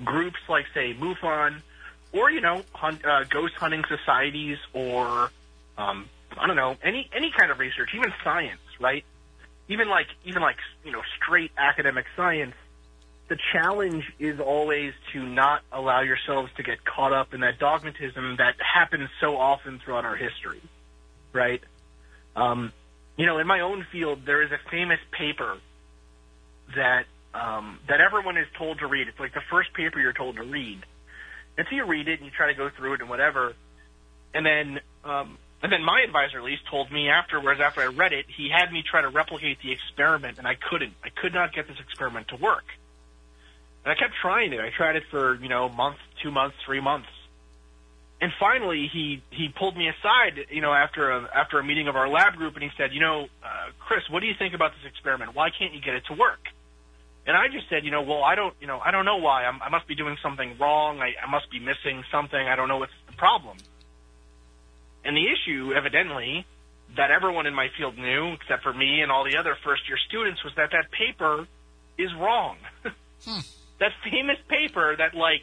groups 0.05 0.39
like, 0.49 0.67
say, 0.73 0.95
MUFON, 0.95 1.63
or 2.13 2.31
you 2.31 2.41
know, 2.41 2.63
hunt, 2.73 3.05
uh, 3.05 3.25
ghost 3.25 3.55
hunting 3.55 3.85
societies, 3.89 4.59
or 4.73 5.31
um, 5.79 6.09
I 6.37 6.47
don't 6.47 6.57
know, 6.57 6.77
any 6.83 7.09
any 7.15 7.33
kind 7.37 7.51
of 7.51 7.59
research, 7.59 7.91
even 7.95 8.13
science, 8.23 8.61
right? 8.81 9.05
Even 9.69 9.89
like 9.89 10.09
even 10.25 10.43
like 10.43 10.57
you 10.85 10.93
know, 10.93 11.03
straight 11.17 11.53
academic 11.57 12.07
science. 12.17 12.55
The 13.29 13.39
challenge 13.53 14.13
is 14.19 14.41
always 14.41 14.93
to 15.13 15.23
not 15.23 15.63
allow 15.73 16.03
yourselves 16.03 16.51
to 16.57 16.63
get 16.63 16.85
caught 16.85 17.15
up 17.15 17.33
in 17.33 17.41
that 17.41 17.59
dogmatism 17.59 18.37
that 18.37 18.57
happens 18.61 19.09
so 19.21 19.39
often 19.39 19.79
throughout 19.79 20.05
our 20.05 20.17
history, 20.17 20.61
right? 21.33 21.63
Um, 22.37 22.73
you 23.17 23.25
know, 23.25 23.39
in 23.39 23.47
my 23.47 23.61
own 23.61 23.87
field, 23.91 24.27
there 24.27 24.43
is 24.43 24.51
a 24.53 24.59
famous 24.71 24.99
paper 25.13 25.57
that 26.75 27.07
um, 27.35 27.79
that 27.89 28.01
everyone 28.01 28.37
is 28.37 28.47
told 28.59 28.81
to 28.81 28.87
read. 28.87 29.09
It's 29.09 29.21
like 29.21 29.33
the 29.33 29.43
first 29.51 29.73
paper 29.73 30.01
you're 30.01 30.13
told 30.13 30.37
to 30.37 30.43
read, 30.43 30.81
and 31.57 31.67
so 31.69 31.77
you 31.77 31.85
read 31.85 32.09
it 32.09 32.19
and 32.19 32.25
you 32.25 32.31
try 32.31 32.49
to 32.49 32.55
go 32.55 32.71
through 32.71 32.95
it 32.95 33.01
and 33.01 33.11
whatever, 33.11 33.55
and 34.35 34.45
then 34.45 34.81
um, 35.05 35.39
and 35.63 35.73
then 35.73 35.85
my 35.85 36.03
advisor 36.03 36.39
at 36.39 36.45
least 36.45 36.63
told 36.69 36.91
me 36.91 37.09
afterwards 37.09 37.61
after 37.61 37.83
I 37.83 37.87
read 37.87 38.13
it, 38.13 38.27
he 38.29 38.51
had 38.51 38.73
me 38.73 38.83
try 38.83 39.03
to 39.03 39.09
replicate 39.09 39.59
the 39.63 39.73
experiment, 39.73 40.39
and 40.39 40.47
I 40.47 40.55
couldn't. 40.55 40.95
I 41.05 41.11
could 41.11 41.33
not 41.33 41.55
get 41.55 41.69
this 41.69 41.79
experiment 41.79 42.29
to 42.29 42.37
work, 42.37 42.65
and 43.85 43.93
I 43.93 43.95
kept 43.95 44.15
trying 44.21 44.53
it. 44.53 44.61
I 44.61 44.71
tried 44.77 44.97
it 44.97 45.05
for 45.11 45.35
you 45.37 45.49
know 45.49 45.67
a 45.67 45.73
month, 45.73 45.99
two 46.23 46.31
months, 46.31 46.57
three 46.65 46.81
months. 46.81 47.09
And 48.21 48.31
finally, 48.39 48.89
he 48.93 49.21
he 49.31 49.49
pulled 49.49 49.77
me 49.77 49.89
aside, 49.89 50.47
you 50.51 50.61
know, 50.61 50.73
after 50.73 51.11
a 51.11 51.29
after 51.35 51.59
a 51.59 51.65
meeting 51.65 51.89
of 51.89 51.97
our 51.97 52.09
lab 52.09 52.35
group, 52.35 52.55
and 52.55 52.63
he 52.63 52.71
said, 52.77 52.93
you 52.93 53.01
know, 53.01 53.27
uh, 53.43 53.71
Chris, 53.81 54.09
what 54.09 54.21
do 54.21 54.27
you 54.27 54.35
think 54.39 54.55
about 54.55 54.73
this 54.73 54.89
experiment? 54.89 55.35
Why 55.35 55.51
can't 55.51 55.75
you 55.75 55.81
get 55.81 55.95
it 55.95 56.07
to 56.07 56.15
work? 56.15 56.39
And 57.27 57.37
I 57.37 57.47
just 57.49 57.69
said, 57.71 57.85
you 57.85 57.91
know, 57.91 58.03
well, 58.03 58.25
I 58.25 58.35
don't, 58.35 58.55
you 58.61 58.67
know, 58.67 58.81
I 58.81 58.91
don't 58.91 59.05
know 59.05 59.19
why. 59.19 59.45
I'm, 59.45 59.63
I 59.63 59.69
must 59.69 59.87
be 59.87 59.95
doing 59.95 60.17
something 60.23 60.57
wrong. 60.59 61.01
I, 61.01 61.15
I 61.25 61.31
must 61.31 61.51
be 61.51 61.61
missing 61.61 62.03
something. 62.11 62.41
I 62.41 62.57
don't 62.57 62.69
know 62.69 62.79
what's 62.79 62.93
the 63.07 63.17
problem. 63.17 63.59
And 65.05 65.17
the 65.17 65.27
issue, 65.31 65.73
evidently, 65.73 66.45
that 66.97 67.11
everyone 67.11 67.47
in 67.47 67.55
my 67.55 67.69
field 67.79 67.97
knew, 67.97 68.33
except 68.33 68.63
for 68.63 68.73
me 68.73 69.03
and 69.03 69.13
all 69.13 69.25
the 69.25 69.37
other 69.37 69.57
first 69.65 69.89
year 69.89 69.99
students, 70.09 70.43
was 70.43 70.53
that 70.57 70.71
that 70.73 70.91
paper 70.91 71.47
is 71.99 72.13
wrong. 72.15 72.57
Hmm. 73.25 73.39
That 73.79 73.93
famous 74.03 74.39
paper 74.49 74.97
that, 74.97 75.15
like, 75.15 75.43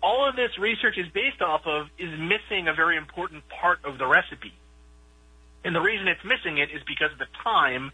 all 0.00 0.28
of 0.28 0.36
this 0.36 0.56
research 0.60 0.96
is 0.96 1.08
based 1.12 1.42
off 1.42 1.62
of 1.66 1.88
is 1.98 2.10
missing 2.16 2.68
a 2.68 2.72
very 2.72 2.96
important 2.96 3.42
part 3.48 3.84
of 3.84 3.98
the 3.98 4.06
recipe. 4.06 4.52
And 5.64 5.74
the 5.74 5.80
reason 5.80 6.06
it's 6.06 6.22
missing 6.24 6.58
it 6.58 6.70
is 6.70 6.82
because 6.86 7.10
at 7.10 7.18
the 7.18 7.26
time 7.42 7.90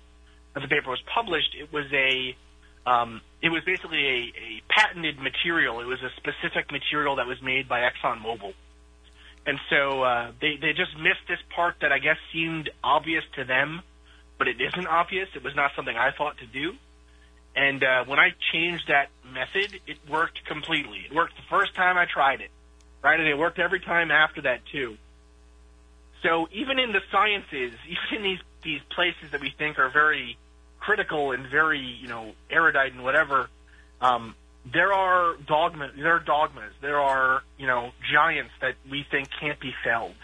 that 0.53 0.61
the 0.61 0.69
paper 0.69 0.91
was 0.91 1.01
published, 1.15 1.55
it 1.59 1.73
was 1.73 1.87
a 1.95 2.37
um, 2.87 3.21
it 3.43 3.51
was 3.51 3.63
basically 3.65 4.07
a, 4.07 4.19
a 4.37 4.63
patented 4.69 5.19
material. 5.19 5.81
It 5.81 5.87
was 5.87 6.01
a 6.03 6.11
specific 6.17 6.71
material 6.73 7.17
that 7.17 7.27
was 7.27 7.41
made 7.43 7.69
by 7.69 7.81
ExxonMobil. 7.81 8.55
And 9.47 9.59
so 9.71 10.03
uh, 10.03 10.33
they 10.41 10.57
they 10.61 10.73
just 10.73 10.97
missed 10.97 11.27
this 11.29 11.39
part 11.55 11.77
that 11.81 11.93
I 11.93 11.99
guess 11.99 12.17
seemed 12.33 12.71
obvious 12.85 13.25
to 13.37 13.45
them, 13.45 13.83
but 14.39 14.49
it 14.49 14.61
isn't 14.61 14.87
obvious. 14.87 15.29
It 15.35 15.43
was 15.43 15.57
not 15.57 15.73
something 15.75 15.97
I 15.97 16.11
thought 16.11 16.39
to 16.39 16.47
do. 16.47 16.75
And 17.57 17.83
uh, 17.83 18.05
when 18.05 18.19
I 18.19 18.31
changed 18.53 18.85
that 18.89 19.09
method, 19.25 19.81
it 19.87 19.97
worked 20.09 20.45
completely. 20.45 21.07
It 21.11 21.15
worked 21.15 21.37
the 21.37 21.49
first 21.49 21.75
time 21.75 21.97
I 21.97 22.05
tried 22.05 22.43
it, 22.43 22.51
right? 23.03 23.19
And 23.19 23.29
it 23.29 23.37
worked 23.37 23.59
every 23.59 23.81
time 23.81 24.11
after 24.11 24.43
that 24.43 24.61
too. 24.71 24.97
So 26.23 26.49
even 26.53 26.79
in 26.79 26.93
the 26.93 27.01
sciences, 27.11 27.73
even 27.89 28.19
in 28.19 28.23
these 28.23 28.41
these 28.63 28.81
places 28.91 29.31
that 29.33 29.41
we 29.41 29.51
think 29.57 29.79
are 29.79 29.89
very 29.89 30.37
critical 30.81 31.33
and 31.33 31.47
very 31.47 31.81
you 31.81 32.09
know 32.09 32.33
erudite 32.51 32.93
and 32.93 33.05
whatever, 33.05 33.49
um, 34.01 34.35
there 34.73 34.93
are 34.93 35.35
dogmas. 35.47 35.93
There 35.97 36.15
are 36.15 36.21
dogmas. 36.21 36.73
There 36.81 36.99
are 36.99 37.43
you 37.59 37.67
know 37.67 37.93
giants 38.13 38.53
that 38.61 38.75
we 38.91 39.07
think 39.11 39.29
can't 39.39 39.61
be 39.61 39.73
felled, 39.85 40.15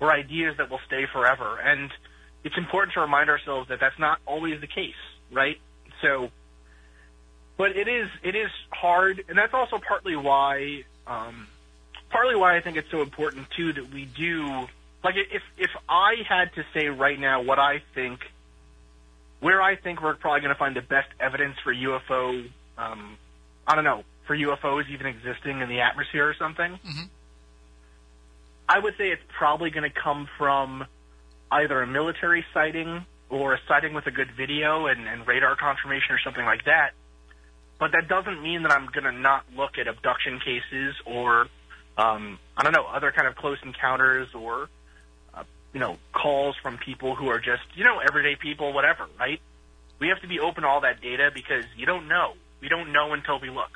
or 0.00 0.12
ideas 0.12 0.56
that 0.58 0.70
will 0.70 0.80
stay 0.86 1.06
forever. 1.12 1.58
And 1.58 1.90
it's 2.44 2.56
important 2.56 2.94
to 2.94 3.00
remind 3.00 3.30
ourselves 3.30 3.68
that 3.68 3.80
that's 3.80 3.98
not 3.98 4.18
always 4.26 4.60
the 4.60 4.66
case, 4.66 4.94
right? 5.32 5.58
So, 6.02 6.30
but 7.56 7.76
it 7.76 7.88
is 7.88 8.08
it 8.22 8.34
is 8.34 8.50
hard, 8.70 9.24
and 9.28 9.36
that's 9.36 9.54
also 9.54 9.78
partly 9.78 10.16
why 10.16 10.84
um, 11.06 11.46
partly 12.10 12.36
why 12.36 12.56
I 12.56 12.60
think 12.60 12.76
it's 12.76 12.90
so 12.90 13.02
important 13.02 13.50
too 13.50 13.72
that 13.72 13.92
we 13.92 14.04
do 14.04 14.66
like 15.02 15.16
if 15.16 15.42
if 15.58 15.70
I 15.88 16.16
had 16.28 16.54
to 16.54 16.64
say 16.72 16.86
right 16.86 17.18
now 17.18 17.42
what 17.42 17.58
I 17.58 17.82
think 17.94 18.20
where 19.44 19.60
I 19.60 19.76
think 19.76 20.00
we're 20.02 20.14
probably 20.14 20.40
going 20.40 20.54
to 20.54 20.58
find 20.58 20.74
the 20.74 20.80
best 20.80 21.08
evidence 21.20 21.56
for 21.62 21.74
UFO 21.74 22.48
um, 22.78 23.18
I 23.66 23.74
don't 23.74 23.84
know 23.84 24.02
for 24.26 24.34
UFOs 24.34 24.88
even 24.90 25.06
existing 25.06 25.60
in 25.60 25.68
the 25.68 25.80
atmosphere 25.80 26.26
or 26.26 26.34
something. 26.34 26.78
Mhm. 26.82 27.08
I 28.70 28.78
would 28.78 28.96
say 28.96 29.10
it's 29.10 29.22
probably 29.36 29.68
going 29.68 29.88
to 29.90 29.94
come 29.94 30.26
from 30.38 30.86
either 31.52 31.82
a 31.82 31.86
military 31.86 32.42
sighting 32.54 33.04
or 33.28 33.52
a 33.52 33.58
sighting 33.68 33.92
with 33.92 34.06
a 34.06 34.10
good 34.10 34.30
video 34.34 34.86
and, 34.86 35.06
and 35.06 35.26
radar 35.26 35.56
confirmation 35.56 36.14
or 36.14 36.18
something 36.24 36.44
like 36.46 36.64
that. 36.64 36.92
But 37.78 37.92
that 37.92 38.08
doesn't 38.08 38.42
mean 38.42 38.62
that 38.62 38.72
I'm 38.72 38.86
going 38.86 39.04
to 39.04 39.12
not 39.12 39.44
look 39.54 39.76
at 39.76 39.86
abduction 39.86 40.40
cases 40.40 40.94
or, 41.04 41.48
um, 41.98 42.38
I 42.56 42.62
don't 42.62 42.72
know, 42.72 42.86
other 42.86 43.12
kind 43.12 43.28
of 43.28 43.36
close 43.36 43.58
encounters 43.62 44.28
or, 44.34 44.70
you 45.74 45.80
know, 45.80 45.98
calls 46.12 46.56
from 46.62 46.78
people 46.78 47.14
who 47.14 47.28
are 47.28 47.38
just, 47.40 47.64
you 47.74 47.84
know, 47.84 47.98
everyday 47.98 48.36
people, 48.36 48.72
whatever, 48.72 49.06
right? 49.18 49.40
We 49.98 50.08
have 50.08 50.20
to 50.22 50.28
be 50.28 50.40
open 50.40 50.62
to 50.62 50.68
all 50.68 50.80
that 50.82 51.02
data 51.02 51.30
because 51.34 51.64
you 51.76 51.84
don't 51.84 52.08
know. 52.08 52.34
We 52.60 52.68
don't 52.68 52.92
know 52.92 53.12
until 53.12 53.38
we 53.40 53.50
look. 53.50 53.72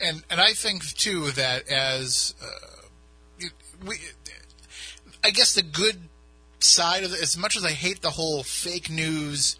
and 0.00 0.22
and 0.30 0.40
I 0.40 0.52
think 0.52 0.84
too 0.94 1.30
that 1.32 1.68
as 1.68 2.34
uh, 2.42 3.46
we, 3.86 3.96
I 5.22 5.30
guess 5.30 5.54
the 5.54 5.62
good 5.62 6.08
side 6.60 7.04
of 7.04 7.12
it, 7.12 7.20
as 7.20 7.36
much 7.36 7.56
as 7.56 7.64
I 7.64 7.72
hate 7.72 8.00
the 8.00 8.10
whole 8.10 8.42
fake 8.42 8.90
news, 8.90 9.58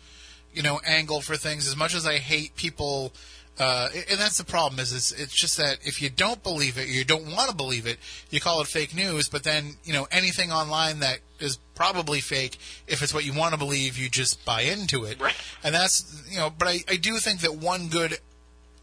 you 0.55 0.63
know, 0.63 0.81
angle 0.87 1.21
for 1.21 1.37
things, 1.37 1.67
as 1.67 1.77
much 1.77 1.95
as 1.95 2.07
I 2.07 2.19
hate 2.19 2.57
people. 2.57 3.13
Uh, 3.61 3.91
and 4.11 4.19
that's 4.19 4.39
the 4.39 4.45
problem 4.45 4.81
is 4.81 4.91
it's, 4.91 5.13
it's 5.13 5.35
just 5.35 5.59
that 5.59 5.79
if 5.83 6.01
you 6.01 6.09
don't 6.09 6.43
believe 6.43 6.79
it, 6.79 6.89
you 6.89 7.05
don't 7.05 7.27
want 7.27 7.51
to 7.51 7.55
believe 7.55 7.87
it, 7.87 7.99
you 8.31 8.41
call 8.41 8.63
it 8.63 8.67
fake 8.67 8.95
news. 8.95 9.29
But 9.29 9.45
then 9.45 9.77
you 9.85 9.93
know 9.93 10.09
anything 10.11 10.51
online 10.51 11.01
that 11.01 11.19
is 11.41 11.59
probably 11.75 12.21
fake, 12.21 12.59
if 12.87 13.03
it's 13.03 13.13
what 13.13 13.27
you 13.27 13.35
want 13.35 13.53
to 13.53 13.59
believe, 13.59 13.99
you 13.99 14.09
just 14.09 14.47
buy 14.47 14.63
into 14.63 15.05
it. 15.05 15.21
Right. 15.21 15.35
And 15.63 15.75
that's 15.75 16.25
you 16.31 16.39
know. 16.39 16.49
But 16.49 16.69
I, 16.69 16.79
I 16.89 16.97
do 16.97 17.19
think 17.19 17.41
that 17.41 17.55
one 17.55 17.89
good 17.89 18.19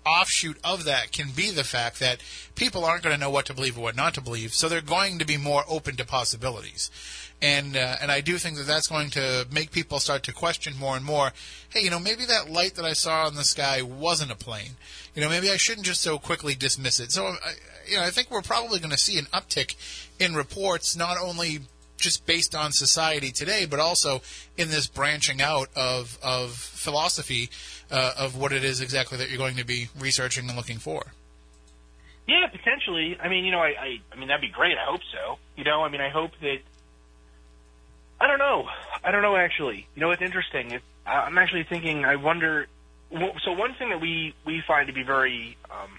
offshoot 0.06 0.58
of 0.64 0.86
that 0.86 1.12
can 1.12 1.32
be 1.32 1.50
the 1.50 1.64
fact 1.64 2.00
that 2.00 2.22
people 2.54 2.86
aren't 2.86 3.04
going 3.04 3.16
to 3.16 3.20
know 3.20 3.32
what 3.32 3.48
to 3.48 3.56
believe 3.56 3.80
or 3.80 3.82
what 3.82 3.96
not 3.96 4.14
to 4.14 4.22
believe, 4.22 4.54
so 4.54 4.70
they're 4.70 4.82
going 4.82 5.18
to 5.18 5.26
be 5.26 5.38
more 5.38 5.64
open 5.68 5.96
to 5.96 6.06
possibilities. 6.06 6.92
And 7.40 7.78
uh, 7.78 7.98
and 8.02 8.12
I 8.12 8.22
do 8.22 8.38
think 8.38 8.58
that 8.58 8.66
that's 8.66 8.88
going 8.88 9.12
to 9.12 9.46
make 9.52 9.72
people 9.72 10.00
start 10.00 10.24
to 10.24 10.34
question 10.34 10.76
more 10.76 10.96
and 10.96 11.06
more. 11.06 11.34
Hey, 11.70 11.82
you 11.82 11.92
know, 11.92 12.00
maybe 12.00 12.26
that 12.26 12.50
light 12.50 12.76
that 12.76 12.86
I 12.86 12.94
saw 12.94 13.28
in 13.28 13.36
the 13.36 13.44
sky 13.44 13.84
wasn't 13.84 14.32
a 14.32 14.36
plane. 14.36 14.72
You 15.14 15.22
know, 15.22 15.30
maybe 15.30 15.52
I 15.52 15.58
shouldn't 15.58 15.86
just 15.86 16.02
so 16.02 16.18
quickly 16.18 16.56
dismiss 16.56 17.00
it. 17.00 17.12
So, 17.12 17.26
I, 17.26 17.54
you 17.88 17.98
know, 17.98 18.04
I 18.04 18.10
think 18.10 18.32
we're 18.32 18.42
probably 18.42 18.80
going 18.80 18.92
to 18.92 18.98
see 18.98 19.20
an 19.20 19.26
uptick 19.26 19.76
in 20.20 20.34
reports, 20.34 20.96
not 20.96 21.18
only 21.22 21.60
just 21.98 22.26
based 22.26 22.56
on 22.56 22.72
society 22.72 23.32
today, 23.32 23.66
but 23.66 23.80
also 23.80 24.22
in 24.56 24.70
this 24.70 24.88
branching 24.88 25.42
out 25.42 25.70
of 25.76 26.18
of 26.24 26.54
philosophy 26.54 27.50
uh, 27.92 28.14
of 28.18 28.36
what 28.36 28.52
it 28.52 28.64
is 28.64 28.82
exactly 28.82 29.18
that 29.18 29.30
you're 29.30 29.38
going 29.38 29.58
to 29.58 29.66
be 29.66 29.90
researching 30.00 30.48
and 30.48 30.58
looking 30.58 30.78
for. 30.80 31.14
Yeah, 32.28 32.48
potentially. 32.48 33.18
I 33.22 33.30
mean, 33.30 33.46
you 33.46 33.52
know, 33.52 33.60
I, 33.60 33.74
I, 33.80 34.00
I 34.12 34.16
mean, 34.18 34.28
that'd 34.28 34.42
be 34.42 34.50
great. 34.50 34.78
I 34.78 34.86
hope 34.90 35.02
so. 35.14 35.38
You 35.56 35.64
know, 35.64 35.84
I 35.84 35.90
mean, 35.90 36.02
I 36.02 36.10
hope 36.10 36.32
that. 36.42 36.58
I 38.20 38.28
don't 38.28 38.40
know. 38.40 38.68
I 39.04 39.12
don't 39.12 39.22
know 39.22 39.36
actually. 39.36 39.88
You 39.96 40.02
know, 40.02 40.12
it's 40.12 40.22
interesting. 40.22 40.72
It, 40.72 40.82
I'm 41.06 41.38
actually 41.38 41.64
thinking. 41.64 42.06
I 42.06 42.16
wonder. 42.16 42.68
So 43.44 43.54
one 43.54 43.74
thing 43.76 43.90
that 43.90 44.02
we 44.02 44.34
we 44.46 44.62
find 44.68 44.88
to 44.88 44.94
be 44.94 45.04
very, 45.04 45.58
um, 45.70 45.90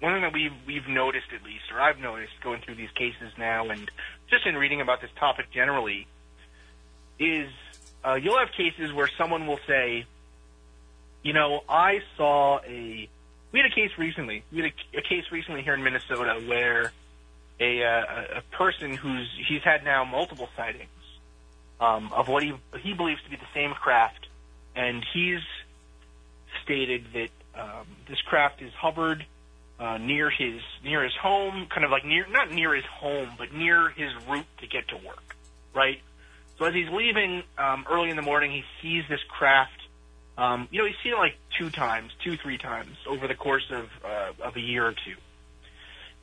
one 0.00 0.14
thing 0.14 0.22
that 0.22 0.32
we've 0.32 0.52
we've 0.66 0.88
noticed 0.88 1.26
at 1.34 1.44
least, 1.44 1.64
or 1.72 1.80
I've 1.80 1.98
noticed 1.98 2.32
going 2.42 2.60
through 2.62 2.76
these 2.76 2.90
cases 2.92 3.32
now, 3.36 3.68
and 3.68 3.90
just 4.30 4.46
in 4.46 4.56
reading 4.56 4.80
about 4.80 5.00
this 5.00 5.10
topic 5.18 5.50
generally, 5.50 6.06
is 7.18 7.50
uh, 8.04 8.14
you'll 8.14 8.38
have 8.38 8.52
cases 8.52 8.92
where 8.92 9.10
someone 9.18 9.46
will 9.46 9.60
say, 9.66 10.06
you 11.22 11.32
know, 11.32 11.62
I 11.68 12.00
saw 12.16 12.60
a. 12.60 13.08
We 13.50 13.58
had 13.58 13.70
a 13.70 13.74
case 13.74 13.90
recently. 13.98 14.44
We 14.50 14.62
had 14.62 14.72
a, 14.94 14.98
a 14.98 15.02
case 15.02 15.24
recently 15.30 15.62
here 15.62 15.74
in 15.74 15.82
Minnesota 15.82 16.40
where 16.46 16.92
a, 17.60 17.84
uh, 17.84 18.38
a 18.38 18.56
person 18.56 18.94
who's 18.94 19.28
he's 19.46 19.62
had 19.62 19.84
now 19.84 20.04
multiple 20.04 20.48
sightings 20.56 20.88
um, 21.80 22.12
of 22.12 22.28
what 22.28 22.42
he 22.42 22.52
he 22.80 22.94
believes 22.94 23.22
to 23.22 23.30
be 23.30 23.36
the 23.36 23.52
same 23.54 23.72
craft, 23.72 24.26
and 24.74 25.04
he's 25.12 25.40
stated 26.64 27.04
that 27.14 27.60
um, 27.60 27.86
this 28.08 28.20
craft 28.22 28.62
is 28.62 28.72
hovered 28.72 29.24
uh, 29.78 29.98
near 29.98 30.30
his 30.30 30.60
near 30.84 31.02
his 31.02 31.14
home, 31.20 31.66
kind 31.68 31.84
of 31.84 31.90
like 31.90 32.04
near 32.04 32.26
not 32.28 32.50
near 32.50 32.74
his 32.74 32.84
home, 32.84 33.30
but 33.36 33.52
near 33.52 33.90
his 33.90 34.10
route 34.28 34.46
to 34.58 34.66
get 34.66 34.88
to 34.88 34.96
work, 34.96 35.36
right? 35.74 36.00
So 36.58 36.66
as 36.66 36.74
he's 36.74 36.88
leaving 36.90 37.42
um, 37.58 37.84
early 37.90 38.10
in 38.10 38.16
the 38.16 38.22
morning, 38.22 38.52
he 38.52 38.62
sees 38.80 39.04
this 39.08 39.20
craft. 39.28 39.72
Um, 40.38 40.68
you 40.70 40.78
know, 40.78 40.86
he's 40.86 40.96
seen 41.02 41.12
it 41.12 41.18
like 41.18 41.36
two 41.58 41.70
times, 41.70 42.12
two 42.22 42.36
three 42.36 42.58
times 42.58 42.96
over 43.06 43.26
the 43.26 43.34
course 43.34 43.70
of 43.70 43.88
uh, 44.04 44.32
of 44.44 44.56
a 44.56 44.60
year 44.60 44.86
or 44.86 44.92
two. 44.92 45.16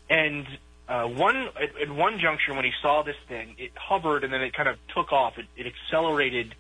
And 0.09 0.47
uh, 0.90 1.07
one 1.07 1.49
at, 1.56 1.80
at 1.80 1.90
one 1.90 2.20
juncture, 2.20 2.53
when 2.56 2.66
he 2.66 2.72
saw 2.82 3.03
this 3.03 3.16
thing, 3.28 3.56
it 3.60 3.72
hovered 3.76 4.24
and 4.24 4.34
then 4.34 4.41
it 4.41 4.53
kind 4.53 4.68
of 4.68 4.78
took 4.95 5.14
off. 5.14 5.38
It, 5.38 5.45
it 5.56 5.68
accelerated, 5.68 6.56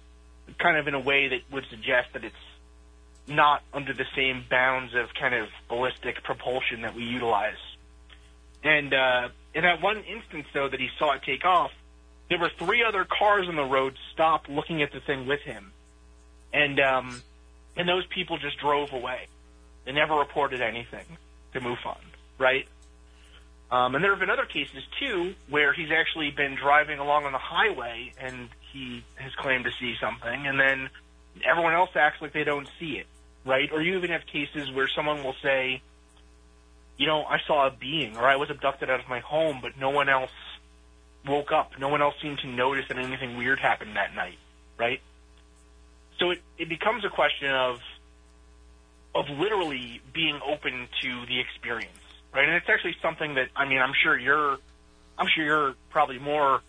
kind 0.59 0.77
of 0.77 0.87
in 0.87 0.93
a 0.93 0.99
way 0.99 1.29
that 1.29 1.41
would 1.51 1.65
suggest 1.69 2.13
that 2.13 2.23
it's 2.23 2.35
not 3.27 3.63
under 3.73 3.93
the 3.93 4.05
same 4.15 4.43
bounds 4.47 4.93
of 4.93 5.07
kind 5.19 5.33
of 5.33 5.49
ballistic 5.67 6.23
propulsion 6.23 6.81
that 6.81 6.95
we 6.95 7.03
utilize. 7.03 7.57
And 8.63 8.93
uh, 8.93 9.29
in 9.55 9.63
that 9.63 9.81
one 9.81 9.97
instance, 10.03 10.45
though, 10.53 10.69
that 10.69 10.79
he 10.79 10.89
saw 10.99 11.13
it 11.13 11.23
take 11.23 11.43
off, 11.43 11.71
there 12.29 12.37
were 12.37 12.51
three 12.59 12.83
other 12.83 13.05
cars 13.05 13.47
on 13.47 13.55
the 13.55 13.63
road 13.63 13.95
stopped 14.13 14.47
looking 14.47 14.83
at 14.83 14.91
the 14.91 14.99
thing 14.99 15.25
with 15.25 15.41
him, 15.41 15.71
and 16.53 16.79
um, 16.79 17.23
and 17.75 17.89
those 17.89 18.05
people 18.05 18.37
just 18.37 18.59
drove 18.59 18.93
away. 18.93 19.27
They 19.85 19.93
never 19.93 20.15
reported 20.15 20.61
anything 20.61 21.05
to 21.53 21.61
MUFON, 21.61 21.97
right? 22.37 22.67
Um, 23.71 23.93
and 23.93 24.03
there 24.03 24.11
have 24.11 24.19
been 24.19 24.31
other 24.31 24.45
cases 24.45 24.83
too 24.99 25.35
where 25.47 25.73
he's 25.73 25.91
actually 25.91 26.31
been 26.31 26.55
driving 26.55 26.99
along 26.99 27.25
on 27.25 27.33
the 27.33 27.37
highway 27.37 28.13
and 28.19 28.49
he 28.73 29.03
has 29.15 29.33
claimed 29.35 29.65
to 29.65 29.71
see 29.79 29.95
something, 29.99 30.47
and 30.47 30.59
then 30.59 30.89
everyone 31.43 31.73
else 31.73 31.89
acts 31.95 32.21
like 32.21 32.33
they 32.33 32.43
don't 32.43 32.69
see 32.79 32.97
it, 32.97 33.07
right? 33.45 33.71
Or 33.71 33.81
you 33.81 33.97
even 33.97 34.11
have 34.11 34.25
cases 34.25 34.71
where 34.71 34.87
someone 34.87 35.23
will 35.23 35.35
say, 35.41 35.81
you 36.97 37.07
know, 37.07 37.23
I 37.23 37.37
saw 37.47 37.67
a 37.67 37.71
being, 37.71 38.17
or 38.17 38.25
I 38.25 38.35
was 38.35 38.49
abducted 38.49 38.89
out 38.89 38.99
of 38.99 39.07
my 39.07 39.19
home, 39.19 39.59
but 39.61 39.77
no 39.79 39.89
one 39.89 40.09
else 40.09 40.31
woke 41.25 41.51
up. 41.51 41.79
No 41.79 41.89
one 41.89 42.01
else 42.01 42.15
seemed 42.21 42.39
to 42.39 42.47
notice 42.47 42.87
that 42.89 42.97
anything 42.97 43.37
weird 43.37 43.59
happened 43.59 43.95
that 43.95 44.15
night, 44.15 44.37
right? 44.77 45.01
So 46.19 46.31
it, 46.31 46.41
it 46.57 46.69
becomes 46.69 47.05
a 47.05 47.09
question 47.09 47.49
of 47.51 47.79
of 49.15 49.27
literally 49.29 50.01
being 50.13 50.39
open 50.45 50.87
to 51.01 51.25
the 51.25 51.39
experience, 51.39 51.98
right? 52.33 52.45
And 52.45 52.53
it's 52.55 52.69
actually 52.69 52.95
something 53.01 53.35
that 53.35 53.49
I 53.55 53.65
mean, 53.65 53.79
I'm 53.79 53.93
sure 54.03 54.17
you're, 54.17 54.57
I'm 55.17 55.27
sure 55.33 55.43
you're 55.43 55.73
probably 55.89 56.19
more 56.19 56.61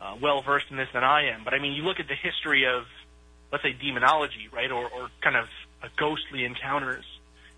uh, 0.00 0.16
well 0.20 0.42
versed 0.42 0.66
in 0.70 0.76
this 0.76 0.88
than 0.92 1.04
I 1.04 1.30
am. 1.30 1.44
But 1.44 1.54
I 1.54 1.58
mean, 1.58 1.72
you 1.72 1.82
look 1.82 2.00
at 2.00 2.08
the 2.08 2.14
history 2.14 2.66
of, 2.66 2.84
let's 3.52 3.62
say, 3.64 3.72
demonology, 3.72 4.48
right, 4.52 4.70
or, 4.70 4.84
or 4.84 5.08
kind 5.22 5.36
of 5.36 5.46
uh, 5.82 5.88
ghostly 5.96 6.44
encounters, 6.44 7.04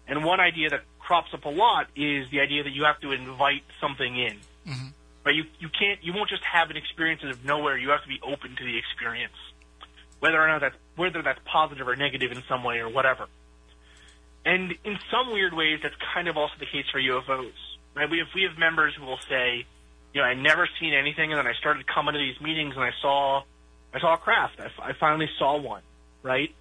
and 0.06 0.24
one 0.24 0.40
idea 0.40 0.70
that 0.70 0.82
crops 0.98 1.34
up 1.34 1.44
a 1.44 1.48
lot 1.48 1.88
is 1.96 2.30
the 2.30 2.40
idea 2.40 2.62
that 2.62 2.70
you 2.70 2.84
have 2.84 3.00
to 3.00 3.12
invite 3.12 3.62
something 3.80 4.16
in. 4.16 4.36
Mhm. 4.68 4.92
Right? 5.24 5.34
You 5.34 5.44
you 5.58 5.68
can't 5.68 6.02
you 6.02 6.12
won't 6.12 6.30
just 6.30 6.44
have 6.44 6.70
an 6.70 6.76
experience 6.76 7.22
out 7.24 7.30
of 7.30 7.44
nowhere. 7.44 7.76
You 7.76 7.90
have 7.90 8.02
to 8.02 8.08
be 8.08 8.20
open 8.22 8.56
to 8.56 8.64
the 8.64 8.78
experience, 8.78 9.36
whether 10.20 10.40
or 10.40 10.48
not 10.48 10.60
that's 10.60 10.76
whether 10.96 11.22
that's 11.22 11.40
positive 11.44 11.88
or 11.88 11.96
negative 11.96 12.32
in 12.32 12.42
some 12.48 12.64
way 12.64 12.78
or 12.78 12.88
whatever. 12.88 13.26
And 14.44 14.72
in 14.84 14.98
some 15.10 15.32
weird 15.32 15.52
ways, 15.52 15.80
that's 15.82 15.94
kind 16.14 16.28
of 16.28 16.36
also 16.36 16.54
the 16.58 16.66
case 16.66 16.86
for 16.90 17.00
UFOs. 17.00 17.52
Right? 17.94 18.08
We 18.08 18.18
have 18.18 18.28
we 18.34 18.42
have 18.48 18.58
members 18.58 18.94
who 18.94 19.04
will 19.04 19.20
say, 19.28 19.66
you 20.14 20.20
know, 20.20 20.26
I 20.26 20.34
never 20.34 20.68
seen 20.80 20.94
anything, 20.94 21.32
and 21.32 21.38
then 21.38 21.46
I 21.46 21.54
started 21.54 21.86
coming 21.86 22.14
to 22.14 22.18
these 22.18 22.40
meetings, 22.40 22.74
and 22.74 22.84
I 22.84 22.92
saw 23.02 23.42
I 23.92 24.00
saw 24.00 24.14
a 24.14 24.18
craft. 24.18 24.60
I 24.60 24.92
finally 24.98 25.28
saw 25.38 25.60
one. 25.60 25.82
Right? 26.22 26.54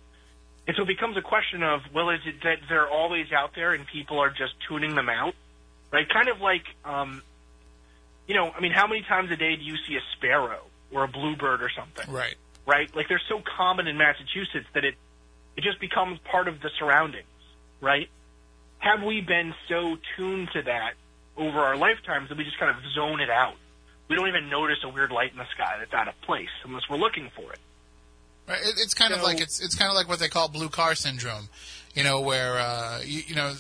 And 0.68 0.76
so 0.76 0.84
it 0.84 0.88
becomes 0.88 1.18
a 1.18 1.22
question 1.22 1.64
of, 1.64 1.82
well, 1.94 2.12
is 2.12 2.20
it 2.28 2.44
that 2.44 2.58
they're 2.70 2.88
always 2.88 3.32
out 3.32 3.56
there 3.56 3.74
and 3.74 3.88
people 3.88 4.20
are 4.20 4.30
just 4.30 4.54
tuning 4.68 4.94
them 4.94 5.10
out? 5.10 5.34
Right? 5.92 6.08
Kind 6.08 6.30
of 6.30 6.42
like, 6.42 6.64
um, 6.86 7.24
you 8.28 8.36
know, 8.36 8.52
I 8.56 8.62
mean, 8.62 8.72
how 8.72 8.86
many 8.86 9.02
times 9.02 9.32
a 9.32 9.36
day 9.36 9.56
do 9.56 9.64
you 9.64 9.76
see 9.88 9.96
a 9.96 10.04
sparrow 10.16 10.62
or 10.92 11.04
a 11.04 11.08
bluebird 11.08 11.64
or 11.64 11.72
something? 11.76 12.14
Right. 12.14 12.36
right? 12.68 12.96
Like 12.96 13.08
they're 13.10 13.22
so 13.28 13.42
common 13.58 13.88
in 13.88 13.98
Massachusetts 13.98 14.68
that 14.76 14.86
it 14.86 14.94
it 15.58 15.64
just 15.64 15.80
becomes 15.82 16.20
part 16.20 16.48
of 16.48 16.62
the 16.62 16.70
surroundings, 16.78 17.26
right? 17.82 18.10
Have 18.80 19.04
we 19.04 19.22
been 19.22 19.54
so 19.68 19.98
tuned 20.16 20.50
to 20.54 20.62
that 20.64 20.94
over 21.38 21.60
our 21.60 21.76
lifetimes 21.76 22.30
that 22.30 22.38
we 22.38 22.44
just 22.44 22.60
kind 22.60 22.76
of 22.76 22.84
zone 22.94 23.20
it 23.20 23.30
out? 23.30 23.56
We 24.08 24.16
don't 24.16 24.28
even 24.28 24.50
notice 24.50 24.78
a 24.84 24.90
weird 24.90 25.12
light 25.12 25.32
in 25.32 25.38
the 25.38 25.48
sky 25.54 25.76
that's 25.80 25.94
out 25.94 26.08
of 26.08 26.20
place 26.22 26.50
unless 26.64 26.84
we're 26.90 26.98
looking 26.98 27.30
for 27.36 27.52
it. 27.52 27.60
Right. 28.48 28.62
It, 28.62 28.76
it's 28.78 28.94
kind 28.96 29.14
of 29.14 29.22
like 29.22 29.40
it's 29.40 29.62
it's 29.62 29.76
kind 29.76 29.90
of 29.90 29.96
like 29.96 30.08
what 30.08 30.20
they 30.20 30.28
call 30.28 30.48
blue 30.48 30.70
car 30.70 30.96
syndrome, 30.96 31.50
you 31.94 32.04
know, 32.04 32.22
where 32.22 32.58
uh, 32.58 33.02
you, 33.06 33.22
you 33.28 33.36
know 33.36 33.54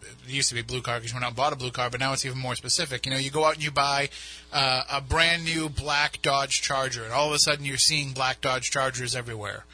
it 0.00 0.32
used 0.32 0.48
to 0.48 0.54
be 0.54 0.62
blue 0.62 0.80
car 0.80 0.96
because 0.96 1.12
you 1.12 1.16
went 1.16 1.24
out 1.24 1.28
and 1.28 1.36
bought 1.36 1.52
a 1.52 1.56
blue 1.56 1.70
car, 1.70 1.90
but 1.90 2.00
now 2.00 2.12
it's 2.12 2.24
even 2.24 2.38
more 2.38 2.54
specific. 2.54 3.04
You 3.04 3.12
know, 3.12 3.18
you 3.18 3.30
go 3.30 3.44
out 3.44 3.54
and 3.54 3.64
you 3.64 3.70
buy 3.70 4.08
uh, 4.52 4.82
a 4.90 5.00
brand 5.00 5.44
new 5.44 5.68
black 5.68 6.22
Dodge 6.22 6.62
Charger, 6.62 7.04
and 7.04 7.12
all 7.12 7.28
of 7.28 7.34
a 7.34 7.38
sudden 7.38 7.64
you're 7.64 7.76
seeing 7.76 8.12
black 8.12 8.40
Dodge 8.40 8.70
Chargers 8.70 9.14
everywhere 9.14 9.64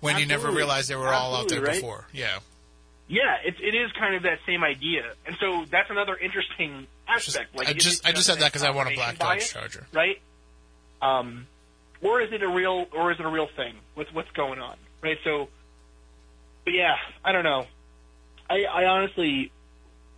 when 0.00 0.18
you 0.18 0.26
never 0.26 0.50
realized 0.50 0.88
they 0.88 0.96
were 0.96 1.12
all 1.12 1.36
out 1.36 1.48
there 1.48 1.62
right? 1.62 1.74
before. 1.74 2.06
Yeah. 2.12 2.38
Yeah, 3.08 3.36
it, 3.44 3.54
it 3.60 3.74
is 3.76 3.92
kind 3.92 4.14
of 4.16 4.22
that 4.24 4.38
same 4.46 4.64
idea, 4.64 5.04
and 5.26 5.36
so 5.38 5.64
that's 5.70 5.90
another 5.90 6.16
interesting 6.16 6.86
Just- 7.14 7.36
aspect. 7.36 7.54
like, 7.56 7.68
I 7.68 7.72
just 7.72 8.04
I 8.06 8.12
just 8.12 8.26
said 8.26 8.40
that 8.40 8.52
because 8.52 8.64
I 8.64 8.70
want 8.70 8.90
a 8.90 8.94
black 8.94 9.18
Dodge 9.18 9.28
bias, 9.38 9.52
Charger. 9.52 9.86
right? 9.92 10.20
Um, 11.00 11.46
or 12.02 12.20
is 12.20 12.32
it 12.32 12.42
a 12.42 12.48
real, 12.48 12.86
or 12.92 13.12
is 13.12 13.20
it 13.20 13.24
a 13.24 13.28
real 13.28 13.46
thing? 13.56 13.74
What's 13.94 14.12
what's 14.12 14.30
going 14.32 14.58
on, 14.58 14.76
right? 15.02 15.18
So, 15.22 15.48
but 16.64 16.74
yeah, 16.74 16.96
I 17.24 17.30
don't 17.32 17.44
know. 17.44 17.66
I, 18.50 18.64
I 18.64 18.84
honestly, 18.86 19.52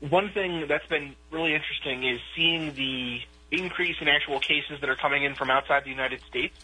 one 0.00 0.30
thing 0.30 0.64
that's 0.66 0.86
been 0.86 1.14
really 1.30 1.54
interesting 1.54 2.04
is 2.08 2.20
seeing 2.34 2.74
the 2.74 3.20
increase 3.50 3.96
in 4.00 4.08
actual 4.08 4.40
cases 4.40 4.80
that 4.80 4.88
are 4.88 4.96
coming 4.96 5.24
in 5.24 5.34
from 5.34 5.50
outside 5.50 5.84
the 5.84 5.90
United 5.90 6.20
States. 6.28 6.54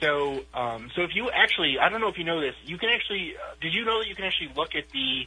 So, 0.00 0.44
um, 0.54 0.90
so 0.94 1.02
if 1.02 1.10
you 1.14 1.30
actually, 1.30 1.76
I 1.80 1.88
don't 1.88 2.00
know 2.00 2.08
if 2.08 2.18
you 2.18 2.24
know 2.24 2.40
this, 2.40 2.54
you 2.64 2.78
can 2.78 2.88
actually, 2.90 3.34
uh, 3.36 3.54
did 3.60 3.74
you 3.74 3.84
know 3.84 3.98
that 3.98 4.08
you 4.08 4.14
can 4.14 4.24
actually 4.24 4.50
look 4.56 4.74
at 4.74 4.84
the 4.90 5.26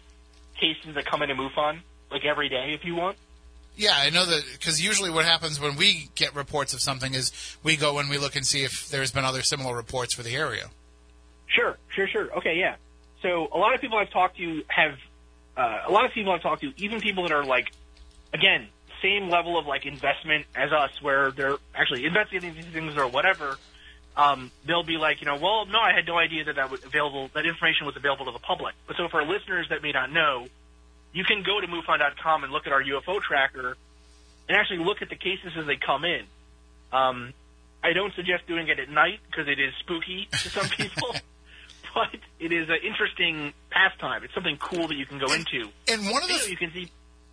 cases 0.60 0.96
that 0.96 1.06
come 1.06 1.22
into 1.22 1.36
MUFON 1.36 1.80
like 2.10 2.24
every 2.26 2.48
day 2.50 2.74
if 2.74 2.86
you 2.86 2.96
want? 2.96 3.18
Yeah, 3.76 3.94
I 3.96 4.10
know 4.10 4.26
that 4.26 4.44
because 4.52 4.82
usually 4.82 5.10
what 5.10 5.26
happens 5.26 5.60
when 5.60 5.76
we 5.76 6.10
get 6.16 6.36
reports 6.36 6.74
of 6.74 6.82
something 6.82 7.14
is 7.14 7.32
we 7.64 7.78
go 7.78 8.00
and 8.00 8.10
we 8.10 8.18
look 8.18 8.36
and 8.36 8.46
see 8.46 8.64
if 8.64 8.90
there's 8.90 9.12
been 9.12 9.26
other 9.26 9.42
similar 9.42 9.76
reports 9.76 10.14
for 10.14 10.24
the 10.24 10.36
area. 10.36 10.70
Sure, 11.48 11.78
sure, 11.90 12.08
sure. 12.08 12.32
Okay, 12.38 12.58
yeah. 12.58 12.76
So 13.22 13.48
a 13.54 13.58
lot 13.58 13.74
of 13.74 13.82
people 13.82 13.98
I've 13.98 14.10
talked 14.10 14.38
to 14.38 14.64
have, 14.68 14.98
uh, 15.58 15.84
a 15.88 15.92
lot 15.92 16.06
of 16.06 16.12
people 16.12 16.32
I've 16.32 16.42
talked 16.42 16.62
to, 16.62 16.74
even 16.78 17.00
people 17.00 17.24
that 17.24 17.32
are 17.32 17.46
like, 17.46 17.72
again, 18.34 18.68
same 19.02 19.30
level 19.30 19.58
of 19.58 19.66
like 19.66 19.86
investment 19.86 20.46
as 20.56 20.72
us, 20.72 21.02
where 21.02 21.32
they're 21.32 21.58
actually 21.76 22.06
investigating 22.06 22.54
these 22.54 22.66
things 22.66 22.96
or 22.98 23.08
whatever. 23.08 23.58
Um, 24.16 24.52
they'll 24.66 24.84
be 24.84 24.98
like, 24.98 25.22
you 25.22 25.26
know, 25.26 25.38
well, 25.38 25.66
no, 25.66 25.80
I 25.80 25.94
had 25.94 26.06
no 26.06 26.18
idea 26.18 26.44
that 26.46 26.58
that 26.58 26.70
was 26.70 26.84
available, 26.84 27.30
that 27.34 27.46
information 27.46 27.86
was 27.86 27.96
available 27.96 28.26
to 28.26 28.32
the 28.32 28.40
public. 28.40 28.76
But 28.88 28.98
so 28.98 29.08
for 29.08 29.24
listeners 29.24 29.68
that 29.70 29.82
may 29.82 29.92
not 29.92 30.12
know, 30.12 30.48
you 31.14 31.24
can 31.24 31.44
go 31.44 31.60
to 31.62 31.68
MUFON.com 31.68 32.44
and 32.44 32.52
look 32.52 32.68
at 32.68 32.74
our 32.74 32.84
UFO 32.84 33.22
tracker 33.22 33.78
and 34.48 34.58
actually 34.58 34.80
look 34.80 35.02
at 35.02 35.10
the 35.10 35.16
cases 35.16 35.54
as 35.58 35.66
they 35.66 35.78
come 35.78 36.04
in. 36.04 36.26
Um, 36.92 37.34
I 37.84 37.94
don't 37.94 38.14
suggest 38.14 38.48
doing 38.48 38.68
it 38.68 38.80
at 38.80 38.90
night 38.90 39.20
because 39.28 39.48
it 39.48 39.60
is 39.60 39.74
spooky 39.80 40.28
to 40.32 40.50
some 40.50 40.68
people, 40.78 41.16
but 41.94 42.10
it 42.40 42.52
is 42.52 42.70
an 42.70 42.80
interesting 42.86 43.54
pastime. 43.70 44.24
It's 44.24 44.34
something 44.34 44.58
cool 44.58 44.88
that 44.88 44.96
you 44.96 45.06
can 45.06 45.20
go 45.20 45.32
into. 45.34 45.70
And 45.88 46.10
one 46.10 46.22
of 46.22 46.28
the 46.28 46.36
You, 46.36 46.40
know, 46.40 46.46
you 46.48 46.58
can 46.58 46.72
see. 46.74 46.92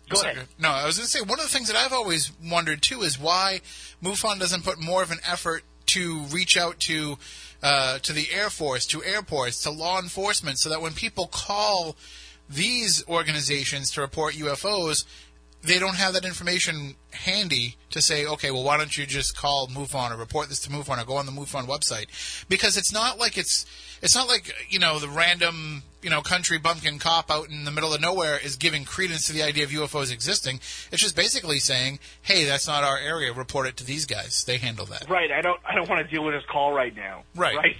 Go 0.09 0.15
Sorry, 0.17 0.31
ahead. 0.33 0.47
No, 0.57 0.69
I 0.69 0.85
was 0.85 0.97
going 0.97 1.05
to 1.05 1.11
say 1.11 1.21
one 1.21 1.39
of 1.39 1.45
the 1.45 1.51
things 1.51 1.67
that 1.67 1.77
I've 1.77 1.93
always 1.93 2.31
wondered 2.43 2.81
too 2.81 3.01
is 3.01 3.19
why 3.19 3.61
MUFON 4.03 4.39
doesn't 4.39 4.63
put 4.63 4.79
more 4.79 5.03
of 5.03 5.11
an 5.11 5.19
effort 5.29 5.63
to 5.93 6.19
reach 6.31 6.57
out 6.57 6.79
to 6.81 7.17
uh, 7.61 7.99
to 7.99 8.13
the 8.13 8.27
Air 8.31 8.49
Force, 8.49 8.85
to 8.87 9.03
airports, 9.03 9.61
to 9.63 9.69
law 9.69 9.99
enforcement, 9.99 10.59
so 10.59 10.69
that 10.69 10.81
when 10.81 10.93
people 10.93 11.27
call 11.27 11.95
these 12.49 13.03
organizations 13.07 13.91
to 13.91 14.01
report 14.01 14.33
UFOs, 14.35 15.03
they 15.61 15.77
don't 15.77 15.95
have 15.95 16.13
that 16.13 16.23
information 16.23 16.95
handy 17.11 17.75
to 17.89 18.01
say, 18.01 18.25
okay, 18.25 18.49
well, 18.49 18.63
why 18.63 18.77
don't 18.77 18.97
you 18.97 19.05
just 19.05 19.35
call 19.35 19.67
MUFON 19.67 20.11
or 20.11 20.17
report 20.17 20.47
this 20.47 20.59
to 20.61 20.69
MUFON 20.69 21.01
or 21.01 21.05
go 21.05 21.17
on 21.17 21.25
the 21.25 21.31
MUFON 21.31 21.67
website? 21.67 22.45
Because 22.47 22.77
it's 22.77 22.93
not 22.93 23.19
like 23.19 23.37
it's 23.37 23.65
it's 24.01 24.15
not 24.15 24.27
like 24.27 24.53
you 24.69 24.79
know 24.79 24.99
the 24.99 25.09
random 25.09 25.83
you 26.01 26.09
know 26.09 26.21
country 26.21 26.57
bumpkin 26.57 26.99
cop 26.99 27.29
out 27.29 27.49
in 27.49 27.65
the 27.65 27.71
middle 27.71 27.93
of 27.93 28.01
nowhere 28.01 28.39
is 28.43 28.55
giving 28.55 28.85
credence 28.85 29.27
to 29.27 29.33
the 29.33 29.43
idea 29.43 29.63
of 29.63 29.69
UFOs 29.71 30.11
existing. 30.11 30.57
It's 30.91 31.01
just 31.01 31.15
basically 31.15 31.59
saying, 31.59 31.99
hey, 32.21 32.45
that's 32.45 32.67
not 32.67 32.83
our 32.83 32.97
area. 32.97 33.33
Report 33.33 33.67
it 33.67 33.77
to 33.77 33.83
these 33.83 34.05
guys. 34.05 34.43
They 34.45 34.57
handle 34.57 34.85
that. 34.87 35.09
Right. 35.09 35.31
I 35.31 35.41
don't. 35.41 35.59
I 35.65 35.75
don't 35.75 35.89
want 35.89 36.05
to 36.05 36.07
deal 36.07 36.23
with 36.23 36.33
this 36.33 36.45
call 36.45 36.73
right 36.73 36.95
now. 36.95 37.23
Right. 37.35 37.55
Right. 37.55 37.77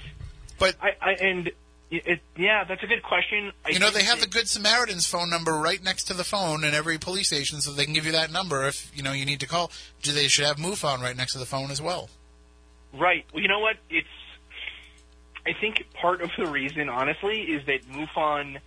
But 0.57 0.75
I, 0.81 0.89
I 1.01 1.11
and 1.13 1.47
it, 1.47 2.07
it. 2.07 2.19
Yeah, 2.37 2.63
that's 2.65 2.83
a 2.83 2.87
good 2.87 3.01
question. 3.03 3.51
I 3.65 3.69
you 3.69 3.79
know, 3.79 3.89
they 3.89 4.03
have 4.03 4.19
the 4.19 4.27
Good 4.27 4.47
Samaritan's 4.47 5.07
phone 5.07 5.29
number 5.29 5.53
right 5.53 5.81
next 5.83 6.05
to 6.05 6.13
the 6.13 6.23
phone 6.23 6.63
in 6.63 6.73
every 6.73 6.97
police 6.97 7.27
station, 7.27 7.61
so 7.61 7.71
they 7.71 7.85
can 7.85 7.93
give 7.93 8.05
you 8.05 8.11
that 8.11 8.31
number 8.31 8.67
if 8.67 8.91
you 8.95 9.01
know 9.01 9.13
you 9.13 9.25
need 9.25 9.39
to 9.39 9.47
call. 9.47 9.71
Do 10.01 10.11
they 10.11 10.27
should 10.27 10.45
have 10.45 10.57
MUFON 10.57 10.99
right 10.99 11.15
next 11.15 11.33
to 11.33 11.39
the 11.39 11.45
phone 11.45 11.71
as 11.71 11.81
well. 11.81 12.09
Right. 12.93 13.25
Well, 13.33 13.41
you 13.41 13.47
know 13.47 13.59
what? 13.59 13.77
It's. 13.89 14.07
I 15.49 15.53
think 15.59 15.85
part 15.99 16.21
of 16.21 16.30
the 16.38 16.45
reason, 16.45 16.89
honestly, 16.89 17.41
is 17.41 17.65
that 17.65 17.81
MUFON, 17.91 18.59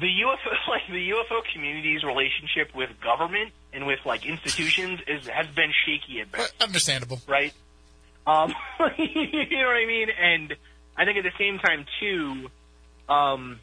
the 0.00 0.06
UFO, 0.06 0.52
like 0.68 0.82
the 0.88 1.10
UFO 1.10 1.42
community's 1.52 2.02
relationship 2.02 2.74
with 2.74 2.88
government 3.02 3.52
and 3.74 3.86
with 3.86 4.00
like 4.06 4.24
institutions 4.24 5.00
is 5.06 5.26
has 5.28 5.46
been 5.48 5.72
shaky 5.84 6.20
at 6.20 6.32
best. 6.32 6.54
Understandable. 6.60 7.20
right? 7.26 7.52
Um, 8.26 8.54
you 8.98 9.58
know 9.58 9.66
what 9.66 9.76
I 9.76 9.86
mean? 9.86 10.08
And 10.18 10.54
I 10.96 11.04
think 11.04 11.18
at 11.18 11.24
the 11.24 11.38
same 11.38 11.58
time 11.58 11.84
too, 12.00 12.50
um, 13.12 13.60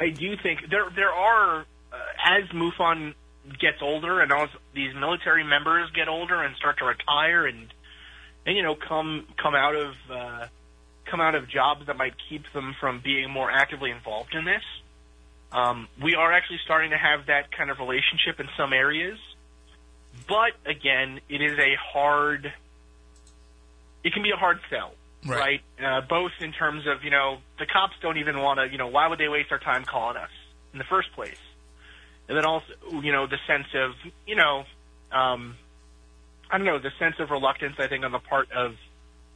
I 0.00 0.10
do 0.10 0.36
think 0.40 0.60
there 0.70 0.86
there 0.94 1.10
are 1.10 1.60
uh, 1.92 1.96
as 2.24 2.48
MUFON 2.50 3.14
gets 3.58 3.78
older 3.82 4.20
and 4.20 4.32
as 4.32 4.50
these 4.72 4.94
military 4.94 5.42
members 5.42 5.90
get 5.90 6.06
older 6.08 6.40
and 6.42 6.54
start 6.54 6.78
to 6.78 6.84
retire 6.84 7.46
and 7.46 7.72
and 8.46 8.56
you 8.56 8.62
know 8.62 8.74
come 8.74 9.26
come 9.40 9.54
out 9.54 9.74
of 9.74 9.94
uh, 10.10 10.46
come 11.10 11.20
out 11.20 11.34
of 11.34 11.48
jobs 11.48 11.86
that 11.86 11.96
might 11.96 12.14
keep 12.28 12.42
them 12.52 12.74
from 12.80 13.00
being 13.02 13.30
more 13.30 13.50
actively 13.50 13.90
involved 13.90 14.34
in 14.34 14.44
this. 14.44 14.62
Um, 15.52 15.86
we 16.02 16.14
are 16.14 16.32
actually 16.32 16.60
starting 16.64 16.90
to 16.90 16.96
have 16.98 17.26
that 17.26 17.52
kind 17.56 17.70
of 17.70 17.78
relationship 17.78 18.40
in 18.40 18.48
some 18.56 18.72
areas, 18.72 19.18
but 20.26 20.52
again, 20.66 21.20
it 21.28 21.42
is 21.42 21.58
a 21.58 21.74
hard. 21.92 22.52
It 24.04 24.12
can 24.12 24.22
be 24.22 24.30
a 24.30 24.36
hard 24.36 24.58
sell, 24.70 24.92
Right. 25.24 25.60
right? 25.78 25.86
Uh, 25.86 26.00
both 26.08 26.32
in 26.40 26.52
terms 26.52 26.86
of 26.86 27.04
you 27.04 27.10
know 27.10 27.38
the 27.58 27.66
cops 27.66 27.94
don't 28.02 28.16
even 28.18 28.40
want 28.40 28.58
to 28.60 28.68
you 28.70 28.78
know 28.78 28.88
why 28.88 29.06
would 29.06 29.18
they 29.18 29.28
waste 29.28 29.52
our 29.52 29.58
time 29.58 29.84
calling 29.84 30.16
us 30.16 30.30
in 30.72 30.78
the 30.78 30.84
first 30.84 31.12
place, 31.12 31.38
and 32.28 32.36
then 32.36 32.44
also 32.46 32.66
you 33.02 33.12
know 33.12 33.26
the 33.26 33.38
sense 33.46 33.66
of 33.74 33.92
you 34.26 34.34
know 34.36 34.64
um, 35.12 35.54
I 36.52 36.58
don't 36.58 36.66
know 36.66 36.78
the 36.78 36.92
sense 36.98 37.16
of 37.18 37.30
reluctance 37.30 37.76
I 37.78 37.88
think 37.88 38.04
on 38.04 38.12
the 38.12 38.18
part 38.18 38.52
of 38.52 38.76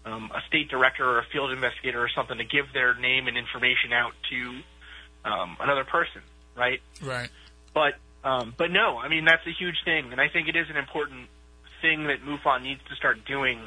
um, 0.05 0.30
a 0.34 0.40
state 0.47 0.68
director 0.68 1.05
or 1.05 1.18
a 1.18 1.24
field 1.32 1.51
investigator 1.51 2.01
or 2.01 2.10
something 2.14 2.36
to 2.36 2.44
give 2.44 2.66
their 2.74 2.94
name 2.94 3.26
and 3.26 3.36
information 3.38 3.93
out 3.93 4.12
to 4.30 5.28
um, 5.28 5.56
another 5.59 5.84
person, 5.84 6.20
right? 6.55 6.80
Right. 7.02 7.30
But 7.74 7.94
um, 8.22 8.55
but 8.56 8.70
no, 8.70 8.98
I 8.98 9.09
mean 9.09 9.24
that's 9.24 9.47
a 9.47 9.52
huge 9.52 9.76
thing, 9.84 10.12
and 10.12 10.20
I 10.20 10.28
think 10.28 10.48
it 10.48 10.56
is 10.56 10.68
an 10.68 10.76
important 10.76 11.28
thing 11.80 12.05
that 12.05 12.22
MUFON 12.22 12.62
needs 12.62 12.80
to 12.90 12.97
start 12.97 13.24
doing 13.24 13.60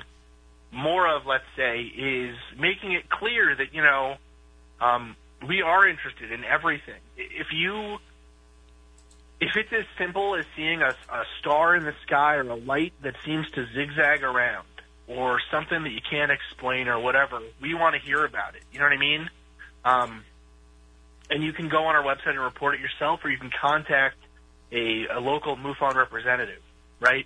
more 0.71 1.07
of. 1.07 1.25
Let's 1.25 1.43
say 1.57 1.81
is 1.81 2.35
making 2.57 2.93
it 2.93 3.09
clear 3.09 3.55
that 3.55 3.73
you 3.73 3.81
know 3.81 4.15
um, 4.79 5.15
we 5.47 5.61
are 5.61 5.87
interested 5.87 6.31
in 6.31 6.43
everything. 6.43 7.01
If 7.17 7.47
you 7.51 7.97
if 9.41 9.55
it's 9.55 9.71
as 9.71 9.85
simple 9.97 10.35
as 10.35 10.45
seeing 10.55 10.81
a, 10.81 10.89
a 10.89 11.23
star 11.39 11.75
in 11.75 11.83
the 11.83 11.93
sky 12.05 12.35
or 12.35 12.41
a 12.41 12.55
light 12.55 12.93
that 13.03 13.15
seems 13.25 13.49
to 13.51 13.65
zigzag 13.73 14.23
around 14.23 14.67
or 15.07 15.39
something 15.51 15.83
that 15.83 15.91
you 15.91 16.01
can't 16.07 16.31
explain 16.31 16.87
or 16.87 16.99
whatever, 16.99 17.39
we 17.61 17.73
want 17.73 17.95
to 17.95 18.01
hear 18.01 18.25
about 18.25 18.55
it. 18.55 18.61
You 18.71 18.79
know 18.79 18.85
what 18.85 18.93
I 18.93 18.97
mean? 18.97 19.29
Um, 19.85 20.23
and 21.29 21.43
you 21.43 21.53
can 21.53 21.69
go 21.69 21.85
on 21.85 21.95
our 21.95 22.03
website 22.03 22.31
and 22.31 22.39
report 22.39 22.75
it 22.75 22.81
yourself, 22.81 23.21
or 23.23 23.29
you 23.29 23.37
can 23.37 23.51
contact 23.61 24.17
a, 24.71 25.07
a 25.07 25.19
local 25.19 25.55
MUFON 25.55 25.95
representative, 25.95 26.61
right? 26.99 27.25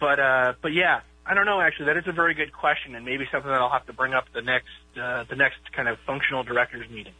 But 0.00 0.20
uh, 0.20 0.52
but 0.62 0.72
yeah, 0.72 1.00
I 1.26 1.34
don't 1.34 1.44
know. 1.44 1.60
Actually, 1.60 1.86
that 1.86 1.96
is 1.98 2.06
a 2.06 2.12
very 2.12 2.34
good 2.34 2.52
question, 2.52 2.94
and 2.94 3.04
maybe 3.04 3.26
something 3.30 3.50
that 3.50 3.60
I'll 3.60 3.68
have 3.70 3.86
to 3.86 3.92
bring 3.92 4.14
up 4.14 4.26
the 4.32 4.42
next 4.42 4.68
uh, 5.00 5.24
the 5.28 5.36
next 5.36 5.58
kind 5.72 5.88
of 5.88 5.98
functional 6.06 6.44
directors 6.44 6.88
meeting. 6.88 7.14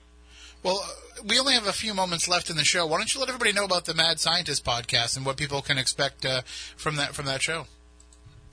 Well, 0.63 0.83
we 1.25 1.39
only 1.39 1.55
have 1.55 1.67
a 1.67 1.73
few 1.73 1.95
moments 1.95 2.29
left 2.29 2.51
in 2.51 2.57
the 2.57 2.65
show. 2.65 2.87
Why 2.87 2.99
don't 2.99 3.13
you 3.13 3.21
let 3.21 3.29
everybody 3.29 3.53
know 3.53 3.65
about 3.65 3.85
the 3.85 3.95
Mad 3.95 4.21
Scientist 4.21 4.65
podcast 4.65 5.17
and 5.17 5.25
what 5.25 5.37
people 5.37 5.63
can 5.63 5.79
expect 5.79 6.25
uh, 6.25 6.43
from 6.77 6.97
that 6.97 7.15
from 7.15 7.27
that 7.27 7.43
show? 7.43 7.67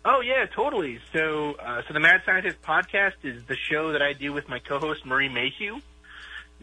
Oh 0.03 0.22
yeah, 0.22 0.45
totally. 0.56 0.99
So, 1.14 1.53
uh, 1.53 1.82
so 1.88 1.94
the 1.94 1.99
Mad 1.99 2.22
Scientist 2.26 2.61
podcast 2.61 3.14
is 3.23 3.44
the 3.45 3.56
show 3.56 3.94
that 3.94 4.02
I 4.03 4.14
do 4.14 4.34
with 4.34 4.48
my 4.48 4.60
co-host 4.60 5.06
Marie 5.06 5.30
Mayhew. 5.30 5.80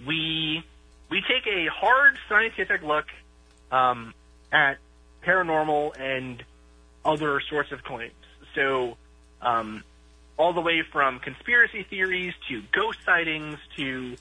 We 0.07 0.63
we 1.11 1.23
take 1.23 1.47
a 1.47 1.67
hard 1.69 2.17
scientific 2.29 2.83
look 2.83 3.07
um, 3.73 4.15
at 4.53 4.79
paranormal 5.25 5.99
and 5.99 6.43
other 7.05 7.41
sorts 7.51 7.73
of 7.73 7.83
claims. 7.83 8.15
So, 8.55 8.97
um, 9.41 9.83
all 10.39 10.53
the 10.53 10.61
way 10.61 10.83
from 10.93 11.19
conspiracy 11.19 11.83
theories 11.83 12.35
to 12.49 12.63
ghost 12.73 12.99
sightings 13.05 13.59
to 13.77 14.17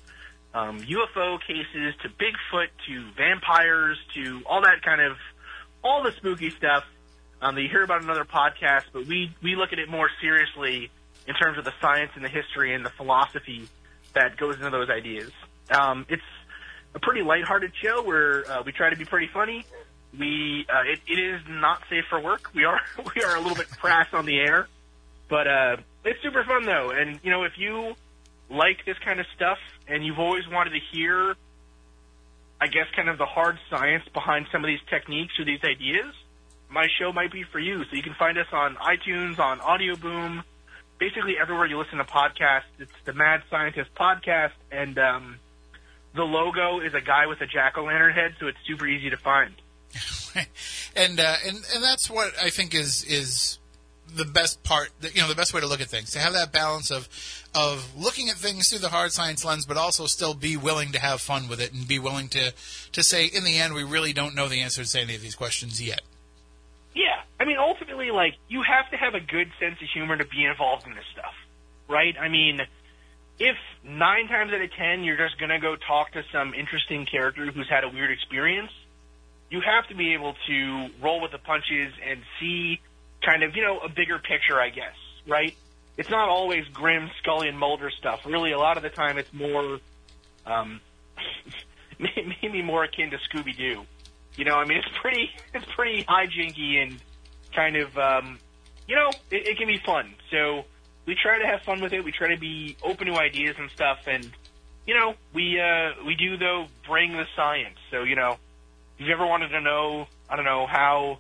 um, 0.53 0.79
UFO 0.81 1.39
cases 1.39 1.95
to 2.01 2.09
Bigfoot 2.09 2.67
to 2.87 3.11
vampires 3.15 3.97
to 4.15 4.41
all 4.45 4.61
that 4.61 4.81
kind 4.83 5.01
of 5.01 5.17
all 5.83 6.03
the 6.03 6.11
spooky 6.11 6.49
stuff 6.51 6.83
um, 7.41 7.55
that 7.55 7.61
you 7.61 7.69
hear 7.69 7.83
about 7.83 8.03
in 8.03 8.09
other 8.09 8.25
podcasts. 8.25 8.85
But 8.91 9.05
we 9.05 9.33
we 9.41 9.55
look 9.55 9.73
at 9.73 9.79
it 9.79 9.89
more 9.89 10.09
seriously 10.21 10.91
in 11.27 11.35
terms 11.35 11.57
of 11.57 11.65
the 11.65 11.73
science 11.81 12.11
and 12.15 12.23
the 12.23 12.29
history 12.29 12.73
and 12.73 12.85
the 12.85 12.89
philosophy 12.89 13.67
that 14.13 14.37
goes 14.37 14.55
into 14.55 14.69
those 14.69 14.89
ideas. 14.89 15.31
Um, 15.69 16.05
it's 16.09 16.21
a 16.93 16.99
pretty 16.99 17.21
lighthearted 17.21 17.71
show 17.81 18.03
where 18.03 18.49
uh, 18.49 18.63
we 18.65 18.71
try 18.71 18.89
to 18.89 18.95
be 18.95 19.05
pretty 19.05 19.29
funny. 19.33 19.65
We 20.17 20.65
uh, 20.69 20.81
it, 20.91 20.99
it 21.07 21.19
is 21.19 21.41
not 21.47 21.81
safe 21.89 22.03
for 22.09 22.19
work. 22.19 22.51
We 22.53 22.65
are 22.65 22.81
we 23.15 23.23
are 23.23 23.35
a 23.35 23.39
little 23.39 23.55
bit 23.55 23.69
crass 23.69 24.07
on 24.13 24.25
the 24.25 24.37
air, 24.37 24.67
but 25.29 25.47
uh, 25.47 25.77
it's 26.03 26.21
super 26.21 26.43
fun 26.43 26.65
though. 26.65 26.91
And 26.91 27.19
you 27.23 27.31
know, 27.31 27.43
if 27.43 27.53
you 27.57 27.95
like 28.51 28.85
this 28.85 28.97
kind 28.99 29.19
of 29.19 29.25
stuff 29.35 29.57
and 29.87 30.05
you've 30.05 30.19
always 30.19 30.47
wanted 30.47 30.71
to 30.71 30.79
hear, 30.91 31.35
I 32.59 32.67
guess, 32.67 32.87
kind 32.95 33.09
of 33.09 33.17
the 33.17 33.25
hard 33.25 33.57
science 33.69 34.03
behind 34.13 34.47
some 34.51 34.63
of 34.63 34.67
these 34.67 34.79
techniques 34.89 35.33
or 35.39 35.45
these 35.45 35.63
ideas, 35.63 36.13
my 36.69 36.87
show 36.99 37.11
might 37.11 37.31
be 37.31 37.43
for 37.43 37.59
you. 37.59 37.83
So 37.83 37.95
you 37.95 38.03
can 38.03 38.13
find 38.13 38.37
us 38.37 38.47
on 38.51 38.75
iTunes, 38.75 39.39
on 39.39 39.59
Audio 39.59 39.95
Boom, 39.95 40.43
basically 40.99 41.35
everywhere 41.41 41.65
you 41.65 41.77
listen 41.77 41.97
to 41.97 42.03
podcasts. 42.03 42.71
It's 42.79 42.91
the 43.05 43.13
Mad 43.13 43.41
Scientist 43.49 43.89
podcast, 43.95 44.53
and 44.71 44.97
um, 44.97 45.39
the 46.15 46.23
logo 46.23 46.79
is 46.79 46.93
a 46.93 47.01
guy 47.01 47.25
with 47.27 47.41
a 47.41 47.47
jack 47.47 47.77
o' 47.77 47.83
lantern 47.83 48.13
head, 48.13 48.35
so 48.39 48.47
it's 48.47 48.57
super 48.67 48.87
easy 48.87 49.09
to 49.09 49.17
find. 49.17 49.53
and 50.95 51.19
uh, 51.19 51.35
and 51.45 51.57
and 51.73 51.83
that's 51.83 52.09
what 52.09 52.33
I 52.41 52.49
think 52.49 52.73
is 52.73 53.03
is 53.03 53.59
the 54.15 54.25
best 54.25 54.63
part. 54.63 54.89
You 55.01 55.21
know, 55.21 55.27
the 55.27 55.35
best 55.35 55.53
way 55.53 55.61
to 55.61 55.67
look 55.67 55.81
at 55.81 55.87
things 55.87 56.11
to 56.11 56.19
have 56.19 56.33
that 56.33 56.51
balance 56.51 56.91
of 56.91 57.07
of 57.53 57.95
looking 57.97 58.29
at 58.29 58.35
things 58.35 58.69
through 58.69 58.79
the 58.79 58.89
hard 58.89 59.11
science 59.11 59.43
lens, 59.43 59.65
but 59.65 59.77
also 59.77 60.05
still 60.05 60.33
be 60.33 60.57
willing 60.57 60.91
to 60.91 60.99
have 60.99 61.21
fun 61.21 61.47
with 61.47 61.59
it 61.59 61.73
and 61.73 61.87
be 61.87 61.99
willing 61.99 62.27
to 62.29 62.53
to 62.91 63.03
say, 63.03 63.25
in 63.25 63.43
the 63.43 63.57
end, 63.57 63.73
we 63.73 63.83
really 63.83 64.13
don't 64.13 64.35
know 64.35 64.47
the 64.47 64.61
answers 64.61 64.91
to 64.93 64.99
any 64.99 65.15
of 65.15 65.21
these 65.21 65.35
questions 65.35 65.81
yet. 65.81 66.01
Yeah, 66.93 67.21
I 67.39 67.45
mean, 67.45 67.57
ultimately, 67.57 68.11
like 68.11 68.35
you 68.47 68.63
have 68.63 68.89
to 68.91 68.97
have 68.97 69.13
a 69.13 69.19
good 69.19 69.51
sense 69.59 69.81
of 69.81 69.87
humor 69.93 70.17
to 70.17 70.25
be 70.25 70.45
involved 70.45 70.85
in 70.85 70.93
this 70.93 71.05
stuff, 71.11 71.33
right? 71.87 72.15
I 72.19 72.27
mean, 72.27 72.59
if 73.39 73.55
nine 73.83 74.27
times 74.27 74.51
out 74.53 74.61
of 74.61 74.71
ten 74.73 75.03
you're 75.03 75.17
just 75.17 75.39
gonna 75.39 75.59
go 75.59 75.75
talk 75.75 76.11
to 76.13 76.23
some 76.31 76.53
interesting 76.53 77.05
character 77.05 77.45
who's 77.51 77.69
had 77.69 77.83
a 77.83 77.89
weird 77.89 78.11
experience, 78.11 78.71
you 79.49 79.61
have 79.61 79.87
to 79.87 79.95
be 79.95 80.13
able 80.13 80.35
to 80.47 80.89
roll 81.01 81.21
with 81.21 81.31
the 81.31 81.37
punches 81.37 81.93
and 82.07 82.21
see 82.39 82.79
kind 83.25 83.43
of 83.43 83.55
you 83.55 83.63
know 83.63 83.79
a 83.79 83.89
bigger 83.89 84.19
picture, 84.19 84.59
I 84.59 84.69
guess, 84.69 84.95
right? 85.27 85.55
It's 85.97 86.09
not 86.09 86.29
always 86.29 86.65
grim 86.69 87.09
Scully 87.21 87.47
and 87.47 87.59
Mulder 87.59 87.91
stuff. 87.91 88.21
Really, 88.25 88.51
a 88.53 88.57
lot 88.57 88.77
of 88.77 88.83
the 88.83 88.89
time 88.89 89.17
it's 89.17 89.31
more, 89.33 89.79
um, 90.45 90.79
maybe 92.41 92.61
more 92.61 92.83
akin 92.83 93.11
to 93.11 93.17
Scooby 93.17 93.55
Doo 93.55 93.85
you 94.35 94.45
know, 94.45 94.55
I 94.55 94.65
mean, 94.65 94.77
it's 94.77 94.97
pretty, 95.01 95.29
it's 95.53 95.65
pretty 95.75 96.03
hijinky 96.03 96.81
and 96.81 96.99
kind 97.55 97.75
of, 97.75 97.97
um, 97.97 98.39
you 98.87 98.95
know, 98.95 99.09
it, 99.29 99.47
it 99.47 99.57
can 99.57 99.67
be 99.67 99.77
fun. 99.77 100.13
So 100.31 100.65
we 101.05 101.15
try 101.15 101.39
to 101.39 101.47
have 101.47 101.61
fun 101.61 101.81
with 101.81 101.93
it. 101.93 102.03
We 102.03 102.11
try 102.11 102.33
to 102.33 102.39
be 102.39 102.77
open 102.83 103.07
to 103.07 103.15
ideas 103.15 103.55
and 103.59 103.69
stuff. 103.71 103.99
And, 104.07 104.29
you 104.87 104.95
know, 104.95 105.15
we, 105.33 105.59
uh, 105.59 106.03
we 106.05 106.15
do 106.15 106.37
though 106.37 106.67
bring 106.87 107.11
the 107.13 107.25
science. 107.35 107.77
So, 107.91 108.03
you 108.03 108.15
know, 108.15 108.37
if 108.97 109.05
you've 109.05 109.09
ever 109.09 109.25
wanted 109.25 109.49
to 109.49 109.61
know, 109.61 110.07
I 110.29 110.35
don't 110.35 110.45
know, 110.45 110.65
how, 110.65 111.19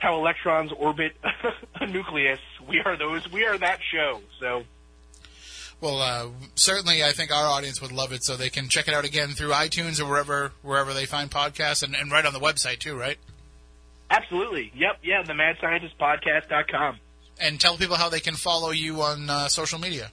how 0.00 0.18
electrons 0.18 0.72
orbit 0.72 1.12
a 1.80 1.86
nucleus, 1.86 2.40
we 2.68 2.80
are 2.84 2.96
those, 2.96 3.30
we 3.30 3.44
are 3.46 3.56
that 3.58 3.78
show. 3.92 4.20
So, 4.40 4.64
well, 5.80 6.00
uh, 6.00 6.28
certainly, 6.56 7.02
I 7.02 7.12
think 7.12 7.30
our 7.30 7.46
audience 7.46 7.80
would 7.80 7.92
love 7.92 8.12
it, 8.12 8.24
so 8.24 8.36
they 8.36 8.50
can 8.50 8.68
check 8.68 8.88
it 8.88 8.94
out 8.94 9.04
again 9.04 9.30
through 9.30 9.50
iTunes 9.50 10.00
or 10.00 10.06
wherever 10.06 10.52
wherever 10.62 10.92
they 10.92 11.06
find 11.06 11.30
podcasts, 11.30 11.82
and, 11.82 11.94
and 11.94 12.10
right 12.10 12.26
on 12.26 12.32
the 12.32 12.40
website 12.40 12.80
too, 12.80 12.96
right? 12.96 13.18
Absolutely. 14.10 14.72
Yep. 14.74 14.98
Yeah. 15.02 15.22
The 15.22 15.34
Mad 15.34 15.56
Scientist 15.60 15.96
Podcast.com. 15.98 16.98
And 17.40 17.60
tell 17.60 17.76
people 17.76 17.96
how 17.96 18.08
they 18.08 18.20
can 18.20 18.34
follow 18.34 18.70
you 18.70 19.02
on 19.02 19.30
uh, 19.30 19.48
social 19.48 19.78
media. 19.78 20.10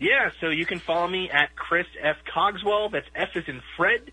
Yeah. 0.00 0.30
So 0.40 0.48
you 0.48 0.66
can 0.66 0.80
follow 0.80 1.06
me 1.06 1.30
at 1.30 1.54
Chris 1.54 1.86
F 2.02 2.16
Cogswell. 2.34 2.90
That's 2.90 3.06
F 3.14 3.36
is 3.36 3.44
in 3.46 3.62
Fred. 3.76 4.10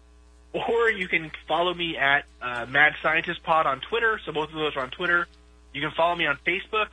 Or 0.54 0.90
you 0.90 1.08
can 1.08 1.32
follow 1.48 1.74
me 1.74 1.98
at 1.98 2.26
uh, 2.42 2.68
Mad 2.70 2.94
Scientist 3.02 3.44
Pod 3.44 3.66
on 3.66 3.82
Twitter. 3.82 4.20
So 4.26 4.32
both 4.32 4.50
of 4.50 4.56
those 4.56 4.76
are 4.76 4.82
on 4.82 4.92
Twitter. 4.92 5.28
You 5.74 5.82
can 5.82 5.92
follow 5.92 6.16
me 6.16 6.28
on 6.28 6.38
Facebook. 6.46 6.90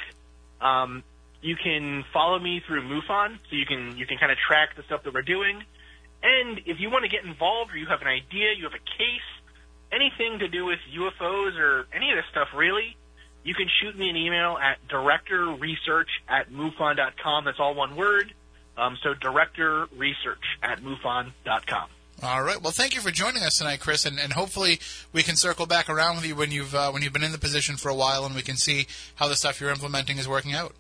Um, 0.61 1.03
you 1.43 1.57
can 1.57 2.05
follow 2.12 2.39
me 2.39 2.62
through 2.66 2.82
MUFON, 2.82 3.39
so 3.49 3.57
you 3.57 3.66
can 3.66 3.97
you 3.97 4.07
can 4.07 4.19
kind 4.19 4.32
of 4.32 4.39
track 4.39 4.77
the 4.77 4.82
stuff 4.82 5.03
that 5.05 5.15
we're 5.15 5.23
doing. 5.23 5.62
And 6.23 6.61
if 6.66 6.81
you 6.81 6.91
want 6.91 7.05
to 7.05 7.11
get 7.11 7.24
involved, 7.24 7.73
or 7.73 7.77
you 7.77 7.87
have 7.87 8.03
an 8.03 8.09
idea, 8.09 8.53
you 8.57 8.65
have 8.65 8.74
a 8.74 8.99
case, 8.99 9.28
anything 9.91 10.41
to 10.41 10.49
do 10.49 10.66
with 10.66 10.78
UFOs 10.95 11.59
or 11.59 11.87
any 11.95 12.11
of 12.11 12.16
this 12.16 12.27
stuff, 12.31 12.49
really, 12.55 12.97
you 13.43 13.55
can 13.55 13.66
shoot 13.81 13.97
me 13.97 14.11
an 14.11 14.16
email 14.16 14.59
at 14.59 14.77
directorresearch 14.89 16.11
at 16.28 16.51
MUFON.com. 16.51 17.45
That's 17.45 17.59
all 17.59 17.74
one 17.74 17.97
word. 17.97 18.35
Um, 18.77 18.99
so 19.03 19.15
directorresearch 19.15 20.45
at 20.62 20.82
MUFON.com. 20.82 21.89
All 22.22 22.42
right. 22.42 22.60
Well, 22.60 22.72
thank 22.72 22.94
you 22.94 23.01
for 23.01 23.10
joining 23.10 23.42
us 23.42 23.56
tonight, 23.56 23.80
Chris, 23.80 24.05
and, 24.05 24.18
and 24.20 24.34
hopefully 24.34 24.78
we 25.12 25.22
can 25.22 25.36
circle 25.36 25.64
back 25.64 25.88
around 25.88 26.16
with 26.16 26.26
you 26.26 26.34
when 26.34 26.51
you've 26.52 26.74
uh, 26.74 26.90
when 26.90 27.02
you've 27.02 27.14
been 27.14 27.24
in 27.24 27.32
the 27.32 27.38
position 27.38 27.76
for 27.76 27.88
a 27.88 27.94
while, 27.94 28.26
and 28.26 28.34
we 28.34 28.42
can 28.42 28.56
see 28.56 28.86
how 29.14 29.26
the 29.26 29.36
stuff 29.36 29.60
you're 29.60 29.70
implementing 29.70 30.18
is 30.18 30.28
working 30.28 30.52
out. 30.52 30.74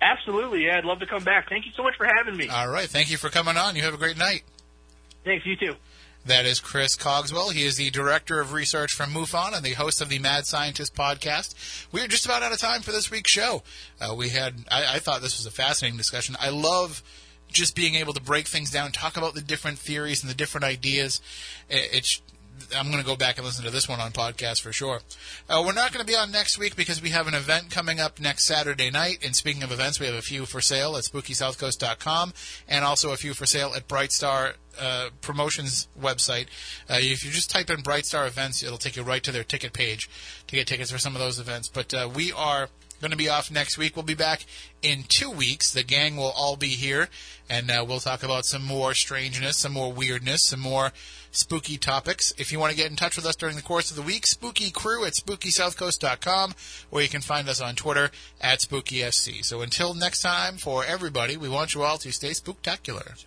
Absolutely, 0.00 0.66
yeah. 0.66 0.78
I'd 0.78 0.84
love 0.84 1.00
to 1.00 1.06
come 1.06 1.24
back. 1.24 1.48
Thank 1.48 1.66
you 1.66 1.72
so 1.74 1.82
much 1.82 1.96
for 1.96 2.06
having 2.06 2.36
me. 2.36 2.48
All 2.48 2.68
right. 2.68 2.88
Thank 2.88 3.10
you 3.10 3.16
for 3.16 3.30
coming 3.30 3.56
on. 3.56 3.74
You 3.74 3.82
have 3.82 3.94
a 3.94 3.98
great 3.98 4.18
night. 4.18 4.42
Thanks. 5.24 5.44
You 5.44 5.56
too. 5.56 5.74
That 6.26 6.46
is 6.46 6.58
Chris 6.58 6.96
Cogswell. 6.96 7.50
He 7.50 7.64
is 7.64 7.76
the 7.76 7.90
director 7.90 8.40
of 8.40 8.52
research 8.52 8.92
from 8.92 9.10
MUFON 9.12 9.54
and 9.54 9.64
the 9.64 9.72
host 9.72 10.00
of 10.00 10.08
the 10.08 10.18
Mad 10.18 10.46
Scientist 10.46 10.94
podcast. 10.94 11.54
We 11.92 12.00
are 12.00 12.08
just 12.08 12.24
about 12.24 12.42
out 12.42 12.52
of 12.52 12.58
time 12.58 12.80
for 12.80 12.92
this 12.92 13.10
week's 13.10 13.30
show. 13.30 13.62
Uh, 14.00 14.14
we 14.14 14.30
had, 14.30 14.54
I, 14.70 14.96
I 14.96 14.98
thought 15.00 15.20
this 15.20 15.36
was 15.36 15.44
a 15.44 15.50
fascinating 15.50 15.98
discussion. 15.98 16.34
I 16.40 16.48
love 16.48 17.02
just 17.54 17.74
being 17.74 17.94
able 17.94 18.12
to 18.12 18.20
break 18.20 18.46
things 18.46 18.70
down, 18.70 18.92
talk 18.92 19.16
about 19.16 19.34
the 19.34 19.40
different 19.40 19.78
theories 19.78 20.22
and 20.22 20.30
the 20.30 20.34
different 20.34 20.64
ideas. 20.64 21.22
It's 21.70 22.20
I'm 22.76 22.86
going 22.86 23.02
to 23.02 23.06
go 23.06 23.16
back 23.16 23.36
and 23.36 23.44
listen 23.44 23.64
to 23.64 23.70
this 23.70 23.88
one 23.88 24.00
on 24.00 24.12
podcast 24.12 24.60
for 24.60 24.72
sure. 24.72 25.00
Uh, 25.48 25.62
we're 25.66 25.72
not 25.72 25.92
going 25.92 26.04
to 26.04 26.10
be 26.10 26.16
on 26.16 26.30
next 26.30 26.58
week 26.58 26.76
because 26.76 27.02
we 27.02 27.10
have 27.10 27.26
an 27.26 27.34
event 27.34 27.70
coming 27.70 28.00
up 28.00 28.20
next 28.20 28.46
Saturday 28.46 28.90
night. 28.90 29.18
And 29.24 29.34
speaking 29.34 29.62
of 29.62 29.72
events, 29.72 29.98
we 29.98 30.06
have 30.06 30.14
a 30.14 30.22
few 30.22 30.46
for 30.46 30.60
sale 30.60 30.96
at 30.96 31.04
SpookySouthCoast.com 31.04 32.32
and 32.68 32.84
also 32.84 33.12
a 33.12 33.16
few 33.16 33.34
for 33.34 33.46
sale 33.46 33.72
at 33.74 33.88
Brightstar 33.88 34.54
uh, 34.80 35.10
Promotions 35.20 35.88
website. 36.00 36.46
Uh, 36.88 36.98
if 37.00 37.24
you 37.24 37.30
just 37.30 37.50
type 37.50 37.70
in 37.70 37.82
Brightstar 37.82 38.26
events, 38.26 38.62
it'll 38.62 38.78
take 38.78 38.96
you 38.96 39.02
right 39.02 39.22
to 39.22 39.32
their 39.32 39.44
ticket 39.44 39.72
page 39.72 40.08
to 40.46 40.56
get 40.56 40.66
tickets 40.66 40.90
for 40.90 40.98
some 40.98 41.14
of 41.14 41.20
those 41.20 41.38
events. 41.38 41.68
But 41.68 41.92
uh, 41.92 42.08
we 42.12 42.32
are 42.32 42.68
going 43.04 43.10
to 43.10 43.16
be 43.18 43.28
off 43.28 43.50
next 43.50 43.76
week. 43.76 43.96
We'll 43.96 44.02
be 44.02 44.14
back 44.14 44.46
in 44.80 45.04
two 45.06 45.30
weeks. 45.30 45.70
The 45.70 45.82
gang 45.82 46.16
will 46.16 46.32
all 46.34 46.56
be 46.56 46.68
here, 46.68 47.10
and 47.50 47.70
uh, 47.70 47.84
we'll 47.86 48.00
talk 48.00 48.22
about 48.22 48.46
some 48.46 48.64
more 48.64 48.94
strangeness, 48.94 49.58
some 49.58 49.72
more 49.72 49.92
weirdness, 49.92 50.46
some 50.46 50.60
more 50.60 50.90
spooky 51.30 51.76
topics. 51.76 52.32
If 52.38 52.50
you 52.50 52.58
want 52.58 52.70
to 52.70 52.76
get 52.76 52.90
in 52.90 52.96
touch 52.96 53.16
with 53.16 53.26
us 53.26 53.36
during 53.36 53.56
the 53.56 53.62
course 53.62 53.90
of 53.90 53.96
the 53.96 54.02
week, 54.02 54.26
spooky 54.26 54.70
crew 54.70 55.04
at 55.04 55.12
spookysouthcoast.com, 55.12 56.54
or 56.90 57.02
you 57.02 57.08
can 57.08 57.20
find 57.20 57.46
us 57.46 57.60
on 57.60 57.74
Twitter 57.74 58.10
at 58.40 58.60
SpookySC. 58.60 59.44
So 59.44 59.60
until 59.60 59.92
next 59.92 60.20
time, 60.22 60.56
for 60.56 60.82
everybody, 60.82 61.36
we 61.36 61.50
want 61.50 61.74
you 61.74 61.82
all 61.82 61.98
to 61.98 62.10
stay 62.10 62.30
spooktacular. 62.30 63.22